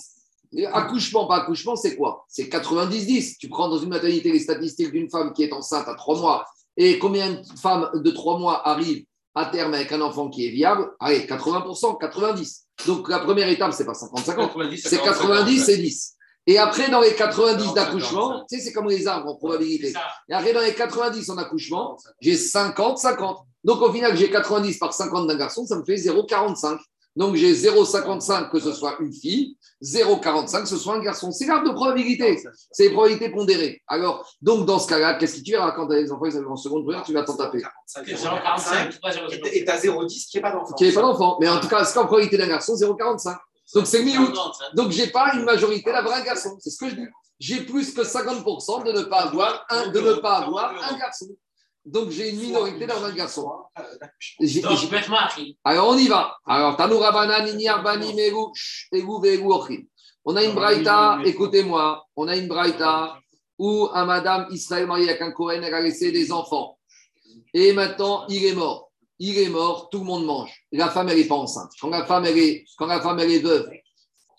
Et 0.53 0.67
accouchement, 0.67 1.27
pas 1.27 1.37
accouchement, 1.43 1.77
c'est 1.77 1.95
quoi? 1.95 2.25
C'est 2.27 2.45
90-10. 2.45 3.37
Tu 3.39 3.49
prends 3.49 3.69
dans 3.69 3.79
une 3.79 3.91
maternité 3.91 4.33
les 4.33 4.41
statistiques 4.41 4.91
d'une 4.91 5.09
femme 5.09 5.33
qui 5.33 5.45
est 5.45 5.53
enceinte 5.53 5.87
à 5.87 5.95
3 5.95 6.19
mois 6.19 6.47
et 6.79 6.99
combien 6.99 7.33
de 7.33 7.43
femmes 7.61 7.91
de 7.93 8.11
3 8.11 8.39
mois 8.39 8.67
arrivent 8.67 9.05
à 9.35 9.47
terme 9.47 9.75
avec 9.75 9.91
un 9.93 10.01
enfant 10.01 10.31
qui 10.31 10.47
est 10.47 10.51
viable? 10.51 10.89
Allez, 11.01 11.27
80%, 11.27 11.99
90. 11.99 12.67
Donc, 12.87 13.09
la 13.09 13.19
première 13.19 13.49
étape, 13.49 13.73
c'est 13.73 13.85
pas 13.85 13.93
50-50. 13.93 14.77
C'est 14.77 15.03
90 15.03 15.69
et 15.69 15.77
10. 15.79 16.15
Et 16.47 16.57
après, 16.57 16.89
dans 16.89 17.01
les 17.01 17.15
90 17.15 17.75
d'accouchement, 17.75 18.45
tu 18.49 18.57
sais, 18.57 18.65
c'est 18.65 18.73
comme 18.73 18.89
les 18.89 19.09
arbres 19.09 19.29
en 19.29 19.35
probabilité. 19.35 19.93
Et 20.29 20.33
après, 20.33 20.53
dans 20.53 20.61
les 20.61 20.73
90 20.73 21.29
en 21.31 21.37
accouchement, 21.37 21.99
j'ai 22.21 22.37
50, 22.37 22.97
50. 22.97 23.39
Donc, 23.65 23.83
au 23.83 23.93
final, 23.93 24.17
j'ai 24.17 24.31
90 24.31 24.79
par 24.79 24.95
50 24.95 25.27
d'un 25.27 25.37
garçon, 25.37 25.67
ça 25.67 25.77
me 25.77 25.85
fait 25.85 25.97
0,45. 25.97 26.79
Donc 27.19 27.35
j'ai 27.35 27.53
0,55 27.53 28.49
que 28.49 28.61
ce 28.61 28.73
soit 28.73 28.95
une 29.01 29.13
fille, 29.13 29.57
0,45 29.83 30.63
que 30.63 30.69
ce 30.69 30.77
soit 30.77 30.95
un 30.95 31.01
garçon. 31.01 31.33
C'est 31.33 31.47
l'arbre 31.47 31.69
de 31.69 31.75
probabilité. 31.75 32.41
C'est 32.71 32.85
les 32.85 32.91
probabilités 32.91 33.31
pondérées. 33.31 33.83
Alors, 33.89 34.25
donc 34.41 34.67
dans 34.67 34.79
ce 34.79 34.87
cas-là, 34.87 35.15
qu'est-ce 35.15 35.39
que 35.39 35.43
tu 35.43 35.51
verras 35.51 35.73
quand 35.73 35.89
tu 35.89 35.95
as 35.95 36.03
des 36.03 36.13
enfants, 36.13 36.27
ils 36.27 36.37
arrivent 36.37 36.49
en 36.49 36.55
seconde 36.55 36.85
première, 36.85 37.03
tu 37.03 37.13
vas 37.13 37.25
t'en 37.25 37.37
taper. 37.37 37.59
0,45, 37.59 39.01
pas 39.01 39.11
0,05. 39.11 39.49
Et 39.53 39.65
t'as 39.65 39.79
0,10 39.79 40.29
qui 40.29 40.37
n'est 40.37 40.43
pas 40.43 40.53
d'enfant. 40.53 40.75
Qui 40.77 40.85
n'est 40.85 40.93
pas 40.93 41.03
d'enfant. 41.03 41.39
Mais 41.41 41.49
en 41.49 41.59
tout 41.59 41.67
cas, 41.67 41.85
c'est 41.85 41.95
qu'en 41.95 42.07
probabilité 42.07 42.39
d'un 42.39 42.47
garçon, 42.47 42.75
0,45. 42.75 43.37
Donc 43.75 43.87
c'est 43.89 44.05
mi-août. 44.05 44.39
Donc 44.75 44.93
j'ai 44.93 45.09
pas 45.09 45.33
une 45.35 45.43
majorité 45.43 45.91
d'avoir 45.91 46.15
un 46.15 46.23
garçon. 46.23 46.57
C'est 46.61 46.71
ce 46.71 46.79
que 46.79 46.89
je 46.89 46.95
dis. 46.95 47.07
J'ai 47.41 47.63
plus 47.63 47.93
que 47.93 48.03
50% 48.03 48.85
de 48.85 48.93
ne 48.93 49.03
pas 49.03 49.23
avoir 49.23 49.67
un, 49.71 49.89
de 49.89 50.01
ne 50.01 50.15
pas 50.15 50.37
avoir 50.37 50.73
un 50.89 50.97
garçon. 50.97 51.27
Donc 51.85 52.11
j'ai 52.11 52.31
une 52.31 52.41
minorité 52.41 52.87
d'avoir 52.87 53.11
un 53.11 53.15
garçon. 53.15 53.51
J'ai- 54.41 54.61
Donc, 54.61 54.77
j'ai- 54.79 55.09
mari. 55.09 55.59
alors, 55.65 55.89
on 55.89 55.97
y 55.97 56.07
va. 56.09 56.37
Alors. 56.47 56.77
On 60.25 60.37
a 60.37 60.45
une 60.45 60.55
braïta, 60.55 61.19
écoutez-moi, 61.25 62.05
on 62.17 62.29
a 62.29 62.37
une 62.37 62.49
braïta 62.49 63.19
où 63.59 63.89
un 63.93 64.05
madame 64.05 64.47
Israël 64.51 64.87
mariée 64.87 65.09
avec 65.09 65.23
un 65.23 65.33
Cohen, 65.33 65.63
elle 65.63 65.73
a 65.75 65.81
laissé 65.81 66.13
des 66.13 66.31
enfants. 66.33 66.79
Et 67.55 67.73
maintenant, 67.73 68.27
il 68.29 68.45
est 68.45 68.55
mort. 68.55 68.91
Il 69.19 69.39
est 69.39 69.49
mort, 69.49 69.89
tout 69.91 69.99
le 69.99 70.05
monde 70.05 70.25
mange. 70.27 70.53
La 70.71 70.91
femme, 70.91 71.09
elle 71.09 71.19
n'est 71.19 71.25
pas 71.27 71.35
enceinte. 71.35 71.73
Quand 71.81 71.89
la 71.89 72.05
femme, 72.05 72.25
elle 72.27 72.39
est, 72.39 72.65
quand 72.77 72.87
la 72.87 73.01
femme, 73.01 73.19
elle 73.19 73.33
est 73.33 73.41
veuve, 73.41 73.69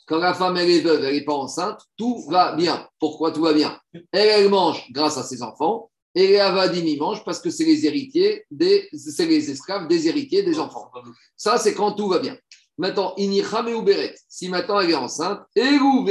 quand 0.07 0.19
la 0.19 0.33
femme, 0.33 0.55
elle 0.57 0.69
est 0.69 0.79
veuve, 0.79 1.03
elle 1.03 1.15
n'est 1.15 1.25
pas 1.25 1.33
enceinte, 1.33 1.81
tout 1.97 2.23
va 2.29 2.53
bien. 2.53 2.87
Pourquoi 2.99 3.31
tout 3.31 3.41
va 3.41 3.53
bien? 3.53 3.77
Elle, 3.93 4.27
elle 4.29 4.49
mange 4.49 4.85
grâce 4.91 5.17
à 5.17 5.23
ses 5.23 5.41
enfants. 5.43 5.91
Et 6.15 6.27
les 6.27 6.39
Avadim, 6.39 6.85
ils 6.85 6.99
mangent 6.99 7.23
parce 7.23 7.39
que 7.39 7.49
c'est 7.49 7.65
les 7.65 7.85
héritiers, 7.85 8.45
des, 8.49 8.89
c'est 8.93 9.27
les 9.27 9.51
esclaves 9.51 9.87
des 9.87 10.07
héritiers 10.07 10.43
des 10.43 10.59
enfants. 10.59 10.91
Ça, 11.35 11.57
c'est 11.57 11.73
quand 11.73 11.93
tout 11.93 12.09
va 12.09 12.19
bien. 12.19 12.37
Maintenant, 12.77 13.13
inichame 13.17 13.73
ou 13.75 13.81
beret. 13.81 14.15
Si 14.27 14.49
maintenant 14.49 14.79
elle 14.79 14.89
est 14.89 14.95
enceinte, 14.95 15.41
en 15.57 16.05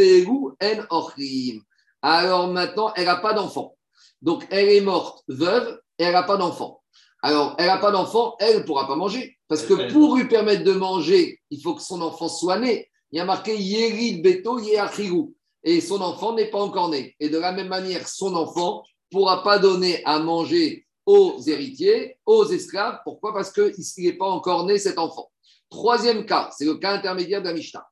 ochrim. 0.91 1.63
Alors 2.03 2.49
maintenant, 2.49 2.93
elle 2.95 3.07
n'a 3.07 3.17
pas 3.17 3.33
d'enfant. 3.33 3.77
Donc, 4.23 4.47
elle 4.51 4.69
est 4.69 4.81
morte 4.81 5.25
veuve 5.29 5.81
et 5.99 6.05
elle 6.05 6.13
n'a 6.13 6.23
pas 6.23 6.37
d'enfant. 6.37 6.83
Alors, 7.23 7.57
elle 7.59 7.67
n'a 7.67 7.79
pas 7.79 7.91
d'enfant, 7.91 8.37
elle 8.39 8.59
ne 8.59 8.63
pourra 8.63 8.87
pas 8.87 8.97
manger. 8.97 9.37
Parce 9.49 9.63
que 9.63 9.91
pour 9.93 10.17
lui 10.17 10.29
permettre 10.29 10.63
de 10.63 10.73
manger, 10.73 11.41
il 11.51 11.61
faut 11.61 11.75
que 11.75 11.83
son 11.83 12.01
enfant 12.03 12.29
soit 12.29 12.59
né. 12.59 12.89
Il 13.11 13.19
y 13.19 13.21
a 13.21 13.25
marqué 13.25 13.57
Yerid 13.57 14.23
Beto. 14.23 14.61
Et 15.65 15.81
son 15.81 16.01
enfant 16.01 16.35
n'est 16.35 16.51
pas 16.51 16.61
encore 16.61 16.91
né. 16.91 17.17
Et 17.19 17.29
de 17.29 17.39
la 17.39 17.53
même 17.53 17.69
manière, 17.69 18.07
son 18.07 18.35
enfant 18.37 18.85
pourra 19.11 19.43
pas 19.43 19.59
donner 19.59 20.05
à 20.05 20.19
manger 20.19 20.87
aux 21.07 21.41
héritiers, 21.47 22.19
aux 22.27 22.45
esclaves. 22.47 23.01
Pourquoi? 23.05 23.33
Parce 23.33 23.51
qu'il 23.53 23.73
n'est 23.99 24.13
pas 24.13 24.29
encore 24.29 24.67
né, 24.67 24.79
cet 24.79 24.99
enfant. 24.99 25.31
Troisième 25.71 26.27
cas, 26.27 26.51
c'est 26.57 26.65
le 26.65 26.75
cas 26.77 26.93
intermédiaire 26.93 27.41
de 27.41 27.49
la 27.49 27.55
Mishnah. 27.55 27.87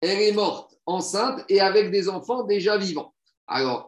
Elle 0.00 0.20
est 0.20 0.32
morte, 0.32 0.74
enceinte 0.86 1.44
et 1.48 1.60
avec 1.60 1.90
des 1.90 2.08
enfants 2.08 2.44
déjà 2.44 2.76
vivants. 2.76 3.14
Alors. 3.46 3.86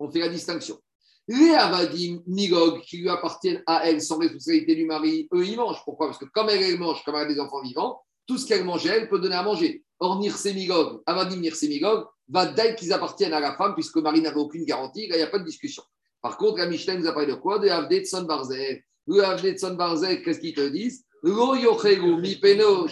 On 0.00 0.10
fait 0.10 0.20
la 0.20 0.28
distinction. 0.28 0.78
Les 1.26 1.50
Avadim, 1.50 2.22
Migog, 2.26 2.80
qui 2.82 2.98
lui 2.98 3.08
appartiennent 3.08 3.62
à 3.66 3.88
elle 3.88 4.00
sans 4.00 4.18
responsabilité 4.18 4.74
du 4.74 4.86
mari, 4.86 5.28
eux, 5.34 5.44
ils 5.46 5.56
mangent. 5.56 5.82
Pourquoi? 5.84 6.06
Parce 6.06 6.18
que 6.18 6.24
comme 6.24 6.48
elle, 6.48 6.62
elle 6.62 6.78
mange, 6.78 7.04
comme 7.04 7.16
elle 7.16 7.26
a 7.26 7.32
des 7.32 7.40
enfants 7.40 7.60
vivants, 7.62 8.00
tout 8.28 8.38
ce 8.38 8.46
qu'elle 8.46 8.64
mangeait, 8.64 8.90
elle 8.90 9.08
peut 9.08 9.18
donner 9.18 9.34
à 9.34 9.42
manger. 9.42 9.82
Or, 9.98 10.20
Nirsemigog, 10.20 11.02
Avadim 11.06 11.40
Nirsemigog, 11.40 12.06
va 12.28 12.46
dès 12.46 12.76
qu'ils 12.76 12.92
appartiennent 12.92 13.32
à 13.32 13.40
la 13.40 13.56
femme, 13.56 13.74
puisque 13.74 13.96
le 13.96 14.02
mari 14.02 14.20
n'avait 14.20 14.36
aucune 14.36 14.64
garantie, 14.64 15.08
il 15.08 15.16
n'y 15.16 15.22
a 15.22 15.26
pas 15.26 15.38
de 15.38 15.44
discussion. 15.44 15.82
Par 16.20 16.36
contre, 16.36 16.58
la 16.58 16.66
Mishnah 16.66 16.96
nous 16.96 17.06
a 17.06 17.12
parlé 17.12 17.28
de 17.28 17.34
quoi? 17.34 17.58
De 17.58 17.68
Avde 17.68 18.04
Tson 18.04 18.22
Barzel. 18.24 18.82
Le 19.06 19.24
Avde 19.24 19.56
Tson 19.56 19.74
Barzel, 19.74 20.22
qu'est-ce 20.22 20.40
qu'ils 20.40 20.54
te 20.54 20.68
disent? 20.68 21.04
Lo 21.22 21.56
yochelu 21.56 22.20
mi 22.20 22.36
peno 22.36 22.86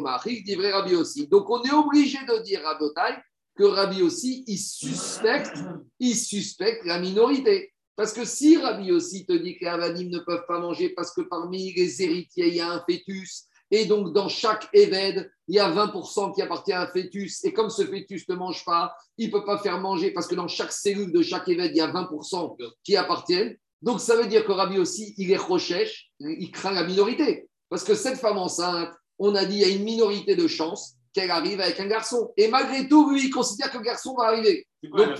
machik, 0.00 0.44
dit 0.44 0.56
Rabbi 0.56 0.94
aussi. 0.94 1.28
Donc, 1.28 1.50
on 1.50 1.62
est 1.62 1.72
obligé 1.72 2.18
de 2.26 2.42
dire 2.42 2.66
à 2.66 2.76
Botaï 2.76 3.16
que 3.54 3.64
Rabbi 3.64 4.02
aussi, 4.02 4.44
il 4.46 4.58
suspecte, 4.58 5.58
il 6.00 6.16
suspecte 6.16 6.84
la 6.86 6.98
minorité. 6.98 7.71
Parce 7.96 8.12
que 8.12 8.24
si 8.24 8.56
Rabbi 8.56 8.90
aussi 8.90 9.26
te 9.26 9.32
dit 9.32 9.56
que 9.56 9.64
les 9.64 9.70
Avadim 9.70 10.08
ne 10.08 10.18
peuvent 10.20 10.46
pas 10.48 10.58
manger 10.58 10.90
parce 10.90 11.12
que 11.12 11.20
parmi 11.22 11.72
les 11.74 12.02
héritiers, 12.02 12.48
il 12.48 12.54
y 12.54 12.60
a 12.60 12.70
un 12.70 12.84
fœtus, 12.88 13.44
et 13.70 13.86
donc 13.86 14.12
dans 14.12 14.28
chaque 14.28 14.68
Éved, 14.72 15.30
il 15.48 15.56
y 15.56 15.58
a 15.58 15.70
20% 15.70 16.34
qui 16.34 16.42
appartient 16.42 16.72
à 16.72 16.82
un 16.82 16.86
fœtus, 16.86 17.44
et 17.44 17.52
comme 17.52 17.70
ce 17.70 17.84
fœtus 17.86 18.28
ne 18.28 18.34
mange 18.34 18.64
pas, 18.64 18.94
il 19.18 19.28
ne 19.28 19.32
peut 19.32 19.44
pas 19.44 19.58
faire 19.58 19.78
manger 19.80 20.10
parce 20.10 20.26
que 20.26 20.34
dans 20.34 20.48
chaque 20.48 20.72
cellule 20.72 21.12
de 21.12 21.22
chaque 21.22 21.48
Éved, 21.48 21.70
il 21.72 21.76
y 21.76 21.80
a 21.80 21.88
20% 21.88 22.56
qui 22.84 22.96
appartiennent. 22.96 23.56
Donc 23.82 24.00
ça 24.00 24.16
veut 24.16 24.26
dire 24.26 24.44
que 24.44 24.52
Rabbi 24.52 24.78
aussi, 24.78 25.14
il 25.18 25.30
est 25.30 25.36
rochèche, 25.36 26.10
il 26.20 26.50
craint 26.50 26.72
la 26.72 26.84
minorité. 26.84 27.48
Parce 27.68 27.84
que 27.84 27.94
cette 27.94 28.18
femme 28.18 28.38
enceinte, 28.38 28.90
on 29.18 29.34
a 29.34 29.44
dit, 29.44 29.56
il 29.56 29.60
y 29.60 29.64
a 29.64 29.68
une 29.68 29.84
minorité 29.84 30.36
de 30.36 30.46
chances 30.46 30.94
qu'elle 31.12 31.30
arrive 31.30 31.60
avec 31.60 31.78
un 31.80 31.86
garçon. 31.86 32.32
Et 32.36 32.48
malgré 32.48 32.88
tout, 32.88 33.10
lui, 33.10 33.26
il 33.26 33.30
considère 33.30 33.70
que 33.70 33.78
le 33.78 33.84
garçon 33.84 34.14
va 34.14 34.24
arriver. 34.28 34.66
C'est 34.82 34.88
quoi 34.90 35.00
Donc- 35.00 35.08
la 35.08 35.16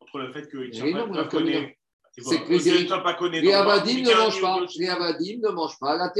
Entre 0.00 0.18
le 0.18 0.32
fait 0.32 0.48
qu'il 0.48 0.60
ne 0.60 0.70
tient 0.70 0.84
pas. 0.92 1.22
C'est 2.22 2.42
que 2.44 2.52
les- 2.52 2.58
tient 2.86 2.96
Avadim 3.52 4.02
ne 4.02 4.14
mangent 4.14 4.40
pas. 4.40 4.60
Les 4.76 4.88
Avadim 4.88 5.40
ne 5.42 5.48
mangent 5.50 5.78
pas 5.78 5.96
la 5.96 6.12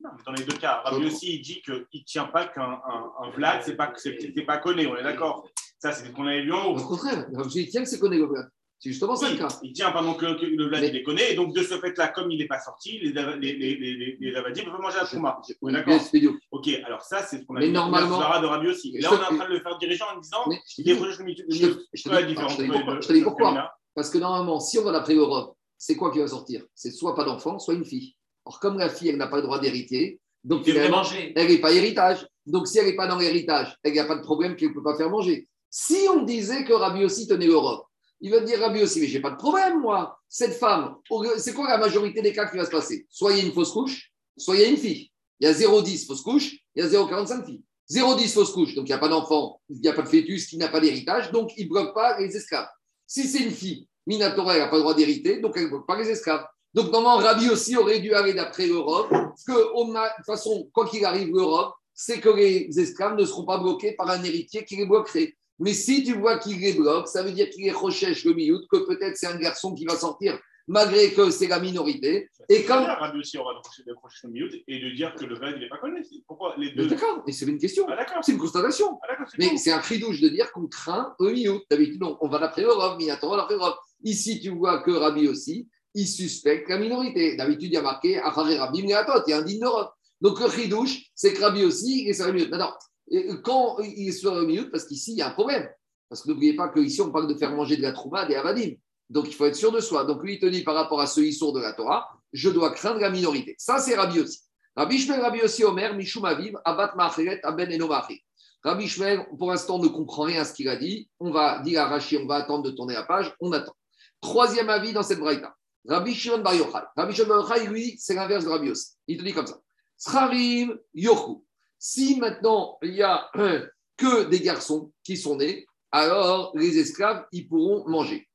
Non, 0.00 0.10
mais 0.16 0.22
dans 0.26 0.32
les 0.32 0.44
deux 0.44 0.56
cas. 0.56 0.82
Rabbi 0.84 1.06
aussi, 1.06 1.36
il 1.36 1.42
dit 1.42 1.62
qu'il 1.62 1.74
ne 1.94 2.00
tient 2.04 2.24
pas 2.24 2.46
qu'un 2.46 2.62
un, 2.62 3.12
un 3.22 3.30
Vlad, 3.30 3.62
c'est 3.64 3.76
pas, 3.76 3.92
c'est, 3.96 4.12
pas 4.44 4.58
connu, 4.58 4.86
on 4.86 4.96
est 4.96 5.02
d'accord. 5.02 5.48
Ça, 5.78 5.92
c'est 5.92 6.06
ce 6.06 6.10
qu'on 6.12 6.26
avait 6.26 6.42
vu 6.42 6.52
en 6.52 6.66
haut. 6.66 6.78
Au 6.78 6.84
contraire, 6.86 7.26
je 7.32 7.48
dis, 7.48 7.68
tiens 7.68 7.82
que 7.82 7.88
c'est 7.88 7.98
connu 7.98 8.18
le 8.18 8.26
Vlad. 8.26 8.48
C'est 8.80 8.90
justement 8.90 9.16
ça 9.16 9.30
le 9.30 9.36
cas. 9.38 9.48
il 9.62 9.72
tient 9.72 9.90
pendant 9.92 10.12
que, 10.12 10.26
le 10.26 10.68
Vlad, 10.68 10.82
il 10.84 10.92
les 10.92 11.02
connaît. 11.02 11.32
Et 11.32 11.34
donc, 11.36 11.54
de 11.54 11.62
ce 11.62 11.78
fait-là, 11.78 12.08
comme 12.08 12.30
il 12.30 12.38
n'est 12.38 12.46
pas 12.46 12.58
sorti, 12.58 12.98
les, 12.98 13.12
les, 13.12 13.52
les, 13.54 14.16
les, 14.20 14.36
Avadim 14.36 14.64
peuvent 14.64 14.78
manger 14.80 14.98
la 15.00 15.06
Trouma. 15.06 15.40
Oui, 15.62 15.72
D'accord. 15.72 15.94
bien, 15.94 15.98
Spédio. 16.04 16.36
Ok, 16.50 16.68
alors 16.84 17.00
ça, 17.00 17.22
c'est 17.22 17.38
ce 17.38 17.44
qu'on 17.44 17.56
a 17.56 17.60
Mais 17.60 17.66
vu 17.68 17.72
normalement- 17.72 18.18
dans 18.18 18.28
la 18.28 18.40
de 18.40 18.46
Rabbi 18.46 18.68
aussi. 18.68 18.92
Là, 18.98 19.08
on 19.10 19.16
est 19.16 19.32
en 19.32 19.36
train 19.38 19.48
de 19.48 19.54
le 19.54 19.60
faire 19.60 19.78
diriger 19.78 20.02
en 20.14 20.18
disant 20.20 20.44
il 20.78 20.90
est 20.90 20.98
rejeté 20.98 21.22
le 21.24 21.30
je 21.30 21.42
te- 21.44 21.50
dis- 21.50 22.26
différence 22.26 22.52
je 22.52 22.56
te 22.58 22.62
dis 22.62 22.70
entre 22.72 23.12
les 23.12 23.22
pourquoi- 23.22 23.74
Parce 23.94 24.10
que 24.10 24.18
normalement, 24.18 24.60
si 24.60 24.78
on 24.78 24.82
va 24.82 24.92
d'après 24.92 25.14
l'Europe, 25.14 25.56
c'est 25.78 25.96
quoi 25.96 26.10
qui 26.10 26.18
va 26.18 26.28
sortir? 26.28 26.64
C'est 26.74 26.90
soit 26.90 27.14
pas 27.14 27.24
d'enfant, 27.24 27.58
soit 27.58 27.74
une 27.74 27.84
fille. 27.84 28.16
Or, 28.44 28.60
comme 28.60 28.78
la 28.78 28.88
fille, 28.88 29.08
elle 29.08 29.16
n'a 29.16 29.26
pas 29.26 29.36
le 29.36 29.42
droit 29.42 29.58
d'héritier, 29.60 30.20
donc 30.42 30.66
elle 30.68 30.90
n'est 31.34 31.58
pas 31.58 31.72
héritage. 31.72 32.26
Donc, 32.46 32.68
si 32.68 32.78
elle 32.78 32.86
n'est 32.86 32.96
pas 32.96 33.06
dans 33.06 33.18
l'héritage, 33.18 33.76
il 33.84 33.92
n'y 33.92 33.98
a 33.98 34.04
pas 34.04 34.16
de 34.16 34.22
problème 34.22 34.56
qu'elle 34.56 34.68
ne 34.68 34.74
peut 34.74 34.82
pas 34.82 34.96
faire 34.96 35.10
manger. 35.10 35.48
Si 35.70 35.96
on 36.10 36.22
disait 36.22 36.64
que 36.64 36.72
Rabbi 36.72 37.04
aussi 37.04 37.26
tenait 37.26 37.46
l'Europe, 37.46 37.86
il 38.20 38.30
va 38.30 38.40
dire 38.40 38.60
Rabbi 38.60 38.82
aussi, 38.82 39.00
mais 39.00 39.06
j'ai 39.06 39.20
pas 39.20 39.30
de 39.30 39.36
problème, 39.36 39.80
moi. 39.80 40.18
Cette 40.28 40.54
femme, 40.54 40.96
c'est 41.38 41.52
quoi 41.52 41.68
la 41.68 41.78
majorité 41.78 42.22
des 42.22 42.32
cas 42.32 42.46
qui 42.46 42.56
va 42.56 42.64
se 42.64 42.70
passer? 42.70 43.06
Soit 43.08 43.32
il 43.32 43.38
y 43.38 43.40
a 43.40 43.44
une 43.44 43.52
fausse 43.52 43.72
couche, 43.72 44.12
soit 44.36 44.56
il 44.56 44.60
y 44.62 44.64
a 44.64 44.68
une 44.68 44.76
fille. 44.76 45.10
Il 45.40 45.46
y 45.46 45.50
a 45.50 45.52
0,10 45.52 46.06
fausse 46.06 46.22
couche, 46.22 46.52
il 46.74 46.82
y 46.82 46.86
a 46.86 46.88
0,45 46.88 47.44
filles. 47.44 47.62
0,10 47.90 48.32
fausse 48.32 48.52
couche, 48.52 48.74
donc 48.74 48.86
il 48.86 48.90
n'y 48.90 48.94
a 48.94 48.98
pas 48.98 49.08
d'enfant, 49.08 49.60
il 49.68 49.80
n'y 49.80 49.88
a 49.88 49.92
pas 49.92 50.02
de 50.02 50.08
fœtus 50.08 50.46
qui 50.46 50.56
n'a 50.56 50.68
pas 50.68 50.80
d'héritage, 50.80 51.32
donc 51.32 51.52
il 51.56 51.64
ne 51.64 51.70
bloque 51.70 51.92
pas 51.92 52.18
les 52.18 52.34
esclaves. 52.36 52.68
Si 53.06 53.28
c'est 53.28 53.44
une 53.44 53.50
fille, 53.50 53.86
Minatora, 54.06 54.54
elle 54.54 54.60
n'a 54.60 54.68
pas 54.68 54.76
le 54.76 54.82
droit 54.82 54.94
d'hériter, 54.94 55.40
donc 55.40 55.52
elle 55.56 55.64
ne 55.64 55.68
bloque 55.68 55.86
pas 55.86 55.98
les 55.98 56.10
esclaves. 56.10 56.44
Donc 56.72 56.90
normalement, 56.90 57.22
Rabbi 57.22 57.48
aussi 57.50 57.76
aurait 57.76 58.00
dû 58.00 58.14
aller 58.14 58.34
d'après 58.34 58.66
l'Europe, 58.66 59.08
parce 59.10 59.44
que 59.44 59.52
de 59.52 60.16
toute 60.16 60.26
façon, 60.26 60.68
quoi 60.72 60.88
qu'il 60.88 61.04
arrive, 61.04 61.28
l'Europe, 61.28 61.74
c'est 61.94 62.20
que 62.20 62.28
les 62.30 62.68
esclaves 62.78 63.16
ne 63.16 63.24
seront 63.24 63.44
pas 63.44 63.58
bloqués 63.58 63.92
par 63.92 64.10
un 64.10 64.22
héritier 64.24 64.64
qui 64.64 64.76
les 64.76 64.86
bloquerait. 64.86 65.34
Mais 65.60 65.72
si 65.72 66.02
tu 66.02 66.14
vois 66.14 66.38
qu'il 66.38 66.58
les 66.60 66.72
bloque, 66.72 67.06
ça 67.06 67.22
veut 67.22 67.30
dire 67.30 67.48
qu'il 67.48 67.64
les 67.64 67.70
recherche 67.70 68.24
le 68.24 68.34
miout, 68.34 68.66
que 68.68 68.78
peut-être 68.78 69.16
c'est 69.16 69.28
un 69.28 69.36
garçon 69.36 69.72
qui 69.72 69.84
va 69.84 69.96
sortir, 69.96 70.38
malgré 70.66 71.12
que 71.12 71.30
c'est 71.30 71.46
la 71.46 71.60
minorité. 71.60 72.28
Et 72.48 72.64
comme. 72.64 72.84
Rabbi 72.84 73.18
aussi 73.18 73.38
aura 73.38 73.60
décroché 73.86 74.18
son 74.20 74.28
milieu 74.28 74.48
et 74.66 74.80
de 74.80 74.90
dire 74.94 75.14
que 75.14 75.24
le 75.24 75.36
Vlad, 75.36 75.54
il 75.56 75.62
n'est 75.62 75.68
pas 75.68 75.78
connu. 75.78 76.04
Pourquoi 76.26 76.54
les 76.58 76.70
deux 76.70 76.86
D'accord, 76.86 77.22
mais 77.26 77.32
c'est 77.32 77.46
une 77.46 77.58
question. 77.58 77.86
Ah. 77.88 78.04
C'est 78.22 78.32
une 78.32 78.38
constatation. 78.38 78.98
Ah, 79.08 79.24
c'est 79.28 79.38
Mais 79.38 79.56
c'est 79.56 79.72
un 79.72 79.78
cri 79.78 79.98
douche 79.98 80.20
de 80.20 80.28
dire 80.28 80.50
qu'on 80.52 80.66
craint 80.66 81.14
le 81.20 81.32
miout. 81.32 81.60
D'habitude, 81.70 82.00
non, 82.00 82.16
on 82.20 82.28
va 82.28 82.38
d'après 82.38 82.62
l'Europe, 82.62 82.98
Minatora 82.98 83.36
d'après 83.36 83.54
l'Europe. 83.54 83.78
Ici, 84.02 84.40
tu 84.40 84.50
vois 84.50 84.82
que 84.82 84.90
Rabbi 84.90 85.28
aussi, 85.28 85.68
il 85.94 86.06
suspecte 86.06 86.68
la 86.68 86.78
minorité. 86.78 87.36
D'habitude, 87.36 87.70
il 87.70 87.74
y 87.74 87.78
a 87.78 87.82
marqué 87.82 88.18
Acharé 88.18 88.56
Rabbi 88.56 88.82
Minatot, 88.82 89.22
il 89.26 89.30
y 89.30 89.32
a 89.32 89.38
un 89.38 89.42
digne 89.42 89.60
d'Europe. 89.60 89.92
Donc 90.20 90.40
le 90.40 90.46
cri 90.46 90.68
douche, 90.68 91.10
c'est 91.14 91.32
que 91.34 91.40
Rabbi 91.40 91.64
aussi, 91.64 92.02
il 92.04 92.08
est 92.08 92.14
sur 92.14 92.26
le 92.26 92.32
miout. 92.32 92.48
Maintenant, 92.48 92.74
et 93.10 93.28
quand 93.42 93.78
il 93.80 94.08
est 94.08 94.12
sur 94.12 94.34
le 94.34 94.46
miout, 94.46 94.70
parce 94.70 94.84
qu'ici, 94.86 95.12
il 95.12 95.18
y 95.18 95.22
a 95.22 95.28
un 95.28 95.32
problème. 95.32 95.68
Parce 96.08 96.22
que 96.22 96.30
n'oubliez 96.30 96.54
pas 96.54 96.68
qu'ici, 96.68 97.00
on 97.00 97.10
parle 97.10 97.28
de 97.28 97.34
faire 97.34 97.50
manger 97.54 97.76
de 97.76 97.82
la 97.82 97.92
trouma 97.92 98.24
des 98.24 98.34
avadim. 98.34 98.74
Donc 99.10 99.26
il 99.28 99.34
faut 99.34 99.46
être 99.46 99.56
sûr 99.56 99.72
de 99.72 99.80
soi. 99.80 100.04
Donc 100.04 100.22
lui, 100.22 100.34
il 100.34 100.40
te 100.40 100.46
dit 100.46 100.62
par 100.62 100.74
rapport 100.74 101.00
à 101.00 101.06
qui 101.06 101.32
sont 101.32 101.52
de 101.52 101.60
la 101.60 101.72
Torah, 101.72 102.08
je 102.32 102.50
dois 102.50 102.70
craindre 102.70 103.00
la 103.00 103.10
minorité. 103.10 103.54
Ça, 103.58 103.78
c'est 103.78 103.94
Rabbi 103.94 104.20
aussi. 104.20 104.40
Rabbi 104.76 104.98
Shmuel, 104.98 105.20
Rabbi 105.20 105.40
Omer, 105.64 105.94
Mishum 105.94 106.24
Aviv, 106.24 106.58
Abat 106.64 106.94
Macheret, 106.96 107.40
Aben 107.44 107.70
Eno 107.70 107.86
Machir. 107.86 108.18
Rabbi 108.64 108.88
Shmuel, 108.88 109.24
pour 109.38 109.50
l'instant, 109.50 109.78
ne 109.78 109.88
comprend 109.88 110.24
rien 110.24 110.40
à 110.40 110.44
ce 110.44 110.52
qu'il 110.52 110.68
a 110.68 110.76
dit. 110.76 111.08
On 111.20 111.30
va 111.30 111.60
dire 111.60 111.82
à 111.82 111.86
Rashi, 111.86 112.16
on 112.16 112.26
va 112.26 112.36
attendre 112.36 112.64
de 112.64 112.70
tourner 112.70 112.94
la 112.94 113.04
page. 113.04 113.32
On 113.40 113.52
attend. 113.52 113.74
Troisième 114.20 114.70
avis 114.70 114.92
dans 114.92 115.02
cette 115.02 115.20
braïta. 115.20 115.54
Rabbi 115.86 116.14
Shimon 116.14 116.38
Bar 116.38 116.54
Yochai. 116.54 116.80
Rabbi 116.96 117.14
Shimon 117.14 117.28
Bar 117.28 117.58
lui, 117.68 117.96
c'est 117.98 118.14
l'inverse 118.14 118.44
de 118.44 118.50
Rabbi 118.50 118.70
aussi. 118.70 118.94
Il 119.06 119.18
te 119.18 119.22
dit 119.22 119.32
comme 119.32 119.46
ça. 119.46 119.58
Scharim 119.98 120.76
Yochu. 120.94 121.42
Si 121.78 122.18
maintenant, 122.18 122.78
il 122.82 122.94
n'y 122.94 123.02
a 123.02 123.30
que 123.96 124.24
des 124.24 124.40
garçons 124.40 124.90
qui 125.04 125.16
sont 125.16 125.36
nés, 125.36 125.66
alors 125.92 126.52
les 126.56 126.78
esclaves, 126.78 127.26
ils 127.30 127.46
pourront 127.46 127.88
manger. 127.88 128.26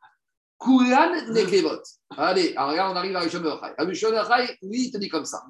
Kulan 0.60 1.32
nekevot. 1.32 1.82
Allez, 2.18 2.54
alors 2.56 2.74
là, 2.74 2.92
on 2.92 2.96
arrive 2.96 3.16
à 3.16 3.22
Rishon 3.22 3.40
Shimon 3.94 4.16
Yochai, 4.16 4.58
lui, 4.62 4.86
il 4.86 4.92
te 4.92 4.98
dit 4.98 5.08
comme 5.08 5.26
ça. 5.26 5.44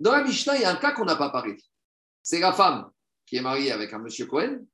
Dans 0.00 0.12
la 0.12 0.24
Mishnah, 0.24 0.56
il 0.56 0.62
y 0.62 0.64
a 0.64 0.70
un 0.70 0.76
cas 0.76 0.92
qu'on 0.92 1.04
n'a 1.04 1.16
pas 1.16 1.30
parlé. 1.30 1.56
C'est 2.22 2.40
la 2.40 2.52
femme 2.52 2.90
qui 3.24 3.36
est 3.36 3.40
mariée 3.40 3.72
avec 3.72 3.92
un 3.92 3.98
monsieur 3.98 4.26
Cohen. 4.26 4.66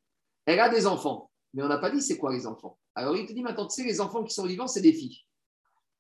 Elle 0.47 0.61
a 0.61 0.69
des 0.69 0.87
enfants. 0.87 1.31
Mais 1.55 1.63
on 1.63 1.69
n'a 1.69 1.79
pas 1.79 1.91
dit 1.91 2.01
c'est 2.01 2.17
quoi 2.17 2.33
les 2.33 2.47
enfants. 2.47 2.79
Alors 2.95 3.17
il 3.17 3.27
te 3.27 3.33
dit 3.33 3.43
maintenant, 3.43 3.67
tu 3.67 3.83
sais, 3.83 3.87
les 3.87 4.01
enfants 4.01 4.25
qui 4.25 4.35
sont 4.35 4.47
vivants, 4.47 4.67
c'est 4.67 4.81
des 4.81 4.93
filles. 4.93 5.19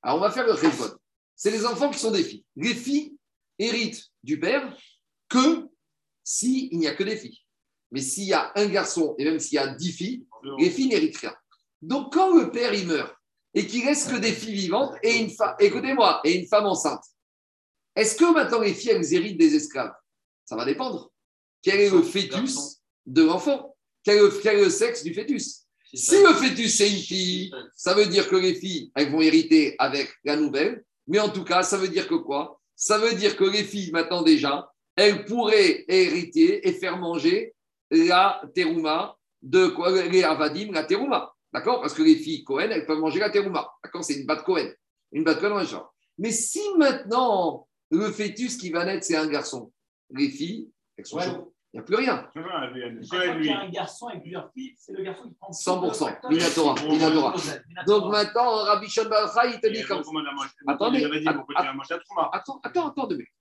Alors 0.02 0.16
on 0.16 0.20
va 0.20 0.30
faire 0.30 0.46
le 0.46 0.52
révolte. 0.52 0.96
C'est 1.36 1.50
les 1.50 1.66
enfants 1.66 1.90
qui 1.90 1.98
sont 1.98 2.10
des 2.10 2.24
filles. 2.24 2.44
Les 2.56 2.74
filles 2.74 3.16
héritent 3.58 4.04
du 4.22 4.40
père 4.40 4.74
que 5.28 5.68
s'il 6.24 6.76
n'y 6.78 6.86
a 6.86 6.94
que 6.94 7.02
des 7.02 7.16
filles. 7.16 7.38
Mais 7.90 8.00
s'il 8.00 8.24
y 8.24 8.32
a 8.32 8.52
un 8.54 8.66
garçon 8.66 9.14
et 9.18 9.24
même 9.24 9.38
s'il 9.38 9.56
y 9.56 9.58
a 9.58 9.66
dix 9.66 9.92
filles, 9.92 10.26
les 10.58 10.70
filles 10.70 10.88
n'héritent 10.88 11.18
rien. 11.18 11.34
Donc 11.82 12.12
quand 12.14 12.34
le 12.34 12.50
père 12.50 12.72
il 12.72 12.86
meurt 12.86 13.14
et 13.54 13.66
qu'il 13.66 13.84
reste 13.86 14.10
que 14.10 14.16
des 14.16 14.32
filles 14.32 14.54
vivantes 14.54 14.94
et 15.02 15.18
une 15.18 15.30
femme, 15.30 15.54
écoutez-moi, 15.58 16.20
et 16.24 16.38
une 16.38 16.46
femme 16.46 16.66
enceinte, 16.66 17.02
est-ce 17.94 18.16
que 18.16 18.32
maintenant 18.32 18.60
les 18.60 18.72
filles 18.74 18.92
elles 18.92 19.14
héritent 19.14 19.38
des 19.38 19.54
esclaves? 19.54 19.92
Ça 20.44 20.56
va 20.56 20.64
dépendre. 20.64 21.10
Quel 21.62 21.80
est 21.80 21.90
le 21.90 22.02
fœtus 22.02 22.80
de 23.06 23.22
l'enfant? 23.22 23.76
Quel, 24.02 24.16
est 24.16 24.20
le- 24.20 24.40
quel 24.42 24.58
est 24.58 24.64
le 24.64 24.70
sexe 24.70 25.04
du 25.04 25.14
fœtus? 25.14 25.66
Si 25.94 26.22
le 26.22 26.32
fœtus 26.32 26.76
c'est 26.76 26.90
une 26.90 26.98
fille, 26.98 27.52
ça 27.76 27.92
veut 27.94 28.06
dire 28.06 28.28
que 28.28 28.36
les 28.36 28.54
filles 28.54 28.90
elles 28.94 29.10
vont 29.10 29.20
hériter 29.20 29.76
avec 29.78 30.10
la 30.24 30.36
nouvelle. 30.36 30.84
Mais 31.06 31.18
en 31.18 31.28
tout 31.28 31.44
cas, 31.44 31.62
ça 31.62 31.76
veut 31.76 31.88
dire 31.88 32.08
que 32.08 32.14
quoi? 32.14 32.60
Ça 32.74 32.96
veut 32.96 33.14
dire 33.14 33.36
que 33.36 33.44
les 33.44 33.64
filles 33.64 33.90
maintenant 33.92 34.22
déjà, 34.22 34.72
elles 34.96 35.24
pourraient 35.26 35.84
hériter 35.88 36.66
et 36.66 36.72
faire 36.72 36.96
manger 36.96 37.54
la 37.90 38.42
terouma 38.54 39.16
de 39.42 39.66
quoi? 39.66 39.90
Les 40.06 40.22
avadim, 40.22 40.72
la 40.72 40.84
terouma. 40.84 41.34
D'accord? 41.52 41.80
Parce 41.80 41.94
que 41.94 42.02
les 42.02 42.16
filles 42.16 42.44
Cohen, 42.44 42.68
elles 42.70 42.86
peuvent 42.86 42.98
manger 42.98 43.20
la 43.20 43.30
terouma. 43.30 43.70
D'accord? 43.84 44.04
C'est 44.04 44.14
une 44.14 44.26
batte 44.26 44.44
Cohen. 44.44 44.68
Une 45.12 45.24
batte 45.24 45.40
Cohen 45.40 45.62
genre. 45.64 45.92
Mais 46.18 46.30
si 46.30 46.60
maintenant 46.78 47.68
le 47.90 48.10
fœtus 48.10 48.56
qui 48.56 48.70
va 48.70 48.84
naître, 48.84 49.04
c'est 49.04 49.16
un 49.16 49.26
garçon, 49.26 49.70
les 50.10 50.30
filles, 50.30 50.70
elles 50.96 51.06
sont 51.06 51.16
Ouais. 51.18 51.24
chaudes. 51.24 51.48
Il 51.74 51.78
n'y 51.78 51.80
a 51.80 51.84
plus 51.84 51.94
rien. 51.96 52.28
Quand 52.34 52.42
il 53.38 53.46
y 53.46 53.50
a 53.50 53.60
un 53.60 53.70
garçon 53.70 54.08
avec 54.08 54.20
plusieurs 54.20 54.52
filles, 54.52 54.74
c'est 54.76 54.92
le 54.92 55.04
garçon 55.04 55.26
qui 55.28 55.34
prend 55.40 55.52
100%. 55.52 56.20
tout 56.20 56.28
le 56.28 56.36
Minatora. 56.36 56.74
Minatora. 56.82 57.34
Donc 57.86 58.10
maintenant, 58.12 58.64
Rabbi 58.64 58.88
Shon 58.90 59.08
il 59.50 59.58
te 59.60 59.68
dit 59.68 59.82
comme 59.84 60.02
ça. 60.04 60.10
Attendez, 60.66 61.02
Attends, 62.32 62.60
attends, 62.62 62.88
attends 62.88 63.06
deux 63.06 63.16
minutes. 63.16 63.32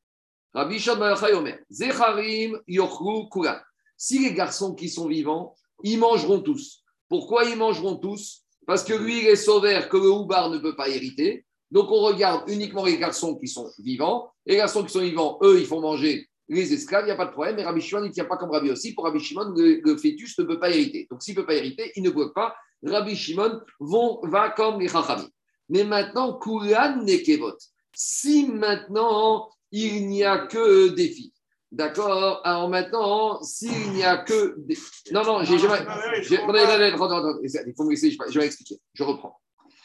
Rabbi 0.53 0.79
Shon 0.79 0.99
Omer, 1.01 1.59
Zecharim 1.69 2.57
yochru 2.67 3.27
kulan. 3.29 3.59
Si 3.97 4.19
les 4.19 4.33
garçons 4.33 4.75
qui 4.75 4.87
sont 4.89 5.07
vivants, 5.09 5.53
ils 5.83 5.99
mangeront 5.99 6.39
tous. 6.41 6.83
Pourquoi 7.11 7.43
ils 7.43 7.57
mangeront 7.57 7.97
tous? 7.97 8.45
Parce 8.65 8.85
que 8.85 8.93
lui, 8.93 9.19
il 9.19 9.27
est 9.27 9.35
sauveur 9.35 9.89
que 9.89 9.97
le 9.97 10.09
houbar 10.09 10.49
ne 10.49 10.59
peut 10.59 10.77
pas 10.77 10.87
hériter. 10.87 11.45
Donc 11.69 11.91
on 11.91 11.99
regarde 12.03 12.49
uniquement 12.49 12.85
les 12.85 12.97
garçons 12.97 13.35
qui 13.35 13.49
sont 13.49 13.69
vivants. 13.79 14.31
Les 14.45 14.55
garçons 14.55 14.81
qui 14.81 14.93
sont 14.93 15.01
vivants, 15.01 15.37
eux, 15.43 15.59
ils 15.59 15.65
font 15.65 15.81
manger 15.81 16.29
les 16.47 16.71
esclaves, 16.71 17.03
il 17.03 17.07
n'y 17.07 17.11
a 17.11 17.17
pas 17.17 17.25
de 17.25 17.31
problème. 17.31 17.57
Mais 17.57 17.65
Rabbi 17.65 17.81
Shimon, 17.81 18.05
il 18.05 18.07
ne 18.07 18.13
tient 18.13 18.23
pas 18.23 18.37
comme 18.37 18.51
Rabbi 18.51 18.71
aussi. 18.71 18.93
Pour 18.93 19.03
Rabbi 19.03 19.19
Shimon, 19.19 19.53
le, 19.57 19.97
fœtus 19.97 20.39
ne 20.39 20.45
peut 20.45 20.57
pas 20.57 20.69
hériter. 20.69 21.05
Donc 21.11 21.21
s'il 21.21 21.35
ne 21.35 21.41
peut 21.41 21.45
pas 21.45 21.55
hériter, 21.55 21.91
il 21.97 22.03
ne 22.03 22.11
bloque 22.11 22.33
pas. 22.33 22.55
Rabbi 22.81 23.13
Shimon 23.13 23.59
va 23.81 24.51
comme 24.51 24.79
les 24.79 24.87
Chachamim. 24.87 25.27
Mais 25.67 25.83
maintenant, 25.83 26.39
Kulan 26.39 27.03
Nekevot. 27.03 27.57
Si 27.93 28.47
maintenant, 28.47 29.49
il 29.73 30.07
n'y 30.07 30.23
a 30.23 30.47
que 30.47 30.87
des 30.87 31.09
filles. 31.09 31.33
D'accord 31.71 32.41
Alors 32.45 32.67
maintenant, 32.69 33.41
s'il 33.41 33.93
n'y 33.93 34.03
a 34.03 34.17
que 34.17 34.55
des... 34.57 34.77
Non, 35.11 35.23
non, 35.23 35.43
j'ai 35.43 35.57
jamais... 35.57 35.79
j'ai- 36.21 36.37
Attendez, 36.37 36.59
attendez, 36.59 36.83
attendez, 36.85 37.15
attendez, 37.15 37.49
Il 37.67 37.73
faut 37.75 37.85
me 37.85 37.91
laisser, 37.91 38.11
je 38.11 38.39
vais 38.39 38.45
expliquer. 38.45 38.79
Je 38.93 39.03
reprends. 39.03 39.39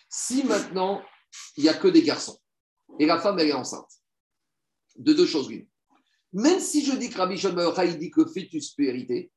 Si 0.09 0.43
maintenant, 0.45 1.03
il 1.57 1.63
n'y 1.65 1.69
a 1.69 1.75
que 1.75 1.89
des 1.89 2.03
garçons 2.03 2.39
et 2.99 3.07
la 3.07 3.19
femme, 3.21 3.39
elle 3.39 3.49
est 3.49 3.53
enceinte, 3.53 3.91
de 4.97 5.13
deux 5.13 5.27
choses 5.27 5.49
l'une. 5.49 5.67
Même 6.33 6.61
si 6.61 6.85
je 6.85 6.93
dis 6.97 7.09
que 7.09 7.19
Rabbi 7.19 7.37
Shon 7.39 7.55
dit 7.99 8.11
que 8.11 8.25
fœtus 8.27 8.71
peut 8.75 8.85
hériter, 8.85 9.31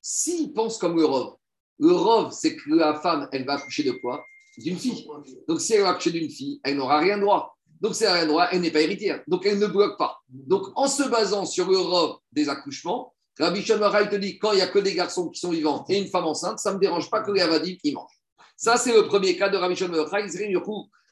s'il 0.00 0.52
pense 0.52 0.78
comme 0.78 0.96
le 0.96 1.04
rov, 1.04 1.36
le 1.78 1.92
rov, 1.92 2.32
c'est 2.32 2.56
que 2.56 2.70
la 2.70 3.00
femme, 3.00 3.28
elle 3.32 3.44
va 3.44 3.54
accoucher 3.54 3.82
de 3.82 3.92
quoi? 3.92 4.24
D'une 4.58 4.78
fille. 4.78 5.06
Donc 5.48 5.60
si 5.60 5.74
elle 5.74 5.82
va 5.82 5.90
accoucher 5.90 6.12
d'une 6.12 6.30
fille, 6.30 6.60
elle 6.62 6.76
n'aura 6.76 6.98
rien 6.98 7.18
droit. 7.18 7.55
Donc 7.80 8.00
n'a 8.00 8.12
rien 8.12 8.26
droit, 8.26 8.48
elle 8.52 8.60
n'est 8.60 8.70
pas 8.70 8.80
héritière. 8.80 9.22
Donc 9.26 9.44
elle 9.46 9.58
ne 9.58 9.66
bloque 9.66 9.98
pas. 9.98 10.20
Donc 10.28 10.68
en 10.74 10.88
se 10.88 11.02
basant 11.04 11.44
sur 11.44 11.70
le 11.70 11.78
rov 11.78 12.18
des 12.32 12.48
accouchements, 12.48 13.14
Rabbi 13.38 13.60
Yochai 13.60 14.08
te 14.08 14.16
dit 14.16 14.38
quand 14.38 14.52
il 14.52 14.56
n'y 14.56 14.62
a 14.62 14.68
que 14.68 14.78
des 14.78 14.94
garçons 14.94 15.28
qui 15.28 15.40
sont 15.40 15.50
vivants 15.50 15.84
et 15.88 15.98
une 15.98 16.08
femme 16.08 16.24
enceinte, 16.24 16.58
ça 16.58 16.70
ne 16.70 16.76
me 16.76 16.80
dérange 16.80 17.10
pas 17.10 17.20
que 17.20 17.30
les 17.30 17.42
avadim 17.42 17.76
ils 17.84 17.94
mangent. 17.94 18.18
Ça, 18.56 18.78
c'est 18.78 18.94
le 18.94 19.06
premier 19.06 19.36
cas 19.36 19.50
de 19.50 19.58
Rabbi 19.58 19.78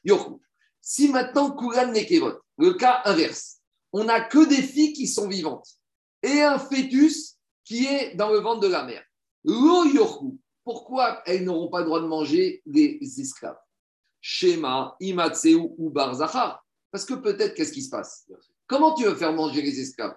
Yochou. 0.05 0.41
Si 0.81 1.09
maintenant 1.09 1.51
Kulan 1.55 1.91
Nekevot, 1.91 2.39
le 2.57 2.73
cas 2.73 3.01
inverse, 3.05 3.57
on 3.93 4.03
n'a 4.05 4.21
que 4.21 4.47
des 4.47 4.61
filles 4.61 4.93
qui 4.93 5.07
sont 5.07 5.27
vivantes 5.27 5.67
et 6.23 6.41
un 6.41 6.57
fœtus 6.57 7.37
qui 7.63 7.85
est 7.85 8.15
dans 8.15 8.29
le 8.31 8.39
ventre 8.39 8.61
de 8.61 8.67
la 8.67 8.83
mère. 8.83 9.03
Pourquoi 10.63 11.21
elles 11.27 11.43
n'auront 11.43 11.69
pas 11.69 11.79
le 11.79 11.85
droit 11.85 12.01
de 12.01 12.07
manger 12.07 12.63
les 12.65 12.99
esclaves? 13.19 13.57
Shema, 14.27 14.95
Imatseu 14.99 15.59
ou 15.77 15.91
Barzachar. 15.91 16.65
Parce 16.89 17.05
que 17.05 17.13
peut-être, 17.13 17.53
qu'est-ce 17.53 17.71
qui 17.71 17.83
se 17.83 17.91
passe? 17.91 18.27
Comment 18.65 18.95
tu 18.95 19.03
veux 19.03 19.13
faire 19.13 19.31
manger 19.31 19.61
les 19.61 19.79
esclaves? 19.79 20.15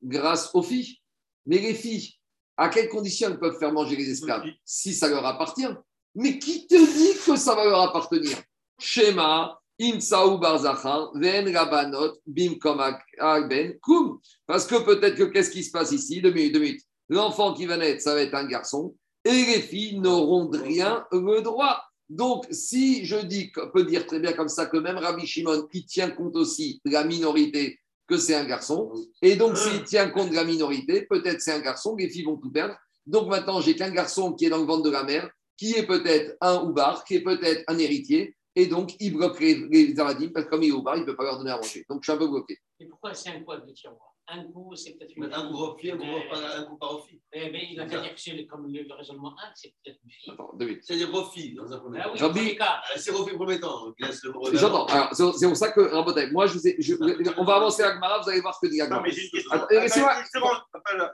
Grâce 0.00 0.54
aux 0.54 0.62
filles. 0.62 0.98
Mais 1.46 1.58
les 1.58 1.74
filles, 1.74 2.14
à 2.56 2.68
quelles 2.68 2.88
conditions 2.88 3.28
elles 3.28 3.40
peuvent 3.40 3.58
faire 3.58 3.72
manger 3.72 3.96
les 3.96 4.08
esclaves? 4.08 4.46
Si 4.64 4.94
ça 4.94 5.08
leur 5.08 5.26
appartient. 5.26 5.66
Mais 6.14 6.38
qui 6.38 6.68
te 6.68 6.76
dit 6.76 7.18
que 7.26 7.34
ça 7.34 7.56
va 7.56 7.64
leur 7.64 7.80
appartenir? 7.80 8.40
Shema, 8.78 9.58
Imsaou 9.80 10.38
Barzachar, 10.38 11.10
Ven 11.16 11.52
Rabanot, 11.52 12.20
Bim 12.24 12.54
Komak, 12.60 13.02
Ben 13.48 13.76
Koum. 13.80 14.20
Parce 14.46 14.64
que 14.64 14.76
peut-être 14.84 15.16
que 15.16 15.24
qu'est-ce 15.24 15.50
qui 15.50 15.64
se 15.64 15.72
passe 15.72 15.90
ici? 15.90 16.22
Deux 16.22 16.32
minutes, 16.32 16.54
deux 16.54 16.60
minutes. 16.60 16.84
L'enfant 17.08 17.52
qui 17.52 17.66
va 17.66 17.76
naître, 17.76 18.00
ça 18.00 18.14
va 18.14 18.22
être 18.22 18.34
un 18.34 18.46
garçon, 18.46 18.94
et 19.24 19.32
les 19.32 19.60
filles 19.60 19.98
n'auront 19.98 20.48
rien 20.50 21.04
le 21.10 21.40
droit. 21.40 21.82
Donc, 22.10 22.44
si 22.50 23.04
je 23.04 23.16
dis, 23.16 23.52
on 23.56 23.70
peut 23.70 23.84
dire 23.84 24.04
très 24.04 24.18
bien 24.18 24.32
comme 24.32 24.48
ça 24.48 24.66
que 24.66 24.76
même 24.76 24.98
Rabbi 24.98 25.26
Shimon, 25.26 25.68
il 25.72 25.86
tient 25.86 26.10
compte 26.10 26.34
aussi 26.34 26.80
de 26.84 26.90
la 26.90 27.04
minorité 27.04 27.78
que 28.08 28.16
c'est 28.16 28.34
un 28.34 28.44
garçon, 28.44 28.92
et 29.22 29.36
donc 29.36 29.56
s'il 29.56 29.84
tient 29.84 30.10
compte 30.10 30.30
de 30.30 30.34
la 30.34 30.42
minorité, 30.42 31.02
peut-être 31.02 31.40
c'est 31.40 31.52
un 31.52 31.60
garçon, 31.60 31.94
les 31.94 32.08
filles 32.10 32.24
vont 32.24 32.36
tout 32.36 32.50
perdre. 32.50 32.74
Donc 33.06 33.28
maintenant, 33.28 33.60
j'ai 33.60 33.76
qu'un 33.76 33.90
garçon 33.90 34.32
qui 34.32 34.46
est 34.46 34.50
dans 34.50 34.58
le 34.58 34.64
ventre 34.64 34.82
de 34.82 34.90
la 34.90 35.04
mère, 35.04 35.30
qui 35.56 35.74
est 35.74 35.86
peut-être 35.86 36.36
un 36.40 36.64
oubar, 36.64 37.04
qui 37.04 37.14
est 37.14 37.22
peut-être 37.22 37.62
un 37.68 37.78
héritier, 37.78 38.34
et 38.56 38.66
donc 38.66 38.96
il 38.98 39.14
bloque 39.14 39.38
les, 39.38 39.54
les 39.68 40.00
Aradim, 40.00 40.30
parce 40.34 40.46
que 40.46 40.50
comme 40.50 40.64
il 40.64 40.70
est 40.70 40.72
oubar, 40.72 40.96
il 40.96 41.02
ne 41.02 41.06
peut 41.06 41.14
pas 41.14 41.22
leur 41.22 41.38
donner 41.38 41.52
à 41.52 41.56
manger. 41.58 41.84
Donc 41.88 42.02
je 42.02 42.10
suis 42.10 42.16
un 42.16 42.18
peu 42.18 42.26
bloqué. 42.26 42.58
Et 42.80 42.86
pourquoi 42.86 43.14
c'est 43.14 43.30
un 43.30 43.40
poids 43.42 43.58
de 43.58 43.72
tiroir? 43.72 44.09
Un 44.28 44.44
coup, 44.44 44.76
c'est 44.76 44.92
peut-être 44.96 45.10
une 45.16 45.26
Mais 45.26 45.34
Un 45.34 45.48
coup 45.48 45.56
au 45.58 45.76
fille, 45.76 45.90
un 45.90 45.96
coup 45.98 46.04
pas- 46.30 46.56
un 46.58 46.62
coup 46.64 46.76
au 46.80 46.98
fille. 47.02 47.20
Mais, 47.34 47.50
mais 47.50 47.66
il 47.72 47.76
va 47.76 47.84
dire 47.84 48.00
que 48.14 48.20
c'est 48.20 48.46
comme 48.46 48.72
le, 48.72 48.82
le 48.82 48.94
raisonnement 48.94 49.30
1, 49.36 49.50
c'est 49.56 49.74
peut-être 49.82 49.98
une 50.04 50.10
fille. 50.10 50.32
Attends, 50.32 50.50
deux 50.54 50.66
minutes. 50.66 50.82
C'est-à-dire 50.84 51.10
fille, 51.24 51.54
dans 51.54 51.72
un 51.72 51.78
premier 51.80 51.98
Ah 52.00 52.04
temps. 52.16 52.32
oui. 52.32 52.56
Ah, 52.60 52.80
C'est 52.96 53.10
au 53.10 53.26
fille 53.26 53.36
premier 53.36 53.58
temps. 53.58 53.92
J'entends. 54.52 54.86
Alors, 54.86 55.08
C'est 55.12 55.32
c'est 55.32 55.46
pour 55.48 55.56
ça 55.56 55.72
que, 55.72 55.80
Rabotai, 55.80 56.30
moi, 56.30 56.46
je 56.46 56.52
vous 56.54 56.68
ai, 56.68 56.76
je- 56.78 56.94
on 57.38 57.44
va 57.44 57.56
avancer 57.56 57.82
à 57.82 57.96
Gmara, 57.96 58.20
vous 58.22 58.28
allez 58.30 58.40
voir 58.40 58.54
ce 58.54 58.60
que 58.64 58.70
dit 58.70 58.78
Non, 58.78 58.84
Agmara. 58.84 59.02
mais 59.02 59.10
j'ai 59.10 59.24
une 59.24 59.30
question. 59.30 59.50
Attends, 59.50 59.64
Attends, 59.64 59.80
laissez-moi- 59.80 60.24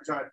j'arrête. 0.06 0.32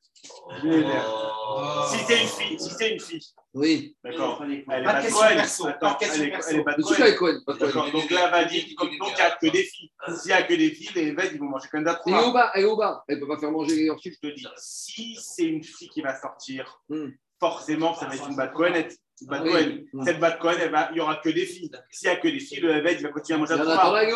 Oh. 0.65 1.83
Si 1.89 1.97
c'est 2.05 2.21
une 2.21 2.27
fille, 2.27 2.59
si 2.59 2.69
c'est 2.71 2.91
une 2.93 2.99
fille, 2.99 3.21
Oui. 3.55 3.95
d'accord, 4.03 4.41
elle 4.43 4.51
est 4.53 4.61
Pas 4.63 4.79
de 4.81 5.01
question 5.03 5.19
Cohen. 5.19 5.35
perso, 5.35 5.63
pas 5.65 5.69
de 5.69 5.75
Attends, 5.75 5.95
question 5.95 6.23
elle 6.23 6.27
est 6.29 6.31
perso. 6.31 7.91
donc 7.91 8.09
là, 8.09 8.27
va 8.31 8.45
dire, 8.45 8.63
donc 8.79 8.89
il 8.91 8.99
n'y 8.99 9.21
a 9.21 9.31
que 9.31 9.47
des 9.47 9.63
filles. 9.63 9.91
S'il 10.07 10.27
n'y 10.27 10.31
a 10.33 10.43
que 10.43 10.53
des 10.55 10.71
filles, 10.71 10.89
les 10.95 11.11
Veds, 11.11 11.29
ils 11.33 11.39
vont 11.39 11.45
manger 11.49 11.67
comme 11.69 11.81
Elle 11.87 12.13
est 12.13 12.25
au 12.25 12.31
bas, 12.33 12.51
elle 12.55 12.61
est 12.63 12.65
au 12.65 12.75
bas. 12.75 13.03
Elle 13.07 13.15
ne 13.15 13.19
peut 13.21 13.27
pas 13.27 13.37
faire 13.39 13.51
manger 13.51 13.75
les 13.75 13.89
orchives. 13.89 14.15
Je 14.23 14.27
te 14.29 14.33
dis, 14.33 14.47
si 14.57 15.15
c'est 15.21 15.43
une 15.43 15.63
fille 15.63 15.89
qui 15.89 16.01
va 16.01 16.19
sortir, 16.19 16.81
Hmm. 16.89 17.09
forcément, 17.39 17.93
ça 17.93 18.07
va 18.07 18.15
être 18.15 18.27
une 18.27 18.35
batte 18.35 18.53
Cohenette. 18.53 18.97
Une 19.21 19.27
batte 19.27 19.41
Oui. 19.43 19.51
Cohen. 19.51 19.77
Hmm. 19.93 20.03
Cette 20.05 20.19
batte 20.19 20.39
Cohen, 20.39 20.55
elle 20.59 20.71
va- 20.71 20.87
il 20.91 20.95
n'y 20.95 20.99
aura 21.01 21.17
que 21.17 21.29
des 21.29 21.45
filles. 21.45 21.71
S'il 21.91 22.09
n'y 22.09 22.15
a 22.15 22.17
que 22.19 22.27
des 22.27 22.39
filles, 22.39 22.59
le 22.61 22.79
Veds, 22.81 22.93
il 22.99 23.03
va 23.03 23.09
continuer 23.09 23.35
à 23.37 23.39
manger 23.39 23.53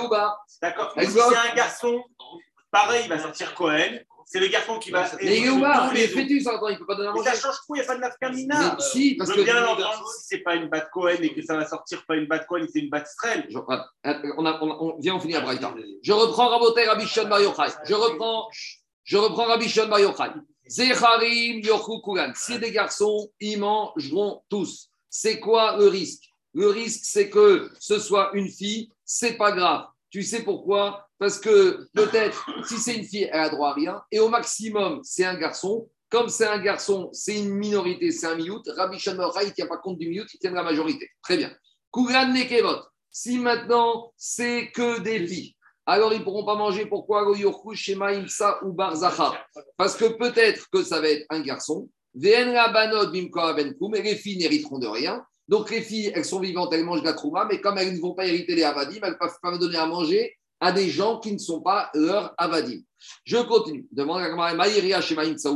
bas. 0.08 0.40
D'accord 0.64 0.94
si 1.06 1.12
c'est 1.12 1.52
un 1.52 1.56
garçon, 1.56 2.04
pareil, 2.72 3.02
il 3.06 3.10
va 3.10 3.20
sortir 3.20 3.54
Cohen. 3.54 4.00
C'est 4.30 4.42
le 4.42 4.48
garçon 4.50 4.78
qui 4.78 4.92
va. 4.92 5.04
Mais 5.22 5.38
tous 5.42 5.94
Les 5.94 6.08
fœtus, 6.10 6.46
attends, 6.48 6.68
il 6.68 6.74
ne 6.74 6.80
peut 6.80 6.86
pas 6.86 6.96
donner 6.96 7.08
à 7.08 7.14
manger. 7.14 7.30
ça 7.30 7.36
change 7.48 7.56
tout, 7.66 7.76
il 7.76 7.80
n'y 7.80 7.82
a 7.82 7.86
pas 7.86 7.96
de 7.96 8.02
nafkamina. 8.02 8.76
Mais 8.78 8.84
si, 8.84 9.16
parce 9.16 9.30
Je 9.30 9.36
que. 9.36 9.40
veux 9.40 9.46
bien 9.46 9.62
l'entendre 9.62 10.06
si 10.20 10.26
c'est 10.28 10.40
pas 10.40 10.56
une 10.56 10.68
batte 10.68 10.90
Cohen 10.92 11.16
et 11.22 11.34
que 11.34 11.42
ça 11.42 11.56
va 11.56 11.66
sortir 11.66 12.04
pas 12.06 12.18
une 12.18 12.28
batte 12.28 12.46
Cohen, 12.46 12.66
c'est 12.72 12.80
une 12.80 12.90
batte 12.90 13.08
Strel. 13.08 13.48
Je- 13.50 13.58
on, 13.58 14.98
vient, 15.00 15.16
on 15.16 15.20
finit 15.22 15.36
à 15.36 15.40
Braïta. 15.40 15.74
Je 16.04 16.12
reprends 16.12 16.50
Rabotai 16.50 16.86
Rabbi 16.88 17.08
Shon 17.08 17.30
Bar 17.30 17.40
Yochai. 17.40 17.72
Je 17.86 17.94
reprends, 17.94 18.50
je 19.06 19.16
reprends 19.16 19.46
Rabbi 19.46 19.70
Shon 19.70 19.88
Bar 19.88 20.02
Yochai. 20.02 20.32
Zecharim 20.68 21.62
Yochu 21.62 22.02
Kulan. 22.04 22.34
Si 22.36 22.60
des 22.60 22.72
garçons, 22.72 23.30
ils 23.40 23.58
mangeront 23.58 24.42
tous. 24.50 24.90
C'est 25.10 25.40
quoi 25.40 25.78
le 25.78 25.88
risque? 25.88 26.24
Le 26.54 26.68
risque, 26.68 27.02
c'est 27.04 27.30
que 27.30 27.72
ce 27.80 27.98
soit 28.00 28.32
une 28.34 28.50
fille, 28.50 28.90
c'est 29.06 29.38
pas 29.38 29.54
grave. 29.54 29.86
Tu 30.10 30.24
sais 30.24 30.44
pourquoi? 30.44 31.07
Parce 31.20 31.40
que 31.40 31.88
peut-être, 31.94 32.46
si 32.66 32.78
c'est 32.78 32.96
une 32.96 33.04
fille, 33.04 33.30
elle 33.32 33.40
a 33.40 33.50
droit 33.50 33.70
à 33.70 33.74
rien. 33.74 34.02
Et 34.12 34.20
au 34.20 34.30
maximum, 34.30 35.02
c'est 35.04 35.26
un 35.26 35.36
garçon. 35.36 35.90
Comme 36.10 36.30
c'est 36.30 36.46
un 36.46 36.60
garçon, 36.60 37.10
c'est 37.12 37.38
une 37.38 37.50
minorité, 37.50 38.12
c'est 38.12 38.28
un 38.28 38.36
miout. 38.36 38.62
Rabbi 38.76 38.96
Yochai, 38.96 39.12
il 39.42 39.48
ne 39.48 39.54
tient 39.54 39.68
pas 39.68 39.78
compte 39.78 39.98
du 39.98 40.08
miout, 40.08 40.26
il 40.34 40.40
tient 40.40 40.52
de 40.52 40.56
la 40.56 40.64
majorité. 40.64 41.10
Très 41.22 41.38
bien. 41.38 41.52
Kulan 41.92 42.32
Nekevot. 42.34 42.84
Si 43.10 43.40
maintenant 43.40 44.14
c'est 44.16 44.72
que 44.72 45.00
des 45.00 45.26
filles, 45.26 45.56
alors 45.86 46.14
ils 46.14 46.20
ne 46.20 46.24
pourront 46.24 46.46
pas 46.46 46.56
manger. 46.56 46.86
Pourquoi? 46.86 47.26
Shema 47.74 48.14
imsa 48.14 48.64
ou 48.64 48.74
barzacha 48.74 49.34
Parce 49.76 49.96
que 49.96 50.06
peut-être 50.06 50.70
que 50.70 50.84
ça 50.84 51.02
va 51.02 51.10
être 51.10 51.26
un 51.30 51.42
garçon. 51.42 51.90
Vn 52.14 52.56
rabanot 52.56 53.12
bimko 53.12 53.40
abenkum, 53.40 53.96
et 53.96 54.02
les 54.02 54.16
filles 54.16 54.38
n'hériteront 54.38 54.80
de 54.80 54.88
rien. 54.88 55.26
Donc 55.48 55.72
les 55.72 55.82
filles, 55.82 56.12
elles 56.14 56.26
sont 56.26 56.40
vivantes, 56.40 56.74
elles 56.74 56.84
mangent 56.84 57.04
la 57.04 57.14
trouma, 57.14 57.46
mais 57.50 57.60
comme 57.62 57.78
elles 57.78 57.94
ne 57.94 58.00
vont 58.00 58.14
pas 58.14 58.28
hériter 58.28 58.54
les 58.54 58.64
avadim, 58.64 59.00
elles 59.02 59.12
ne 59.12 59.18
peuvent 59.18 59.40
pas 59.42 59.58
donner 59.58 59.78
à 59.78 59.86
manger 59.86 60.38
à 60.60 60.72
des 60.72 60.90
gens 60.90 61.20
qui 61.20 61.32
ne 61.32 61.38
sont 61.38 61.62
pas 61.62 61.90
leurs 61.94 62.34
avadim. 62.38 62.82
Je 63.24 63.38
continue. 63.38 63.88
Demande 63.92 64.22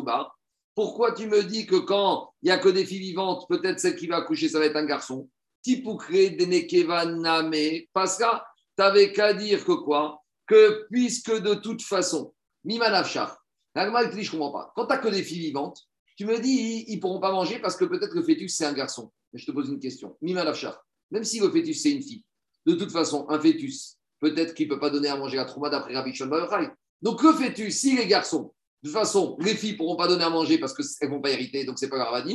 à. 0.08 0.32
Pourquoi 0.74 1.14
tu 1.14 1.28
me 1.28 1.44
dis 1.44 1.66
que 1.66 1.76
quand 1.76 2.34
il 2.42 2.46
n'y 2.46 2.52
a 2.52 2.58
que 2.58 2.70
des 2.70 2.86
filles 2.86 3.00
vivantes, 3.00 3.46
peut-être 3.50 3.80
celle 3.80 3.96
qui 3.96 4.08
va 4.08 4.18
accoucher, 4.18 4.48
ça 4.48 4.60
va 4.60 4.66
être 4.66 4.78
un 4.78 4.86
garçon? 4.86 5.30
Tipoukre 5.64 6.38
denekeva 6.38 7.06
name. 7.06 7.82
Parce 7.94 8.18
que 8.18 8.24
tu 8.24 8.30
n'avais 8.78 9.12
qu'à 9.12 9.34
dire 9.34 9.66
que 9.66 9.74
quoi? 9.74 10.22
Que 10.48 10.88
puisque 10.90 11.42
de 11.42 11.56
toute 11.56 11.82
façon, 11.82 12.34
Mimanavchar, 12.64 13.38
Nagma, 13.76 14.10
je 14.10 14.18
ne 14.18 14.32
comprends 14.32 14.52
pas. 14.52 14.72
Quand 14.76 14.86
tu 14.86 14.94
n'as 14.94 15.00
que 15.00 15.08
des 15.08 15.24
filles 15.24 15.40
vivantes, 15.40 15.82
tu 16.18 16.26
me 16.26 16.40
dis, 16.40 16.86
ils 16.88 16.96
ne 16.96 17.02
pourront 17.02 17.20
pas 17.20 17.32
manger 17.32 17.60
parce 17.60 17.76
que 17.76 17.86
peut-être 17.86 18.14
le 18.14 18.24
fœtus, 18.24 18.56
c'est 18.56 18.66
un 18.66 18.74
garçon. 18.74 19.12
Mais 19.34 19.40
je 19.40 19.46
te 19.46 19.52
pose 19.52 19.70
une 19.70 19.80
question. 19.80 20.18
Mimanavchar, 20.22 20.84
même 21.10 21.24
si 21.24 21.40
le 21.40 21.50
fœtus, 21.50 21.82
c'est 21.82 21.92
une 21.92 22.02
fille, 22.02 22.24
de 22.66 22.74
toute 22.76 22.92
façon, 22.92 23.26
un 23.30 23.40
fœtus, 23.40 23.98
peut-être 24.22 24.54
qu'il 24.54 24.70
ne 24.70 24.74
peut 24.74 24.80
pas 24.80 24.90
donner 24.90 25.10
à 25.10 25.18
manger 25.18 25.38
à 25.40 25.46
Trouma 25.46 25.70
d'après 25.70 25.94
Rabbi 25.94 26.12
Yochai. 26.12 26.70
Donc 27.02 27.22
le 27.24 27.34
fœtus, 27.34 27.76
si 27.76 27.98
les 27.98 28.08
garçons, 28.08 28.54
de 28.84 28.90
toute 28.90 28.98
façon, 28.98 29.36
les 29.40 29.56
filles 29.56 29.74
ne 29.74 29.78
pourront 29.78 29.96
pas 29.96 30.08
donner 30.08 30.24
à 30.24 30.30
manger 30.30 30.58
parce 30.58 30.74
qu'elles 30.74 31.10
ne 31.10 31.16
vont 31.16 31.22
pas 31.22 31.32
hériter, 31.32 31.66
donc 31.66 31.78
c'est 31.78 31.90
pas 31.90 31.98
grave 31.98 32.26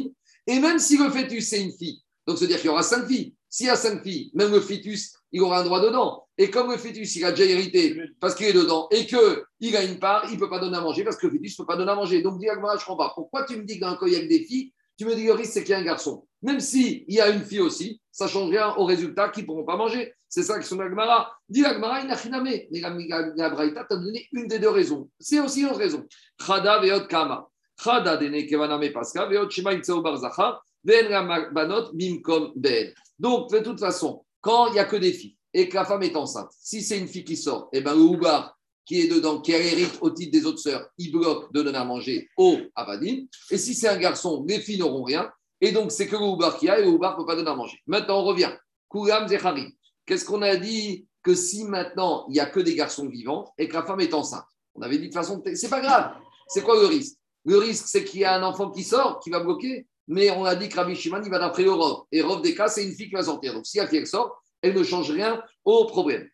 Et 0.46 0.58
même 0.58 0.78
si 0.78 0.98
le 0.98 1.08
fœtus, 1.10 1.48
c'est 1.48 1.62
une 1.62 1.72
fille, 1.72 2.02
donc 2.26 2.38
c'est-à-dire 2.38 2.58
qu'il 2.58 2.66
y 2.66 2.70
aura 2.70 2.82
cinq 2.82 3.06
filles. 3.06 3.34
S'il 3.48 3.66
y 3.66 3.70
a 3.70 3.76
cinq 3.76 4.02
filles, 4.02 4.30
même 4.34 4.50
le 4.50 4.60
fœtus, 4.60 5.14
il 5.32 5.40
aura 5.40 5.60
un 5.60 5.64
droit 5.64 5.80
dedans. 5.80 6.26
Et 6.36 6.50
comme 6.50 6.70
le 6.70 6.76
fœtus, 6.76 7.16
il 7.16 7.24
a 7.24 7.30
déjà 7.30 7.44
hérité 7.44 7.98
parce 8.20 8.34
qu'il 8.34 8.46
est 8.46 8.52
dedans 8.52 8.88
et 8.90 9.06
qu'il 9.06 9.76
a 9.76 9.82
une 9.84 9.98
part, 9.98 10.24
il 10.28 10.34
ne 10.34 10.38
peut 10.38 10.50
pas 10.50 10.58
donner 10.58 10.76
à 10.76 10.80
manger 10.80 11.04
parce 11.04 11.16
que 11.16 11.26
le 11.26 11.32
fœtus 11.32 11.58
ne 11.58 11.64
peut 11.64 11.66
pas 11.66 11.76
donner 11.76 11.92
à 11.92 11.94
manger. 11.94 12.20
Donc, 12.20 12.38
dis 12.38 12.46
je 12.46 12.58
ne 12.58 12.60
comprends 12.60 12.96
pas. 12.96 13.12
Pourquoi 13.14 13.44
tu 13.44 13.56
me 13.56 13.62
dis 13.62 13.76
que 13.76 13.80
dans 13.80 13.92
un 13.92 13.96
cas, 13.96 14.06
il 14.06 14.12
y 14.12 14.16
a 14.16 14.26
des 14.26 14.44
filles 14.44 14.72
Tu 14.98 15.04
me 15.04 15.14
dis 15.14 15.30
risque, 15.30 15.52
c'est 15.52 15.62
qu'il 15.62 15.72
y 15.72 15.74
a 15.74 15.78
un 15.78 15.84
garçon? 15.84 16.26
Même 16.42 16.60
s'il 16.60 17.04
y 17.08 17.20
a 17.20 17.28
une 17.28 17.44
fille 17.44 17.60
aussi, 17.60 18.00
ça 18.10 18.26
ne 18.26 18.30
change 18.30 18.50
rien 18.50 18.74
au 18.76 18.84
résultat 18.84 19.28
qu'ils 19.28 19.42
ne 19.42 19.46
pourront 19.46 19.64
pas 19.64 19.76
manger. 19.76 20.14
C'est 20.28 20.42
ça 20.42 20.58
qui 20.58 20.66
sont 20.66 20.76
l'Agmara. 20.76 21.32
Dis 21.48 21.60
l'Agmara, 21.60 22.00
il 22.00 22.08
n'a 22.08 22.14
rien 22.14 22.42
Mais 22.42 22.68
la 22.70 23.50
Braïta 23.50 23.84
t'a 23.84 23.96
donné 23.96 24.26
une 24.32 24.46
des 24.46 24.58
deux 24.58 24.70
raisons. 24.70 25.08
C'est 25.20 25.40
aussi 25.40 25.60
une 25.60 25.66
autre 25.66 25.78
raison. 25.78 26.06
Chada 26.44 26.80
veot 26.80 27.06
kama. 27.08 27.46
Chada 27.82 28.16
dene 28.16 28.46
kevaname 28.46 28.92
paska 28.92 29.26
veot 29.26 29.50
shema 29.50 29.74
itzeo 29.74 30.00
barzacha 30.02 30.60
ve'en 30.84 31.52
banot 31.52 31.92
bimkom 31.92 32.52
ben. 32.56 32.92
Donc, 33.18 33.50
de 33.50 33.58
toute 33.60 33.80
façon, 33.80 34.24
quand 34.40 34.68
il 34.68 34.72
n'y 34.74 34.78
a 34.78 34.84
que 34.84 34.96
des 34.96 35.12
filles 35.12 35.36
et 35.52 35.68
que 35.68 35.74
la 35.74 35.84
femme 35.84 36.02
est 36.02 36.16
enceinte, 36.16 36.50
si 36.58 36.82
c'est 36.82 36.98
une 36.98 37.08
fille 37.08 37.24
qui 37.24 37.36
sort, 37.36 37.68
et 37.72 37.80
ben 37.80 37.94
le 37.94 38.00
houbar 38.00 38.55
qui 38.86 39.00
est 39.00 39.08
dedans, 39.08 39.40
qui 39.40 39.52
hérite 39.52 39.98
au 40.00 40.10
titre 40.10 40.30
des 40.30 40.46
autres 40.46 40.60
sœurs, 40.60 40.88
il 40.96 41.10
bloque 41.10 41.52
de 41.52 41.62
donner 41.62 41.76
à 41.76 41.84
manger 41.84 42.28
au 42.36 42.56
avadim. 42.74 43.26
Et 43.50 43.58
si 43.58 43.74
c'est 43.74 43.88
un 43.88 43.98
garçon, 43.98 44.44
les 44.48 44.60
filles 44.60 44.78
n'auront 44.78 45.02
rien. 45.02 45.30
Et 45.60 45.72
donc, 45.72 45.90
c'est 45.90 46.06
que 46.06 46.16
le 46.16 46.22
houbar 46.22 46.56
qui 46.56 46.68
a 46.68 46.78
et 46.78 46.84
le 46.84 46.92
ne 46.92 46.96
peut 46.96 47.26
pas 47.26 47.34
donner 47.34 47.50
à 47.50 47.54
manger. 47.54 47.78
Maintenant, 47.86 48.20
on 48.20 48.24
revient. 48.24 48.52
Kouram 48.88 49.26
Zechari. 49.26 49.76
Qu'est-ce 50.06 50.24
qu'on 50.24 50.42
a 50.42 50.54
dit 50.56 51.06
que 51.22 51.34
si 51.34 51.64
maintenant 51.64 52.26
il 52.28 52.34
n'y 52.34 52.40
a 52.40 52.46
que 52.46 52.60
des 52.60 52.76
garçons 52.76 53.08
vivants 53.08 53.52
et 53.58 53.66
que 53.68 53.74
la 53.74 53.82
femme 53.82 54.00
est 54.00 54.14
enceinte? 54.14 54.44
On 54.76 54.82
avait 54.82 54.98
dit 54.98 55.08
de 55.08 55.14
façon, 55.14 55.42
c'est 55.54 55.68
pas 55.68 55.80
grave. 55.80 56.12
C'est 56.46 56.62
quoi 56.62 56.78
le 56.78 56.86
risque? 56.86 57.16
Le 57.44 57.58
risque, 57.58 57.86
c'est 57.88 58.04
qu'il 58.04 58.20
y 58.20 58.24
a 58.24 58.36
un 58.36 58.42
enfant 58.44 58.70
qui 58.70 58.84
sort, 58.84 59.18
qui 59.18 59.30
va 59.30 59.40
bloquer. 59.40 59.86
Mais 60.06 60.30
on 60.30 60.44
a 60.44 60.54
dit 60.54 60.68
que 60.68 60.76
Rabbi 60.76 60.94
Shimon, 60.94 61.22
il 61.24 61.30
va 61.30 61.40
d'après 61.40 61.64
Rov. 61.64 62.04
Et 62.12 62.22
Rov 62.22 62.42
des 62.42 62.54
c'est 62.68 62.84
une 62.84 62.92
fille 62.92 63.08
qui 63.08 63.14
va 63.14 63.24
sortir. 63.24 63.54
Donc 63.54 63.66
si 63.66 63.78
la 63.78 63.88
fille 63.88 64.06
sort, 64.06 64.40
elle 64.62 64.74
ne 64.74 64.84
change 64.84 65.10
rien 65.10 65.42
au 65.64 65.86
problème. 65.86 66.28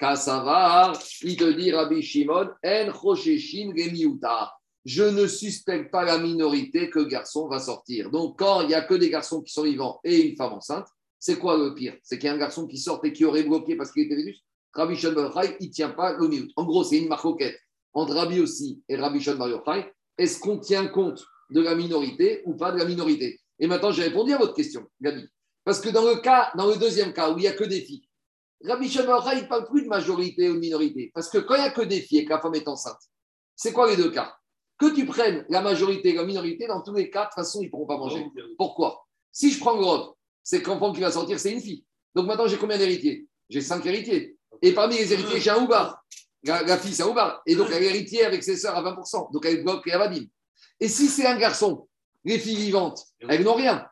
Il 0.00 1.36
te 1.36 1.52
dit 1.52 1.72
Rabbi 1.72 2.02
Shimon, 2.02 2.48
En 2.64 2.90
Je 4.84 5.04
ne 5.04 5.26
suspecte 5.26 5.90
pas 5.90 6.04
la 6.04 6.18
minorité 6.18 6.90
que 6.90 6.98
le 6.98 7.04
garçon 7.04 7.48
va 7.48 7.60
sortir. 7.60 8.10
Donc 8.10 8.38
quand 8.38 8.62
il 8.62 8.68
n'y 8.68 8.74
a 8.74 8.82
que 8.82 8.94
des 8.94 9.08
garçons 9.08 9.40
qui 9.40 9.52
sont 9.52 9.62
vivants 9.62 10.00
et 10.04 10.28
une 10.28 10.36
femme 10.36 10.54
enceinte, 10.54 10.86
c'est 11.18 11.38
quoi 11.38 11.56
le 11.56 11.74
pire? 11.74 11.96
C'est 12.02 12.18
qu'il 12.18 12.26
y 12.26 12.30
a 12.30 12.34
un 12.34 12.38
garçon 12.38 12.66
qui 12.66 12.76
sort 12.76 13.00
et 13.04 13.12
qui 13.12 13.24
aurait 13.24 13.44
bloqué 13.44 13.76
parce 13.76 13.92
qu'il 13.92 14.02
était 14.02 14.16
Vénus? 14.16 14.42
Rabbi 14.72 14.96
Shimon 14.96 15.30
il 15.60 15.68
ne 15.68 15.72
tient 15.72 15.90
pas 15.90 16.16
le 16.18 16.28
minute. 16.28 16.50
En 16.56 16.64
gros, 16.64 16.82
c'est 16.82 16.98
une 16.98 17.08
marcoquette 17.08 17.58
entre 17.92 18.14
Rabbi 18.14 18.40
aussi 18.40 18.82
et 18.88 18.96
Rabbi 18.96 19.20
Shimon 19.20 19.62
Est-ce 20.18 20.40
qu'on 20.40 20.58
tient 20.58 20.88
compte 20.88 21.24
de 21.50 21.60
la 21.60 21.76
minorité 21.76 22.42
ou 22.44 22.54
pas 22.54 22.72
de 22.72 22.78
la 22.78 22.84
minorité? 22.84 23.40
Et 23.60 23.68
maintenant, 23.68 23.92
j'ai 23.92 24.02
répondu 24.02 24.32
à 24.32 24.38
votre 24.38 24.54
question, 24.54 24.86
Gabi. 25.00 25.24
Parce 25.64 25.80
que 25.80 25.88
dans 25.88 26.04
le 26.04 26.16
cas, 26.16 26.50
dans 26.56 26.66
le 26.66 26.76
deuxième 26.76 27.12
cas 27.12 27.30
où 27.30 27.38
il 27.38 27.42
n'y 27.42 27.46
a 27.46 27.52
que 27.52 27.64
des 27.64 27.80
filles, 27.80 28.06
Rabbi 28.62 28.88
Shimon 28.88 29.20
il 29.32 29.42
ne 29.42 29.48
parle 29.48 29.66
plus 29.66 29.82
de 29.82 29.88
majorité 29.88 30.48
ou 30.48 30.54
de 30.54 30.58
minorité. 30.58 31.10
Parce 31.14 31.28
que 31.28 31.38
quand 31.38 31.54
il 31.54 31.62
n'y 31.62 31.66
a 31.66 31.70
que 31.70 31.82
des 31.82 32.00
filles 32.00 32.18
et 32.18 32.24
que 32.24 32.30
la 32.30 32.40
femme 32.40 32.54
est 32.54 32.68
enceinte, 32.68 33.00
c'est 33.56 33.72
quoi 33.72 33.88
les 33.88 33.96
deux 33.96 34.10
cas? 34.10 34.34
Que 34.78 34.94
tu 34.94 35.06
prennes 35.06 35.44
la 35.48 35.60
majorité 35.60 36.10
et 36.10 36.14
la 36.14 36.24
minorité, 36.24 36.66
dans 36.66 36.82
tous 36.82 36.94
les 36.94 37.10
cas, 37.10 37.22
de 37.22 37.26
toute 37.26 37.34
façon, 37.34 37.60
ils 37.60 37.66
ne 37.66 37.70
pourront 37.70 37.86
pas 37.86 37.96
manger. 37.96 38.26
Pourquoi? 38.58 39.06
Si 39.30 39.50
je 39.50 39.60
prends 39.60 39.76
le 39.76 40.14
c'est 40.42 40.66
l'enfant 40.66 40.92
qui 40.92 41.00
va 41.00 41.10
sortir, 41.10 41.40
c'est 41.40 41.52
une 41.52 41.60
fille. 41.60 41.84
Donc 42.14 42.26
maintenant, 42.26 42.46
j'ai 42.46 42.58
combien 42.58 42.78
d'héritiers? 42.78 43.26
J'ai 43.48 43.60
cinq 43.60 43.84
héritiers. 43.86 44.36
Et 44.62 44.72
parmi 44.72 44.96
les 44.96 45.12
héritiers, 45.12 45.40
j'ai 45.40 45.50
un 45.50 45.62
Oubar. 45.62 46.04
La, 46.44 46.78
fille, 46.78 46.92
c'est 46.92 47.02
un 47.02 47.08
Oubar. 47.08 47.42
Et 47.46 47.56
donc, 47.56 47.68
elle 47.72 47.82
est 47.82 47.86
héritière 47.86 48.28
avec 48.28 48.44
ses 48.44 48.56
sœurs 48.56 48.76
à 48.76 48.82
20%. 48.82 49.32
Donc, 49.32 49.44
elle 49.46 49.62
bloque 49.62 49.86
et 49.86 49.92
Avadim. 49.92 50.24
Et 50.80 50.88
si 50.88 51.08
c'est 51.08 51.26
un 51.26 51.36
garçon, 51.36 51.88
les 52.24 52.38
filles 52.38 52.56
vivantes, 52.56 53.04
elles 53.28 53.42
n'ont 53.42 53.54
rien. 53.54 53.86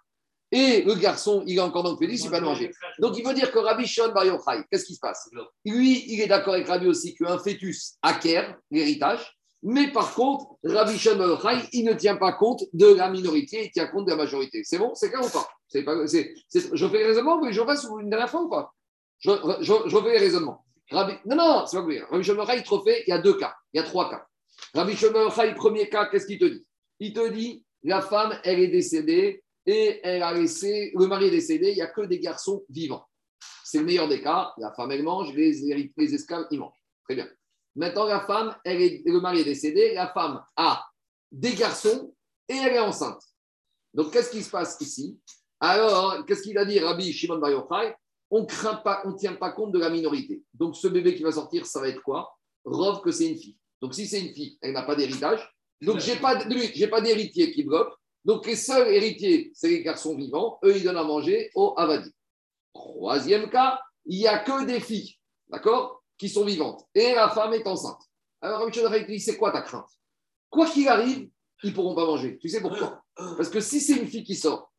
Et 0.54 0.82
le 0.82 0.94
garçon, 0.94 1.42
il 1.46 1.56
est 1.56 1.60
encore 1.60 1.82
dans 1.82 1.92
le 1.92 1.96
pénis, 1.96 2.22
il 2.22 2.30
va 2.30 2.38
manger. 2.38 2.70
Donc 2.98 3.16
il 3.16 3.26
veut 3.26 3.32
dire 3.32 3.50
que 3.50 3.58
Rabbi 3.58 3.86
Shon 3.86 4.12
Bar 4.12 4.26
Yochai, 4.26 4.62
qu'est-ce 4.70 4.84
qui 4.84 4.94
se 4.94 5.00
passe? 5.00 5.30
Lui, 5.64 6.04
il 6.12 6.20
est 6.20 6.26
d'accord 6.26 6.52
avec 6.52 6.68
Rabbi 6.68 6.86
aussi 6.86 7.14
qu'un 7.14 7.38
fœtus 7.38 7.94
acquiert 8.02 8.58
l'héritage, 8.70 9.34
mais 9.62 9.90
par 9.90 10.14
contre, 10.14 10.56
Rabbi 10.62 10.98
Shon 10.98 11.16
Bar 11.16 11.28
Yochai, 11.28 11.68
il 11.72 11.86
ne 11.86 11.94
tient 11.94 12.16
pas 12.16 12.34
compte 12.34 12.64
de 12.74 12.86
la 12.86 13.08
minorité, 13.08 13.64
il 13.64 13.70
tient 13.70 13.86
compte 13.86 14.04
de 14.04 14.10
la 14.10 14.16
majorité. 14.16 14.60
C'est 14.62 14.76
bon? 14.76 14.94
C'est 14.94 15.08
clair 15.08 15.24
ou 15.24 15.30
pas, 15.30 15.48
Je 15.72 15.80
fais 15.80 17.20
vous 17.22 17.38
voulez 17.38 17.50
que 17.50 17.52
je 17.52 17.64
fasse 17.64 17.86
une 17.98 18.10
dernière 18.10 18.28
fois 18.28 18.42
ou 18.42 18.50
pas? 18.50 18.74
Je, 19.20 19.30
je, 19.60 19.72
refais 19.96 20.12
les 20.12 20.18
raisonnements. 20.18 20.66
Non, 20.92 21.06
non, 21.24 21.64
c'est 21.66 21.78
pas 21.78 21.82
vrai. 21.82 22.02
Rabbi 22.10 22.24
Shon 22.24 22.34
Bar 22.34 22.54
Yochai, 22.54 22.58
il 22.58 22.84
te 22.84 22.90
il 23.06 23.08
y 23.08 23.12
a 23.12 23.18
deux 23.18 23.38
cas, 23.38 23.54
il 23.72 23.80
y 23.80 23.80
a 23.80 23.86
trois 23.86 24.10
cas. 24.10 24.26
Rabbi 24.74 24.94
Shon 24.96 25.12
Bar 25.12 25.22
Yochai, 25.22 25.54
premier 25.54 25.88
cas, 25.88 26.10
qu'est-ce 26.10 26.26
qu'il 26.26 26.38
te 26.38 26.44
dit? 26.44 26.66
Il 26.98 27.14
te 27.14 27.26
dit, 27.30 27.64
la 27.84 28.02
femme, 28.02 28.38
elle 28.44 28.60
est 28.60 28.68
décédée 28.68 29.42
et 29.66 30.00
elle 30.02 30.22
a 30.22 30.32
laissé, 30.32 30.92
le 30.94 31.06
mari 31.06 31.26
est 31.26 31.30
décédé, 31.30 31.70
il 31.70 31.74
n'y 31.74 31.82
a 31.82 31.86
que 31.86 32.02
des 32.02 32.18
garçons 32.18 32.64
vivants. 32.68 33.06
C'est 33.64 33.78
le 33.78 33.84
meilleur 33.84 34.08
des 34.08 34.22
cas, 34.22 34.52
la 34.58 34.72
femme, 34.72 34.90
elle 34.90 35.02
mange, 35.02 35.32
les, 35.34 35.90
les 35.96 36.14
esclaves, 36.14 36.46
ils 36.50 36.58
mangent. 36.58 36.82
Très 37.04 37.14
bien. 37.14 37.28
Maintenant, 37.74 38.04
la 38.04 38.20
femme, 38.20 38.54
elle 38.64 38.82
est, 38.82 39.02
le 39.06 39.20
mari 39.20 39.40
est 39.40 39.44
décédé, 39.44 39.94
la 39.94 40.12
femme 40.12 40.44
a 40.56 40.84
des 41.30 41.54
garçons 41.54 42.14
et 42.48 42.54
elle 42.54 42.74
est 42.74 42.78
enceinte. 42.78 43.22
Donc, 43.94 44.12
qu'est-ce 44.12 44.30
qui 44.30 44.42
se 44.42 44.50
passe 44.50 44.76
ici? 44.80 45.18
Alors, 45.58 46.26
qu'est-ce 46.26 46.42
qu'il 46.42 46.58
a 46.58 46.64
dit 46.64 46.78
Rabbi 46.78 47.12
Shimon 47.12 47.38
Bar 47.38 47.50
Yochai? 47.50 47.94
On 48.30 48.44
craint 48.46 48.76
pas, 48.76 49.02
on 49.04 49.14
tient 49.14 49.34
pas 49.34 49.52
compte 49.52 49.72
de 49.72 49.78
la 49.78 49.90
minorité. 49.90 50.42
Donc, 50.54 50.76
ce 50.76 50.88
bébé 50.88 51.14
qui 51.14 51.22
va 51.22 51.32
sortir, 51.32 51.66
ça 51.66 51.80
va 51.80 51.88
être 51.88 52.02
quoi? 52.02 52.34
Rove 52.64 53.00
que 53.02 53.10
c'est 53.10 53.28
une 53.28 53.38
fille. 53.38 53.58
Donc, 53.80 53.94
si 53.94 54.06
c'est 54.06 54.20
une 54.20 54.34
fille, 54.34 54.58
elle 54.60 54.72
n'a 54.72 54.82
pas 54.82 54.94
d'héritage. 54.94 55.40
Donc, 55.80 55.98
je 56.00 56.12
n'ai 56.12 56.18
pas, 56.18 56.36
pas 56.36 57.00
d'héritier 57.00 57.52
qui 57.52 57.62
bloque. 57.62 57.92
Donc, 58.24 58.46
les 58.46 58.56
seuls 58.56 58.88
héritiers, 58.88 59.50
c'est 59.54 59.68
les 59.68 59.82
garçons 59.82 60.16
vivants. 60.16 60.58
Eux, 60.64 60.76
ils 60.76 60.84
donnent 60.84 60.96
à 60.96 61.02
manger 61.02 61.50
au 61.54 61.74
Avadi. 61.76 62.10
Troisième 62.72 63.50
cas, 63.50 63.80
il 64.06 64.18
n'y 64.18 64.28
a 64.28 64.38
que 64.38 64.64
des 64.64 64.80
filles, 64.80 65.16
d'accord, 65.48 66.02
qui 66.16 66.28
sont 66.28 66.44
vivantes. 66.44 66.86
Et 66.94 67.14
la 67.14 67.28
femme 67.30 67.52
est 67.52 67.66
enceinte. 67.66 68.00
Alors, 68.40 68.60
Rabbi 68.60 69.06
dit 69.06 69.20
c'est 69.20 69.36
quoi 69.36 69.52
ta 69.52 69.62
crainte? 69.62 69.88
Quoi 70.50 70.66
qu'il 70.66 70.88
arrive, 70.88 71.28
ils 71.62 71.70
ne 71.70 71.74
pourront 71.74 71.94
pas 71.94 72.06
manger. 72.06 72.38
Tu 72.38 72.48
sais 72.48 72.60
pourquoi? 72.60 73.02
Parce 73.16 73.48
que 73.48 73.60
si 73.60 73.80
c'est 73.80 73.96
une 73.96 74.06
fille 74.06 74.24
qui 74.24 74.34
sort, 74.34 74.72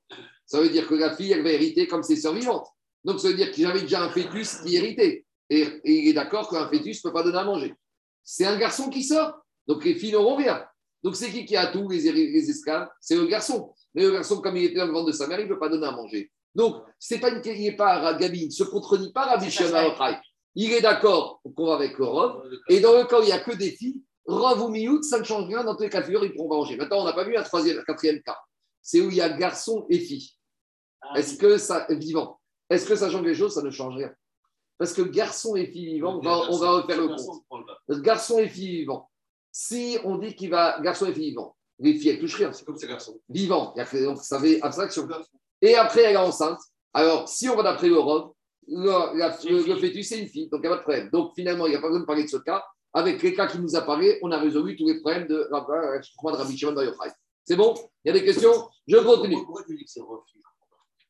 ça 0.46 0.60
veut 0.60 0.70
dire 0.70 0.88
que 0.88 0.96
la 0.96 1.16
fille, 1.16 1.32
elle 1.32 1.44
va 1.44 1.52
hériter 1.52 1.88
comme 1.88 2.04
ses 2.04 2.16
sœurs 2.16 2.34
vivantes. 2.34 2.68
Donc, 3.04 3.20
ça 3.20 3.28
veut 3.28 3.34
dire 3.34 3.52
que 3.52 3.58
j'avais 3.58 3.82
déjà 3.82 4.04
un 4.04 4.10
fœtus 4.10 4.62
qui 4.62 4.76
héritait. 4.76 5.26
Et, 5.50 5.62
et 5.62 5.94
il 6.00 6.08
est 6.10 6.14
d'accord 6.14 6.50
qu'un 6.50 6.68
fœtus 6.70 7.04
ne 7.04 7.10
peut 7.10 7.14
pas 7.14 7.24
donner 7.24 7.38
à 7.38 7.44
manger. 7.44 7.74
C'est 8.24 8.46
un 8.46 8.58
garçon 8.58 8.90
qui 8.90 9.04
sort. 9.04 9.34
Donc, 9.68 9.84
les 9.84 9.96
filles 9.96 10.14
n'auront 10.14 10.36
rien. 10.36 10.66
Donc, 11.04 11.16
c'est 11.16 11.30
qui 11.30 11.46
qui 11.46 11.56
a 11.58 11.68
tout, 11.68 11.90
les, 11.90 12.12
les 12.12 12.50
esclaves 12.50 12.88
C'est 13.02 13.16
le 13.16 13.26
garçon. 13.26 13.74
Mais 13.94 14.04
le 14.04 14.12
garçon, 14.12 14.42
comme 14.42 14.56
il 14.58 14.66
était 14.66 14.80
dans 14.80 14.86
le 14.86 14.94
ventre 14.94 15.08
de 15.08 15.12
sa 15.12 15.28
mère, 15.28 15.40
il 15.40 15.48
ne 15.48 15.54
peut 15.54 15.60
pas 15.60 15.70
donner 15.70 15.86
à 15.86 15.92
manger. 15.92 16.32
Donc, 16.56 16.84
c'est 17.00 17.20
pas 17.20 17.30
une, 17.30 17.42
il 17.46 17.62
n'est 17.62 17.76
pas 17.76 18.14
Gabi, 18.14 18.42
il 18.42 18.48
ne 18.48 18.52
se 18.52 18.64
contredit 18.64 19.12
pas 19.12 19.26
Rabbi 19.26 19.50
Shimon 19.50 19.96
Il 20.56 20.72
est 20.72 20.82
d'accord 20.82 21.42
qu'on 21.56 21.68
va 21.68 21.76
avec 21.76 21.98
le 21.98 22.06
Rov. 22.06 22.44
Et 22.70 22.80
dans 22.80 22.94
le 22.94 23.06
cas 23.06 23.20
où 23.20 23.24
il 23.24 23.28
n'y 23.28 23.32
a 23.32 23.40
que 23.40 23.56
des 23.56 23.72
filles, 23.72 24.02
Rov 24.26 24.62
ou 24.62 24.70
Miout, 24.70 25.04
ça 25.04 25.20
ne 25.20 25.24
change 25.24 25.48
rien. 25.48 25.64
Dans 25.64 25.76
tous 25.76 25.84
les 25.84 25.90
cas 25.90 26.02
de 26.02 26.06
figure, 26.06 26.24
ils 26.24 26.34
pourront 26.34 26.50
pas 26.50 26.56
manger. 26.56 26.78
Maintenant, 26.78 27.02
on 27.02 27.06
n'a 27.06 27.14
pas 27.14 27.24
vu 27.24 27.36
un 27.36 27.44
troisième, 27.44 27.80
un 27.80 27.84
quatrième 27.84 28.22
cas. 28.22 28.38
C'est 28.82 29.02
où 29.02 29.10
il 29.10 29.16
y 29.16 29.22
a 29.22 29.30
garçon 29.30 29.86
et 29.90 30.00
fille. 30.00 30.30
Ah 31.02 31.18
Est-ce 31.18 31.38
que 31.38 31.58
ça, 31.58 31.86
vivant, 31.90 32.40
est-ce 32.70 32.86
que 32.86 32.96
ça 32.96 33.10
change 33.10 33.26
les 33.26 33.36
choses? 33.36 33.56
Ça 33.56 33.62
ne 33.62 33.72
change 33.72 33.96
rien. 33.96 34.14
Parce 34.78 34.94
que 34.94 35.02
garçon 35.02 35.56
et 35.56 35.68
fille 35.68 35.94
vivant, 35.94 36.18
on 36.18 36.22
va, 36.22 36.38
on 36.50 36.58
va 36.58 36.72
refaire 36.72 37.00
le 37.00 37.08
compte. 37.10 38.04
Garçon 38.04 38.40
et 38.40 38.48
fille 38.48 38.80
vivant. 38.80 39.10
Si 39.56 40.00
on 40.04 40.18
dit 40.18 40.36
qu'il 40.36 40.50
va, 40.50 40.80
garçon 40.82 41.06
et 41.06 41.14
fille 41.14 41.30
vivant, 41.30 41.56
les 41.78 41.94
filles, 41.94 42.10
elles 42.10 42.20
touchent 42.20 42.36
rien. 42.38 42.52
C'est 42.52 42.66
comme 42.66 42.76
ces 42.76 42.88
garçons. 42.88 43.20
Vivant, 43.30 43.72
a, 43.78 43.86
ça 44.16 44.40
fait 44.40 44.60
abstraction. 44.62 45.08
Et 45.62 45.76
après, 45.76 46.02
elle 46.04 46.16
est 46.16 46.18
enceinte. 46.18 46.60
Alors, 46.92 47.30
si 47.30 47.48
on 47.48 47.56
va 47.56 47.62
d'après 47.64 47.88
le 47.88 47.96
la- 48.68 49.14
le- 49.14 49.64
le 49.68 49.76
fœtus, 49.76 50.08
c'est 50.10 50.20
une 50.20 50.28
fille, 50.28 50.50
donc 50.50 50.62
il 50.64 50.68
n'y 50.68 50.74
a 50.74 50.78
pas 50.78 50.78
de 50.78 50.82
problème. 50.84 51.10
Donc, 51.12 51.34
finalement, 51.36 51.68
il 51.68 51.70
n'y 51.70 51.76
a 51.76 51.80
pas 51.82 51.88
besoin 51.88 52.02
de 52.02 52.06
parler 52.06 52.24
de 52.24 52.30
ce 52.30 52.38
cas. 52.38 52.64
Avec 52.94 53.22
les 53.22 53.34
cas 53.36 53.48
qui 53.48 53.60
nous 53.60 53.76
apparaissent, 53.76 54.18
on 54.24 54.32
a 54.32 54.40
résolu 54.40 54.76
tous 54.76 54.88
les 54.88 55.00
problèmes 55.02 55.28
de, 55.28 55.48
Rav- 55.52 55.68
de 55.68 56.38
Rabbi 56.38 56.58
Shimon 56.58 56.74
Bar 56.74 56.84
Yochai. 56.86 57.12
C'est 57.46 57.56
bon? 57.56 57.76
Il 58.04 58.08
y 58.08 58.10
a 58.10 58.14
des 58.20 58.24
questions? 58.26 58.52
Je 58.88 58.98
continue. 58.98 59.36
Pourquoi 59.46 59.64
tu 59.64 59.76
dis 59.76 59.84
que 59.86 59.92
c'est 59.92 60.02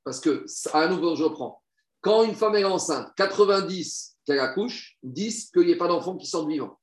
Parce 0.04 0.20
que, 0.20 0.46
à 0.74 0.88
nouveau, 0.88 1.16
je 1.16 1.24
reprends. 1.24 1.62
Quand 2.02 2.24
une 2.24 2.36
femme 2.36 2.56
est 2.56 2.64
enceinte, 2.66 3.10
90 3.16 4.18
qu'elle 4.26 4.40
accouche, 4.40 4.98
10 5.04 5.52
qu'il 5.52 5.66
n'y 5.66 5.72
ait 5.72 5.78
pas 5.78 5.88
d'enfant 5.88 6.18
qui 6.18 6.26
sortent 6.26 6.50
vivant. 6.50 6.78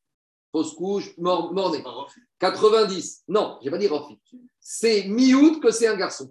Fausse 0.52 0.74
couche, 0.74 1.16
mort, 1.18 1.52
refus. 1.54 2.28
90. 2.40 3.22
Non, 3.28 3.58
je 3.60 3.64
n'ai 3.66 3.70
pas 3.70 3.78
dit 3.78 3.86
Rofi. 3.86 4.18
C'est 4.60 5.04
mi-août 5.04 5.60
que 5.62 5.70
c'est 5.70 5.86
un 5.86 5.96
garçon. 5.96 6.28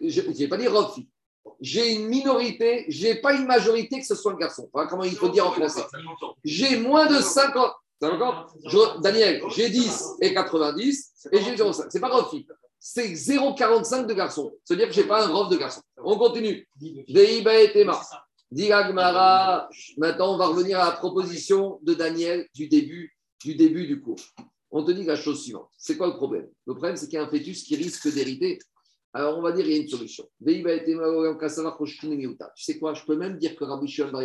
Je 0.00 0.20
n'ai 0.40 0.48
pas 0.48 0.56
dit 0.56 0.68
Rofi. 0.68 1.08
J'ai 1.60 1.92
une 1.94 2.06
minorité, 2.08 2.84
je 2.88 3.08
n'ai 3.08 3.14
pas 3.16 3.34
une 3.34 3.46
majorité 3.46 4.00
que 4.00 4.06
ce 4.06 4.14
soit 4.14 4.32
un 4.32 4.36
garçon. 4.36 4.68
Comment 4.72 5.04
il 5.04 5.14
faut 5.14 5.28
dire 5.28 5.46
en 5.46 5.52
français. 5.52 5.82
J'ai 6.44 6.78
moins 6.78 7.06
de 7.06 7.20
50. 7.20 7.72
Ça 8.00 8.08
va 8.10 8.14
encore 8.16 8.54
Je- 8.66 9.00
Daniel, 9.00 9.42
j'ai 9.54 9.68
10 9.70 10.04
et 10.20 10.34
90 10.34 11.12
et 11.32 11.40
j'ai 11.42 11.54
0,5. 11.56 11.86
C'est 11.90 12.00
pas 12.00 12.08
Rofi. 12.08 12.46
C'est 12.80 13.14
0,45 13.14 14.06
de 14.06 14.14
garçon. 14.14 14.52
C'est-à-dire 14.64 14.88
que 14.88 14.94
je 14.94 15.00
n'ai 15.02 15.06
pas 15.06 15.24
un 15.24 15.28
Rof 15.32 15.48
de 15.48 15.56
garçon. 15.56 15.80
On 15.98 16.18
continue. 16.18 16.68
Veiba 17.08 17.58
et 17.60 17.72
Tema. 17.72 18.00
Dit 18.54 18.70
Agmara, 18.70 19.68
maintenant 19.96 20.34
on 20.34 20.36
va 20.36 20.46
revenir 20.46 20.78
à 20.78 20.84
la 20.84 20.92
proposition 20.92 21.80
de 21.82 21.92
Daniel 21.92 22.46
du 22.54 22.68
début 22.68 23.12
du, 23.42 23.56
début 23.56 23.88
du 23.88 24.00
cours. 24.00 24.20
On 24.70 24.84
te 24.84 24.92
dit 24.92 25.02
la 25.02 25.16
chose 25.16 25.42
suivante. 25.42 25.70
C'est 25.76 25.96
quoi 25.96 26.06
le 26.06 26.14
problème? 26.14 26.46
Le 26.64 26.74
problème, 26.74 26.94
c'est 26.94 27.06
qu'il 27.06 27.14
y 27.14 27.16
a 27.16 27.24
un 27.24 27.28
fœtus 27.28 27.64
qui 27.64 27.74
risque 27.74 28.14
d'hériter. 28.14 28.60
Alors 29.12 29.36
on 29.36 29.42
va 29.42 29.50
dire 29.50 29.66
il 29.66 29.72
y 29.72 29.74
a 29.76 29.82
une 29.82 29.88
solution. 29.88 30.28
Tu 30.46 30.54
sais 32.58 32.78
quoi? 32.78 32.94
Je 32.94 33.04
peux 33.04 33.16
même 33.16 33.38
dire 33.38 33.56
que 33.56 33.64
Rabbi 33.64 33.88
Shimon 33.88 34.12
Bar 34.12 34.22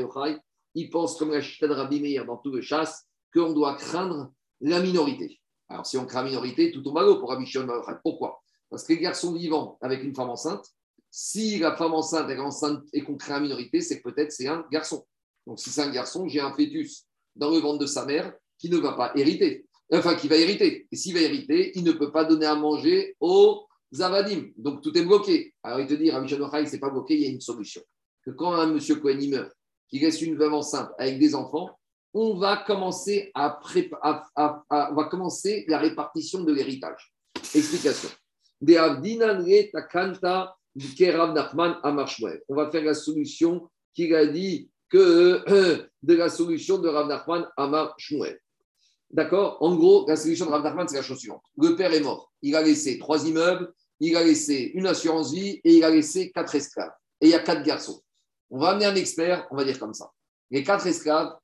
il 0.75 0.91
pense 0.91 1.17
comme 1.17 1.31
la 1.31 1.41
chita 1.41 1.67
de 1.67 1.73
Rabbi 1.73 1.99
Meir 1.99 2.27
dans 2.27 2.37
tout 2.37 2.51
le 2.51 2.61
chasse, 2.61 3.07
qu'on 3.33 3.51
doit 3.51 3.77
craindre 3.77 4.31
la 4.61 4.79
minorité. 4.79 5.39
Alors 5.69 5.87
si 5.87 5.97
on 5.97 6.05
craint 6.05 6.21
la 6.21 6.29
minorité, 6.29 6.71
tout 6.71 6.87
au 6.87 6.91
malo 6.91 7.19
pour 7.19 7.29
Rabbi 7.29 7.47
Shimon 7.47 7.65
Bar. 7.65 7.99
Pourquoi? 8.03 8.43
Parce 8.69 8.83
que 8.83 8.93
les 8.93 8.99
garçons 8.99 9.33
vivants 9.33 9.79
avec 9.81 10.03
une 10.03 10.13
femme 10.13 10.29
enceinte, 10.29 10.67
si 11.11 11.59
la 11.59 11.75
femme 11.75 11.93
enceinte 11.93 12.29
est 12.29 12.39
enceinte 12.39 12.83
et 12.93 13.03
qu'on 13.03 13.15
crée 13.15 13.33
une 13.33 13.43
minorité, 13.43 13.81
c'est 13.81 14.01
que 14.01 14.09
peut-être 14.09 14.31
c'est 14.31 14.47
un 14.47 14.65
garçon. 14.71 15.05
Donc 15.47 15.59
si 15.59 15.69
c'est 15.69 15.81
un 15.81 15.91
garçon, 15.91 16.27
j'ai 16.27 16.39
un 16.39 16.53
fœtus 16.53 17.05
dans 17.35 17.49
le 17.49 17.57
ventre 17.57 17.79
de 17.79 17.85
sa 17.85 18.05
mère 18.05 18.33
qui 18.57 18.69
ne 18.69 18.77
va 18.77 18.93
pas 18.93 19.11
hériter. 19.15 19.65
Enfin, 19.91 20.15
qui 20.15 20.27
va 20.27 20.35
hériter. 20.35 20.87
Et 20.91 20.95
s'il 20.95 21.15
va 21.15 21.21
hériter, 21.21 21.71
il 21.75 21.83
ne 21.83 21.91
peut 21.93 22.11
pas 22.11 22.23
donner 22.23 22.45
à 22.45 22.53
manger 22.55 23.15
aux 23.19 23.65
Zavadim. 23.91 24.49
Donc 24.55 24.83
tout 24.83 24.95
est 24.95 25.03
bloqué. 25.03 25.55
Alors 25.63 25.79
il 25.79 25.87
te 25.87 25.95
dit, 25.95 26.11
Rabbi 26.11 26.27
Shanochai, 26.27 26.67
c'est 26.67 26.79
pas 26.79 26.91
bloqué, 26.91 27.15
il 27.15 27.21
y 27.21 27.25
a 27.25 27.29
une 27.29 27.41
solution. 27.41 27.81
Que 28.23 28.29
quand 28.31 28.53
un 28.53 28.67
monsieur 28.67 28.97
Cohen 28.97 29.27
meurt, 29.29 29.51
qui 29.87 29.97
laisse 29.97 30.21
une 30.21 30.37
veuve 30.37 30.53
enceinte 30.53 30.91
avec 30.99 31.17
des 31.17 31.33
enfants, 31.33 31.69
on 32.13 32.37
va 32.37 32.57
commencer 32.57 33.31
à, 33.33 33.59
prépa- 33.63 33.99
on 34.35 34.95
va 34.95 35.05
commencer 35.05 35.65
la 35.67 35.79
répartition 35.79 36.43
de 36.43 36.53
l'héritage. 36.53 37.11
Explication. 37.55 38.09
Takanta 39.71 40.55
Kerav 40.97 41.33
Nachman. 41.33 41.77
On 41.83 42.55
va 42.55 42.71
faire 42.71 42.83
la 42.83 42.93
solution 42.93 43.69
qu'il 43.93 44.13
a 44.15 44.25
dit 44.25 44.69
que 44.89 45.43
de 46.03 46.13
la 46.13 46.29
solution 46.29 46.77
de 46.77 46.87
Rav 46.87 47.07
Nachman 47.07 47.47
Amar 47.57 47.95
Shmuel. 47.97 48.39
D'accord? 49.11 49.57
En 49.61 49.75
gros, 49.75 50.05
la 50.07 50.15
solution 50.15 50.45
de 50.45 50.51
Rav 50.51 50.63
Nachman, 50.63 50.87
c'est 50.87 50.97
la 50.97 51.01
chose 51.01 51.19
suivante. 51.19 51.43
Le 51.57 51.75
père 51.75 51.93
est 51.93 52.01
mort. 52.01 52.31
Il 52.41 52.55
a 52.55 52.61
laissé 52.61 52.97
trois 52.99 53.27
immeubles, 53.27 53.73
il 53.99 54.15
a 54.15 54.23
laissé 54.23 54.71
une 54.73 54.87
assurance 54.87 55.33
vie 55.33 55.61
et 55.63 55.75
il 55.75 55.83
a 55.83 55.89
laissé 55.89 56.31
quatre 56.31 56.55
esclaves. 56.55 56.91
Et 57.21 57.27
il 57.27 57.31
y 57.31 57.35
a 57.35 57.39
quatre 57.39 57.63
garçons. 57.63 58.01
On 58.49 58.59
va 58.59 58.69
amener 58.69 58.85
un 58.85 58.95
expert, 58.95 59.47
on 59.51 59.55
va 59.55 59.63
dire 59.63 59.79
comme 59.79 59.93
ça. 59.93 60.11
Les 60.51 60.63
quatre 60.63 60.87
esclaves, 60.87 61.35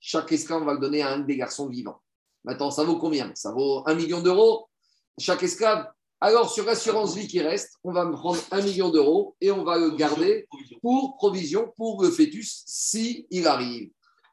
chaque 0.00 0.30
esclave, 0.32 0.62
on 0.62 0.66
va 0.66 0.74
le 0.74 0.80
donner 0.80 1.02
à 1.02 1.10
un 1.10 1.20
des 1.20 1.36
garçons 1.36 1.68
vivants. 1.68 2.00
Maintenant, 2.44 2.70
ça 2.70 2.84
vaut 2.84 2.98
combien? 2.98 3.32
Ça 3.34 3.52
vaut 3.52 3.82
un 3.86 3.94
million 3.94 4.20
d'euros? 4.20 4.68
Chaque 5.18 5.42
esclave. 5.42 5.86
Alors, 6.26 6.50
sur 6.50 6.64
l'assurance 6.64 7.14
vie 7.14 7.28
qui 7.28 7.42
reste, 7.42 7.76
on 7.84 7.92
va 7.92 8.06
me 8.06 8.12
prendre 8.12 8.40
un 8.50 8.62
million 8.62 8.88
d'euros 8.88 9.36
et 9.42 9.50
on 9.50 9.62
va 9.62 9.76
le 9.76 9.90
garder 9.90 10.48
pour 10.80 11.16
provision 11.18 11.70
pour 11.76 12.02
le 12.02 12.10
fœtus 12.10 12.62
si 12.64 13.26
il 13.28 13.46
arrive. 13.46 13.90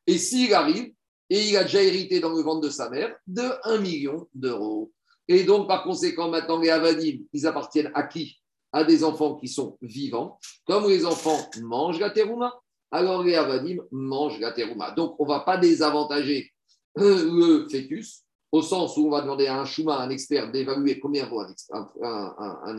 Et 0.07 0.18
s'il 0.18 0.53
arrive, 0.53 0.93
et 1.30 1.49
il 1.49 1.57
a 1.57 1.63
déjà 1.63 1.84
hérité 1.84 2.22
dans 2.22 2.31
le 2.31 2.41
ventre 2.43 2.61
de 2.61 2.69
sa 2.69 2.89
mère 2.89 3.13
de 3.27 3.43
1 3.65 3.80
million 3.80 4.26
d'euros. 4.34 4.89
Et 5.27 5.43
donc, 5.43 5.68
par 5.68 5.84
conséquent, 5.84 6.30
maintenant, 6.30 6.59
les 6.59 6.69
Avadim, 6.69 7.26
ils 7.34 7.45
appartiennent 7.45 7.91
à 7.93 8.03
qui? 8.03 8.39
À 8.72 8.85
des 8.85 9.03
enfants 9.03 9.35
qui 9.35 9.49
sont 9.49 9.77
vivants. 9.81 10.39
Comme 10.65 10.88
les 10.88 11.05
enfants 11.05 11.49
mangent 11.61 11.99
la 11.99 12.11
terouma, 12.11 12.57
alors 12.89 13.22
les 13.22 13.35
Avadim 13.35 13.80
mangent 13.91 14.39
la 14.39 14.53
terouma. 14.53 14.91
Donc, 14.91 15.19
on 15.19 15.26
ne 15.26 15.30
va 15.30 15.41
pas 15.41 15.57
désavantager 15.57 16.53
euh, 16.99 17.30
le 17.34 17.68
fœtus, 17.69 18.23
au 18.52 18.61
sens 18.61 18.98
où 18.98 19.07
on 19.07 19.10
va 19.10 19.22
demander 19.22 19.48
à 19.48 19.60
un 19.60 19.65
chouma, 19.65 19.98
un 19.98 20.10
expert, 20.10 20.52
d'évaluer 20.52 20.99
combien 20.99 21.26
vaut 21.28 21.41
un, 21.41 21.56
un, 22.02 22.78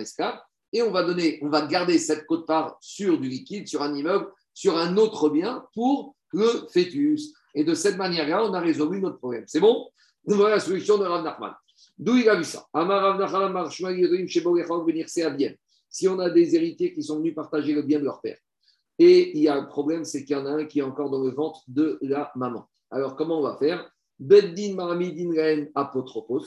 et 0.75 0.83
on 0.83 0.91
va 0.91 1.03
donner, 1.03 1.39
on 1.43 1.49
va 1.49 1.67
garder 1.67 1.99
cette 1.99 2.27
cote-part 2.27 2.77
sur 2.81 3.19
du 3.19 3.29
liquide, 3.29 3.69
sur 3.69 3.83
un 3.83 3.95
immeuble, 3.95 4.31
sur 4.55 4.79
un 4.79 4.97
autre 4.97 5.29
bien 5.29 5.67
pour 5.75 6.17
le 6.33 6.47
fœtus. 6.73 7.35
Et 7.55 7.65
de 7.65 7.75
cette 7.75 7.99
manière-là, 7.99 8.45
on 8.45 8.55
a 8.55 8.61
résolu 8.61 9.01
notre 9.01 9.19
problème. 9.19 9.45
C'est 9.47 9.61
bon? 9.61 9.91
Voilà 10.25 10.55
la 10.55 10.61
solution 10.61 10.97
de 10.97 11.05
Rav 11.05 11.23
Nachman. 11.23 11.53
D'où 11.99 12.17
il 12.17 12.29
a 12.29 12.37
vu 12.37 12.45
ça? 12.45 12.65
Si 15.91 16.09
on 16.09 16.19
a 16.19 16.31
des 16.31 16.55
héritiers 16.55 16.95
qui 16.95 17.03
sont 17.03 17.19
venus 17.19 17.35
partager 17.35 17.75
le 17.75 17.83
bien 17.83 17.99
de 17.99 18.05
leur 18.05 18.23
père, 18.23 18.39
et 18.99 19.37
il 19.37 19.43
y 19.43 19.49
a 19.49 19.57
un 19.57 19.65
problème, 19.65 20.05
c'est 20.05 20.25
qu'il 20.25 20.37
y 20.37 20.39
en 20.39 20.47
a 20.47 20.53
un 20.53 20.65
qui 20.65 20.79
est 20.79 20.83
encore 20.83 21.11
dans 21.11 21.23
le 21.23 21.33
ventre 21.33 21.61
de 21.69 21.99
la 22.01 22.33
maman. 22.35 22.67
Alors, 22.91 23.15
comment 23.17 23.41
on 23.41 23.43
va 23.43 23.57
faire? 23.57 23.92
Beddin 24.23 24.75
Maramidin 24.75 25.33
Gaen 25.33 25.67
Apotropos. 25.75 26.47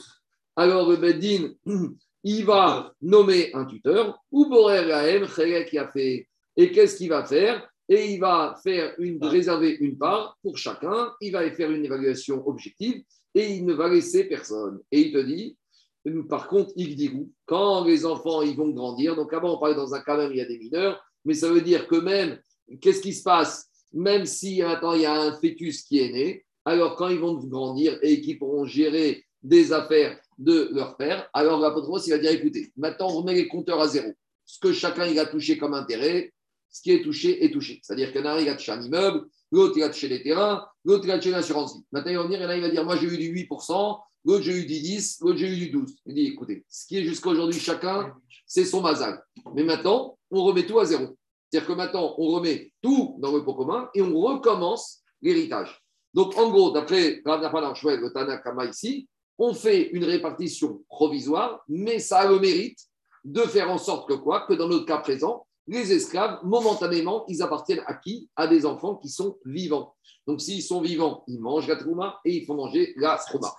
Alors, 0.56 0.88
le 0.88 0.96
Beddin, 0.96 1.52
il 2.24 2.44
va 2.44 2.92
nommer 3.02 3.50
un 3.54 3.66
tuteur, 3.66 4.18
ou 4.30 4.46
Borer 4.46 5.66
qui 5.68 5.78
a 5.78 5.88
fait. 5.88 6.28
Et 6.56 6.72
qu'est-ce 6.72 6.96
qu'il 6.96 7.10
va 7.10 7.24
faire? 7.24 7.68
Et 7.88 8.14
il 8.14 8.18
va 8.18 8.58
faire 8.62 8.94
une, 8.98 9.22
réserver 9.22 9.76
une 9.80 9.98
part 9.98 10.38
pour 10.42 10.56
chacun, 10.56 11.12
il 11.20 11.32
va 11.32 11.48
faire 11.52 11.70
une 11.70 11.84
évaluation 11.84 12.46
objective, 12.48 13.02
et 13.34 13.52
il 13.52 13.66
ne 13.66 13.74
va 13.74 13.88
laisser 13.88 14.24
personne. 14.24 14.80
Et 14.90 15.02
il 15.02 15.12
te 15.12 15.18
dit, 15.18 15.56
par 16.28 16.48
contre, 16.48 16.72
Igdirou, 16.76 17.30
quand 17.44 17.84
les 17.84 18.06
enfants 18.06 18.42
ils 18.42 18.56
vont 18.56 18.70
grandir, 18.70 19.14
donc 19.14 19.32
avant 19.34 19.54
on 19.54 19.58
parlait 19.58 19.74
dans 19.74 19.94
un 19.94 20.00
cas 20.00 20.16
même, 20.16 20.32
il 20.32 20.38
y 20.38 20.40
a 20.40 20.46
des 20.46 20.58
mineurs, 20.58 21.04
mais 21.24 21.34
ça 21.34 21.50
veut 21.50 21.60
dire 21.60 21.86
que 21.86 21.96
même, 21.96 22.40
qu'est-ce 22.80 23.02
qui 23.02 23.12
se 23.12 23.22
passe? 23.22 23.68
Même 23.92 24.24
si 24.24 24.62
maintenant 24.62 24.94
il 24.94 25.02
y 25.02 25.06
a 25.06 25.20
un 25.20 25.32
fœtus 25.38 25.82
qui 25.82 25.98
est 25.98 26.12
né, 26.12 26.45
alors 26.66 26.96
quand 26.96 27.08
ils 27.08 27.20
vont 27.20 27.34
grandir 27.34 27.98
et 28.02 28.20
qu'ils 28.20 28.38
pourront 28.38 28.64
gérer 28.66 29.24
des 29.42 29.72
affaires 29.72 30.18
de 30.36 30.68
leur 30.72 30.96
père, 30.96 31.30
alors 31.32 31.60
l'apôtre 31.60 31.88
il 32.06 32.10
va 32.10 32.18
dire 32.18 32.32
écoutez, 32.32 32.72
maintenant 32.76 33.06
on 33.08 33.20
remet 33.20 33.34
les 33.34 33.48
compteurs 33.48 33.80
à 33.80 33.88
zéro. 33.88 34.12
Ce 34.44 34.58
que 34.58 34.72
chacun 34.72 35.06
il 35.06 35.18
a 35.18 35.26
touché 35.26 35.56
comme 35.56 35.74
intérêt, 35.74 36.34
ce 36.68 36.82
qui 36.82 36.90
est 36.90 37.02
touché 37.02 37.44
est 37.44 37.52
touché. 37.52 37.80
C'est-à-dire 37.82 38.12
qu'un 38.12 38.38
il 38.38 38.48
a 38.48 38.56
touché 38.56 38.72
un 38.72 38.82
immeuble, 38.82 39.26
l'autre 39.52 39.74
il 39.76 39.84
a 39.84 39.88
touché 39.88 40.08
les 40.08 40.22
terrains, 40.22 40.66
l'autre 40.84 41.04
il 41.04 41.10
a 41.12 41.18
touché 41.18 41.30
l'assurance 41.30 41.76
vie. 41.76 41.84
Maintenant 41.92 42.10
il 42.10 42.16
va 42.18 42.24
venir 42.24 42.42
et 42.42 42.46
là 42.46 42.56
il 42.56 42.62
va 42.62 42.68
dire 42.68 42.84
moi 42.84 42.96
j'ai 42.96 43.06
eu 43.06 43.16
du 43.16 43.46
8%, 43.46 44.00
l'autre 44.24 44.42
j'ai 44.42 44.58
eu 44.58 44.66
du 44.66 44.80
10, 44.80 45.20
l'autre 45.20 45.38
j'ai 45.38 45.48
eu 45.48 45.56
du 45.56 45.70
12. 45.70 45.96
Il 46.06 46.14
dit 46.14 46.26
écoutez, 46.26 46.64
ce 46.68 46.86
qui 46.88 46.98
est 46.98 47.04
jusqu'à 47.04 47.30
aujourd'hui 47.30 47.60
chacun, 47.60 48.12
c'est 48.44 48.64
son 48.64 48.80
mazal. 48.80 49.22
Mais 49.54 49.62
maintenant, 49.62 50.18
on 50.32 50.42
remet 50.42 50.66
tout 50.66 50.80
à 50.80 50.84
zéro. 50.84 51.16
C'est-à-dire 51.48 51.68
que 51.68 51.74
maintenant, 51.74 52.16
on 52.18 52.26
remet 52.26 52.72
tout 52.82 53.16
dans 53.20 53.30
le 53.30 53.44
pot 53.44 53.54
commun 53.54 53.88
et 53.94 54.02
on 54.02 54.18
recommence 54.18 55.02
l'héritage. 55.22 55.80
Donc, 56.16 56.34
en 56.38 56.48
gros, 56.48 56.70
d'après 56.70 57.20
le 57.26 58.08
Tanakama 58.08 58.64
ici, 58.64 59.06
on 59.38 59.52
fait 59.52 59.90
une 59.90 60.04
répartition 60.04 60.82
provisoire, 60.88 61.62
mais 61.68 61.98
ça 61.98 62.20
a 62.20 62.26
le 62.26 62.38
mérite 62.38 62.78
de 63.22 63.42
faire 63.42 63.70
en 63.70 63.76
sorte 63.76 64.08
que 64.08 64.14
quoi? 64.14 64.46
Que 64.48 64.54
dans 64.54 64.66
notre 64.66 64.86
cas 64.86 64.96
présent, 64.96 65.46
les 65.66 65.92
esclaves, 65.92 66.38
momentanément, 66.42 67.26
ils 67.28 67.42
appartiennent 67.42 67.82
à 67.86 67.92
qui? 67.92 68.30
À 68.34 68.46
des 68.46 68.64
enfants 68.64 68.96
qui 68.96 69.10
sont 69.10 69.36
vivants. 69.44 69.94
Donc, 70.26 70.40
s'ils 70.40 70.62
sont 70.62 70.80
vivants, 70.80 71.22
ils 71.26 71.38
mangent 71.38 71.68
la 71.68 71.76
trouma 71.76 72.18
et 72.24 72.34
ils 72.34 72.46
font 72.46 72.54
manger 72.54 72.94
la 72.96 73.18
trouma. 73.18 73.52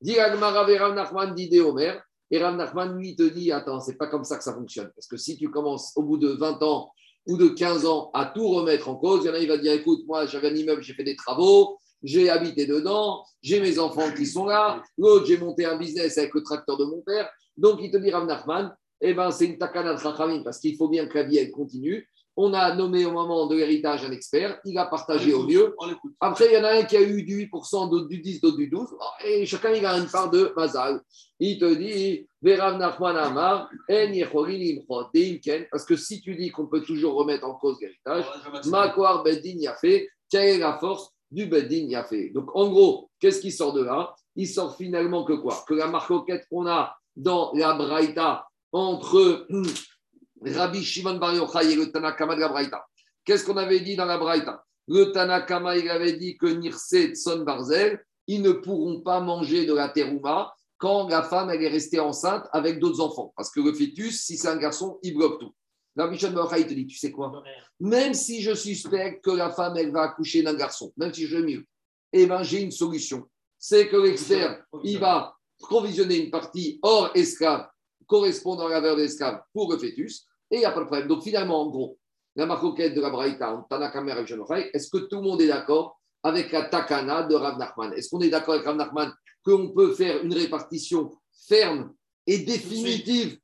Dit 0.00 0.16
Nachman, 0.16 1.32
dit 1.36 1.48
Des 1.48 1.60
Omer, 1.60 2.02
et 2.32 2.38
Rav 2.42 2.56
Nachman, 2.56 2.98
lui, 2.98 3.14
te 3.14 3.22
dit 3.22 3.52
Attends, 3.52 3.78
c'est 3.78 3.96
pas 3.96 4.08
comme 4.08 4.24
ça 4.24 4.36
que 4.36 4.42
ça 4.42 4.54
fonctionne. 4.54 4.90
Parce 4.96 5.06
que 5.06 5.16
si 5.16 5.36
tu 5.36 5.48
commences 5.48 5.92
au 5.94 6.02
bout 6.02 6.18
de 6.18 6.30
20 6.30 6.60
ans 6.64 6.90
ou 7.28 7.36
de 7.36 7.46
15 7.46 7.86
ans 7.86 8.10
à 8.14 8.26
tout 8.26 8.48
remettre 8.48 8.88
en 8.88 8.96
cause, 8.96 9.20
il 9.22 9.28
y 9.28 9.30
en 9.30 9.34
a, 9.34 9.38
il 9.38 9.48
va 9.48 9.58
dire 9.58 9.74
Écoute, 9.74 10.00
moi, 10.08 10.26
j'avais 10.26 10.48
un 10.48 10.56
immeuble, 10.56 10.82
j'ai 10.82 10.94
fait 10.94 11.04
des 11.04 11.14
travaux, 11.14 11.78
j'ai 12.02 12.30
habité 12.30 12.66
dedans, 12.66 13.24
j'ai 13.42 13.60
mes 13.60 13.78
enfants 13.78 14.10
qui 14.16 14.26
sont 14.26 14.46
là, 14.46 14.82
l'autre, 14.96 15.26
j'ai 15.26 15.38
monté 15.38 15.64
un 15.64 15.76
business 15.76 16.18
avec 16.18 16.34
le 16.34 16.42
tracteur 16.42 16.76
de 16.76 16.84
mon 16.84 17.00
père. 17.02 17.28
Donc, 17.56 17.80
il 17.82 17.90
te 17.90 17.96
dit 17.96 18.10
Rav 18.10 18.26
Nachman, 18.26 18.74
eh 19.00 19.14
ben, 19.14 19.30
c'est 19.30 19.46
une 19.46 19.58
takana 19.58 19.94
de 19.94 20.42
parce 20.42 20.58
qu'il 20.58 20.76
faut 20.76 20.88
bien 20.88 21.06
que 21.06 21.16
la 21.16 21.24
vie, 21.24 21.38
elle 21.38 21.50
continue. 21.50 22.06
on 22.36 22.54
a 22.54 22.74
nommé 22.74 23.04
au 23.04 23.12
moment 23.12 23.46
de 23.46 23.56
l'héritage 23.56 24.04
un 24.04 24.12
expert, 24.12 24.60
il 24.64 24.78
a 24.78 24.86
partagé 24.86 25.32
au 25.32 25.44
mieux. 25.46 25.74
Après, 26.20 26.46
il 26.46 26.52
y 26.52 26.56
en 26.56 26.64
a 26.64 26.78
un 26.78 26.84
qui 26.84 26.96
a 26.96 27.02
eu 27.02 27.22
du 27.22 27.46
8%, 27.46 27.90
d'autres 27.90 28.08
du 28.08 28.18
10, 28.18 28.40
d'autres 28.40 28.56
du 28.56 28.68
12. 28.68 28.88
Et 29.26 29.46
chacun, 29.46 29.72
il 29.72 29.84
a 29.84 29.96
une 29.98 30.06
part 30.06 30.30
de 30.30 30.52
Mazal. 30.56 31.00
Il 31.38 31.58
te 31.58 31.74
dit, 31.74 32.26
Verav 32.42 32.78
Nachman 32.78 33.16
Amar, 33.16 33.70
En 33.90 34.12
Yechorin 34.12 34.60
Imchot, 34.60 35.08
Deimken. 35.14 35.66
Parce 35.70 35.84
que 35.84 35.96
si 35.96 36.20
tu 36.20 36.34
dis 36.36 36.50
qu'on 36.50 36.66
peut 36.66 36.82
toujours 36.82 37.14
remettre 37.14 37.46
en 37.46 37.54
cause 37.54 37.78
l'héritage, 37.80 38.24
Makwar 38.66 39.22
Beddin 39.22 39.58
Yafé, 39.58 40.08
quelle 40.30 40.56
est 40.56 40.58
la 40.58 40.78
force 40.78 41.10
du 41.30 41.46
Beddin 41.46 41.86
Yafé 41.88 42.30
Donc, 42.30 42.54
en 42.54 42.68
gros, 42.68 43.10
qu'est-ce 43.18 43.40
qui 43.40 43.52
sort 43.52 43.72
de 43.72 43.82
là? 43.82 44.14
Il 44.36 44.48
sort 44.48 44.76
finalement 44.76 45.24
que 45.24 45.34
quoi? 45.34 45.64
Que 45.66 45.74
la 45.74 45.86
marcoquette 45.86 46.46
qu'on 46.50 46.66
a 46.66 46.96
dans 47.16 47.52
la 47.54 47.74
Braïta 47.74 48.46
entre 48.72 49.46
Rabbi 50.44 50.82
Shimon 50.82 51.18
Bar 51.18 51.34
Yochai 51.34 51.72
et 51.72 51.76
le 51.76 51.90
Tanakama 51.90 52.34
de 52.34 52.40
la 52.40 52.48
Braïta. 52.48 52.84
Qu'est-ce 53.24 53.44
qu'on 53.44 53.56
avait 53.56 53.80
dit 53.80 53.96
dans 53.96 54.06
la 54.06 54.18
Braïta? 54.18 54.64
Le 54.88 55.12
Tanakama, 55.12 55.76
il 55.76 55.88
avait 55.88 56.14
dit 56.14 56.36
que 56.36 56.46
Nirse 56.46 56.94
Tson 57.14 57.44
Barzel, 57.44 58.02
ils 58.26 58.42
ne 58.42 58.52
pourront 58.52 59.00
pas 59.00 59.20
manger 59.20 59.66
de 59.66 59.74
la 59.74 59.88
terouma 59.88 60.52
quand 60.78 61.08
la 61.08 61.22
femme 61.22 61.50
elle 61.50 61.62
est 61.62 61.68
restée 61.68 62.00
enceinte 62.00 62.46
avec 62.52 62.78
d'autres 62.78 63.00
enfants. 63.00 63.32
Parce 63.36 63.50
que 63.50 63.60
le 63.60 63.72
fœtus, 63.72 64.22
si 64.24 64.36
c'est 64.36 64.48
un 64.48 64.56
garçon, 64.56 64.98
il 65.02 65.14
bloque 65.14 65.38
tout. 65.40 65.52
Shimon 65.96 66.32
Bar 66.32 66.44
Yochai, 66.44 66.60
il 66.60 66.66
te 66.66 66.74
dit, 66.74 66.86
tu 66.86 66.96
sais 66.96 67.10
quoi? 67.10 67.42
Même 67.80 68.14
si 68.14 68.42
je 68.42 68.54
suspecte 68.54 69.24
que 69.24 69.30
la 69.30 69.50
femme, 69.50 69.76
elle 69.76 69.90
va 69.90 70.02
accoucher 70.02 70.42
d'un 70.42 70.54
garçon, 70.54 70.92
même 70.96 71.12
si 71.12 71.26
je 71.26 71.38
mieux, 71.38 71.64
eh 72.12 72.26
ben, 72.26 72.42
j'ai 72.42 72.62
une 72.62 72.70
solution. 72.70 73.28
C'est 73.58 73.88
que 73.88 73.96
l'expert, 73.96 74.64
il 74.84 74.98
va 74.98 75.34
provisionner 75.58 76.24
une 76.24 76.30
partie 76.30 76.78
hors 76.82 77.10
esclave 77.14 77.68
correspondant 78.06 78.66
à 78.66 78.70
la 78.70 78.80
valeur 78.80 78.96
d'esclave 78.96 79.42
pour 79.52 79.70
le 79.70 79.78
fœtus, 79.78 80.26
et 80.50 80.56
il 80.56 80.58
n'y 80.60 80.64
a 80.64 80.72
pas 80.72 80.80
de 80.80 80.86
problème. 80.86 81.08
Donc 81.08 81.22
finalement, 81.22 81.62
en 81.62 81.70
gros, 81.70 81.98
la 82.36 82.46
marcoquette 82.46 82.94
de 82.94 83.00
la 83.00 83.10
Braïta, 83.10 83.66
Tanakamer 83.68 84.14
et 84.18 84.70
est-ce 84.72 84.90
que 84.90 84.98
tout 84.98 85.16
le 85.16 85.22
monde 85.22 85.40
est 85.40 85.48
d'accord 85.48 86.00
avec 86.22 86.52
la 86.52 86.64
Takana 86.64 87.24
de 87.24 87.34
Rav 87.34 87.58
Nachman? 87.58 87.92
Est-ce 87.92 88.10
qu'on 88.10 88.20
est 88.20 88.30
d'accord 88.30 88.54
avec 88.54 88.66
Rav 88.66 88.76
Nachman 88.76 89.12
qu'on 89.44 89.72
peut 89.72 89.94
faire 89.94 90.22
une 90.22 90.34
répartition 90.34 91.10
ferme 91.48 91.92
et 92.26 92.38
définitive 92.38 93.38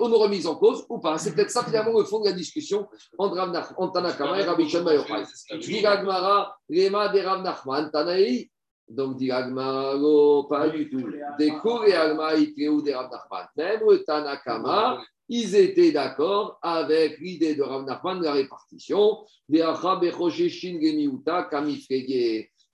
on 0.00 0.08
nous 0.08 0.18
remise 0.18 0.46
en 0.46 0.56
cause 0.56 0.84
ou 0.88 0.98
pas 0.98 1.18
C'est 1.18 1.34
peut-être 1.34 1.50
ça 1.50 1.64
finalement 1.64 1.98
le 1.98 2.04
fond 2.04 2.20
de 2.20 2.26
la 2.26 2.32
discussion 2.32 2.86
entre 3.18 3.92
Tanakama 3.92 4.40
et 4.40 4.44
Rabbi 4.44 4.68
Shimon 4.68 4.84
Bar 4.84 4.94
Yochai. 4.94 5.58
Dit 5.58 5.86
Agmara, 5.86 6.56
Lema 6.68 7.08
de 7.08 7.20
Rav 7.20 7.42
Nachman, 7.42 7.90
Tanaï. 7.90 8.50
Donc, 8.88 9.16
dit 9.16 9.30
Agmara, 9.30 9.96
oh, 9.96 10.46
pas 10.48 10.68
du 10.68 10.88
tout. 10.88 11.04
Des 11.38 11.52
et 11.86 11.94
Agmara, 11.94 12.36
Itreu 12.36 12.82
de 12.82 12.92
Rav 12.92 13.10
Nachman? 13.10 13.46
Même 13.56 13.80
le 13.88 14.04
Tanakama, 14.04 15.02
ils 15.28 15.56
étaient 15.56 15.90
d'accord 15.90 16.58
avec 16.62 17.18
l'idée 17.18 17.54
de 17.54 17.62
Rav 17.62 17.84
Nachman 17.84 18.20
de 18.20 18.24
la 18.24 18.32
répartition. 18.32 19.24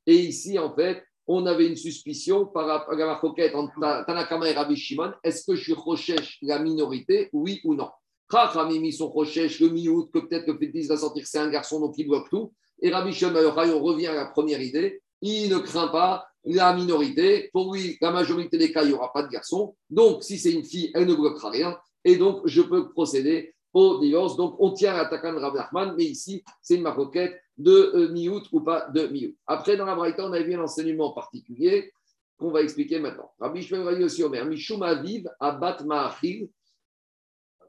Et 0.06 0.14
ici, 0.16 0.58
en 0.58 0.74
fait, 0.74 1.02
on 1.26 1.46
avait 1.46 1.66
une 1.66 1.76
suspicion 1.76 2.46
par 2.46 2.66
rapport 2.66 2.94
à 2.94 2.96
la 2.96 3.06
marcoquette 3.06 3.54
entre 3.54 3.72
Ta- 3.80 4.04
Tanakama 4.04 4.50
et 4.50 4.54
Rabbi 4.54 4.76
Shimon. 4.76 5.12
Est-ce 5.22 5.44
que 5.46 5.54
je 5.54 5.72
Rochesh 5.72 6.38
la 6.42 6.58
minorité, 6.58 7.28
oui 7.32 7.60
ou 7.64 7.74
non? 7.74 7.88
Chachamim, 8.30 8.82
ils 8.82 8.92
sont 8.92 9.08
Rochesh, 9.08 9.60
le 9.60 9.68
miout, 9.68 10.10
que 10.12 10.18
peut-être 10.20 10.46
le 10.46 10.58
fœtus 10.58 10.88
va 10.88 10.96
sortir, 10.96 11.26
c'est 11.26 11.38
un 11.38 11.50
garçon, 11.50 11.80
donc 11.80 11.94
il 11.98 12.08
bloque 12.08 12.30
tout. 12.30 12.52
Et 12.80 12.90
Rabbi 12.90 13.12
Shimon, 13.12 13.34
on 13.36 13.82
revient 13.82 14.08
à 14.08 14.14
la 14.14 14.26
première 14.26 14.60
idée. 14.60 15.00
Il 15.20 15.50
ne 15.50 15.58
craint 15.58 15.88
pas 15.88 16.26
la 16.44 16.74
minorité. 16.74 17.50
Pour 17.52 17.72
lui, 17.72 17.96
la 18.00 18.10
majorité 18.10 18.58
des 18.58 18.72
cas, 18.72 18.82
il 18.82 18.88
n'y 18.88 18.94
aura 18.94 19.12
pas 19.12 19.22
de 19.22 19.28
garçon. 19.28 19.76
Donc, 19.90 20.24
si 20.24 20.38
c'est 20.38 20.52
une 20.52 20.64
fille, 20.64 20.90
elle 20.94 21.06
ne 21.06 21.14
bloquera 21.14 21.50
rien. 21.50 21.78
Et 22.04 22.16
donc, 22.16 22.40
je 22.46 22.62
peux 22.62 22.90
procéder 22.90 23.54
au 23.72 24.00
divorce. 24.00 24.36
Donc, 24.36 24.56
on 24.58 24.72
tient 24.72 24.94
à 24.96 25.04
Takan 25.04 25.38
Rav 25.38 25.54
Nachman, 25.54 25.94
mais 25.96 26.04
ici, 26.04 26.42
c'est 26.60 26.74
une 26.74 26.82
maroquette 26.82 27.40
de 27.58 27.70
euh, 27.70 28.08
mi-août 28.08 28.46
ou 28.52 28.60
pas 28.60 28.88
de 28.90 29.06
mi-août. 29.06 29.36
Après, 29.46 29.76
dans 29.76 29.84
la 29.84 29.94
Braïta, 29.94 30.26
on 30.26 30.32
a 30.32 30.40
vu 30.40 30.54
un 30.54 30.62
enseignement 30.62 31.12
particulier 31.12 31.92
qu'on 32.38 32.50
va 32.50 32.62
expliquer 32.62 32.98
maintenant. 32.98 33.32
Rabbi 33.38 33.62
Shmuel 33.62 33.82
Rabbi 33.82 34.04
aussi 34.04 34.22
Omer, 34.22 34.44
Mishum 34.44 34.82
Aviv, 34.82 35.28
Abat 35.38 35.78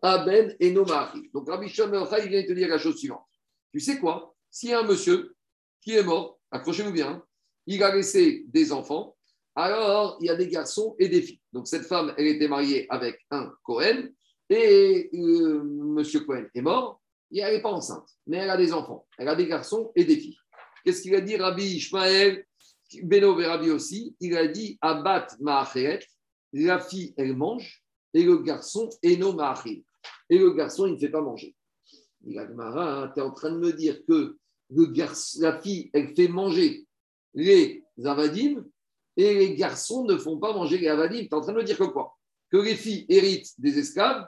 Aben 0.01 0.55
et 0.59 0.71
no 0.71 0.85
Ma'achil. 0.85 1.29
Donc, 1.33 1.49
Rabbi 1.49 1.69
Shmuel 1.69 2.07
il 2.23 2.29
vient 2.29 2.43
te 2.43 2.53
dire 2.53 2.67
la 2.67 2.77
chose 2.77 2.97
suivante. 2.97 3.25
Tu 3.71 3.79
sais 3.79 3.99
quoi? 3.99 4.35
S'il 4.49 4.69
y 4.69 4.73
a 4.73 4.79
un 4.79 4.87
monsieur 4.87 5.35
qui 5.81 5.93
est 5.93 6.03
mort, 6.03 6.39
accrochez-vous 6.51 6.91
bien, 6.91 7.23
il 7.65 7.81
a 7.83 7.93
laissé 7.95 8.45
des 8.47 8.71
enfants, 8.71 9.15
alors 9.55 10.17
il 10.21 10.27
y 10.27 10.29
a 10.29 10.35
des 10.35 10.47
garçons 10.47 10.95
et 10.99 11.07
des 11.07 11.21
filles. 11.21 11.41
Donc, 11.51 11.67
cette 11.67 11.85
femme, 11.85 12.13
elle 12.17 12.27
était 12.27 12.47
mariée 12.47 12.85
avec 12.89 13.19
un 13.31 13.53
Cohen, 13.63 14.09
et 14.49 15.09
euh, 15.13 15.63
monsieur 15.63 16.21
Cohen 16.21 16.45
est 16.53 16.61
mort, 16.61 17.01
elle 17.39 17.55
n'est 17.55 17.61
pas 17.61 17.71
enceinte, 17.71 18.07
mais 18.27 18.37
elle 18.37 18.49
a 18.49 18.57
des 18.57 18.73
enfants. 18.73 19.07
Elle 19.17 19.27
a 19.27 19.35
des 19.35 19.47
garçons 19.47 19.91
et 19.95 20.05
des 20.05 20.17
filles. 20.17 20.37
Qu'est-ce 20.83 21.01
qu'il 21.01 21.15
a 21.15 21.21
dit 21.21 21.37
Rabbi 21.37 21.63
Ishmael, 21.63 22.45
Beno 23.01 23.39
et 23.39 23.45
Rabbi 23.45 23.69
aussi? 23.71 24.15
Il 24.19 24.37
a 24.37 24.47
dit 24.47 24.77
Abat 24.81 25.27
Maachet, 25.39 25.99
la 26.53 26.79
fille, 26.79 27.13
elle 27.17 27.35
mange, 27.35 27.83
et 28.13 28.23
le 28.23 28.37
garçon, 28.37 28.89
Eno 29.03 29.33
Maachet. 29.33 29.83
Et 30.29 30.37
le 30.37 30.51
garçon, 30.51 30.85
il 30.85 30.93
ne 30.93 30.99
fait 30.99 31.09
pas 31.09 31.21
manger. 31.21 31.55
Il 32.25 32.37
a 32.37 32.45
dit 32.45 32.53
tu 32.53 33.19
es 33.19 33.23
en 33.23 33.31
train 33.31 33.51
de 33.51 33.57
me 33.57 33.73
dire 33.73 33.99
que 34.07 34.37
le 34.69 34.85
garçon, 34.87 35.41
la 35.41 35.59
fille, 35.59 35.89
elle 35.93 36.13
fait 36.15 36.27
manger 36.27 36.85
les 37.33 37.83
avadim, 38.03 38.63
et 39.15 39.33
les 39.33 39.55
garçons 39.55 40.05
ne 40.05 40.17
font 40.17 40.37
pas 40.37 40.53
manger 40.53 40.77
les 40.77 40.87
avadim. 40.87 41.19
Tu 41.19 41.25
es 41.25 41.33
en 41.33 41.41
train 41.41 41.53
de 41.53 41.57
me 41.57 41.63
dire 41.63 41.77
que 41.77 41.83
quoi? 41.85 42.17
Que 42.51 42.57
les 42.57 42.75
filles 42.75 43.05
héritent 43.09 43.53
des 43.57 43.79
esclaves 43.79 44.27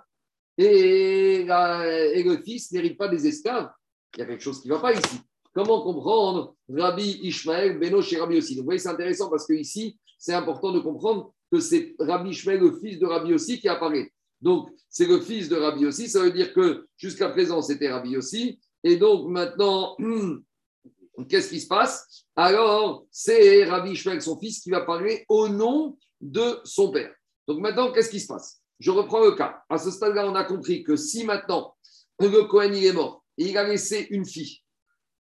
et, 0.57 1.41
et 1.41 2.23
le 2.23 2.41
fils 2.43 2.71
n'hérite 2.71 2.97
pas 2.97 3.07
des 3.07 3.27
esclaves. 3.27 3.69
Il 4.15 4.21
y 4.21 4.23
a 4.23 4.25
quelque 4.25 4.43
chose 4.43 4.61
qui 4.61 4.69
ne 4.69 4.73
va 4.73 4.79
pas 4.79 4.93
ici. 4.93 5.19
Comment 5.53 5.81
comprendre 5.81 6.55
Rabbi 6.69 7.19
Ishmael, 7.23 7.79
Beno 7.79 8.01
chez 8.01 8.19
Rabbi 8.19 8.37
aussi 8.37 8.55
Donc, 8.55 8.63
vous 8.63 8.65
voyez, 8.65 8.79
c'est 8.79 8.89
intéressant 8.89 9.29
parce 9.29 9.47
que 9.47 9.53
ici, 9.53 9.97
c'est 10.17 10.33
important 10.33 10.71
de 10.71 10.79
comprendre 10.79 11.33
que 11.51 11.59
c'est 11.59 11.95
Rabbi 11.99 12.31
Ishmael, 12.31 12.59
le 12.59 12.77
fils 12.77 12.99
de 12.99 13.05
Rabbi 13.05 13.33
aussi, 13.33 13.59
qui 13.59 13.69
apparaît. 13.69 14.11
Donc, 14.41 14.69
c'est 14.89 15.07
le 15.07 15.21
fils 15.21 15.47
de 15.47 15.55
Rabbi 15.55 15.85
aussi. 15.85 16.09
Ça 16.09 16.21
veut 16.21 16.31
dire 16.31 16.53
que 16.53 16.85
jusqu'à 16.97 17.29
présent, 17.29 17.61
c'était 17.61 17.89
Rabbi 17.89 18.17
aussi. 18.17 18.59
Et 18.83 18.97
donc, 18.97 19.29
maintenant, 19.29 19.95
qu'est-ce 21.29 21.49
qui 21.49 21.61
se 21.61 21.67
passe? 21.67 22.25
Alors, 22.35 23.05
c'est 23.09 23.63
Rabbi 23.65 23.91
Ishmael, 23.91 24.21
son 24.21 24.37
fils, 24.37 24.59
qui 24.59 24.69
va 24.69 24.81
parler 24.81 25.25
au 25.29 25.47
nom 25.47 25.97
de 26.19 26.59
son 26.63 26.91
père. 26.91 27.13
Donc, 27.47 27.59
maintenant, 27.59 27.91
qu'est-ce 27.91 28.09
qui 28.09 28.19
se 28.19 28.27
passe? 28.27 28.61
Je 28.79 28.91
reprends 28.91 29.23
le 29.23 29.31
cas. 29.31 29.63
À 29.69 29.77
ce 29.77 29.91
stade-là, 29.91 30.29
on 30.29 30.35
a 30.35 30.43
compris 30.43 30.83
que 30.83 30.95
si 30.95 31.23
maintenant, 31.23 31.75
le 32.19 32.43
Cohen, 32.43 32.73
est 32.73 32.93
mort, 32.93 33.23
et 33.37 33.49
il 33.49 33.57
a 33.57 33.67
laissé 33.67 34.07
une 34.09 34.25
fille 34.25 34.61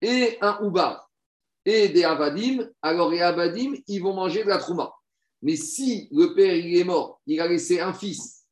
et 0.01 0.37
un 0.41 0.59
Oubar 0.63 1.09
et 1.65 1.89
des 1.89 2.03
Avadim, 2.03 2.67
alors 2.81 3.09
les 3.09 3.21
Avadim, 3.21 3.75
ils 3.87 4.01
vont 4.01 4.13
manger 4.13 4.43
de 4.43 4.49
la 4.49 4.57
Trouma. 4.57 4.91
Mais 5.41 5.55
si 5.55 6.07
le 6.11 6.33
père, 6.33 6.53
est 6.53 6.83
mort, 6.83 7.21
il 7.27 7.39
a 7.39 7.47
laissé 7.47 7.79
un 7.79 7.93
fils 7.93 8.45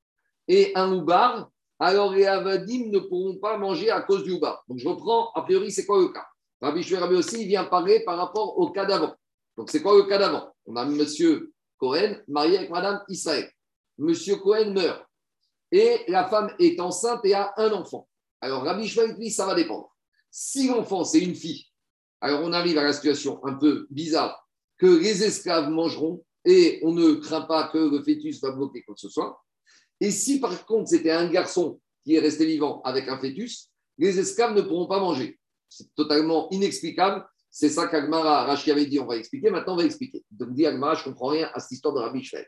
et 0.48 0.72
un 0.76 0.94
Oubar, 0.94 1.50
alors 1.80 2.14
les 2.14 2.26
Avadim 2.26 2.90
ne 2.90 3.00
pourront 3.00 3.38
pas 3.38 3.58
manger 3.58 3.90
à 3.90 4.02
cause 4.02 4.24
du 4.24 4.34
Oubar. 4.34 4.64
Donc 4.68 4.80
je 4.80 4.88
reprends, 4.88 5.32
a 5.34 5.42
priori, 5.42 5.72
c'est 5.72 5.86
quoi 5.86 6.00
le 6.00 6.10
cas? 6.10 6.28
Rabbi 6.62 6.84
Shmuel 6.84 7.16
aussi, 7.16 7.42
il 7.42 7.48
vient 7.48 7.64
parler 7.64 8.04
par 8.04 8.18
rapport 8.18 8.58
au 8.58 8.70
cas 8.72 8.86
d'avant. 8.86 9.16
Donc 9.58 9.70
c'est 9.72 9.82
quoi 9.82 9.96
le 9.96 10.04
cas 10.04 10.18
d'avant? 10.18 10.54
On 10.66 10.76
a 10.76 10.86
monsieur 10.86 11.52
Cohen 11.78 12.18
marié 12.28 12.58
avec 12.58 12.70
madame 12.70 13.02
Israël. 13.08 13.50
Monsieur 14.00 14.38
Cohen 14.38 14.74
meurt 14.74 15.06
et 15.72 16.06
la 16.08 16.26
femme 16.26 16.52
est 16.58 16.80
enceinte 16.80 17.24
et 17.26 17.34
a 17.34 17.54
un 17.58 17.72
enfant. 17.72 18.08
Alors 18.42 18.64
Rabbi 18.64 18.88
Shmuel 18.88 19.18
dit, 19.20 19.30
ça 19.30 19.46
va 19.46 19.56
dépendre. 19.56 19.96
Si 20.32 20.68
l'enfant, 20.68 21.04
c'est 21.04 21.20
une 21.20 21.36
fille, 21.36 21.66
alors 22.22 22.42
on 22.44 22.54
arrive 22.54 22.78
à 22.78 22.84
la 22.84 22.94
situation 22.94 23.46
un 23.46 23.56
peu 23.56 23.88
bizarre 23.90 24.48
que 24.78 24.88
les 24.88 25.24
esclaves 25.24 25.70
mangeront 25.70 26.24
et 26.46 26.80
on 26.84 26.94
ne 26.94 27.16
craint 27.16 27.42
pas 27.42 27.68
que 27.68 27.78
le 27.78 28.02
fœtus 28.02 28.42
va 28.42 28.52
bloquer 28.52 28.84
quoi 28.84 28.96
que 28.96 29.02
ce 29.02 29.10
soit. 29.10 29.44
Et 30.00 30.12
si 30.12 30.40
par 30.40 30.66
contre 30.66 30.90
c'était 30.90 31.12
un 31.12 31.30
garçon 31.30 31.82
qui 32.04 32.16
est 32.16 32.20
resté 32.20 32.46
vivant 32.46 32.82
avec 32.84 33.10
un 33.10 33.20
fœtus, 33.20 33.70
les 33.98 34.18
esclaves 34.18 34.56
ne 34.56 34.62
pourront 34.62 34.88
pas 34.88 35.02
manger. 35.02 35.38
C'est 35.68 35.94
totalement 35.94 36.50
inexplicable. 36.52 37.28
C'est 37.52 37.70
ça 37.70 37.88
qu'Agmara 37.88 38.46
Rashi 38.46 38.72
avait 38.72 38.86
dit, 38.86 39.00
on 39.00 39.06
va 39.06 39.18
expliquer. 39.18 39.50
Maintenant, 39.50 39.74
on 39.74 39.78
va 39.78 39.84
expliquer. 39.84 40.24
Donc, 40.32 40.54
dit 40.54 40.66
Agmara, 40.66 40.96
je 40.96 41.04
comprends 41.04 41.28
rien 41.28 41.50
à 41.54 41.60
cette 41.60 41.72
histoire 41.72 41.94
de 41.94 42.00
Rabbi 42.00 42.24
Shmuel. 42.24 42.48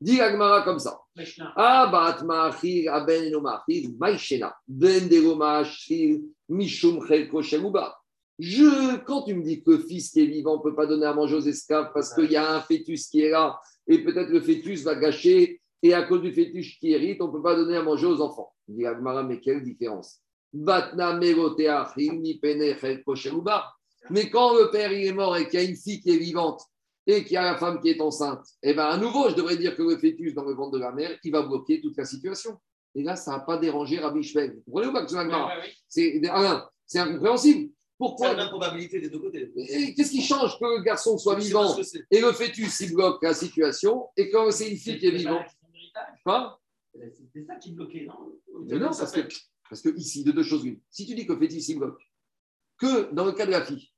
Dit 0.00 0.20
Agmara 0.20 0.62
comme 0.62 0.78
ça. 0.78 0.98
Abat 1.56 2.22
ma'achir 2.24 2.92
aben 2.92 3.24
eno 3.24 3.40
ma'achir 3.40 3.90
maïshena 3.98 4.54
ben 4.66 5.08
dego 5.08 5.36
ma'achir 5.36 6.20
mishum 6.48 7.06
chelko. 7.06 7.42
Je, 8.38 8.96
quand 9.04 9.24
tu 9.24 9.34
me 9.34 9.42
dis 9.42 9.62
que 9.62 9.72
le 9.72 9.78
fils 9.80 10.10
qui 10.10 10.22
est 10.22 10.26
vivant 10.26 10.56
ne 10.56 10.62
peut 10.62 10.74
pas 10.74 10.86
donner 10.86 11.04
à 11.04 11.12
manger 11.12 11.36
aux 11.36 11.42
esclaves 11.42 11.90
parce 11.92 12.14
qu'il 12.14 12.30
y 12.30 12.36
a 12.36 12.54
un 12.54 12.60
fœtus 12.60 13.08
qui 13.08 13.20
est 13.20 13.30
là 13.30 13.60
et 13.86 14.02
peut-être 14.02 14.30
le 14.30 14.40
fœtus 14.40 14.82
va 14.82 14.94
gâcher 14.94 15.60
et 15.82 15.92
à 15.92 16.04
cause 16.04 16.22
du 16.22 16.32
fœtus 16.32 16.78
qui 16.78 16.92
hérite, 16.92 17.20
on 17.20 17.26
ne 17.26 17.32
peut 17.32 17.42
pas 17.42 17.54
donner 17.54 17.76
à 17.76 17.82
manger 17.82 18.06
aux 18.06 18.22
enfants. 18.22 18.52
Dit 18.66 18.86
Agmara, 18.86 19.22
mais 19.24 19.40
quelle 19.40 19.62
différence. 19.62 20.22
Mais 24.10 24.30
quand 24.30 24.54
le 24.54 24.70
père 24.70 24.92
il 24.92 25.06
est 25.06 25.12
mort 25.12 25.36
et 25.36 25.48
qu'il 25.48 25.60
y 25.60 25.62
a 25.62 25.68
une 25.68 25.76
fille 25.76 26.00
qui 26.00 26.10
est 26.10 26.18
vivante 26.18 26.62
et 27.16 27.24
qu'il 27.24 27.32
y 27.32 27.36
a 27.36 27.42
la 27.42 27.56
femme 27.56 27.80
qui 27.80 27.90
est 27.90 28.00
enceinte, 28.00 28.44
eh 28.62 28.72
bien, 28.74 28.84
à 28.84 28.96
nouveau, 28.96 29.28
je 29.30 29.34
devrais 29.34 29.56
dire 29.56 29.76
que 29.76 29.82
le 29.82 29.96
fœtus 29.96 30.34
dans 30.34 30.44
le 30.44 30.54
ventre 30.54 30.72
de 30.72 30.78
la 30.78 30.92
mère, 30.92 31.18
il 31.22 31.32
va 31.32 31.42
bloquer 31.42 31.80
toute 31.80 31.96
la 31.96 32.04
situation. 32.04 32.58
Et 32.94 33.02
là, 33.02 33.16
ça 33.16 33.32
n'a 33.32 33.40
pas 33.40 33.56
dérangé 33.58 33.98
Rabbi 33.98 34.22
Shmuel. 34.22 34.62
Vous 34.66 34.72
comprenez 34.72 34.88
ou 34.88 34.92
pas 34.92 35.04
que 35.04 35.10
c'est 35.10 35.16
ouais, 35.16 35.26
ouais. 35.26 35.72
C'est 35.88 36.20
c'est 36.86 36.98
incompréhensible. 36.98 37.70
C'est 37.70 37.96
Pourquoi 37.98 38.34
la 38.34 38.48
probabilité 38.48 39.00
des 39.00 39.10
deux 39.10 39.20
côtés. 39.20 39.52
Et 39.56 39.94
Qu'est-ce 39.94 40.10
qui 40.10 40.22
change 40.22 40.58
que 40.58 40.64
le 40.64 40.82
garçon 40.82 41.16
soit 41.18 41.36
vivant 41.36 41.68
c'est. 41.82 42.04
et 42.10 42.20
le 42.20 42.32
fœtus, 42.32 42.80
il 42.80 42.94
bloque 42.94 43.22
la 43.22 43.34
situation 43.34 44.08
Et 44.16 44.30
quand 44.30 44.50
c'est 44.50 44.70
une 44.70 44.76
fille 44.76 44.98
qui 44.98 45.06
est 45.06 45.10
C'est 45.10 45.18
vivante, 45.18 45.46
C'était 46.94 47.46
ça 47.46 47.56
qui 47.56 47.72
bloquait, 47.72 48.06
non? 48.06 48.32
Mais 48.66 48.78
non, 48.78 48.88
parce 48.88 49.12
que, 49.12 49.20
parce 49.68 49.82
que 49.82 49.96
ici, 49.96 50.24
de 50.24 50.32
deux 50.32 50.42
choses 50.42 50.64
l'une. 50.64 50.80
Si 50.90 51.06
tu 51.06 51.14
dis 51.14 51.26
que 51.26 51.32
le 51.32 51.38
fœtus, 51.38 51.68
il 51.68 51.78
bloque, 51.78 52.00
que 52.78 53.12
dans 53.12 53.24
le 53.24 53.32
cas 53.32 53.46
de 53.46 53.52
la 53.52 53.64
fille, 53.64 53.88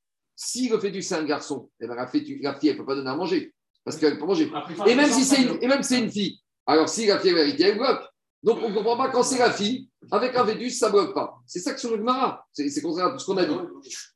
si 0.44 0.68
le 0.68 0.78
fœtus, 0.78 1.06
c'est 1.06 1.14
un 1.14 1.24
garçon, 1.24 1.70
eh 1.80 1.86
ben 1.86 1.94
la, 1.94 2.06
fœtus- 2.06 2.40
la 2.42 2.54
fille, 2.58 2.70
elle 2.70 2.76
ne 2.76 2.80
peut 2.80 2.86
pas 2.86 2.94
donner 2.94 3.10
à 3.10 3.16
manger. 3.16 3.54
Parce 3.84 3.96
qu'elle 3.96 4.18
peut 4.18 4.26
manger. 4.26 4.50
Et 4.86 4.94
même 4.94 5.10
si 5.10 5.24
c'est 5.24 5.42
une, 5.42 5.62
et 5.62 5.66
même 5.68 5.82
si 5.82 5.94
c'est 5.94 6.00
une 6.00 6.10
fille, 6.10 6.38
alors 6.66 6.88
si 6.88 7.06
la 7.06 7.18
fille 7.18 7.30
est 7.30 7.34
vérité, 7.34 7.64
elle 7.64 7.78
bloque. 7.78 8.02
Donc 8.42 8.58
on 8.62 8.70
ne 8.70 8.74
comprend 8.74 8.96
pas 8.96 9.08
quand 9.10 9.22
c'est 9.22 9.38
la 9.38 9.50
fille, 9.52 9.88
avec 10.10 10.34
un 10.36 10.44
fœtus, 10.44 10.78
ça 10.78 10.86
ne 10.88 10.92
bloque 10.92 11.14
pas. 11.14 11.34
C'est 11.46 11.60
ça 11.60 11.72
que 11.74 11.80
sur 11.80 11.90
le 11.90 11.96
Gemara. 11.98 12.44
C'est 12.52 12.68
c'est 12.68 12.80
contraire 12.82 13.06
à 13.06 13.12
tout 13.12 13.18
ce 13.20 13.26
qu'on 13.26 13.36
a 13.36 13.44
dit. 13.44 13.54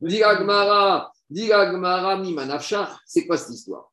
Dit 0.00 0.18
la 0.18 0.36
Gemara, 0.38 1.12
dit 1.30 1.46
la 1.48 1.70
Gemara, 1.70 2.20
c'est 3.06 3.26
quoi 3.26 3.36
cette 3.36 3.54
histoire? 3.54 3.90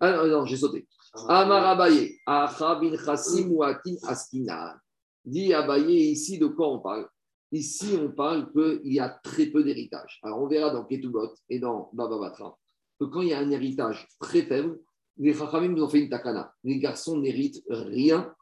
Ah 0.00 0.12
non, 0.12 0.26
non, 0.26 0.44
j'ai 0.46 0.56
sauté. 0.56 0.86
Amar 1.28 1.64
Abaye, 1.66 2.18
Acha 2.26 2.74
bin 2.76 2.96
Chassim 2.96 3.48
ou 3.52 3.62
Akin 3.62 3.94
Askinan. 4.02 4.74
Dit 5.24 5.54
Abaye, 5.54 6.10
ici 6.10 6.38
de 6.38 6.46
quoi 6.46 6.68
on 6.72 6.80
parle? 6.80 7.08
Ici, 7.54 7.96
on 7.96 8.10
parle 8.10 8.50
qu'il 8.50 8.92
y 8.92 8.98
a 8.98 9.08
très 9.08 9.46
peu 9.46 9.62
d'héritage. 9.62 10.18
Alors, 10.24 10.42
on 10.42 10.48
verra 10.48 10.70
dans 10.70 10.84
Ketubot 10.84 11.30
et 11.48 11.60
dans 11.60 11.88
Baba 11.92 12.18
Batra 12.18 12.58
que 12.98 13.04
quand 13.04 13.22
il 13.22 13.28
y 13.28 13.32
a 13.32 13.38
un 13.38 13.48
héritage 13.48 14.08
très 14.18 14.42
faible, 14.42 14.80
les 15.18 15.32
Chachamim 15.34 15.68
nous 15.68 15.84
ont 15.84 15.88
fait 15.88 16.00
une 16.00 16.08
takana. 16.08 16.52
Les 16.64 16.80
garçons 16.80 17.16
n'héritent 17.20 17.62
rien. 17.68 18.34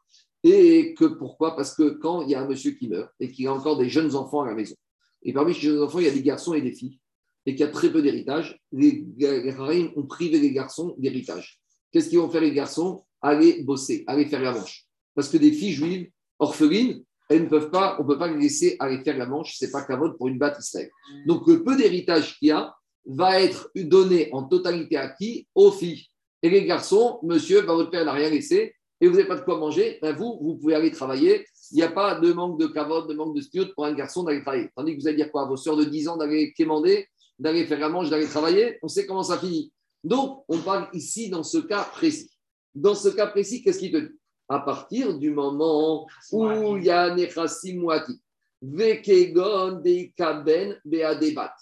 Et 0.43 0.95
que 0.95 1.05
pourquoi? 1.05 1.55
Parce 1.55 1.75
que 1.75 1.91
quand 1.91 2.23
il 2.23 2.31
y 2.31 2.35
a 2.35 2.41
un 2.41 2.47
monsieur 2.47 2.71
qui 2.71 2.87
meurt 2.87 3.11
et 3.19 3.31
qu'il 3.31 3.45
a 3.45 3.53
encore 3.53 3.77
des 3.77 3.87
jeunes 3.87 4.15
enfants 4.15 4.41
à 4.41 4.47
la 4.47 4.55
maison, 4.55 4.75
et 5.21 5.31
parmi 5.31 5.53
ces 5.53 5.61
jeunes 5.61 5.83
enfants, 5.83 5.99
il 5.99 6.05
y 6.05 6.09
a 6.09 6.13
des 6.13 6.23
garçons 6.23 6.55
et 6.55 6.61
des 6.61 6.73
filles, 6.73 6.99
et 7.45 7.51
qu'il 7.51 7.61
y 7.61 7.69
a 7.69 7.71
très 7.71 7.91
peu 7.91 8.01
d'héritage, 8.01 8.59
les 8.71 9.05
Chachamim 9.19 9.91
ont 9.95 10.07
privé 10.07 10.39
les 10.39 10.51
garçons 10.51 10.95
d'héritage. 10.97 11.61
Qu'est-ce 11.91 12.09
qu'ils 12.09 12.17
vont 12.17 12.31
faire 12.31 12.41
les 12.41 12.53
garçons? 12.53 13.05
Aller 13.21 13.61
bosser, 13.61 14.03
aller 14.07 14.25
faire 14.25 14.41
la 14.41 14.53
manche. 14.53 14.87
Parce 15.13 15.29
que 15.29 15.37
des 15.37 15.51
filles 15.51 15.73
juives 15.73 16.09
orphelines, 16.39 17.03
elles 17.29 17.43
ne 17.43 17.49
peuvent 17.49 17.71
pas, 17.71 17.95
on 17.99 18.03
ne 18.03 18.07
peut 18.07 18.17
pas 18.17 18.27
les 18.27 18.37
laisser 18.37 18.75
aller 18.79 19.03
faire 19.03 19.17
la 19.17 19.25
manche, 19.25 19.55
c'est 19.57 19.71
pas 19.71 19.83
cavode 19.83 20.17
pour 20.17 20.27
une 20.27 20.37
batte 20.37 20.59
Israël. 20.59 20.89
Donc 21.25 21.47
le 21.47 21.63
peu 21.63 21.75
d'héritage 21.75 22.37
qu'il 22.37 22.49
y 22.49 22.51
a 22.51 22.75
va 23.05 23.41
être 23.41 23.69
donné 23.75 24.29
en 24.31 24.43
totalité 24.43 24.97
à 24.97 25.09
qui? 25.09 25.47
Aux 25.55 25.71
filles. 25.71 26.05
Et 26.41 26.49
les 26.49 26.65
garçons, 26.65 27.19
monsieur, 27.23 27.61
bah, 27.61 27.73
votre 27.73 27.89
père 27.89 28.05
n'a 28.05 28.11
rien 28.11 28.29
laissé 28.29 28.75
et 28.99 29.07
vous 29.07 29.15
n'avez 29.15 29.27
pas 29.27 29.35
de 29.35 29.41
quoi 29.41 29.57
manger, 29.57 29.99
ben 30.01 30.15
vous, 30.15 30.39
vous 30.41 30.55
pouvez 30.55 30.75
aller 30.75 30.91
travailler. 30.91 31.45
Il 31.71 31.75
n'y 31.75 31.83
a 31.83 31.91
pas 31.91 32.19
de 32.19 32.31
manque 32.31 32.59
de 32.59 32.67
cavote, 32.67 33.09
de 33.09 33.13
manque 33.13 33.35
de 33.35 33.41
stiote 33.41 33.73
pour 33.73 33.85
un 33.85 33.93
garçon 33.93 34.23
d'aller 34.23 34.41
travailler. 34.41 34.69
Tandis 34.75 34.95
que 34.95 35.01
vous 35.01 35.07
allez 35.07 35.17
dire 35.17 35.31
quoi? 35.31 35.43
À 35.43 35.45
vos 35.45 35.57
soeurs 35.57 35.77
de 35.77 35.83
10 35.83 36.07
ans 36.09 36.17
d'aller 36.17 36.53
quémander, 36.53 37.07
d'aller 37.39 37.65
faire 37.65 37.79
la 37.79 37.89
manche, 37.89 38.09
d'aller 38.09 38.27
travailler, 38.27 38.77
on 38.81 38.87
sait 38.87 39.05
comment 39.05 39.23
ça 39.23 39.37
finit. 39.37 39.73
Donc, 40.03 40.43
on 40.47 40.59
parle 40.59 40.87
ici 40.93 41.29
dans 41.29 41.43
ce 41.43 41.57
cas 41.57 41.83
précis. 41.83 42.29
Dans 42.75 42.95
ce 42.95 43.09
cas 43.09 43.27
précis, 43.27 43.61
qu'est-ce 43.61 43.79
qu'il 43.79 43.91
te 43.91 43.97
dit? 43.97 44.19
À 44.49 44.59
partir 44.59 45.17
du 45.17 45.31
moment 45.31 46.07
où 46.31 46.77
il 46.77 46.83
y 46.83 46.89
a 46.89 47.13
Nechassim 47.15 47.79
Mouati, 47.79 48.21
Vekegon 48.61 49.81
Deikaben 49.81 50.79
Beadebat, 50.85 51.53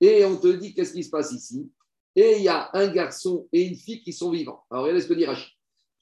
et 0.00 0.24
on 0.24 0.36
te 0.36 0.48
dit 0.48 0.74
qu'est-ce 0.74 0.92
qui 0.92 1.04
se 1.04 1.10
passe 1.10 1.32
ici? 1.32 1.70
Et 2.16 2.38
il 2.38 2.42
y 2.42 2.48
a 2.48 2.70
un 2.72 2.88
garçon 2.88 3.46
et 3.52 3.62
une 3.62 3.76
fille 3.76 4.02
qui 4.02 4.12
sont 4.12 4.30
vivants. 4.30 4.64
Alors, 4.70 4.84
regardez 4.84 5.02
ce 5.02 5.08
que 5.08 5.14
dit 5.14 5.26
Rachid. 5.26 5.52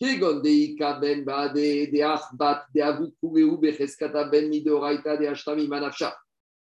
Kegon 0.00 0.40
Deikaben 0.40 1.24
Beade 1.24 1.90
Deachbat 1.90 2.66
Deavukuleu 2.74 3.56
Becheskata 3.56 4.24
Ben 4.24 4.48
Midoraita 4.48 5.16
Deashtami 5.16 5.66
Manafsha. 5.66 6.16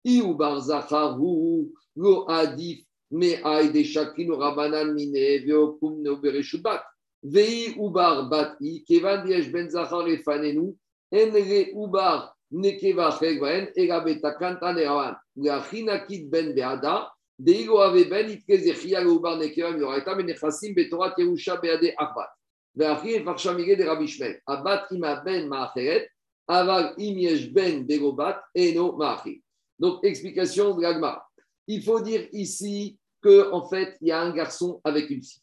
Iu 0.05 0.35
Barzacharu 0.35 1.73
Lo 1.97 2.29
Adif 2.29 2.87
me 3.11 3.35
aide 3.45 3.85
shakin 3.85 4.31
rabanan 4.31 4.95
mine 4.95 5.45
veokum 5.45 6.03
no 6.03 6.17
bereshubat. 6.17 6.83
Vei 7.27 7.75
ubar 7.77 8.29
bat 8.31 8.57
i 8.61 8.85
kevan 8.87 9.27
yesh 9.27 9.51
ben 9.53 9.71
zachar 9.71 10.07
lefanenu 10.07 10.71
en 11.11 11.33
re 11.35 11.73
ubar 11.75 12.31
nekeva 12.51 13.11
chegvaen 13.19 13.73
ega 13.75 14.01
betakan 14.05 14.61
taneravan. 14.61 15.17
Leachinakit 15.37 16.31
ben 16.31 16.55
beada 16.55 17.09
deigo 17.39 17.81
ave 17.83 18.05
ben 18.11 18.31
itke 18.31 18.59
zechia 18.63 19.01
le 19.01 19.11
ubar 19.11 19.39
nekeva 19.39 19.73
mioraita 19.75 20.15
menechasim 20.15 20.75
betorat 20.75 21.19
yerusha 21.19 21.61
beade 21.63 21.95
arbat. 21.99 22.31
Veachi 22.79 23.25
farsha 23.25 23.53
mige 23.55 23.77
de 23.77 23.85
Rabbi 23.85 24.07
Shmuel. 24.07 24.41
Abat 24.47 24.93
ima 24.93 25.23
ben 25.25 25.49
maacheret 25.49 26.07
aval 26.49 26.95
im 26.99 27.19
yesh 27.19 27.49
ben 27.53 27.87
begobat 27.87 28.39
eno 28.55 28.93
maachi. 28.93 29.43
Donc 29.79 30.05
explication 30.05 30.77
de 30.77 30.83
l'agma 30.83 31.27
il 31.67 31.83
faut 31.83 32.01
dire 32.01 32.29
ici 32.33 32.99
que 33.21 33.51
en 33.53 33.69
fait, 33.69 33.97
il 34.01 34.09
y 34.09 34.13
a 34.13 34.21
un 34.21 34.31
garçon 34.31 34.81
avec 34.85 35.11
une 35.11 35.23
fille. 35.23 35.43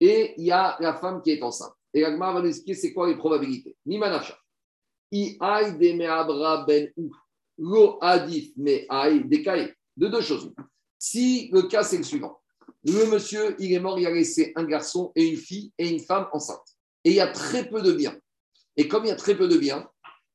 Et 0.00 0.34
il 0.36 0.44
y 0.44 0.52
a 0.52 0.76
la 0.80 0.94
femme 0.94 1.22
qui 1.22 1.30
est 1.30 1.42
enceinte. 1.42 1.74
Et 1.92 2.00
l'agma 2.00 2.32
va 2.32 2.40
nous 2.40 2.48
expliquer 2.48 2.74
c'est 2.74 2.92
quoi 2.92 3.08
les 3.08 3.16
probabilités. 3.16 3.76
Nimanacha. 3.86 4.36
I 5.12 5.36
aïe 5.40 5.78
de 5.78 5.92
meabra 5.92 6.64
ben 6.64 6.90
ou. 6.96 7.10
Lo 7.56 7.98
adif 8.00 8.52
me 8.56 8.80
de 9.28 9.74
De 9.96 10.08
deux 10.08 10.20
choses. 10.20 10.52
Si 10.98 11.50
le 11.52 11.62
cas 11.62 11.84
c'est 11.84 11.98
le 11.98 12.02
suivant. 12.02 12.40
Le 12.84 13.06
monsieur, 13.06 13.56
il 13.58 13.72
est 13.72 13.80
mort, 13.80 13.98
il 13.98 14.06
a 14.06 14.10
laissé 14.10 14.52
un 14.56 14.64
garçon 14.64 15.12
et 15.14 15.24
une 15.24 15.36
fille 15.36 15.72
et 15.78 15.88
une 15.88 16.00
femme 16.00 16.26
enceinte. 16.32 16.66
Et 17.04 17.10
il 17.10 17.16
y 17.16 17.20
a 17.20 17.28
très 17.28 17.68
peu 17.68 17.80
de 17.80 17.92
biens. 17.92 18.16
Et 18.76 18.88
comme 18.88 19.04
il 19.04 19.08
y 19.08 19.12
a 19.12 19.16
très 19.16 19.36
peu 19.36 19.48
de 19.48 19.56
biens, 19.56 19.88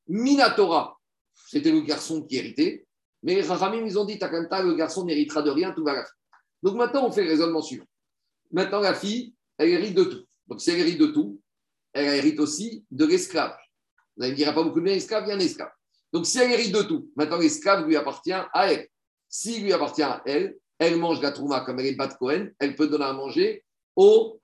Minatora, 0.08 0.98
c'était 1.36 1.72
le 1.72 1.82
garçon 1.82 2.24
qui 2.24 2.38
héritait, 2.38 2.88
mais 3.22 3.36
les 3.36 3.42
Rachamim, 3.42 3.86
ils 3.86 4.00
ont 4.00 4.06
dit, 4.06 4.18
Takanta, 4.18 4.64
le 4.64 4.74
garçon 4.74 5.06
n'héritera 5.06 5.42
de 5.42 5.52
rien, 5.52 5.74
tout 5.74 5.84
va 5.84 5.94
la 5.94 6.04
fin. 6.04 6.12
Donc 6.64 6.76
maintenant, 6.76 7.06
on 7.06 7.12
fait 7.12 7.24
le 7.24 7.30
raisonnement 7.30 7.62
suivant. 7.62 7.86
Maintenant, 8.52 8.80
la 8.80 8.94
fille, 8.94 9.36
elle 9.60 9.70
hérite 9.70 9.94
de 9.94 10.06
tout. 10.06 10.26
Donc 10.48 10.62
si 10.62 10.72
elle 10.72 10.80
hérite 10.80 11.00
de 11.00 11.08
tout, 11.08 11.40
elle 11.94 12.16
hérite 12.16 12.40
aussi 12.40 12.84
de 12.90 13.06
l'esclave. 13.06 13.56
Vous 14.18 14.24
allez 14.24 14.32
me 14.32 14.38
dire, 14.38 14.48
il 14.48 14.50
n'y 14.50 14.52
a 14.52 14.54
pas 14.54 14.64
beaucoup 14.64 14.80
de 14.80 14.86
biens 14.86 14.96
esclaves, 14.96 15.26
il 15.26 15.30
y 15.30 15.32
a 15.32 15.36
un 15.36 15.40
esclave. 15.40 15.72
Donc 16.12 16.26
si 16.26 16.40
elle 16.40 16.52
hérite 16.52 16.74
de 16.74 16.82
tout, 16.82 17.12
maintenant 17.16 17.38
l'esclave 17.38 17.86
lui 17.86 17.96
appartient 17.96 18.34
à 18.34 18.74
elle. 18.74 18.88
S'il 19.28 19.64
lui 19.64 19.74
appartient 19.74 20.02
à 20.02 20.24
elle, 20.26 20.58
elle 20.80 20.98
mange 20.98 21.22
la 21.22 21.32
trouma 21.32 21.62
comme 21.62 21.80
elle 21.80 21.88
est 21.88 21.96
bat 21.96 22.08
Cohen, 22.08 22.50
elle 22.58 22.76
peut 22.76 22.88
donner 22.88 23.06
à 23.06 23.14
manger 23.14 23.64
au, 23.96 24.40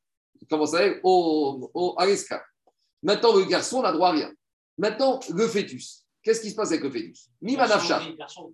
comment 0.50 0.66
ça 0.66 0.80
s'appelle, 0.80 1.00
au, 1.04 1.72
au, 1.74 1.96
à 1.98 2.06
l'esclave. 2.06 2.44
Maintenant, 3.02 3.36
le 3.36 3.46
garçon 3.46 3.82
n'a 3.82 3.92
droit 3.92 4.10
à 4.10 4.12
rien. 4.12 4.34
Maintenant, 4.78 5.20
le 5.34 5.48
fœtus. 5.48 6.06
Qu'est-ce 6.22 6.42
qui 6.42 6.50
se 6.50 6.56
passe 6.56 6.70
avec 6.70 6.84
le 6.84 6.92
fœtus? 6.92 7.30
Mimanafsha. 7.42 8.02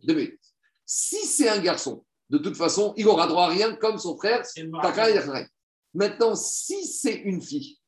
Deux 0.04 0.14
minutes. 0.14 0.40
Si 0.86 1.26
c'est 1.26 1.50
un 1.50 1.60
garçon, 1.60 2.06
de 2.30 2.38
toute 2.38 2.56
façon, 2.56 2.94
il 2.98 3.08
aura 3.08 3.28
droit 3.28 3.46
à 3.46 3.50
rien 3.50 3.76
comme 3.76 3.98
son 3.98 4.16
frère. 4.16 4.46
Maintenant, 5.94 6.36
si 6.36 6.86
c'est 6.86 7.16
une 7.16 7.42
fille, 7.42 7.80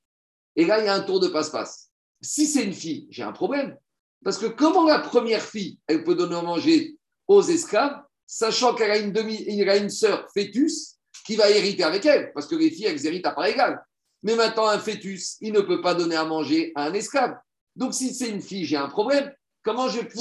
et 0.56 0.66
là, 0.66 0.80
il 0.80 0.86
y 0.86 0.88
a 0.88 0.94
un 0.94 1.02
tour 1.02 1.20
de 1.20 1.28
passe-passe. 1.28 1.90
Si 2.22 2.46
c'est 2.46 2.64
une 2.64 2.74
fille, 2.74 3.08
j'ai 3.10 3.24
un 3.24 3.32
problème. 3.32 3.78
Parce 4.24 4.38
que 4.38 4.46
comment 4.46 4.86
la 4.86 5.00
première 5.00 5.42
fille, 5.42 5.80
elle 5.88 6.04
peut 6.04 6.16
donner 6.16 6.36
à 6.36 6.42
manger 6.42 6.96
aux 7.28 7.42
esclaves, 7.42 8.02
sachant 8.26 8.74
qu'elle 8.74 8.92
a 8.92 8.98
une 8.98 9.12
demi, 9.12 9.44
il 9.48 9.70
a 9.70 9.78
une 9.78 9.90
sœur 9.90 10.28
fœtus 10.34 10.98
qui 11.26 11.36
va 11.36 11.50
hériter 11.50 11.84
avec 11.84 12.06
elle, 12.06 12.32
parce 12.34 12.48
que 12.48 12.56
les 12.56 12.70
filles, 12.70 12.86
elles 12.86 13.06
héritent 13.06 13.26
à 13.26 13.32
part 13.32 13.46
égale. 13.46 13.84
Mais 14.22 14.36
maintenant, 14.36 14.68
un 14.68 14.80
fœtus, 14.80 15.38
il 15.42 15.54
ne 15.54 15.62
peut 15.62 15.82
pas 15.82 15.96
donner 15.96 16.16
à 16.16 16.24
manger 16.24 16.72
à 16.76 16.86
un 16.86 16.94
esclave. 16.94 17.38
Donc, 17.76 17.94
si 17.94 18.14
c'est 18.14 18.30
une 18.30 18.42
fille, 18.42 18.66
j'ai 18.66 18.78
un 18.78 18.88
problème. 18.88 19.34
Comment 19.64 19.88
je 19.88 20.02
peux. 20.02 20.20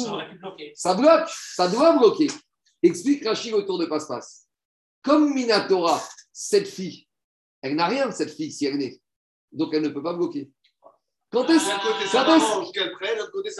Ça 0.74 0.94
bloque, 0.94 1.28
ça 1.28 1.68
doit 1.68 1.96
bloquer. 1.98 2.28
Explique 2.82 3.24
Rachid 3.24 3.54
autour 3.54 3.78
de 3.78 3.86
passe-passe. 3.86 4.46
Comme 5.02 5.34
Minatora, 5.34 6.02
cette 6.32 6.68
fille, 6.68 7.06
elle 7.62 7.74
n'a 7.76 7.86
rien, 7.86 8.10
cette 8.10 8.30
fille, 8.34 8.52
si 8.52 8.66
elle 8.66 8.76
naît. 8.76 9.00
Donc, 9.52 9.72
elle 9.72 9.82
ne 9.82 9.88
peut 9.88 10.02
pas 10.02 10.12
bloquer. 10.14 10.50
Quand 11.30 11.48
est-ce 11.48 11.70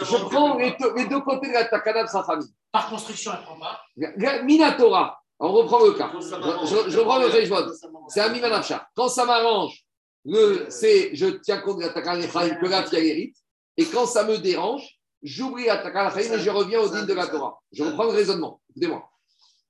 Je 0.05 0.25
prends 0.29 0.57
les, 0.57 0.75
deux- 0.79 0.93
les 0.95 1.05
deux 1.07 1.21
côtés 1.21 1.47
de 1.47 1.53
la 1.53 1.65
takana 1.65 2.03
de 2.03 2.09
sa 2.09 2.23
famille. 2.23 2.47
Par 2.71 2.89
construction, 2.89 3.31
elle 3.33 3.39
ne 3.39 3.45
prend 3.45 3.59
pas. 3.59 4.43
Minatora, 4.43 5.19
on 5.39 5.51
reprend 5.51 5.83
le 5.83 5.93
cas. 5.93 6.11
Je, 6.19 6.99
reprends 6.99 7.19
le 7.19 7.29
m'arrange. 7.29 7.71
C'est 8.09 8.21
un 8.21 8.29
Mimanafcha. 8.29 8.87
Quand 8.95 9.07
ça 9.09 9.25
m'arrange, 9.25 9.83
le- 10.25 10.67
c'est 10.69 11.15
je 11.15 11.25
tiens 11.27 11.59
compte 11.61 11.77
de 11.77 11.83
la 11.83 11.89
takana 11.89 12.21
que 12.55 12.67
la 12.67 12.83
fille 12.83 13.07
hérite. 13.07 13.37
Et 13.77 13.85
quand 13.85 14.05
ça 14.05 14.23
me 14.23 14.37
dérange, 14.37 14.99
j'oublie 15.23 15.65
la 15.65 15.77
takana 15.77 16.09
et 16.35 16.39
je 16.39 16.49
reviens 16.51 16.79
au 16.79 16.89
din 16.89 17.05
de 17.05 17.13
la 17.13 17.27
Torah. 17.27 17.59
Je 17.71 17.83
reprends 17.83 18.03
le 18.05 18.11
raisonnement. 18.11 18.61
Écoutez-moi. 18.71 19.09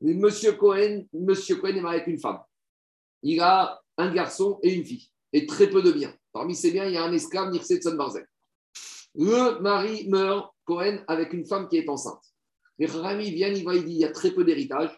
Monsieur 0.02 0.54
Cohen, 0.54 1.04
Monsieur 1.14 1.56
Cohen 1.56 1.76
est 1.78 1.82
marié 1.82 2.02
avec 2.02 2.08
une 2.14 2.20
femme. 2.20 2.40
Il 3.22 3.40
a 3.40 3.80
un 3.98 4.14
garçon 4.14 4.60
et 4.64 4.74
une 4.74 4.84
fille, 4.84 5.10
et 5.32 5.46
très 5.46 5.70
peu 5.70 5.82
de 5.82 5.92
biens. 5.92 6.14
Parmi 6.32 6.56
ces 6.56 6.72
biens, 6.72 6.86
il 6.86 6.94
y 6.94 6.98
a 6.98 7.04
un 7.04 7.14
esclave, 7.14 7.52
Nirset 7.52 7.82
Son 7.82 7.96
Barzel. 7.96 8.28
Le 9.16 9.60
mari 9.60 10.08
meurt, 10.10 10.54
Cohen, 10.66 11.04
avec 11.08 11.34
une 11.34 11.46
femme 11.46 11.68
qui 11.68 11.78
est 11.78 11.90
enceinte. 11.90 12.24
Les 12.80 12.88
Rami 12.88 13.32
viennent, 13.32 13.56
il 13.56 13.64
va, 13.64 13.76
il 13.76 13.86
dit 13.86 13.94
il 13.94 14.00
y 14.00 14.06
a 14.06 14.12
très 14.12 14.32
peu 14.32 14.44
d'héritage. 14.44 14.90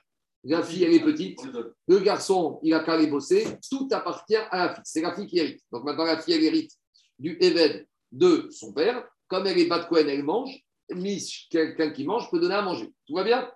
La 0.45 0.63
fille, 0.63 0.83
elle 0.83 0.93
est 0.93 1.03
petite. 1.03 1.39
Le 1.87 1.99
garçon, 1.99 2.59
il 2.61 2.73
a 2.73 2.81
qu'à 2.81 2.93
aller 2.93 3.07
bosser. 3.07 3.45
Tout 3.69 3.87
appartient 3.91 4.35
à 4.35 4.57
la 4.57 4.73
fille. 4.75 4.83
C'est 4.85 5.01
la 5.01 5.13
fille 5.13 5.27
qui 5.27 5.39
hérite. 5.39 5.61
Donc 5.71 5.83
maintenant, 5.83 6.05
la 6.05 6.21
fille, 6.21 6.35
elle 6.35 6.43
hérite 6.43 6.71
du 7.17 7.37
Eved 7.41 7.87
de 8.11 8.47
son 8.51 8.71
père. 8.71 9.05
Comme 9.27 9.47
elle 9.47 9.57
est 9.57 9.65
bas 9.65 9.79
de 9.79 9.89
Cohen, 9.89 10.07
elle 10.07 10.23
mange. 10.23 10.55
Mish, 10.93 11.47
quelqu'un 11.49 11.89
qui 11.89 12.05
mange, 12.05 12.29
peut 12.29 12.39
donner 12.39 12.53
à 12.53 12.61
manger. 12.61 12.93
Tout 13.07 13.15
va 13.15 13.23
bien 13.23 13.49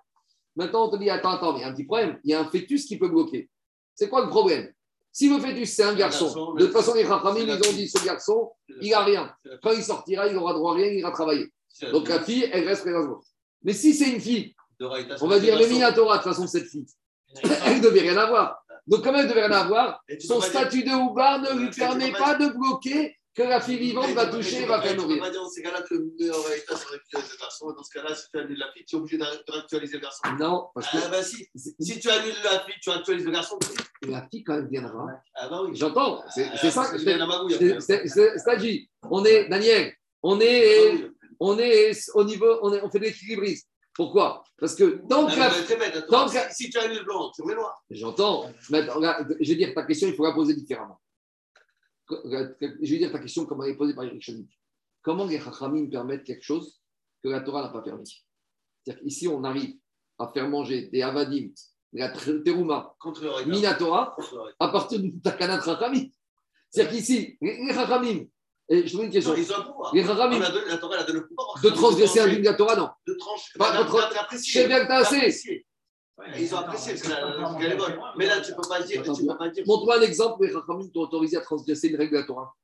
Maintenant, 0.56 0.88
on 0.88 0.90
te 0.90 0.96
dit, 0.96 1.08
attends, 1.08 1.30
attends, 1.30 1.56
il 1.56 1.60
y 1.60 1.64
a 1.64 1.68
un 1.68 1.72
petit 1.72 1.84
problème. 1.84 2.18
Il 2.24 2.30
y 2.30 2.34
a 2.34 2.40
un 2.40 2.50
fœtus 2.50 2.86
qui 2.86 2.98
peut 2.98 3.08
bloquer. 3.08 3.48
C'est 3.94 4.08
quoi 4.08 4.24
le 4.24 4.28
problème? 4.28 4.72
Si 5.12 5.28
le 5.28 5.40
fœtus, 5.40 5.70
c'est 5.70 5.82
un 5.82 5.94
garçon, 5.94 6.26
garçon, 6.26 6.54
de 6.54 6.66
toute 6.66 6.72
façon, 6.72 6.94
les 6.94 7.02
la 7.02 7.20
ils 7.36 7.68
ont 7.68 7.72
dit, 7.72 7.88
ce 7.88 8.04
garçon, 8.04 8.52
il 8.80 8.90
n'a 8.90 9.00
rien. 9.00 9.32
Quand 9.62 9.72
il 9.72 9.82
sortira, 9.82 10.28
il 10.28 10.34
n'aura 10.34 10.52
droit 10.52 10.72
à 10.72 10.76
rien, 10.76 10.86
il 10.86 10.98
ira 11.00 11.10
travailler. 11.10 11.52
Donc 11.92 12.08
la 12.08 12.20
fille, 12.20 12.48
elle 12.52 12.66
reste 12.68 12.82
présente. 12.82 13.24
Mais 13.62 13.72
si 13.72 13.92
c'est 13.94 14.10
une 14.10 14.20
fille, 14.20 14.54
on 14.80 15.26
va 15.26 15.38
dire, 15.40 15.58
le 15.58 15.66
Minatora, 15.66 16.18
de 16.18 16.22
toute 16.22 16.32
façon, 16.32 16.46
cette 16.46 16.66
fille, 16.66 16.86
elle 17.64 17.78
ne 17.78 17.82
devait 17.82 18.00
rien 18.00 18.16
avoir. 18.16 18.62
Donc, 18.86 19.04
comme 19.04 19.14
elle 19.14 19.26
ne 19.26 19.30
devait 19.30 19.46
rien 19.46 19.56
avoir, 19.56 20.02
son 20.20 20.40
statut 20.40 20.82
de 20.82 20.90
Houbar 20.90 21.40
ne 21.40 21.60
lui 21.60 21.70
permet 21.70 22.12
pas 22.12 22.34
de 22.34 22.48
bloquer 22.48 23.16
que 23.34 23.42
la 23.42 23.60
fille 23.60 23.78
vivante 23.78 24.10
va 24.10 24.26
toucher 24.26 24.62
et 24.62 24.66
va 24.66 24.82
faire 24.82 24.96
nourrir. 24.96 25.22
dans 25.32 25.48
ces 25.48 25.62
cas-là 25.62 25.82
que 25.82 25.94
réalité, 25.94 26.66
ça 26.74 26.86
réactualise 26.90 27.30
le 27.32 27.38
garçon. 27.38 27.72
Dans 27.72 27.82
ce 27.82 27.90
cas-là, 27.98 28.14
si 28.14 28.24
tu 28.30 28.38
annules 28.38 28.58
la 28.58 28.72
fille, 28.72 28.84
tu 28.84 28.96
es 28.96 28.98
obligé 28.98 29.18
de 29.18 29.24
réactualiser 29.48 29.94
le 29.96 30.00
garçon. 30.02 30.22
Non, 30.38 30.68
parce 30.74 30.88
que 30.88 30.96
Ah 31.04 31.08
bah 31.08 31.22
si. 31.22 31.46
Si 31.54 32.00
tu 32.00 32.10
annules 32.10 32.34
la 32.44 32.60
fille, 32.60 32.74
tu 32.82 32.90
actualises 32.90 33.24
le 33.24 33.30
garçon. 33.32 33.58
la 34.08 34.26
fille, 34.28 34.42
quand 34.44 34.54
elle 34.54 34.68
viendra, 34.68 35.06
Ah 35.36 35.48
bah 35.48 35.62
oui. 35.64 35.70
j'entends, 35.74 36.22
c'est 36.34 36.48
Ah, 36.52 36.70
ça 36.70 36.86
que 36.90 36.98
je 36.98 37.04
c'est- 37.80 38.08
c'est-à-dire, 38.38 38.80
on 39.10 39.24
est, 39.24 39.48
Daniel, 39.48 39.94
on 40.22 40.38
Ah 40.40 40.44
est, 40.44 40.92
oui. 40.92 41.06
on 41.38 41.58
est 41.58 41.92
au 42.14 42.24
niveau, 42.24 42.58
on, 42.62 42.72
est, 42.72 42.82
on 42.82 42.90
fait 42.90 42.98
de 42.98 43.04
l'équilibrisme. 43.04 43.66
Pourquoi? 43.94 44.42
Parce 44.58 44.74
que 44.74 45.00
tant 45.08 45.26
Ah, 45.26 45.32
que 45.34 45.38
la 45.38 45.50
que- 45.50 46.30
Si 46.50 46.64
si 46.64 46.70
tu 46.70 46.78
annules 46.78 47.04
blanc, 47.04 47.30
tu 47.34 47.42
remets 47.42 47.54
noir. 47.54 47.74
J'entends. 47.90 48.50
Je 48.60 48.72
vais 48.72 49.56
dire 49.56 49.72
ta 49.74 49.82
question, 49.84 50.08
il 50.08 50.14
faut 50.14 50.24
la 50.24 50.32
poser 50.32 50.54
différemment. 50.54 50.98
Je 52.24 52.90
vais 52.92 52.98
dire 52.98 53.12
ta 53.12 53.18
question 53.18 53.46
comme 53.46 53.62
elle 53.64 53.70
est 53.70 53.76
posée 53.76 53.94
par 53.94 54.04
Eric 54.04 54.22
Chanik. 54.22 54.50
Comment 55.02 55.24
les 55.26 55.40
Chachamim 55.40 55.88
permettent 55.88 56.24
quelque 56.24 56.42
chose 56.44 56.80
que 57.22 57.28
la 57.28 57.40
Torah 57.40 57.62
n'a 57.62 57.68
pas 57.68 57.80
permis? 57.82 58.24
C'est-à-dire 58.84 59.02
qu'ici, 59.02 59.28
on 59.28 59.42
arrive 59.44 59.76
à 60.18 60.28
faire 60.28 60.48
manger 60.48 60.88
des 60.88 61.02
Avadim, 61.02 61.48
de 61.92 61.98
la 61.98 62.08
regard. 62.12 62.96
Minatora, 63.46 64.16
à 64.58 64.68
partir 64.68 65.00
du 65.00 65.18
Takana 65.20 65.58
de 65.58 65.62
Chachamim. 65.62 66.06
C'est-à-dire 66.70 66.92
qu'ici, 66.92 67.36
les 67.40 67.72
Chachamim, 67.72 68.26
et 68.68 68.86
je 68.86 68.92
te 68.92 68.96
pose 68.96 69.06
une 69.06 69.10
question, 69.10 69.32
Non, 69.32 69.38
Ils 69.38 69.52
ont 69.52 69.64
pouvoir. 69.64 69.94
les 69.94 70.04
Chachamim, 70.04 70.36
On 70.38 70.42
a 70.42 70.50
donné- 70.50 70.66
La 70.68 70.78
Torah 70.78 70.94
elle 70.96 71.00
a 71.00 71.04
donné 71.04 71.20
le 71.20 71.26
pouvoir. 71.28 71.60
de 71.62 71.68
transgresser 71.70 72.20
un 72.20 72.24
trancher, 72.26 72.40
de 72.40 72.44
la 72.44 72.54
Torah, 72.54 72.76
non. 72.76 72.88
De 73.06 73.14
trancher. 73.14 73.58
Pas- 73.58 73.82
d'apprécier. 74.14 74.62
C'est 74.62 74.68
bien 74.68 74.80
que 74.82 74.86
t'as 74.88 74.98
assez. 74.98 75.66
Ils 76.38 76.54
ont 76.54 76.58
apprécié 76.58 76.92
parce 76.94 77.02
que 77.02 77.08
la- 77.10 77.70
est 77.72 77.76
bonne. 77.76 77.98
Mais 78.16 78.26
là, 78.26 78.40
tu 78.40 78.50
ne 78.52 78.56
peux 78.56 78.68
pas 78.68 78.82
dire. 78.82 79.02
Montre-moi 79.66 79.98
un 79.98 80.02
exemple 80.02 80.40
où 80.40 80.44
les 80.44 80.52
Chachamim 80.52 80.88
t'ont 80.92 81.00
autorisé 81.00 81.36
à 81.36 81.40
transgresser 81.40 81.88
une 81.88 81.96
règle 81.96 82.12
de 82.14 82.20
la 82.20 82.26
Torah. 82.26 82.54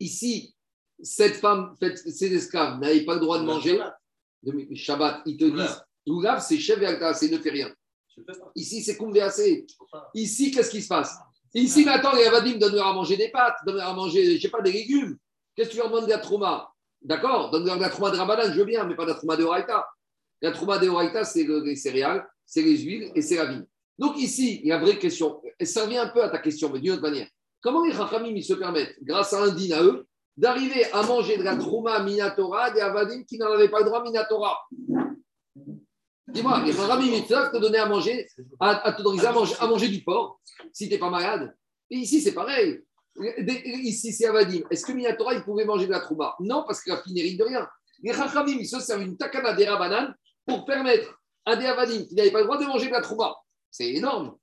Ici, 0.00 0.54
cette 1.02 1.36
femme, 1.36 1.74
fait- 1.78 1.96
ces 1.96 2.32
esclaves 2.34 2.78
n'avaient 2.80 3.04
pas 3.04 3.14
le 3.14 3.20
droit 3.20 3.38
de 3.38 3.44
manger. 3.44 3.80
de 4.44 4.74
Shabbat, 4.74 5.22
ils 5.26 5.36
te 5.36 5.44
disent 5.44 5.82
Oulav, 6.06 6.40
c'est 6.42 6.58
chef 6.58 6.80
c'est 7.14 7.30
ne 7.30 7.38
fait 7.38 7.50
rien. 7.50 7.72
Le. 8.08 8.50
Ici, 8.56 8.82
c'est 8.82 8.96
pas. 9.90 10.10
Ici, 10.14 10.50
qu'est-ce 10.50 10.70
qui 10.70 10.82
se 10.82 10.88
passe? 10.88 11.16
Ici, 11.54 11.84
maintenant, 11.84 12.12
les 12.14 12.24
Avadim 12.24 12.58
donnent-leur 12.58 12.88
à 12.88 12.92
manger 12.92 13.16
des 13.16 13.28
pâtes, 13.28 13.54
donnent-leur 13.64 13.88
à 13.90 13.94
manger, 13.94 14.24
je 14.24 14.32
ne 14.32 14.38
sais 14.38 14.48
pas, 14.48 14.60
des 14.62 14.72
légumes. 14.72 15.16
Qu'est-ce 15.54 15.68
que 15.68 15.74
tu 15.74 15.78
leur 15.78 15.88
demandes 15.90 16.06
de 16.06 16.10
la 16.10 16.18
trauma 16.18 16.72
D'accord? 17.00 17.50
Donne-leur 17.50 17.76
de 17.76 17.82
la 17.82 17.90
trauma 17.90 18.10
de 18.10 18.16
Ramadan, 18.16 18.42
je 18.52 18.58
veux 18.58 18.64
bien, 18.64 18.84
mais 18.84 18.96
pas 18.96 19.04
de 19.04 19.10
la 19.10 19.14
trauma 19.14 19.36
de 19.36 19.44
Horaïta. 19.44 19.86
La 20.40 20.50
trauma 20.50 20.78
de 20.78 20.88
Horaïta, 20.88 21.24
c'est 21.24 21.44
le- 21.44 21.60
les 21.62 21.76
céréales, 21.76 22.26
c'est 22.46 22.62
les 22.62 22.78
huiles 22.78 23.12
et 23.14 23.22
c'est 23.22 23.36
la 23.36 23.46
vigne. 23.46 23.64
Donc 23.98 24.18
ici, 24.18 24.60
il 24.62 24.68
y 24.68 24.72
a 24.72 24.76
une 24.76 24.82
vraie 24.82 24.98
question. 24.98 25.40
Et 25.58 25.64
ça 25.64 25.84
revient 25.84 25.98
un 25.98 26.08
peu 26.08 26.22
à 26.22 26.28
ta 26.28 26.38
question, 26.38 26.70
mais 26.72 26.80
d'une 26.80 26.92
autre 26.92 27.02
manière. 27.02 27.28
Comment 27.60 27.84
les 27.84 27.92
Chachamim 27.92 28.34
ils 28.34 28.44
se 28.44 28.54
permettent, 28.54 28.96
grâce 29.02 29.32
à 29.32 29.42
un 29.44 29.54
din 29.54 29.76
à 29.76 29.82
eux, 29.82 30.06
d'arriver 30.36 30.84
à 30.92 31.02
manger 31.02 31.36
de 31.36 31.42
la 31.42 31.56
trauma 31.56 32.02
minatora 32.02 32.70
des 32.72 32.80
Avadim 32.80 33.22
qui 33.24 33.38
n'en 33.38 33.52
avaient 33.52 33.68
pas 33.68 33.78
le 33.80 33.84
droit 33.84 34.02
minatora? 34.02 34.58
Dis-moi, 36.28 36.64
les 36.64 36.72
Chachamim, 36.72 37.12
ils 37.12 37.26
peuvent 37.26 37.52
te 37.52 37.58
donner 37.58 37.78
à 37.78 37.86
manger, 37.86 38.26
à, 38.58 38.70
à 38.70 38.96
à 38.96 39.32
manger, 39.32 39.54
à 39.60 39.66
manger 39.66 39.88
du 39.88 40.02
porc 40.02 40.40
si 40.72 40.88
tu 40.88 40.94
n'es 40.94 40.98
pas 40.98 41.10
malade. 41.10 41.54
Et 41.90 41.96
ici, 41.96 42.20
c'est 42.20 42.32
pareil. 42.32 42.82
Ici, 43.16 44.12
c'est 44.12 44.26
Avadim. 44.26 44.62
Est-ce 44.70 44.86
que 44.86 44.92
Minatora, 44.92 45.34
il 45.34 45.44
pouvait 45.44 45.66
manger 45.66 45.86
de 45.86 45.92
la 45.92 46.00
trouma? 46.00 46.34
Non, 46.40 46.64
parce 46.66 46.82
que 46.82 46.90
la 46.90 47.02
n'hérite 47.08 47.38
de 47.38 47.44
rien. 47.44 47.68
Les 48.02 48.14
Chachamim, 48.14 48.56
ils 48.58 48.66
se 48.66 48.80
servent 48.80 49.02
une 49.02 49.16
takana 49.16 49.52
des 49.52 49.66
Rabanan 49.66 50.14
pour 50.46 50.64
permettre 50.64 51.21
des 51.56 51.66
Avadim 51.66 52.04
qui 52.06 52.14
n'avaient 52.14 52.30
pas 52.30 52.40
le 52.40 52.44
droit 52.44 52.58
de 52.58 52.64
manger 52.64 52.86
de 52.86 52.92
la 52.92 53.00
trouma. 53.00 53.34
C'est 53.70 53.90
énorme. 53.90 54.36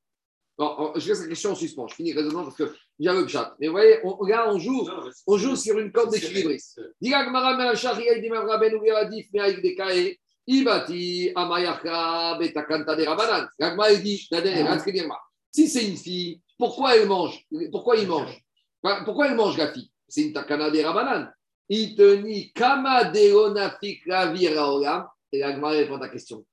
Bon, 0.57 0.91
je 0.95 1.07
laisse 1.07 1.21
la 1.21 1.27
question 1.27 1.51
en 1.51 1.55
suspens. 1.55 1.87
Je 1.87 1.95
finis 1.95 2.11
raisonnant 2.11 2.43
parce 2.43 2.57
que 2.57 2.75
j'ai 2.99 3.11
le 3.11 3.27
chat. 3.27 3.55
Mais 3.59 3.67
vous 3.67 3.73
voyez, 3.73 3.99
on, 4.03 4.25
là, 4.25 4.51
on 4.51 4.59
joue, 4.59 4.83
Non, 4.83 5.09
on 5.27 5.37
joue 5.37 5.55
sur 5.55 5.79
une 5.79 5.91
corde 5.91 6.11
d'équilibriste. 6.11 6.81
Si 15.51 15.69
c'est 15.69 15.87
une 15.87 15.95
fille, 15.95 16.41
pourquoi 16.57 16.97
elle 16.97 17.07
mange 17.07 17.45
Pourquoi 17.71 17.95
il 17.95 18.07
mange? 18.07 18.43
Pourquoi 19.05 19.27
elle 19.27 19.35
mange 19.35 19.57
la 19.57 19.71
fille? 19.71 19.89
C'est 20.09 20.23
une 20.23 20.33
takana 20.33 20.69
des 20.71 20.83
Rabanan. 20.83 21.31
Il 21.69 21.95
te 21.95 22.15
dit 22.15 22.51
Kama 22.53 23.05
Deonafik 23.05 24.01
Ravira 24.09 24.75
Olam. 24.75 25.07
Et 25.31 25.39
la 25.39 25.55
répond 25.69 25.95
à 25.95 25.99
ta 25.99 26.09
question. 26.09 26.43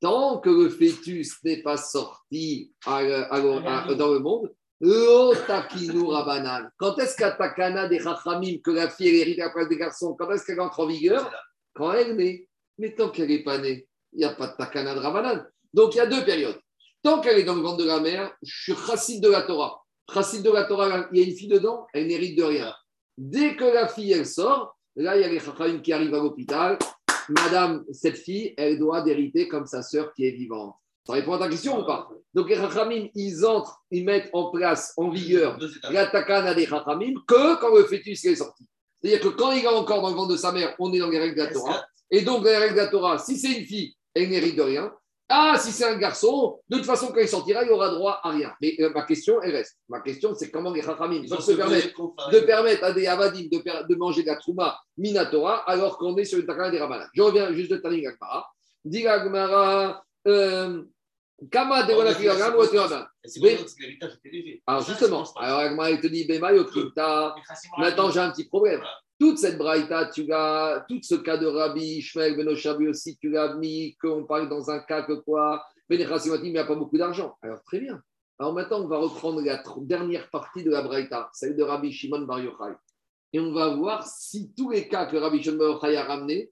Tant 0.00 0.38
que 0.38 0.50
le 0.50 0.68
fœtus 0.68 1.38
n'est 1.44 1.62
pas 1.62 1.76
sorti 1.76 2.72
à- 2.86 2.96
à- 2.96 3.40
à- 3.88 3.94
dans 3.94 4.12
le 4.12 4.18
monde, 4.18 4.52
Rabanan. 4.82 6.68
Quand 6.76 6.98
est-ce 6.98 7.16
qu'à 7.16 7.30
Takana 7.30 7.88
des 7.88 8.00
Chachamim, 8.00 8.58
que 8.62 8.70
la 8.70 8.90
fille 8.90 9.08
elle 9.08 9.14
hérite 9.16 9.40
à 9.40 9.46
la 9.46 9.50
place 9.50 9.68
des 9.68 9.76
garçons, 9.78 10.14
quand 10.18 10.30
est-ce 10.30 10.44
qu'elle 10.44 10.60
entre 10.60 10.80
en 10.80 10.86
vigueur 10.86 11.30
Quand 11.74 11.92
elle 11.92 12.16
naît. 12.16 12.46
Mais 12.78 12.94
tant 12.94 13.08
qu'elle 13.08 13.28
n'est 13.28 13.42
pas 13.44 13.58
née, 13.58 13.86
il 14.12 14.18
n'y 14.18 14.24
a 14.24 14.30
pas 14.34 14.48
de 14.48 14.56
Takana 14.56 14.94
de 14.94 15.00
Rabanan. 15.00 15.44
Donc 15.72 15.94
il 15.94 15.98
y 15.98 16.00
a 16.00 16.06
deux 16.06 16.24
périodes. 16.24 16.58
Tant 17.02 17.20
qu'elle 17.20 17.38
est 17.38 17.44
dans 17.44 17.54
le 17.54 17.62
ventre 17.62 17.78
de 17.78 17.84
la 17.88 18.00
mère, 18.00 18.32
je 18.42 18.72
suis 18.72 18.74
chassid 18.86 19.22
de 19.22 19.28
la 19.30 19.42
Torah. 19.42 19.80
Chassid 20.12 20.42
de 20.42 20.50
la 20.50 20.64
Torah, 20.64 21.06
il 21.12 21.18
y 21.20 21.22
a 21.24 21.26
une 21.26 21.34
fille 21.36 21.48
dedans, 21.48 21.86
elle 21.94 22.06
n'hérite 22.08 22.36
de 22.36 22.42
rien. 22.42 22.74
Dès 23.16 23.56
que 23.56 23.64
la 23.64 23.88
fille, 23.88 24.12
elle 24.12 24.26
sort, 24.26 24.76
là, 24.96 25.16
il 25.16 25.22
y 25.22 25.24
a 25.24 25.28
les 25.28 25.38
Chachamim 25.40 25.78
qui 25.80 25.92
arrivent 25.92 26.14
à 26.14 26.18
l'hôpital. 26.18 26.78
Madame, 27.28 27.84
cette 27.92 28.18
fille, 28.18 28.54
elle 28.56 28.78
doit 28.78 29.06
hériter 29.08 29.48
comme 29.48 29.66
sa 29.66 29.82
sœur 29.82 30.12
qui 30.14 30.26
est 30.26 30.32
vivante. 30.32 30.74
Ça 31.06 31.12
répond 31.12 31.34
à 31.34 31.38
ta 31.38 31.48
question 31.48 31.80
ou 31.80 31.84
pas? 31.84 32.08
Donc 32.32 32.48
les 32.48 32.56
Chachamim, 32.56 33.08
ils 33.14 33.44
entrent, 33.44 33.84
ils 33.90 34.04
mettent 34.04 34.30
en 34.32 34.50
place, 34.50 34.92
en 34.96 35.10
vigueur, 35.10 35.58
la 35.90 36.06
takana 36.06 36.54
des 36.54 36.66
Chachamim 36.66 37.14
que 37.26 37.60
quand 37.60 37.74
le 37.74 37.84
fœtus 37.84 38.24
est 38.24 38.36
sorti. 38.36 38.66
C'est-à-dire 39.00 39.20
que 39.20 39.36
quand 39.36 39.52
il 39.52 39.64
est 39.64 39.68
encore 39.68 40.00
dans 40.00 40.08
le 40.08 40.14
ventre 40.14 40.32
de 40.32 40.36
sa 40.38 40.50
mère, 40.50 40.74
on 40.78 40.92
est 40.92 40.98
dans 40.98 41.10
les 41.10 41.18
règles 41.18 41.36
de 41.36 41.42
la 41.42 41.52
Torah. 41.52 41.84
Et 42.10 42.22
donc, 42.22 42.42
dans 42.42 42.50
les 42.50 42.56
règles 42.56 42.74
de 42.74 42.80
la 42.80 42.88
Torah, 42.88 43.18
si 43.18 43.36
c'est 43.38 43.52
une 43.52 43.66
fille, 43.66 43.94
elle 44.14 44.30
n'hérite 44.30 44.56
de 44.56 44.62
rien. 44.62 44.92
Ah, 45.28 45.56
si 45.58 45.72
c'est 45.72 45.84
un 45.86 45.96
garçon, 45.96 46.60
de 46.68 46.76
toute 46.76 46.84
façon, 46.86 47.08
quand 47.08 47.20
il 47.20 47.28
sortira, 47.28 47.64
il 47.64 47.70
aura 47.70 47.88
droit 47.88 48.20
à 48.22 48.30
rien. 48.30 48.52
Mais 48.60 48.76
euh, 48.80 48.90
ma 48.90 49.02
question, 49.04 49.40
elle 49.42 49.56
reste. 49.56 49.78
Ma 49.88 50.00
question, 50.00 50.34
c'est 50.34 50.50
comment 50.50 50.70
les 50.70 50.82
Chachamim 50.82 51.22
Ils 51.22 51.28
peuvent 51.30 51.38
ont 51.38 51.40
se 51.40 51.52
permettre 51.56 51.86
de 52.30 52.40
permettre 52.40 52.84
à 52.84 52.92
des 52.92 53.06
Avadim 53.06 53.48
de, 53.50 53.58
per- 53.58 53.84
de 53.88 53.94
manger 53.96 54.22
de 54.22 54.26
la 54.28 54.36
Trouma 54.36 54.78
Minatora 54.98 55.56
alors 55.68 55.96
qu'on 55.96 56.14
est 56.18 56.24
sur 56.26 56.38
une 56.38 56.46
takana 56.46 56.70
des 56.70 56.78
Rabanan. 56.78 57.06
Je 57.14 57.22
reviens 57.22 57.52
juste 57.54 57.70
de 57.70 57.78
Taning 57.78 58.06
Agmara. 58.06 58.46
Dit 58.84 59.06
Agmara, 59.06 60.04
euh, 60.28 60.82
Kama 61.50 61.82
de 61.84 61.94
Wala 61.94 62.10
Filagram 62.14 62.52
ou. 62.58 62.60
Alors 64.66 64.82
justement, 64.82 65.24
alors 65.36 65.58
Agmara, 65.60 65.90
il 65.90 66.00
te 66.00 66.06
dit 66.06 66.26
Bema 66.26 66.52
Yokrita. 66.52 67.34
Maintenant, 67.78 68.10
j'ai 68.10 68.20
un 68.20 68.30
petit 68.30 68.44
problème. 68.46 68.82
Toute 69.18 69.38
cette 69.38 69.58
braïta, 69.58 70.06
tu 70.06 70.24
l'as, 70.24 70.84
tout 70.88 70.98
ce 71.02 71.14
cas 71.14 71.36
de 71.36 71.46
Rabbi 71.46 71.98
Ishmael 71.98 72.36
Ben 72.36 72.48
Oshabi 72.48 72.88
aussi, 72.88 73.16
tu 73.16 73.30
l'as 73.30 73.54
mis, 73.54 73.96
qu'on 73.96 74.24
parle 74.24 74.48
dans 74.48 74.70
un 74.70 74.80
cas 74.80 75.02
que 75.02 75.12
quoi, 75.12 75.64
Ben 75.88 76.04
Chassimatim, 76.06 76.46
il 76.46 76.52
n'y 76.52 76.58
a 76.58 76.64
pas 76.64 76.74
beaucoup 76.74 76.98
d'argent. 76.98 77.36
Alors 77.42 77.62
très 77.62 77.78
bien. 77.78 78.02
Alors 78.38 78.52
maintenant, 78.52 78.80
on 78.80 78.88
va 78.88 78.98
reprendre 78.98 79.40
la 79.42 79.62
dernière 79.82 80.28
partie 80.30 80.64
de 80.64 80.70
la 80.70 80.82
braïta, 80.82 81.30
celle 81.32 81.54
de 81.56 81.62
Rabbi 81.62 81.92
Shimon 81.92 82.22
Bar 82.22 82.40
Yochai. 82.40 82.74
Et 83.32 83.38
on 83.38 83.52
va 83.52 83.74
voir 83.76 84.06
si 84.06 84.52
tous 84.56 84.70
les 84.70 84.88
cas 84.88 85.06
que 85.06 85.16
Rabbi 85.16 85.40
Shimon 85.40 85.58
Bar 85.58 85.68
Yochai 85.70 85.96
a 85.96 86.04
ramenés, 86.04 86.50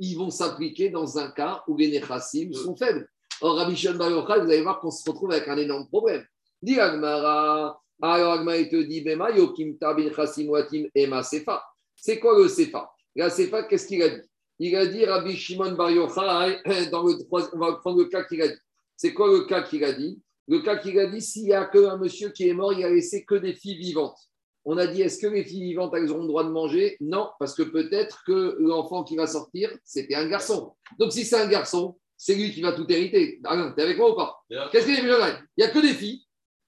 ils 0.00 0.16
vont 0.16 0.30
s'appliquer 0.30 0.90
dans 0.90 1.18
un 1.18 1.30
cas 1.30 1.62
où 1.68 1.76
les 1.76 1.88
Nechassim 1.88 2.52
sont 2.52 2.74
faibles. 2.74 3.08
Or, 3.40 3.56
Rabbi 3.56 3.76
Shimon 3.76 3.98
Bar 3.98 4.10
Yochai, 4.10 4.40
vous 4.40 4.50
allez 4.50 4.62
voir 4.62 4.80
qu'on 4.80 4.90
se 4.90 5.08
retrouve 5.08 5.30
avec 5.30 5.46
un 5.46 5.56
énorme 5.56 5.86
problème. 5.86 6.24
Dis 6.60 6.80
Agmara, 6.80 7.80
alors 8.02 8.32
Agmara, 8.32 8.56
il 8.56 8.68
te 8.68 8.76
dit, 8.76 9.00
Bema, 9.02 9.30
Yokim 9.30 9.78
Tabin 9.78 10.10
Chassim 10.12 10.48
Watim 10.48 10.88
Ema 10.94 11.22
Sefa. 11.22 11.62
C'est 12.00 12.18
quoi 12.18 12.38
le 12.38 12.48
Sefa? 12.48 12.90
La 13.16 13.30
Sefa, 13.30 13.64
qu'est-ce 13.64 13.86
qu'il 13.86 14.02
a 14.02 14.08
dit? 14.08 14.22
Il 14.58 14.76
a 14.76 14.86
dit 14.86 15.04
Rabbi 15.04 15.36
Shimon 15.36 15.72
Bar 15.72 15.90
Yochai, 15.90 16.60
dans 16.90 17.02
le 17.04 17.18
troisième- 17.24 17.52
on 17.54 17.58
va 17.58 17.72
prendre 17.74 17.98
le 17.98 18.06
cas 18.06 18.24
qu'il 18.24 18.40
a 18.42 18.48
dit. 18.48 18.58
C'est 18.96 19.14
quoi 19.14 19.28
le 19.28 19.44
cas 19.44 19.62
qu'il 19.62 19.84
a 19.84 19.92
dit? 19.92 20.20
Le 20.48 20.60
cas 20.60 20.76
qu'il 20.76 20.98
a 20.98 21.06
dit, 21.06 21.20
s'il 21.20 21.44
n'y 21.44 21.52
a 21.52 21.64
qu'un 21.64 21.96
monsieur 21.96 22.30
qui 22.30 22.48
est 22.48 22.54
mort, 22.54 22.72
il 22.72 22.84
a 22.84 22.90
laissé 22.90 23.24
que 23.24 23.34
des 23.36 23.54
filles 23.54 23.78
vivantes. 23.78 24.16
On 24.64 24.76
a 24.76 24.86
dit, 24.86 25.00
est-ce 25.00 25.18
que 25.18 25.26
les 25.28 25.44
filles 25.44 25.62
vivantes, 25.62 25.92
elles 25.96 26.10
auront 26.10 26.22
le 26.22 26.28
droit 26.28 26.44
de 26.44 26.50
manger? 26.50 26.96
Non, 27.00 27.30
parce 27.38 27.54
que 27.54 27.62
peut-être 27.62 28.22
que 28.26 28.56
l'enfant 28.60 29.04
qui 29.04 29.16
va 29.16 29.26
sortir, 29.26 29.70
c'était 29.84 30.14
un 30.16 30.28
garçon. 30.28 30.74
Donc 30.98 31.12
si 31.12 31.24
c'est 31.24 31.36
un 31.36 31.46
garçon, 31.48 31.96
c'est 32.16 32.34
lui 32.34 32.52
qui 32.52 32.60
va 32.60 32.72
tout 32.72 32.84
hériter. 32.90 33.40
Ah 33.44 33.56
non, 33.56 33.72
t'es 33.74 33.82
avec 33.82 33.96
moi 33.96 34.12
ou 34.12 34.16
pas? 34.16 34.36
Qu'est-ce 34.70 34.84
qu'il 34.86 34.94
y 34.96 34.98
a 34.98 35.02
Il 35.06 35.44
n'y 35.56 35.64
a 35.64 35.68
que 35.70 35.78
des 35.78 35.94
filles. 35.94 36.22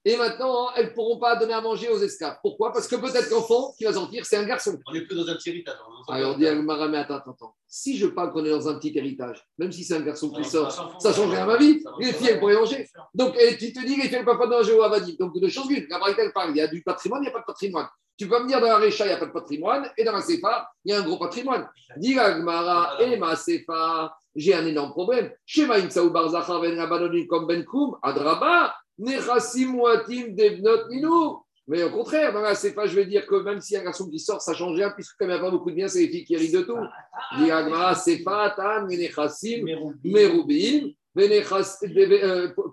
Et 0.05 0.17
maintenant, 0.17 0.71
elles 0.75 0.87
ne 0.87 0.91
pourront 0.91 1.19
pas 1.19 1.37
donner 1.37 1.53
à 1.55 1.61
manger 1.61 1.89
aux 1.89 1.99
esclaves. 1.99 2.37
Pourquoi? 2.43 2.73
Parce 2.73 2.89
que 2.89 2.97
peut-être 2.97 3.31
l'enfant 3.31 3.73
qui 3.79 3.85
va 3.85 3.93
sortir, 3.93 4.27
c'est 4.27 4.37
un 4.37 4.43
garçon. 4.45 4.77
On 4.89 4.93
n'est 4.93 5.03
plus 5.03 5.15
dans 5.15 5.29
un 5.29 5.35
petit 5.37 5.51
héritage. 5.51 5.77
dans 5.79 6.13
un- 6.13 6.17
Alors, 6.17 6.37
dit 6.37 6.47
Agmara, 6.47 6.89
mais 6.89 6.99
attends, 6.99 7.19
attends. 7.19 7.55
Si 7.69 7.97
je 7.97 8.07
parle 8.09 8.33
qu'on 8.33 8.45
est 8.45 8.51
dans 8.51 8.69
un 8.69 8.75
petit 8.81 8.93
héritage, 8.99 9.47
même 9.59 9.71
si 9.71 9.85
c'est 9.85 9.95
un 9.95 10.01
garçon 10.01 10.31
qui 10.31 10.45
sort, 10.45 10.73
ça 11.01 11.13
change 11.13 11.31
rien 11.31 11.45
à 11.45 11.47
ma 11.47 11.57
vie. 11.57 11.83
Les 12.01 12.13
filles, 12.13 12.29
elles 12.31 12.41
pourraient 12.41 12.57
manger. 12.57 12.89
Donc, 13.15 13.37
et 13.39 13.57
tu 13.57 13.73
te 13.73 13.79
dis, 13.81 13.95
les 13.97 14.03
filles, 14.03 14.15
elles 14.15 14.21
ne 14.23 14.27
peuvent 14.27 14.39
pas 14.39 14.47
manger 14.47 14.73
au 14.73 14.83
Avadim. 14.83 15.15
Donc, 15.21 15.39
de 15.39 15.49
choses 15.49 15.71
l'une. 15.71 15.87
La 15.89 16.01
elle 16.19 16.33
parle, 16.33 16.51
il 16.51 16.57
y 16.57 16.61
a 16.61 16.67
du 16.67 16.83
patrimoine, 16.83 17.23
il 17.23 17.27
n'y 17.27 17.29
a 17.29 17.33
pas 17.33 17.41
de 17.41 17.45
patrimoine. 17.45 17.87
Tu 18.19 18.29
peux 18.29 18.41
me 18.43 18.47
dire, 18.49 18.61
dans 18.61 18.67
la 18.67 18.77
Récha, 18.77 19.05
il 19.05 19.09
n'y 19.09 19.15
a 19.15 19.19
pas 19.19 19.27
de 19.27 19.31
patrimoine, 19.33 19.89
et 19.97 20.05
dans 20.05 20.13
la 20.13 20.21
Sefa, 20.21 20.69
il 20.85 20.91
y 20.93 20.95
a 20.95 20.99
un 20.99 21.03
gros 21.03 21.19
patrimoine. 21.19 21.69
Dis 21.97 22.19
Agmara, 22.19 23.01
et 23.01 23.17
ma 23.17 23.37
Sefa, 23.37 24.15
j'ai 24.35 24.55
un 24.55 24.67
énorme 24.67 24.91
problème. 24.91 25.33
Shema 25.47 25.77
Imsaou 25.79 26.11
Barzacha 26.11 26.59
Ben 26.61 26.79
Rabanonim 26.79 27.27
comme 27.27 27.47
Ben 27.47 27.65
Koum, 27.65 27.97
Adraba, 28.03 28.75
Mais 31.69 31.83
au 31.85 31.91
contraire, 31.91 32.33
dans 32.33 32.41
la 32.41 32.55
Sefa, 32.55 32.87
je 32.87 32.97
vais 32.97 33.07
dire 33.07 33.27
que 33.27 33.37
même 33.37 33.61
s'il 33.61 33.75
y 33.75 33.77
a 33.77 33.81
un 33.81 33.85
garçon 33.85 34.09
qui 34.11 34.19
sort, 34.19 34.41
ça 34.41 34.53
change 34.53 34.77
rien, 34.77 34.91
puisque 34.91 35.17
comme 35.17 35.29
il 35.29 35.33
n'y 35.33 35.39
a 35.39 35.43
pas 35.43 35.51
beaucoup 35.51 35.71
de 35.71 35.77
biens, 35.77 35.89
c'est 35.89 36.01
les 36.01 36.09
filles 36.09 36.25
qui 36.25 36.35
héritent 36.35 36.55
de 36.55 36.63
tout. 36.63 36.77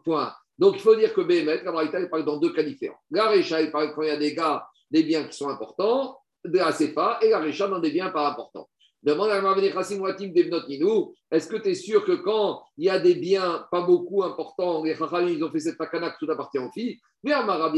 Point. 0.03 0.34
Donc 0.57 0.76
il 0.76 0.81
faut 0.81 0.95
dire 0.95 1.14
que 1.14 1.22
Béhémet, 1.22 1.64
la 1.64 1.72
Braïta, 1.72 1.99
il 1.99 2.10
parle 2.10 2.26
dans 2.26 2.38
deux 2.38 2.51
cas 2.51 2.64
différents. 2.64 2.99
La 3.11 3.30
Récha, 3.30 3.61
il 3.61 3.72
parle 3.72 3.93
quand 3.93 4.01
il 4.01 4.07
y 4.07 4.11
a 4.11 4.18
des 4.18 4.34
gars, 4.34 4.68
des 4.89 5.03
biens 5.03 5.23
qui 5.26 5.38
sont 5.38 5.49
importants, 5.49 6.18
de 6.43 6.57
la 6.57 6.72
Sefa, 6.72 7.19
et 7.22 7.30
la 7.30 7.39
Récha 7.39 7.68
dans 7.68 7.80
des 7.80 7.91
biens 7.91 8.10
pas 8.10 8.30
importants. 8.30 8.69
Demande 9.02 9.30
à 9.30 9.40
est-ce 11.32 11.48
que 11.48 11.56
tu 11.56 11.70
es 11.70 11.76
sûr 11.76 12.04
que 12.04 12.12
quand 12.12 12.62
il 12.78 12.86
y 12.86 12.90
a 12.90 13.00
des 13.00 13.16
biens 13.16 13.66
pas 13.72 13.82
beaucoup 13.82 14.24
importants, 14.24 14.84
les 14.84 14.94
ils 14.94 15.44
ont 15.44 15.52
fait 15.52 15.60
cette 15.60 15.78
takana 15.78 16.10
que 16.10 16.18
tout 16.20 16.30
appartient 16.30 16.60
aux 16.60 16.72
filles, 16.72 17.00
Gemara, 17.26 17.72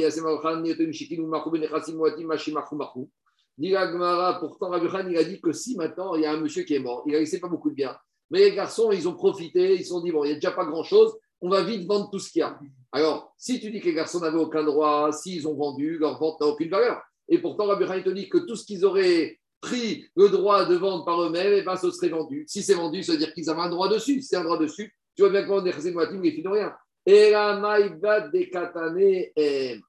pourtant 4.39 4.69
Rabbi 4.69 4.87
Khan, 4.87 5.07
il 5.09 5.17
a 5.17 5.23
dit 5.23 5.39
que 5.39 5.51
si 5.51 5.75
maintenant 5.75 6.15
il 6.15 6.21
y 6.21 6.25
a 6.25 6.31
un 6.31 6.39
monsieur 6.39 6.63
qui 6.63 6.73
est 6.73 6.79
mort, 6.79 7.03
il 7.05 7.15
a 7.15 7.19
laissé 7.19 7.39
pas 7.39 7.47
beaucoup 7.47 7.69
de 7.69 7.75
biens. 7.75 7.95
Mais 8.31 8.39
les 8.39 8.55
garçons, 8.55 8.91
ils 8.91 9.07
ont 9.07 9.13
profité, 9.13 9.75
ils 9.75 9.83
se 9.83 9.89
sont 9.89 10.01
dit, 10.01 10.11
bon, 10.11 10.23
il 10.23 10.29
n'y 10.29 10.33
a 10.33 10.35
déjà 10.35 10.51
pas 10.51 10.65
grand-chose, 10.65 11.15
on 11.41 11.49
va 11.49 11.63
vite 11.63 11.85
vendre 11.85 12.09
tout 12.09 12.19
ce 12.19 12.31
qu'il 12.31 12.39
y 12.39 12.43
a. 12.43 12.57
Alors, 12.91 13.33
si 13.37 13.59
tu 13.59 13.69
dis 13.69 13.79
que 13.79 13.85
les 13.85 13.93
garçons 13.93 14.21
n'avaient 14.21 14.39
aucun 14.39 14.63
droit, 14.63 15.11
s'ils 15.11 15.47
ont 15.47 15.55
vendu, 15.55 15.97
leur 15.97 16.17
vente 16.17 16.39
n'a 16.39 16.47
aucune 16.47 16.69
valeur. 16.69 17.01
Et 17.27 17.39
pourtant, 17.39 17.67
Rabbi 17.67 18.03
te 18.03 18.09
dit 18.09 18.29
que 18.29 18.39
tout 18.39 18.55
ce 18.55 18.65
qu'ils 18.65 18.85
auraient 18.85 19.37
pris 19.61 20.09
le 20.15 20.29
droit 20.29 20.65
de 20.65 20.75
vendre 20.75 21.05
par 21.05 21.21
eux-mêmes, 21.21 21.53
eh 21.53 21.61
ben, 21.61 21.75
ce 21.75 21.91
serait 21.91 22.09
vendu. 22.09 22.45
Si 22.47 22.63
c'est 22.63 22.73
vendu, 22.73 23.03
ça 23.03 23.13
veut 23.13 23.19
dire 23.19 23.33
qu'ils 23.33 23.49
avaient 23.49 23.61
un 23.61 23.69
droit 23.69 23.87
dessus. 23.87 24.21
Si 24.21 24.27
c'est 24.27 24.35
un 24.35 24.43
droit 24.43 24.57
dessus, 24.57 24.93
tu 25.15 25.21
vois 25.21 25.29
bien 25.31 25.43
comment 25.43 25.61
on 25.61 25.65
est 25.65 26.21
les 26.21 26.31
filles 26.31 26.43
n'ont 26.43 26.51
rien. 26.51 26.75
Et 27.05 27.31
la 27.31 27.59
maïbat 27.59 28.29
des 28.29 28.49
katané, 28.49 29.33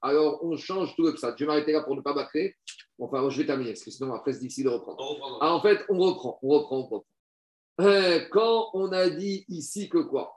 alors 0.01 0.43
on 0.45 0.57
change 0.57 0.95
tout 0.97 1.03
le 1.03 1.15
psat. 1.15 1.35
Je 1.37 1.45
vais 1.45 1.49
m'arrêter 1.49 1.73
là 1.73 1.83
pour 1.83 1.97
ne 1.97 2.01
pas 2.01 2.15
bâcler. 2.15 2.55
Enfin, 2.99 3.29
je 3.29 3.39
vais 3.39 3.47
terminer, 3.47 3.73
parce 3.73 3.85
que 3.85 3.91
sinon 3.91 4.15
après 4.15 4.33
c'est 4.33 4.41
difficile 4.41 4.65
de 4.65 4.71
reprendre. 4.71 5.39
Ah, 5.41 5.55
en 5.55 5.61
fait, 5.61 5.81
on 5.89 5.99
reprend, 5.99 6.39
on 6.43 6.49
reprend, 6.49 6.79
on 6.79 6.83
reprend. 6.83 7.05
Euh, 7.81 8.21
Quand 8.31 8.71
on 8.75 8.93
a 8.93 9.11
dit 9.11 9.45
ici 9.49 9.89
que 9.89 9.99
quoi? 9.99 10.33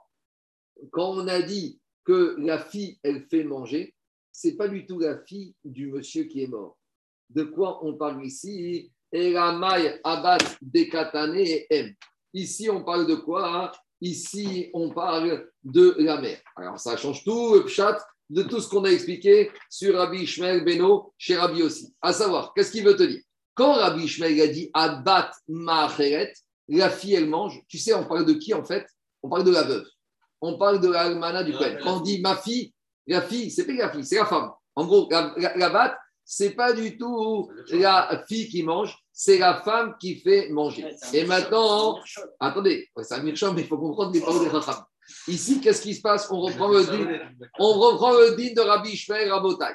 Quand 0.90 1.12
on 1.12 1.28
a 1.28 1.40
dit 1.42 1.80
que 2.04 2.36
la 2.38 2.58
fille, 2.58 2.98
elle 3.02 3.22
fait 3.30 3.44
manger, 3.44 3.94
c'est 4.32 4.56
pas 4.56 4.68
du 4.68 4.86
tout 4.86 4.98
la 4.98 5.18
fille 5.18 5.54
du 5.64 5.90
monsieur 5.90 6.24
qui 6.24 6.42
est 6.42 6.46
mort. 6.46 6.76
De 7.30 7.44
quoi 7.44 7.84
on 7.84 7.94
parle 7.94 8.24
ici? 8.24 8.92
Et 9.12 9.32
la 9.32 9.52
maille 9.52 10.00
abat 10.04 10.38
dekatane 10.60 11.36
et 11.36 11.66
M. 11.70 11.94
Ici, 12.34 12.68
on 12.68 12.82
parle 12.84 13.06
de 13.06 13.14
quoi 13.14 13.48
hein? 13.48 13.72
Ici, 14.00 14.70
on 14.74 14.90
parle 14.90 15.48
de 15.64 15.96
la 15.98 16.20
mère. 16.20 16.38
Alors, 16.56 16.78
ça 16.78 16.96
change 16.96 17.24
tout, 17.24 17.54
le 17.54 17.64
pshat, 17.64 17.98
de 18.28 18.42
tout 18.42 18.60
ce 18.60 18.68
qu'on 18.68 18.84
a 18.84 18.90
expliqué 18.90 19.50
sur 19.70 19.96
Rabbi 19.96 20.22
Ishmael 20.22 20.64
Beno, 20.64 21.14
chez 21.16 21.36
Rabbi 21.36 21.62
aussi. 21.62 21.94
À 22.02 22.12
savoir, 22.12 22.52
qu'est-ce 22.52 22.72
qu'il 22.72 22.84
veut 22.84 22.96
te 22.96 23.04
dire? 23.04 23.22
Quand 23.54 23.74
Rabbi 23.74 24.04
Ishmael 24.04 24.40
a 24.40 24.48
dit 24.48 24.70
Abat 24.74 25.30
Ma'acheret, 25.48 26.34
la 26.68 26.90
fille, 26.90 27.14
elle 27.14 27.28
mange, 27.28 27.62
tu 27.68 27.78
sais, 27.78 27.94
on 27.94 28.04
parle 28.04 28.26
de 28.26 28.34
qui 28.34 28.52
en 28.52 28.64
fait? 28.64 28.86
On 29.22 29.28
parle 29.28 29.44
de 29.44 29.52
la 29.52 29.62
veuve. 29.62 29.86
On 30.40 30.58
parle 30.58 30.80
de 30.80 30.88
l'almana 30.88 31.42
du 31.42 31.52
Kohen. 31.52 31.78
Quand 31.82 31.98
on 31.98 32.00
dit 32.00 32.20
ma 32.20 32.36
fille, 32.36 32.74
la 33.06 33.22
fille, 33.22 33.50
c'est 33.50 33.64
pas 33.66 33.72
la 33.72 33.90
fille, 33.90 34.04
c'est 34.04 34.16
la 34.16 34.26
femme. 34.26 34.50
En 34.74 34.84
gros, 34.84 35.08
la, 35.10 35.32
la, 35.38 35.56
la 35.56 35.70
bat, 35.70 35.98
c'est 36.28 36.50
pas 36.50 36.72
du 36.72 36.98
tout 36.98 37.50
la 37.70 38.24
fille 38.28 38.48
qui 38.48 38.64
mange, 38.64 38.98
c'est 39.12 39.38
la 39.38 39.62
femme 39.62 39.94
qui 39.98 40.16
fait 40.16 40.50
manger. 40.50 40.94
Et 41.12 41.24
maintenant, 41.24 42.00
attendez, 42.40 42.88
ouais, 42.96 43.04
c'est 43.04 43.14
un 43.14 43.22
mircham, 43.22 43.54
mais 43.54 43.62
il 43.62 43.68
faut 43.68 43.78
comprendre 43.78 44.12
les 44.12 44.20
paroles 44.20 44.42
des 44.42 44.50
Racham. 44.50 44.84
Ici, 45.28 45.60
qu'est-ce 45.60 45.80
qui 45.80 45.94
se 45.94 46.02
passe? 46.02 46.28
On 46.32 46.40
reprend 46.40 46.68
le 46.68 46.84
din, 46.84 47.20
on 47.60 47.72
reprend 47.74 48.12
le 48.12 48.54
de 48.54 48.60
Rabbi 48.60 48.90
Ishmael 48.90 49.30
Rabotai. 49.30 49.74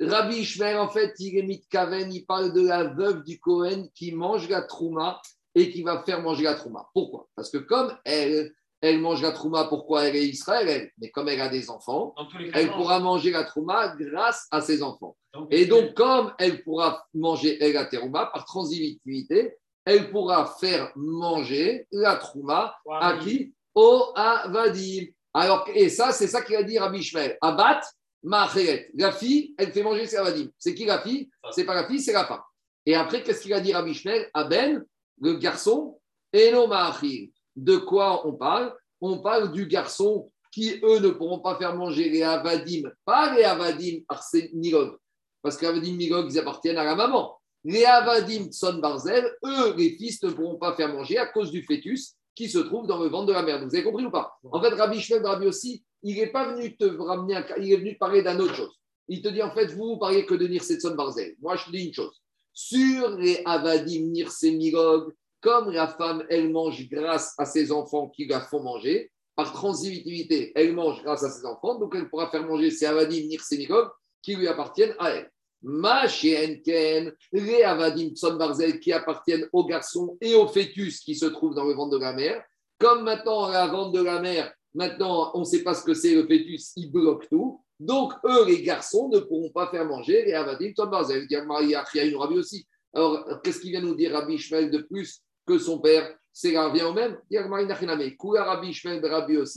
Rabbi 0.00 0.38
Ishmael, 0.38 0.78
en 0.78 0.88
fait, 0.88 1.14
il 1.20 1.38
est 1.38 1.42
mitkaven, 1.44 2.12
il 2.12 2.26
parle 2.26 2.52
de 2.52 2.66
la 2.66 2.84
veuve 2.84 3.22
du 3.22 3.38
Cohen 3.38 3.86
qui 3.94 4.10
mange 4.10 4.48
la 4.48 4.62
trouma 4.62 5.22
et 5.54 5.70
qui 5.70 5.82
va 5.82 6.02
faire 6.02 6.20
manger 6.20 6.44
la 6.44 6.54
trouma. 6.54 6.88
Pourquoi? 6.92 7.28
Parce 7.36 7.50
que 7.50 7.58
comme 7.58 7.96
elle, 8.04 8.52
elle 8.82 8.98
mange 8.98 9.22
la 9.22 9.30
trouma, 9.30 9.64
pourquoi 9.64 10.04
elle 10.06 10.16
est 10.16 10.26
Israël 10.26 10.68
elle? 10.68 10.90
Mais 10.98 11.10
comme 11.10 11.28
elle 11.28 11.40
a 11.40 11.48
des 11.48 11.70
enfants, 11.70 12.14
cas, 12.16 12.38
elle 12.52 12.72
pourra 12.72 12.98
manger 12.98 13.30
la 13.30 13.44
trouma 13.44 13.94
grâce 13.96 14.48
à 14.50 14.60
ses 14.60 14.82
enfants. 14.82 15.16
Donc, 15.32 15.48
Et 15.50 15.66
donc, 15.66 15.94
comme 15.94 16.34
elle 16.38 16.62
pourra 16.62 17.06
manger 17.14 17.56
elle, 17.62 17.74
la 17.74 17.86
terouma 17.86 18.26
par 18.26 18.44
transitivité, 18.44 19.54
elle 19.84 20.10
pourra 20.10 20.46
faire 20.60 20.92
manger 20.96 21.86
la 21.92 22.16
trouma 22.16 22.76
à 23.00 23.16
qui? 23.18 23.54
Au 23.74 24.12
Avadim. 24.14 25.06
Alors, 25.32 25.66
et 25.74 25.88
ça, 25.88 26.12
c'est 26.12 26.26
ça 26.26 26.42
qu'il 26.42 26.56
a 26.56 26.62
dit 26.62 26.78
Rabbi 26.78 26.98
Ishmael. 26.98 27.38
Abat, 27.40 27.80
Ma'acheret. 28.22 28.90
La 28.94 29.12
fille, 29.12 29.54
elle 29.56 29.72
fait 29.72 29.82
manger 29.82 30.06
ses 30.06 30.16
Avadim. 30.16 30.48
C'est 30.58 30.74
qui 30.74 30.84
la 30.84 31.00
fille? 31.00 31.30
C'est 31.52 31.64
pas 31.64 31.74
la 31.74 31.86
fille, 31.86 32.00
c'est 32.00 32.12
la 32.12 32.26
femme. 32.26 32.42
Et 32.84 32.94
après, 32.94 33.22
qu'est-ce 33.22 33.40
qu'il 33.42 33.54
a 33.54 33.60
dit 33.60 33.72
Rabbi 33.72 33.92
Ishmael? 33.92 34.28
Aben, 34.34 34.84
le 35.20 35.34
garçon, 35.34 35.98
et 36.32 36.50
non 36.50 36.66
Ma'achir. 36.66 37.28
De 37.56 37.76
quoi 37.76 38.26
on 38.26 38.32
parle 38.32 38.74
On 39.00 39.18
parle 39.18 39.52
du 39.52 39.66
garçon 39.66 40.30
qui, 40.52 40.78
eux, 40.82 41.00
ne 41.00 41.08
pourront 41.10 41.40
pas 41.40 41.56
faire 41.56 41.74
manger 41.74 42.10
les 42.10 42.22
Avadim, 42.22 42.82
pas 43.04 43.34
les 43.34 43.42
Avadim 43.42 44.00
Arsenilov, 44.08 44.98
parce 45.42 45.56
que 45.56 45.62
les 45.62 45.68
Avadim 45.72 45.96
Milog, 45.96 46.30
ils 46.30 46.38
appartiennent 46.38 46.78
à 46.78 46.84
la 46.84 46.94
maman. 46.94 47.38
Les 47.64 47.84
Avadim 47.84 48.50
Son 48.52 48.74
Barzel, 48.74 49.24
eux, 49.44 49.74
les 49.76 49.96
fils, 49.96 50.22
ne 50.22 50.30
pourront 50.30 50.56
pas 50.56 50.74
faire 50.74 50.92
manger 50.92 51.18
à 51.18 51.26
cause 51.26 51.50
du 51.50 51.62
fœtus 51.62 52.14
qui 52.34 52.48
se 52.48 52.58
trouve 52.58 52.86
dans 52.86 52.98
le 53.02 53.08
ventre 53.08 53.26
de 53.26 53.32
la 53.32 53.42
mère. 53.42 53.64
Vous 53.64 53.74
avez 53.74 53.84
compris 53.84 54.04
ou 54.04 54.10
pas? 54.10 54.38
En 54.50 54.60
fait, 54.60 54.70
Rabbi 54.70 55.00
Shmuel 55.00 55.24
Rabbi 55.24 55.46
aussi, 55.46 55.84
il 56.02 56.16
n'est 56.16 56.28
pas 56.32 56.52
venu 56.52 56.76
te 56.76 56.84
ramener, 56.84 57.40
il 57.58 57.72
est 57.72 57.76
venu 57.76 57.94
te 57.94 57.98
parler 57.98 58.22
d'une 58.22 58.40
autre 58.40 58.54
chose. 58.54 58.74
Il 59.08 59.22
te 59.22 59.28
dit, 59.28 59.42
en 59.42 59.52
fait, 59.52 59.66
vous, 59.66 59.86
vous 59.86 59.98
parliez 59.98 60.26
que 60.26 60.34
de 60.34 60.46
Nirsetson 60.46 60.94
Barzel. 60.94 61.34
Moi, 61.40 61.56
je 61.56 61.64
te 61.66 61.70
dis 61.70 61.84
une 61.84 61.94
chose. 61.94 62.20
Sur 62.52 63.10
les 63.16 63.42
Avadim 63.44 64.08
Nirse 64.08 64.42
Milog, 64.42 65.12
comme 65.42 65.70
la 65.70 65.88
femme, 65.88 66.24
elle 66.30 66.50
mange 66.50 66.88
grâce 66.88 67.34
à 67.36 67.44
ses 67.44 67.72
enfants 67.72 68.08
qui 68.08 68.26
la 68.26 68.40
font 68.40 68.62
manger, 68.62 69.10
par 69.34 69.52
transitivité, 69.52 70.52
elle 70.54 70.72
mange 70.72 71.02
grâce 71.02 71.24
à 71.24 71.30
ses 71.30 71.44
enfants, 71.44 71.78
donc 71.78 71.94
elle 71.96 72.08
pourra 72.08 72.30
faire 72.30 72.46
manger 72.46 72.70
ses 72.70 72.86
Avadim 72.86 73.26
Nirse 73.26 73.50
Milog 73.52 73.88
qui 74.22 74.36
lui 74.36 74.46
appartiennent 74.46 74.94
à 74.98 75.10
elle. 75.10 75.30
Ma 75.62 76.06
Ken, 76.06 77.12
les 77.32 77.62
Avadim 77.62 78.10
Tson 78.14 78.36
Barzel 78.36 78.78
qui 78.78 78.92
appartiennent 78.92 79.48
aux 79.52 79.64
garçons 79.64 80.16
et 80.20 80.34
aux 80.34 80.46
fœtus 80.48 81.00
qui 81.00 81.14
se 81.14 81.26
trouvent 81.26 81.54
dans 81.54 81.64
le 81.64 81.74
ventre 81.74 81.96
de 81.96 82.02
la 82.02 82.12
mère. 82.12 82.42
Comme 82.78 83.04
maintenant, 83.04 83.48
la 83.48 83.66
ventre 83.68 83.92
de 83.92 84.02
la 84.02 84.20
mère, 84.20 84.52
maintenant, 84.74 85.30
on 85.34 85.40
ne 85.40 85.44
sait 85.44 85.62
pas 85.62 85.74
ce 85.74 85.84
que 85.84 85.94
c'est 85.94 86.14
le 86.14 86.26
fœtus, 86.26 86.72
il 86.76 86.90
bloque 86.90 87.28
tout. 87.28 87.60
Donc, 87.80 88.12
eux, 88.24 88.46
les 88.46 88.62
garçons, 88.62 89.08
ne 89.08 89.18
pourront 89.18 89.50
pas 89.50 89.68
faire 89.68 89.84
manger 89.86 90.24
les 90.24 90.34
Avadim 90.34 90.70
Tson 90.72 90.86
Barzel. 90.86 91.26
Il 91.28 91.70
y 91.70 91.74
a 91.74 91.84
Rabbi 92.18 92.38
aussi. 92.38 92.66
Alors, 92.94 93.40
qu'est-ce 93.42 93.60
qu'il 93.60 93.70
vient 93.70 93.80
nous 93.80 93.94
dire 93.94 94.12
Rabbi 94.12 94.34
Ishmael 94.34 94.70
de 94.70 94.78
plus 94.78 95.22
que 95.46 95.58
son 95.58 95.80
père 95.80 96.16
C'est 96.32 96.56
revient 96.56 96.82
au 96.84 96.92
même. 96.92 97.18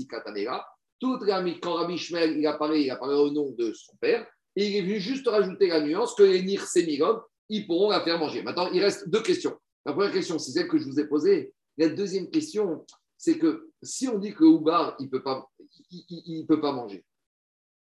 Katanera. 0.08 0.66
Toute 1.00 1.24
la, 1.26 1.44
quand 1.62 1.74
Rabbi 1.74 1.96
Ishmael, 1.96 2.38
il 2.38 2.48
apparaît, 2.48 2.84
il 2.84 2.90
apparaît 2.90 3.16
au 3.16 3.32
nom 3.32 3.52
de 3.52 3.74
son 3.74 3.96
père. 3.98 4.26
Et 4.56 4.68
il 4.68 4.76
est 4.78 4.82
venu 4.82 5.00
juste 5.00 5.28
rajouter 5.28 5.68
la 5.68 5.82
nuance 5.82 6.16
que 6.16 6.24
les 6.24 6.42
Nirsémigom, 6.42 7.22
ils 7.50 7.68
pourront 7.68 7.90
la 7.90 8.02
faire 8.02 8.18
manger. 8.18 8.42
Maintenant, 8.42 8.70
il 8.72 8.82
reste 8.82 9.10
deux 9.10 9.22
questions. 9.22 9.58
La 9.86 9.94
première 9.94 10.14
question, 10.14 10.40
c'est 10.40 10.52
celle 10.52 10.68
que 10.68 10.78
je 10.78 10.86
vous 10.86 11.00
ai 11.00 11.08
posée. 11.08 11.54
La 11.78 11.90
deuxième 11.90 12.30
question, 12.30 12.86
c'est 13.18 13.38
que 13.38 13.70
si 13.84 14.08
on 14.08 14.18
dit 14.18 14.34
que 14.34 14.44
Oubar, 14.44 14.96
il 15.00 15.06
ne 15.06 15.10
peut, 15.10 15.22
pas, 15.22 15.50
il 15.92 16.46
peut 16.48 16.62
pas 16.62 16.72
manger, 16.72 17.06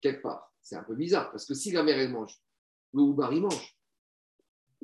quelque 0.01 0.21
part, 0.21 0.51
c'est 0.61 0.75
un 0.75 0.83
peu 0.83 0.95
bizarre, 0.95 1.31
parce 1.31 1.45
que 1.45 1.53
si 1.53 1.71
la 1.71 1.83
mère, 1.83 1.97
elle 1.97 2.11
mange, 2.11 2.37
le 2.93 3.01
Oubar, 3.01 3.33
il 3.33 3.41
mange. 3.41 3.76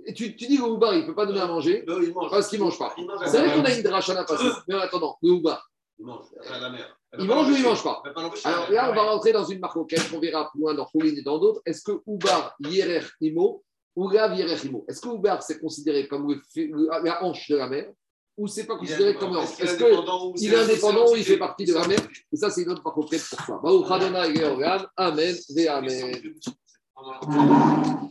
Et 0.06 0.14
tu, 0.14 0.36
tu 0.36 0.48
dis 0.48 0.58
que 0.58 0.64
le 0.64 0.70
Oubar, 0.70 0.94
il 0.96 1.02
ne 1.02 1.06
peut 1.06 1.16
pas 1.16 1.26
donner 1.26 1.40
à 1.42 1.48
manger 1.48 1.84
Non, 1.88 2.02
il 2.02 2.14
mange. 2.14 2.30
parce 2.32 2.48
qu'il 2.48 2.60
ne 2.60 2.66
mange 2.66 2.78
pas. 2.80 2.94
C'est 3.28 3.38
vrai 3.40 3.54
qu'on 3.54 3.64
a 3.64 3.72
une 3.74 3.84
drache 3.84 4.10
à 4.10 4.14
la 4.16 4.24
passer. 4.24 4.46
Mais 4.68 4.76
en 4.76 4.80
attendant, 4.80 5.18
le 5.22 5.32
Oubar, 5.32 5.70
Il 6.00 6.06
mange 6.06 6.26
à 6.50 6.60
la 6.60 6.70
mer. 6.70 6.98
il 7.20 7.26
mange 7.26 7.48
ou 7.50 7.52
il 7.56 7.60
ne 7.62 7.64
mange 7.66 7.84
pas. 7.84 8.02
Alors 8.44 8.72
là, 8.72 8.90
on 8.92 8.96
va 8.96 9.04
rentrer 9.04 9.32
dans 9.32 9.46
une 9.46 9.60
marque 9.60 9.74
qu'on 9.76 10.20
verra 10.20 10.50
plus 10.52 10.60
loin 10.62 10.74
dans 10.74 10.86
Foulin 10.88 11.14
et 11.16 11.22
dans 11.22 11.38
d'autres. 11.40 11.62
Est-ce 11.66 11.84
que 11.84 12.02
Oubar 12.06 12.56
Yerer 12.60 13.04
Imo 13.22 13.64
ou 13.96 14.06
Rav 14.08 14.36
Yerer 14.36 14.58
Imo? 14.66 14.84
Est-ce 14.90 15.00
que 15.02 15.08
Oubar 15.10 15.42
c'est 15.44 15.60
considéré 15.60 16.08
comme 16.08 16.28
le, 16.28 16.42
le, 16.56 16.88
la 17.04 17.24
hanche 17.24 17.48
de 17.50 17.56
la 17.56 17.68
mer 17.70 17.92
ou 18.36 18.48
c'est 18.48 18.66
pas 18.66 18.76
considéré 18.78 19.14
comme 19.16 19.34
la 19.34 19.42
hanche? 19.42 19.60
Est-ce 19.60 19.78
qu'il 20.40 20.52
est 20.54 20.58
indépendant 20.58 21.12
ou 21.12 21.16
il 21.16 21.24
fait 21.24 21.38
partie 21.38 21.66
de 21.66 21.74
la 21.76 21.88
mer? 21.88 22.00
Et 22.32 22.36
ça, 22.36 22.50
c'est 22.50 22.64
une 22.64 22.72
autre 22.72 22.82
marque 22.84 22.96
pour 22.96 23.08
ça. 23.14 23.38
Amen. 24.98 25.36
Amen. 26.98 28.10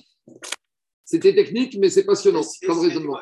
C'était 1.12 1.34
technique, 1.34 1.76
mais 1.78 1.90
c'est 1.90 2.04
passionnant 2.04 2.40
comme 2.66 2.78
raisonnement. 2.78 3.20